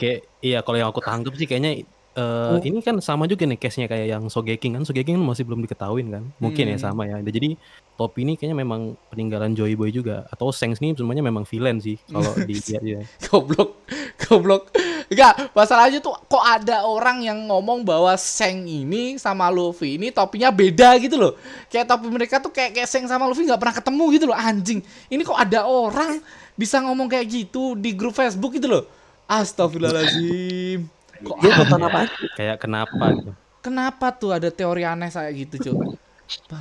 kayak 0.00 0.18
iya 0.40 0.58
kalau 0.64 0.80
yang 0.80 0.88
aku 0.88 1.04
tangkap 1.04 1.36
sih 1.36 1.44
kayaknya 1.44 1.84
eh, 2.14 2.56
ini 2.64 2.80
kan 2.80 2.96
sama 3.04 3.28
juga 3.28 3.44
nih 3.44 3.60
case-nya 3.60 3.84
kayak 3.84 4.06
yang 4.08 4.24
Sogeking 4.28 4.72
kan 4.76 4.82
Sogeking 4.84 5.20
kan 5.20 5.24
masih 5.24 5.44
belum 5.44 5.60
diketahuin 5.60 6.08
kan 6.08 6.24
mungkin 6.40 6.72
ya 6.72 6.80
Hmm. 6.80 6.84
sama 6.88 7.04
ya 7.04 7.20
jadi 7.20 7.60
topi 7.96 8.24
ini 8.24 8.34
kayaknya 8.34 8.64
memang 8.64 8.96
peninggalan 9.12 9.52
Joy 9.52 9.76
Boy 9.76 9.92
juga. 9.92 10.24
Atau 10.32 10.50
Sengs 10.50 10.80
ini 10.80 10.96
sebenarnya 10.96 11.24
memang 11.24 11.44
villain 11.44 11.78
sih 11.78 12.00
kalau 12.08 12.32
dilihat 12.48 12.82
ya 12.82 13.00
goblok 13.28 13.78
goblok. 14.26 14.72
Enggak 15.12 15.52
masalahnya 15.52 16.00
tuh 16.00 16.16
kok 16.16 16.40
ada 16.40 16.88
orang 16.88 17.20
yang 17.20 17.38
ngomong 17.46 17.84
bahwa 17.84 18.16
Seng 18.16 18.64
ini 18.64 19.20
sama 19.20 19.52
Luffy 19.52 20.00
ini 20.00 20.08
topinya 20.08 20.48
beda 20.48 20.96
gitu 20.98 21.20
loh. 21.20 21.32
Kayak 21.68 21.92
topi 21.92 22.06
mereka 22.08 22.40
tuh 22.40 22.50
kayak 22.50 22.72
kayak 22.74 22.88
Seng 22.88 23.04
sama 23.06 23.28
Luffy 23.28 23.44
nggak 23.44 23.60
pernah 23.60 23.76
ketemu 23.76 24.04
gitu 24.16 24.24
loh 24.32 24.38
anjing. 24.38 24.80
Ini 25.12 25.22
kok 25.22 25.36
ada 25.36 25.68
orang 25.68 26.18
bisa 26.56 26.80
ngomong 26.80 27.08
kayak 27.12 27.28
gitu 27.28 27.76
di 27.76 27.92
grup 27.92 28.16
Facebook 28.16 28.56
gitu 28.56 28.68
loh? 28.68 28.84
Astagfirullahaladzim. 29.28 30.88
Kok 31.22 31.36
Dia 31.38 31.50
ada? 31.54 31.58
nonton 31.62 31.82
apa? 31.86 31.98
kayak 32.34 32.56
kenapa 32.58 33.04
gitu? 33.14 33.32
Kenapa 33.62 34.10
tuh 34.10 34.34
ada 34.34 34.50
teori 34.50 34.82
aneh 34.82 35.06
saya 35.06 35.30
gitu 35.30 35.54
cuy 35.54 35.94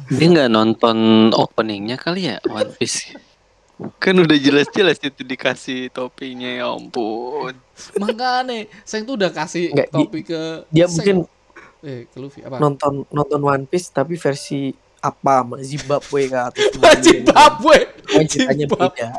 Dia 0.10 0.28
nggak 0.28 0.50
nonton 0.50 0.98
openingnya 1.32 1.96
kali 1.96 2.28
ya 2.28 2.38
One 2.44 2.72
Piece. 2.74 3.14
Kan 3.98 4.14
udah 4.16 4.36
jelas-jelas 4.36 5.00
itu 5.00 5.22
dikasih 5.22 5.90
topinya 5.90 6.46
ya 6.48 6.70
ampun. 6.70 7.58
makanya 7.98 8.66
Seng 8.82 9.04
tuh 9.04 9.16
udah 9.16 9.30
kasih 9.30 9.74
Nggak, 9.74 9.88
di- 9.88 9.96
topi 9.98 10.20
ke 10.22 10.42
Dia 10.70 10.86
Seng. 10.86 10.94
mungkin 10.94 11.16
eh 11.82 12.06
ke 12.06 12.18
Luffy 12.18 12.42
apa 12.42 12.56
nonton 12.56 13.10
nonton 13.10 13.42
One 13.42 13.66
Piece 13.66 13.90
tapi 13.90 14.14
versi 14.14 14.70
apa 14.98 15.42
Zimbabwe 15.60 16.30
kah 16.30 16.54
atau 16.54 16.62
Zimbabwe 17.02 17.90
ceritanya 18.22 18.70
Zimbabwe. 18.70 18.86
beda. 18.94 19.10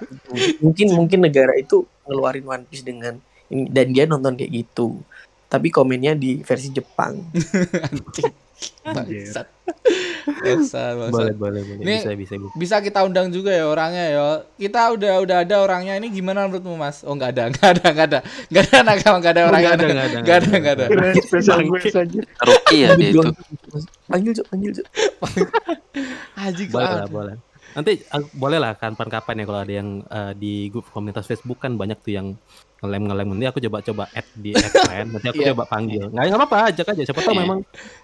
Mungkin 0.63 0.87
mungkin 0.95 1.19
negara 1.21 1.53
itu 1.55 1.83
ngeluarin 2.05 2.47
One 2.47 2.65
Piece 2.65 2.87
dengan 2.87 3.19
ini 3.49 3.67
dan 3.67 3.91
dia 3.91 4.07
nonton 4.07 4.39
kayak 4.39 4.53
gitu. 4.53 5.03
Tapi 5.51 5.69
komennya 5.69 6.15
di 6.15 6.39
versi 6.41 6.71
Jepang. 6.71 7.19
Anjir. 8.83 9.23
Bangsat. 9.23 9.47
Bangsat, 10.23 10.93
bangsat. 10.97 11.13
boleh 11.13 11.35
boleh 11.35 11.61
boleh 11.63 11.81
Ini- 11.81 11.99
bisa 11.99 12.11
bisa 12.13 12.35
bisa 12.37 12.55
Bisa 12.55 12.77
kita 12.79 13.03
undang 13.03 13.29
juga 13.29 13.51
ya 13.51 13.65
orangnya 13.65 14.05
ya. 14.09 14.27
Kita 14.57 14.91
udah 14.91 15.13
udah 15.21 15.37
ada 15.43 15.57
orangnya 15.59 15.95
ini 15.97 16.09
gimana 16.09 16.45
menurutmu 16.45 16.75
Mas? 16.75 17.03
Oh 17.03 17.13
nggak 17.13 17.31
ada, 17.33 17.43
nggak 17.53 17.69
ada, 17.73 17.87
nggak 17.89 18.07
ada, 18.09 18.19
nggak 18.49 18.63
ada 18.65 18.79
nakal, 18.83 19.15
nggak 19.17 19.33
ada 19.33 19.43
orangnya, 19.45 19.69
nggak 19.69 19.75
ada, 19.75 19.87
nggak 19.87 19.95
nggak 19.95 20.37
ada, 20.37 20.51
nggak 20.53 20.75
ada, 20.75 20.85
nggak 20.87 21.07
ada. 21.09 21.21
Spesial 21.21 21.59
gue 21.63 21.81
saja. 21.85 22.21
Rookie 22.41 22.81
ya 22.81 22.89
dia 22.95 23.11
itu. 23.11 23.21
Panggil 24.07 24.33
Cok, 24.35 24.47
panggil 24.49 24.71
Cok. 24.75 24.87
Haji 26.35 26.63
boleh 26.69 26.91
lah 26.97 27.09
boleh 27.09 27.37
nanti 27.73 28.05
eh, 28.05 28.23
boleh 28.35 28.59
lah 28.61 28.77
kapan-kapan 28.77 29.33
ya 29.35 29.45
kalau 29.47 29.61
ada 29.61 29.73
yang 29.73 29.89
eh, 30.05 30.33
di 30.35 30.69
grup 30.69 30.93
komunitas 30.93 31.25
Facebook 31.25 31.57
kan 31.57 31.73
banyak 31.73 31.97
tuh 31.99 32.13
yang 32.13 32.27
ngelem 32.83 33.09
ngelem 33.09 33.27
nanti 33.33 33.47
aku 33.47 33.59
coba 33.63 33.79
coba 33.81 34.05
add 34.13 34.29
di 34.35 34.53
add 34.53 34.69
friend 34.75 35.09
nanti 35.09 35.27
aku 35.31 35.41
Iya. 35.41 35.49
coba 35.55 35.65
panggil 35.65 36.05
nggak 36.05 36.25
nggak 36.27 36.41
apa-apa 36.43 36.57
ajak 36.69 36.87
aja 36.93 37.03
siapa 37.03 37.23
tahu 37.23 37.33
Iya. 37.33 37.41
memang 37.41 37.59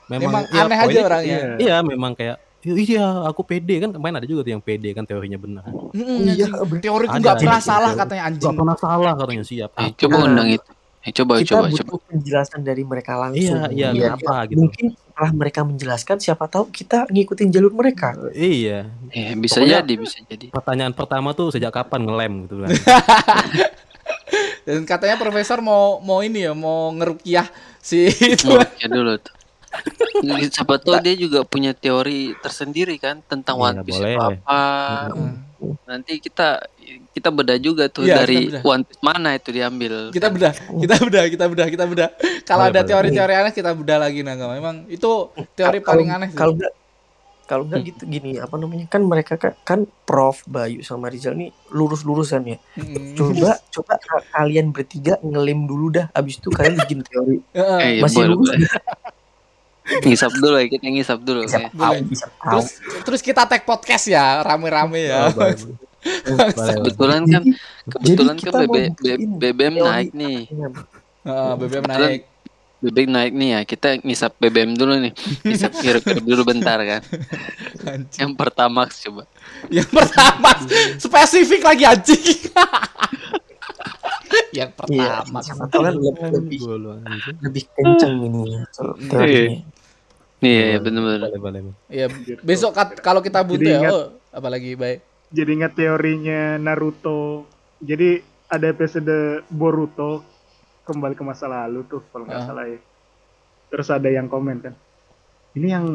Memang 0.09 0.43
ya, 0.47 0.62
aneh 0.62 0.78
aja 0.78 0.98
orangnya. 1.02 1.39
Iya. 1.39 1.48
iya 1.59 1.76
memang 1.80 2.12
kayak 2.12 2.36
iya 2.66 3.01
aku 3.22 3.40
pede 3.43 3.78
kan 3.78 3.90
kemarin 3.90 4.16
ada 4.16 4.26
juga 4.26 4.40
tuh 4.40 4.51
yang 4.51 4.60
pede 4.60 4.90
kan 4.90 5.02
teorinya 5.02 5.36
benar 5.36 5.64
Mm-mm, 5.90 6.26
Iya, 6.26 6.48
anjing. 6.48 6.52
bener. 6.66 6.82
Teoriku 6.82 7.12
Ada, 7.12 7.20
nggak 7.20 7.36
pernah 7.39 7.60
salah 7.62 7.93
katanya 7.94 8.22
anjing. 8.24 8.43
nggak 8.43 8.56
pernah 8.59 8.76
salah 8.76 9.12
katanya 9.14 9.44
siap 9.44 9.70
Eh, 9.70 9.80
Ah, 9.80 9.89
coba 9.94 10.14
Nah. 10.14 10.26
undang 10.26 10.48
itu. 10.51 10.70
Eh, 10.98 11.12
coba 11.14 11.32
Kita 11.36 11.48
coba 11.55 11.64
butuh 11.68 11.86
coba. 11.86 12.05
penjelasan 12.10 12.60
dari 12.60 12.82
mereka 12.82 13.12
langsung. 13.16 13.39
iya 13.39 13.62
iya 13.70 13.89
Biar 13.89 14.10
kenapa 14.12 14.35
gitu 14.44 14.59
Mungkin 14.59 14.86
setelah 14.90 15.30
mereka 15.32 15.60
menjelaskan 15.62 16.16
siapa 16.18 16.44
tahu 16.47 16.64
kita 16.68 16.98
ngikutin 17.06 17.48
jalur 17.48 17.72
mereka. 17.72 18.09
iya 18.30 18.90
Eh, 19.09 19.32
bisa 19.35 19.56
Pokoknya- 19.56 19.78
jadi, 19.78 19.93
bisa 19.97 20.16
jadi. 20.24 20.47
pertanyaan 20.48 20.93
pertama 20.93 21.30
tuh 21.32 21.48
sejak 21.48 21.70
kapan 21.70 22.01
ngelem 22.02 22.32
gitu 22.44 22.56
kan 22.59 22.68
Dan 24.62 24.85
katanya 24.85 25.16
profesor 25.16 25.60
mau 25.60 25.97
mau 25.98 26.20
ini 26.20 26.43
ya, 26.43 26.52
mau 26.52 26.93
ngerukiah 26.93 27.48
si 27.78 28.05
itu. 28.10 28.52
Ya 28.76 28.86
dulu 28.86 29.16
tuh. 29.16 29.32
Siapa 30.48 30.76
tahu 30.76 30.98
dia 30.98 31.14
juga 31.14 31.42
punya 31.42 31.72
teori 31.72 32.34
tersendiri 32.36 32.96
kan 32.96 33.22
tentang 33.22 33.56
Iya, 33.56 33.64
One 33.64 33.78
Piece 33.82 33.96
boleh. 33.96 34.12
itu 34.12 34.20
apa. 34.20 34.60
Nanti 35.84 36.12
kita 36.18 36.62
kita 37.10 37.28
bedah 37.28 37.59
juga 37.59 37.84
tuh 37.86 38.05
Iya, 38.05 38.22
dari. 38.22 38.46
One 38.60 38.82
Piece 38.82 39.00
mana 39.00 39.34
itu 39.34 39.50
diambil. 39.50 40.10
Kita 40.10 40.28
bedah, 40.28 40.52
kita 40.55 40.96
bedah, 40.98 41.24
kita 41.26 41.44
bedah, 41.46 41.66
kita 41.68 41.84
bedah. 41.84 42.09
Kalau 42.42 42.64
Boleh, 42.64 42.72
ada 42.72 42.80
boleh. 42.80 42.88
teori-teori 42.88 43.32
aneh 43.34 43.52
kita 43.52 43.70
bedah 43.72 43.98
lagi 44.00 44.20
Naga. 44.22 44.46
Memang 44.48 44.86
itu 44.86 45.10
teori 45.52 45.78
Kalau- 45.78 45.88
paling 45.88 46.09
aneh 46.09 46.28
sih. 46.30 46.36
Kalau 46.36 46.55
enggak 46.55 46.72
kalau 47.44 47.64
enggak 47.64 47.80
gitu 47.82 48.05
gini 48.05 48.36
apa 48.36 48.55
namanya 48.55 48.84
kan 48.86 49.00
mereka 49.00 49.34
kan, 49.34 49.56
kan 49.64 49.80
Prof 50.05 50.44
Bayu 50.44 50.84
sama 50.84 51.09
Rizal 51.09 51.32
nih 51.32 51.48
lurus-lurusan 51.70 52.44
ya. 52.44 52.60
Mm. 52.76 53.16
Coba 53.16 53.56
coba 53.66 53.94
ka- 53.96 54.26
kalian 54.30 54.68
bertiga 54.68 55.16
ngelem 55.18 55.64
dulu 55.64 55.88
dah. 55.90 56.06
Abis 56.12 56.36
itu 56.36 56.48
kalian 56.48 56.76
bikin 56.78 57.00
teori. 57.02 57.40
Heeh. 57.56 57.78
Eh, 57.80 57.90
iya, 57.96 58.02
Masih 58.05 58.16
boleh, 58.20 58.28
lurus 58.30 58.48
boleh. 58.52 58.68
Ngisap 60.05 60.32
dulu 60.36 60.56
ya, 60.60 60.66
kita 60.69 60.86
ngisap 60.89 61.19
dulu. 61.24 61.40
bisa 61.44 61.59
ya. 61.59 61.69
bisa 62.05 62.27
tahu. 62.36 62.60
Terus 62.60 62.69
terus 63.05 63.20
kita 63.24 63.43
tag 63.48 63.62
podcast 63.65 64.05
ya, 64.09 64.44
rame-rame 64.44 65.09
ya. 65.09 65.32
Oh. 65.32 65.52
Kebetulan 66.78 67.23
kan 67.27 67.43
kebetulan 67.90 68.36
kan 68.39 68.52
BB, 68.70 68.74
BBM 69.43 69.74
naik 69.82 70.10
nih. 70.15 70.47
Heeh, 71.27 71.52
BBM 71.59 71.85
Kebetulan 71.85 72.10
naik. 72.10 72.23
BBM 72.78 73.10
naik 73.10 73.32
nih 73.35 73.48
ya. 73.51 73.60
Kita 73.66 73.89
ngisap 74.06 74.39
BBM 74.39 74.78
dulu 74.78 74.94
nih. 75.02 75.12
Ngisap 75.43 75.73
hirup-hirup 75.85 76.24
dulu 76.24 76.43
bentar 76.47 76.78
kan. 76.78 77.02
Anjing. 77.82 78.20
Yang 78.23 78.32
pertama 78.39 78.86
coba. 78.86 79.23
Yang 79.66 79.90
pertama 79.90 80.51
spesifik 81.02 81.66
lagi 81.66 81.85
anjing. 81.85 82.23
Yang 84.55 84.70
Iya, 84.89 85.24
pertama. 85.24 85.39
kan 85.69 85.93
lebih, 85.93 86.12
lebih, 86.31 86.59
lebih 87.43 87.65
kenceng 87.74 88.15
ini 88.23 88.43
teorinya. 89.09 89.59
Iya, 90.39 90.62
iya 90.69 90.78
bener-bener. 90.78 91.19
Boleh, 91.20 91.40
boleh, 91.40 91.60
boleh. 91.65 91.77
Ya, 91.89 92.06
besok 92.40 92.70
kat- 92.73 92.98
kalau 92.98 93.19
kita 93.19 93.43
butuh 93.43 93.59
Jadi 93.59 93.69
ya, 93.69 93.78
ingat- 93.81 93.93
oh, 93.93 94.06
apalagi 94.31 94.70
baik. 94.73 94.98
Jadi 95.28 95.51
ingat 95.52 95.73
teorinya 95.74 96.40
Naruto. 96.56 97.44
Jadi 97.78 98.19
ada 98.47 98.66
episode 98.66 99.12
Boruto 99.47 100.24
kembali 100.82 101.12
ke 101.12 101.23
masa 101.23 101.47
lalu 101.47 101.85
tuh 101.85 102.01
kalau 102.09 102.24
nggak 102.24 102.39
Ah. 102.39 102.47
salah 102.47 102.65
ya. 102.65 102.78
Terus 103.69 103.89
ada 103.89 104.09
yang 104.09 104.27
komen 104.27 104.56
kan. 104.60 104.74
Ini 105.52 105.69
yang 105.70 105.86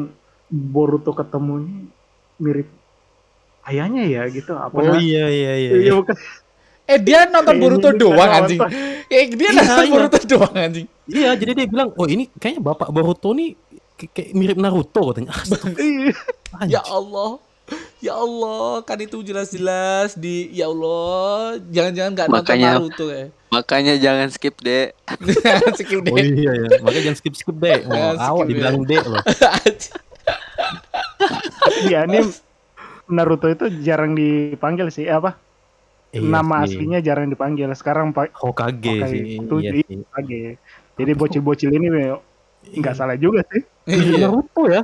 Boruto 0.46 1.10
ketemunya 1.10 1.88
mirip 2.36 2.68
ayahnya 3.64 4.04
ya 4.04 4.22
gitu 4.28 4.52
apa 4.52 4.70
Oh 4.72 4.94
iya 4.94 5.26
iya 5.26 5.52
iya. 5.56 5.70
Iya, 5.72 5.80
iya. 5.80 5.92
bukan. 5.94 6.14
Eh 6.84 6.98
dia 7.00 7.24
nonton 7.24 7.42
Kayaknya 7.50 7.64
Boruto 7.64 7.88
doang 7.96 8.30
anjing. 8.30 8.60
Eh 9.08 9.24
dia 9.30 9.48
Iya, 9.48 9.56
nonton 9.58 9.82
iya. 9.82 9.92
Boruto 9.94 10.18
doang 10.22 10.54
anjing. 10.54 10.86
Iya, 11.04 11.30
jadi 11.34 11.52
dia 11.54 11.66
bilang, 11.66 11.88
"Oh, 11.92 12.06
ini 12.06 12.28
kayaknya 12.30 12.60
bapak 12.62 12.88
Boruto 12.88 13.32
nih 13.32 13.56
kayak 13.96 14.30
mirip 14.32 14.56
Naruto," 14.56 15.10
katanya. 15.10 15.32
Iya. 15.76 16.14
Ya 16.70 16.82
Allah. 16.82 17.38
Ya 17.98 18.12
Allah, 18.14 18.84
kan 18.84 19.00
itu 19.00 19.18
jelas-jelas 19.20 20.12
di 20.14 20.52
ya 20.52 20.68
Allah, 20.68 21.56
jangan-jangan 21.64 22.10
nggak 22.12 22.26
nonton 22.28 22.38
Makanya- 22.44 22.72
Naruto 22.76 23.06
ya. 23.08 23.26
Makanya 23.48 23.94
jangan 23.96 24.28
skip 24.28 24.58
deh. 24.60 24.92
Skip 25.78 26.04
Oh 26.04 26.12
deh. 26.12 26.26
iya 26.28 26.52
ya, 26.52 26.68
makanya 26.78 27.02
jangan 27.08 27.18
skip-skip 27.18 27.56
deh. 27.56 27.78
Oh, 27.80 27.90
Jangan 27.90 28.14
skip, 28.14 28.28
awak 28.28 28.44
ya. 28.44 28.48
dibilang 28.50 28.76
dek 28.84 29.04
loh. 29.04 29.22
Di 31.82 31.94
anime 31.94 32.30
Naruto 33.06 33.46
itu 33.46 33.64
jarang 33.80 34.12
dipanggil 34.12 34.88
sih 34.88 35.06
apa? 35.06 35.36
Iya 36.10 36.24
Nama 36.24 36.56
sih. 36.64 36.76
aslinya 36.76 36.98
jarang 36.98 37.28
dipanggil. 37.28 37.68
Sekarang 37.72 38.10
Pak 38.10 38.32
Hokage 38.34 39.00
Hokage. 39.00 39.08
sih. 39.08 39.20
Itu 39.38 39.56
Iya. 39.60 39.70
Oke. 40.10 40.56
Jadi 40.94 41.10
bocil-bocil 41.12 41.70
ini 41.70 41.88
nggak 42.72 42.94
salah 42.96 43.16
juga 43.20 43.44
sih. 43.52 43.62
Iya. 43.84 44.32
Naruto 44.32 44.64
ya. 44.68 44.80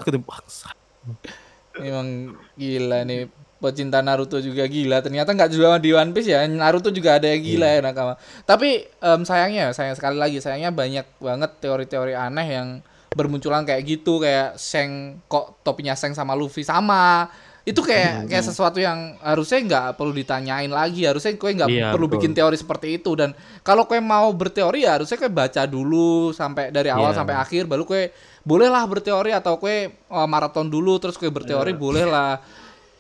Memang 1.81 2.37
gila 2.59 3.09
nih 3.09 3.31
pecinta 3.61 4.01
Naruto 4.01 4.41
juga 4.41 4.65
gila. 4.69 5.01
Ternyata 5.05 5.33
nggak 5.37 5.51
juga 5.53 5.77
di 5.81 5.93
One 5.93 6.13
Piece 6.13 6.33
ya. 6.33 6.45
Naruto 6.49 6.89
juga 6.93 7.17
ada 7.17 7.29
yang 7.29 7.41
gila 7.45 7.69
ya 7.69 7.81
nakama. 7.85 8.15
Tapi 8.45 8.89
em, 8.89 9.21
sayangnya, 9.25 9.73
sayang 9.77 9.97
sekali 9.97 10.17
lagi 10.17 10.41
sayangnya 10.41 10.73
banyak 10.73 11.07
banget 11.21 11.51
teori-teori 11.61 12.17
aneh 12.17 12.47
yang 12.49 12.69
bermunculan 13.11 13.67
kayak 13.67 13.83
gitu 13.87 14.23
kayak 14.23 14.55
Seng 14.55 15.19
kok 15.27 15.61
topinya 15.67 15.95
Seng 15.99 16.17
sama 16.17 16.33
Luffy 16.37 16.65
sama. 16.65 17.29
Itu 17.71 17.81
kayak 17.81 18.27
kayak 18.27 18.45
sesuatu 18.45 18.77
yang 18.77 19.15
harusnya 19.19 19.59
nggak 19.63 19.87
perlu 19.95 20.11
ditanyain 20.11 20.67
lagi. 20.67 21.07
Harusnya 21.07 21.31
kue 21.35 21.55
nggak 21.55 21.71
Iya, 21.71 21.89
perlu 21.91 22.07
betul. 22.07 22.15
bikin 22.19 22.33
teori 22.35 22.57
seperti 22.57 22.99
itu 22.99 23.15
dan 23.15 23.31
kalau 23.61 23.85
kue 23.85 23.99
mau 23.99 24.27
berteori 24.31 24.83
ya 24.83 24.99
harusnya 24.99 25.15
kue 25.17 25.31
baca 25.31 25.63
dulu 25.65 26.31
sampai 26.31 26.69
dari 26.69 26.91
awal 26.91 27.15
Iya. 27.15 27.19
sampai 27.19 27.35
akhir 27.35 27.63
baru 27.65 27.85
kue 27.85 28.11
bolehlah 28.43 28.83
berteori 28.85 29.31
atau 29.31 29.55
kue 29.57 29.77
eh, 29.89 30.27
maraton 30.27 30.67
dulu 30.67 30.99
terus 30.99 31.15
kue 31.15 31.29
berteori 31.29 31.71
bolehlah 31.73 32.41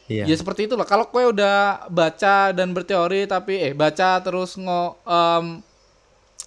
Iya. 0.06 0.26
Ya 0.26 0.34
seperti 0.34 0.66
itulah. 0.66 0.82
Kalau 0.82 1.06
kue 1.06 1.22
udah 1.24 1.86
baca 1.86 2.50
dan 2.50 2.74
berteori 2.74 3.24
tapi 3.24 3.62
eh 3.62 3.72
baca 3.72 4.18
terus 4.18 4.58
ngo 4.58 4.98
em, 5.00 5.62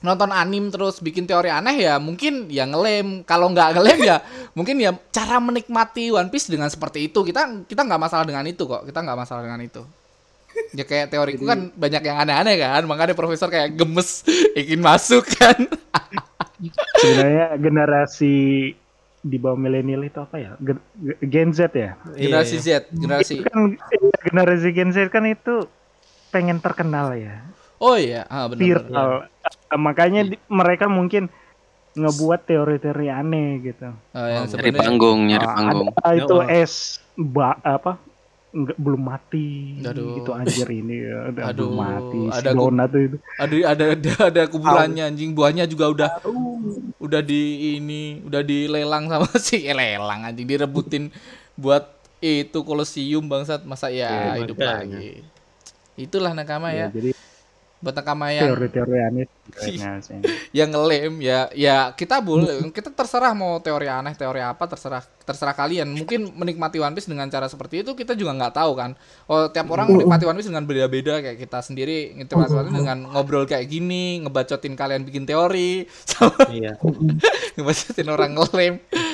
nonton 0.03 0.29
anim 0.35 0.67
terus 0.67 0.99
bikin 0.99 1.23
teori 1.23 1.47
aneh 1.47 1.79
ya 1.79 1.95
mungkin 1.97 2.51
ya 2.51 2.67
ngelem. 2.67 3.23
Kalau 3.23 3.47
nggak 3.49 3.79
ngelem 3.79 3.99
ya 4.03 4.17
mungkin 4.57 4.75
ya 4.83 4.91
cara 5.09 5.39
menikmati 5.39 6.11
One 6.11 6.27
Piece 6.29 6.51
dengan 6.51 6.67
seperti 6.67 7.07
itu. 7.07 7.23
Kita 7.23 7.65
kita 7.65 7.81
nggak 7.87 8.01
masalah 8.03 8.27
dengan 8.27 8.43
itu 8.45 8.67
kok. 8.67 8.83
Kita 8.83 8.99
nggak 8.99 9.17
masalah 9.17 9.41
dengan 9.47 9.63
itu. 9.63 9.81
Ya 10.77 10.85
kayak 10.85 11.09
teoriku 11.09 11.49
kan 11.49 11.73
banyak 11.73 12.03
yang 12.05 12.17
aneh-aneh 12.19 12.55
kan. 12.59 12.83
Makanya 12.85 13.15
profesor 13.17 13.47
kayak 13.47 13.73
gemes 13.73 14.27
ingin 14.59 14.83
masuk 14.83 15.23
kan. 15.39 15.57
Sebenarnya 17.01 17.57
generasi 17.57 18.35
di 19.23 19.37
bawah 19.39 19.55
milenial 19.55 20.03
itu 20.03 20.19
apa 20.19 20.35
ya? 20.35 20.51
Gen- 21.23 21.55
Z 21.55 21.71
ya. 21.71 21.95
generasi 22.19 22.59
Z, 22.59 22.91
generasi. 22.91 23.39
Itu 23.39 23.47
kan 23.47 23.79
iya, 23.79 24.17
generasi 24.19 24.67
Gen 24.75 24.91
Z 24.91 24.97
kan 25.07 25.23
itu 25.25 25.65
pengen 26.29 26.59
terkenal 26.59 27.13
ya, 27.15 27.39
Oh 27.83 27.93
iya, 27.99 28.23
ah 28.31 28.47
benar. 28.47 28.57
benar. 28.57 28.79
viral. 28.89 29.11
Eh, 29.73 29.79
Makanya 29.81 30.21
di- 30.29 30.41
mereka 30.49 30.85
mungkin 30.85 31.27
ngebuat 31.93 32.49
teori-teori 32.49 33.07
aneh 33.09 33.49
gitu. 33.61 33.89
Ah, 34.13 34.29
yang 34.29 34.45
Nyari 34.49 34.71
panggung, 34.73 35.19
nyari 35.29 35.45
Ah, 35.45 35.55
panggung. 35.57 35.87
ada 36.01 36.13
itu 36.17 36.35
Ya 36.37 36.41
Allah. 36.45 36.61
es 36.61 36.73
ba 37.17 37.57
apa? 37.61 37.91
Nggak 38.53 38.77
belum 38.77 39.01
mati 39.01 39.49
Aduh. 39.81 40.21
gitu 40.21 40.29
anjir 40.37 40.67
ini 40.69 40.95
ya, 41.01 41.17
udah 41.33 41.45
Aduh, 41.49 41.65
belum 41.69 41.77
mati 41.81 42.17
si 42.29 42.37
ada 42.37 42.51
donat 42.53 42.89
itu. 42.93 43.17
ada 43.41 43.55
ada 43.73 43.85
ada 43.97 44.11
ada 44.29 44.41
kuburannya 44.45 45.03
anjing 45.09 45.33
buahnya 45.33 45.65
juga 45.65 45.85
udah 45.89 46.09
udah 47.01 47.21
di 47.25 47.41
ini 47.81 48.21
udah 48.23 48.41
dilelang 48.45 49.09
sama 49.09 49.27
si 49.45 49.65
eh, 49.65 49.73
lelang 49.73 50.21
anjing 50.23 50.47
direbutin 50.47 51.09
buat 51.57 51.83
itu 52.23 52.59
kolosium 52.63 53.25
bangsat 53.27 53.65
masa 53.67 53.89
ya 53.91 54.37
Iya, 54.37 54.39
hidup 54.39 54.57
makanya. 54.57 54.97
lagi 55.01 55.25
itulah 55.99 56.31
nakama 56.33 56.73
ya, 56.73 56.87
Ya, 56.89 56.93
jadi 56.93 57.11
buat 57.83 57.99
nakama 57.99 58.31
yang 58.31 58.47
teori-teori 58.55 58.97
aneh 59.03 59.25
sih. 59.59 59.75
yang 60.57 60.71
ngelem 60.71 61.19
ya 61.19 61.51
ya 61.51 61.91
kita 61.91 62.23
boleh 62.23 62.71
kita 62.71 62.87
terserah 62.95 63.35
mau 63.35 63.59
teori 63.59 63.91
aneh 63.91 64.15
teori 64.15 64.39
apa 64.39 64.63
terserah 64.63 65.03
terserah 65.23 65.53
kalian 65.53 65.87
mungkin 65.89 66.29
menikmati 66.29 66.77
One 66.77 66.91
Piece 66.91 67.05
dengan 67.05 67.27
cara 67.27 67.45
seperti 67.45 67.79
itu 67.79 67.91
kita 67.91 68.13
juga 68.13 68.31
nggak 68.33 68.53
tahu 68.53 68.71
kan 68.73 68.91
oh 69.25 69.47
tiap 69.47 69.67
orang 69.67 69.87
menikmati 69.89 70.23
One 70.23 70.35
Piece 70.35 70.47
dengan 70.47 70.63
beda-beda 70.63 71.19
kayak 71.19 71.37
kita 71.37 71.59
sendiri 71.59 71.97
menikmati 72.13 72.33
One 72.51 72.65
Piece 72.65 72.77
dengan 72.77 72.97
ngobrol 73.07 73.43
kayak 73.43 73.65
gini 73.65 74.03
ngebacotin 74.19 74.73
kalian 74.73 75.01
bikin 75.01 75.23
teori 75.23 75.83
sama 76.03 76.35
Iya. 76.51 76.75
ngebacotin 77.55 78.07
orang 78.07 78.31
ngelem 78.33 78.73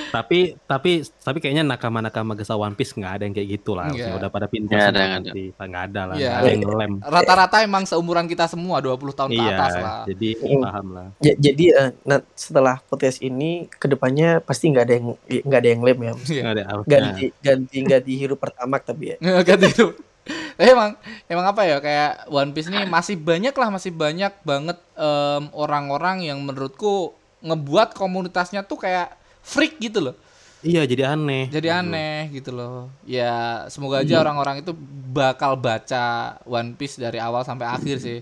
tapi 0.10 0.58
tapi 0.60 0.92
tapi 1.06 1.38
kayaknya 1.38 1.62
nakama-nakama 1.64 2.34
gesa 2.34 2.58
One 2.58 2.74
Piece 2.74 2.98
nggak 2.98 3.14
ada 3.14 3.24
yang 3.24 3.36
kayak 3.36 3.50
gitu 3.52 3.78
lah. 3.78 3.94
Harusnya 3.94 4.18
udah 4.18 4.30
pada 4.30 4.50
pintar 4.50 4.74
Nggak 4.74 4.90
ada, 4.90 4.98
nggak 4.98 5.06
ada. 5.14 5.30
pasti. 5.30 5.44
nggak 5.62 5.84
ada 5.86 6.02
lah. 6.02 6.16
Nggak 6.18 6.34
ada 6.34 6.50
yang 6.50 6.62
ngelem. 6.66 6.94
rata-rata 7.06 7.58
emang 7.62 7.84
seumuran 7.86 8.26
kita 8.26 8.50
semua 8.50 8.82
20 8.82 8.98
tahun 9.14 9.30
ke 9.30 9.38
Iya, 9.38 9.54
atas 9.54 9.74
lah 9.76 9.98
jadi 10.10 10.30
Mm. 10.40 10.62
paham 10.66 10.88
lah. 10.90 11.08
Ja- 11.22 11.38
jadi 11.38 11.66
eh, 11.72 11.90
nah, 12.02 12.20
setelah 12.34 12.82
podcast 12.82 13.22
ini 13.22 13.70
ke 13.70 13.86
depannya 13.86 14.42
pasti 14.42 14.66
nggak 14.68 14.84
ada 14.84 14.94
yang 14.96 15.06
nggak 15.46 15.60
ada 15.62 15.70
yang 15.70 15.82
lem 15.84 15.99
ya. 16.02 16.14
Iya. 16.16 16.42
Nggak 16.44 16.56
ada 16.56 16.64
harusnya. 16.66 16.90
Ganti 16.92 17.26
ganti 17.40 17.78
ganti 17.84 18.12
hirup 18.16 18.40
pertama 18.40 18.76
tapi 18.80 19.14
ya. 19.14 19.18
Ganti 19.48 19.68
hidup. 19.70 19.92
Tapi 20.30 20.70
emang 20.70 20.92
emang 21.26 21.46
apa 21.50 21.62
ya 21.66 21.78
kayak 21.82 22.30
One 22.30 22.52
Piece 22.54 22.70
nih 22.70 22.86
masih 22.86 23.18
banyak 23.18 23.56
lah 23.56 23.70
masih 23.72 23.90
banyak 23.90 24.34
banget 24.46 24.78
em, 24.94 25.44
orang-orang 25.56 26.22
yang 26.22 26.38
menurutku 26.44 27.16
ngebuat 27.42 27.96
komunitasnya 27.96 28.62
tuh 28.62 28.78
kayak 28.78 29.16
freak 29.42 29.80
gitu 29.80 30.12
loh. 30.12 30.16
Iya, 30.60 30.84
jadi 30.84 31.16
aneh. 31.16 31.48
Jadi 31.48 31.72
aneh 31.72 32.28
gitu 32.36 32.52
loh. 32.52 32.92
Ya 33.08 33.64
semoga 33.72 34.04
aja 34.04 34.20
orang-orang 34.20 34.60
itu 34.60 34.76
bakal 35.10 35.56
baca 35.56 36.36
One 36.44 36.76
Piece 36.76 37.00
dari 37.00 37.16
awal 37.16 37.48
sampai 37.48 37.66
akhir 37.66 38.04
sih. 38.04 38.20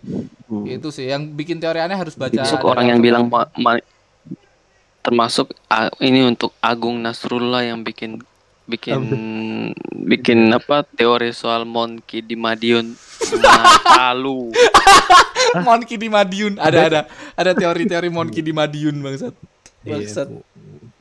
Itu 0.64 0.94
sih 0.94 1.10
yang 1.10 1.34
bikin 1.34 1.58
teori 1.58 1.82
aneh 1.82 1.98
harus 1.98 2.14
baca. 2.14 2.38
Dari 2.38 2.62
orang 2.62 2.94
yang 2.94 3.02
bilang 3.02 3.26
akhir. 3.28 3.58
ma- 3.58 3.74
ma- 3.76 3.86
termasuk 5.08 5.56
ah, 5.72 5.88
ini 6.04 6.28
untuk 6.28 6.52
Agung 6.60 7.00
Nasrullah 7.00 7.64
yang 7.64 7.80
bikin 7.80 8.20
bikin 8.68 9.00
bikin 10.04 10.52
apa 10.52 10.84
teori 10.84 11.32
soal 11.32 11.64
Monkey 11.64 12.20
di 12.20 12.36
Madiun 12.36 12.92
Matalu. 13.40 14.52
Monkey 15.68 15.96
di 15.96 16.12
Madiun. 16.12 16.60
Ada 16.60 16.80
ada 16.92 17.02
ada 17.40 17.52
teori-teori 17.56 18.12
Monkey 18.12 18.44
di 18.44 18.52
Madiun 18.52 19.00
bangsat. 19.00 19.32
Iya, 19.88 20.04
Bangsat. 20.04 20.28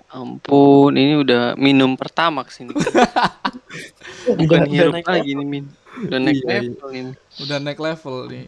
ampun, 0.07 0.95
ini 0.95 1.19
udah 1.19 1.59
minum 1.59 1.99
pertama 1.99 2.47
ke 2.47 2.55
sini. 2.55 2.71
Bukan 4.39 4.71
hirup 4.71 4.95
naik 4.95 5.11
lagi 5.11 5.35
nih 5.35 5.45
min. 5.45 5.67
Udah 6.07 6.19
naik 6.23 6.39
Iya, 6.39 6.47
iya. 6.47 6.61
level 6.63 6.91
ini. 6.95 7.13
Udah 7.43 7.59
naik 7.59 7.81
level 7.83 8.17
nih. 8.31 8.45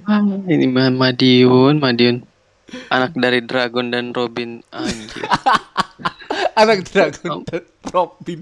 Ini 0.47 0.67
mah 0.71 0.89
Madiun, 0.95 1.83
Madiun. 1.83 2.23
Anak 2.93 3.17
dari 3.17 3.41
Dragon 3.45 3.89
dan 3.89 4.13
Robin 4.13 4.61
anjir. 4.69 5.25
Anak 6.61 6.85
Dragon 6.89 7.45
dan 7.49 7.65
Robin. 7.89 8.41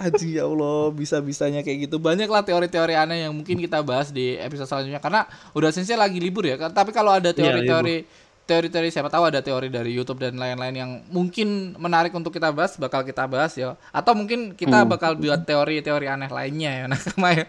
Anjing 0.00 0.32
ya 0.32 0.48
Allah, 0.48 0.88
bisa-bisanya 0.90 1.60
kayak 1.60 1.90
gitu. 1.90 2.00
Banyak 2.00 2.26
lah 2.26 2.42
teori-teori 2.42 2.96
aneh 2.96 3.28
yang 3.28 3.36
mungkin 3.36 3.60
kita 3.60 3.84
bahas 3.84 4.08
di 4.08 4.34
episode 4.40 4.66
selanjutnya 4.66 4.98
karena 4.98 5.28
udah 5.52 5.70
sensei 5.70 5.94
lagi 5.94 6.18
libur 6.18 6.48
ya. 6.48 6.56
Tapi 6.56 6.90
kalau 6.90 7.12
ada 7.12 7.30
teori-teori 7.30 8.28
teori-teori 8.50 8.90
siapa 8.90 9.06
tahu 9.06 9.30
ada 9.30 9.38
teori 9.46 9.70
dari 9.70 9.94
YouTube 9.94 10.26
dan 10.26 10.34
lain-lain 10.34 10.74
yang 10.74 10.90
mungkin 11.06 11.78
menarik 11.78 12.10
untuk 12.10 12.34
kita 12.34 12.50
bahas, 12.50 12.74
bakal 12.74 13.06
kita 13.06 13.30
bahas 13.30 13.54
ya. 13.54 13.78
Atau 13.94 14.18
mungkin 14.18 14.58
kita 14.58 14.82
bakal 14.82 15.14
buat 15.14 15.46
teori-teori 15.46 16.06
aneh 16.10 16.30
lainnya 16.32 16.70
ya 16.82 16.84
nakama 16.90 17.30
ya. 17.30 17.46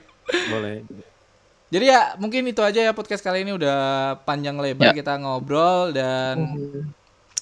Boleh. 0.53 0.85
Jadi 1.72 1.88
ya 1.88 2.19
mungkin 2.19 2.43
itu 2.52 2.60
aja 2.60 2.84
ya 2.84 2.91
podcast 2.91 3.23
kali 3.23 3.48
ini 3.48 3.56
udah 3.56 3.80
panjang 4.27 4.60
lebar 4.60 4.91
kita 4.91 5.15
ngobrol 5.15 5.95
dan 5.95 6.52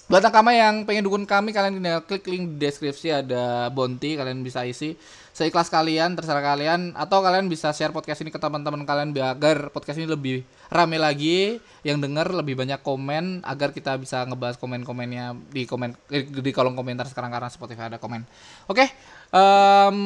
buat 0.09 0.25
nakama 0.25 0.53
yang 0.53 0.89
pengen 0.89 1.05
dukung 1.05 1.25
kami 1.25 1.53
kalian 1.53 1.81
tinggal 1.81 2.01
klik 2.01 2.25
link 2.25 2.57
di 2.57 2.65
deskripsi 2.65 3.13
ada 3.25 3.69
Bonti 3.69 4.17
kalian 4.17 4.41
bisa 4.41 4.65
isi 4.65 4.97
seikhlas 5.33 5.69
kalian 5.69 6.17
terserah 6.17 6.41
kalian 6.41 6.97
atau 6.97 7.21
kalian 7.21 7.45
bisa 7.45 7.69
share 7.71 7.93
podcast 7.93 8.25
ini 8.25 8.33
ke 8.33 8.41
teman-teman 8.41 8.85
kalian 8.89 9.13
biar 9.13 9.37
agar 9.37 9.69
podcast 9.69 10.01
ini 10.01 10.09
lebih 10.09 10.41
rame 10.73 10.97
lagi 10.97 11.61
yang 11.85 12.01
denger 12.01 12.29
lebih 12.41 12.57
banyak 12.57 12.81
komen 12.81 13.45
agar 13.45 13.69
kita 13.69 13.95
bisa 14.01 14.25
ngebahas 14.25 14.57
komen-komennya 14.57 15.37
di 15.53 15.69
komen 15.69 15.93
eh, 16.09 16.25
di 16.25 16.51
kolom 16.51 16.73
komentar 16.73 17.05
sekarang 17.05 17.31
karena 17.31 17.47
Spotify 17.47 17.87
ada 17.87 18.01
komen. 18.01 18.25
Oke, 18.67 18.89
em, 19.31 19.97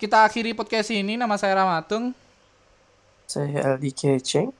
kita 0.00 0.26
akhiri 0.26 0.56
podcast 0.56 0.90
ini 0.90 1.14
nama 1.14 1.38
saya 1.38 1.60
Ramatung. 1.60 2.25
Saya 3.26 3.74
LDK 3.74 4.22
Cheng. 4.22 4.54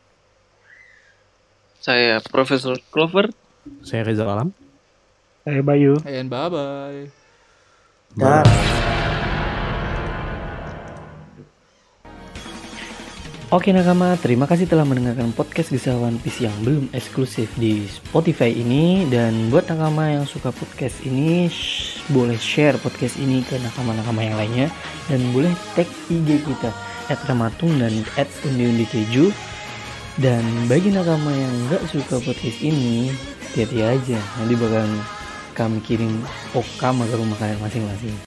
Saya 1.79 2.19
Profesor 2.19 2.75
Clover. 2.91 3.31
Saya 3.87 4.03
Reza 4.03 4.27
Alam. 4.27 4.51
Saya 5.47 5.63
Bayu. 5.63 6.03
And 6.03 6.27
bye 6.27 6.51
bye. 6.51 7.07
Dan 8.19 8.43
Oke 13.55 13.71
nakama, 13.71 14.19
terima 14.19 14.51
kasih 14.51 14.67
telah 14.67 14.83
mendengarkan 14.83 15.31
podcast 15.31 15.71
Kisah 15.71 15.95
One 15.95 16.19
Piece 16.19 16.43
yang 16.43 16.53
belum 16.67 16.91
eksklusif 16.91 17.47
di 17.55 17.87
Spotify 17.87 18.51
ini 18.51 19.07
Dan 19.07 19.55
buat 19.55 19.71
nakama 19.71 20.11
yang 20.19 20.27
suka 20.27 20.51
podcast 20.51 20.99
ini, 21.07 21.47
boleh 22.11 22.35
share 22.43 22.75
podcast 22.83 23.15
ini 23.23 23.47
ke 23.47 23.55
nakama-nakama 23.63 24.27
yang 24.27 24.35
lainnya 24.35 24.67
Dan 25.07 25.31
boleh 25.31 25.55
tag 25.79 25.87
IG 26.11 26.43
kita, 26.43 26.75
at 27.13 27.21
Ramatung 27.29 27.77
dan 27.77 27.93
at 28.17 28.31
Undi 28.49 28.89
Keju. 28.89 29.29
Dan 30.17 30.41
bagi 30.65 30.89
nakama 30.89 31.29
yang 31.29 31.53
nggak 31.69 31.93
suka 31.93 32.17
podcast 32.25 32.65
ini, 32.65 33.13
hati-hati 33.53 33.85
aja. 33.85 34.19
Nanti 34.41 34.55
bakalan 34.57 34.97
kami 35.53 35.79
kirim 35.85 36.25
okama 36.57 37.05
ke 37.05 37.15
rumah 37.21 37.37
kalian 37.37 37.61
masing-masing 37.61 38.17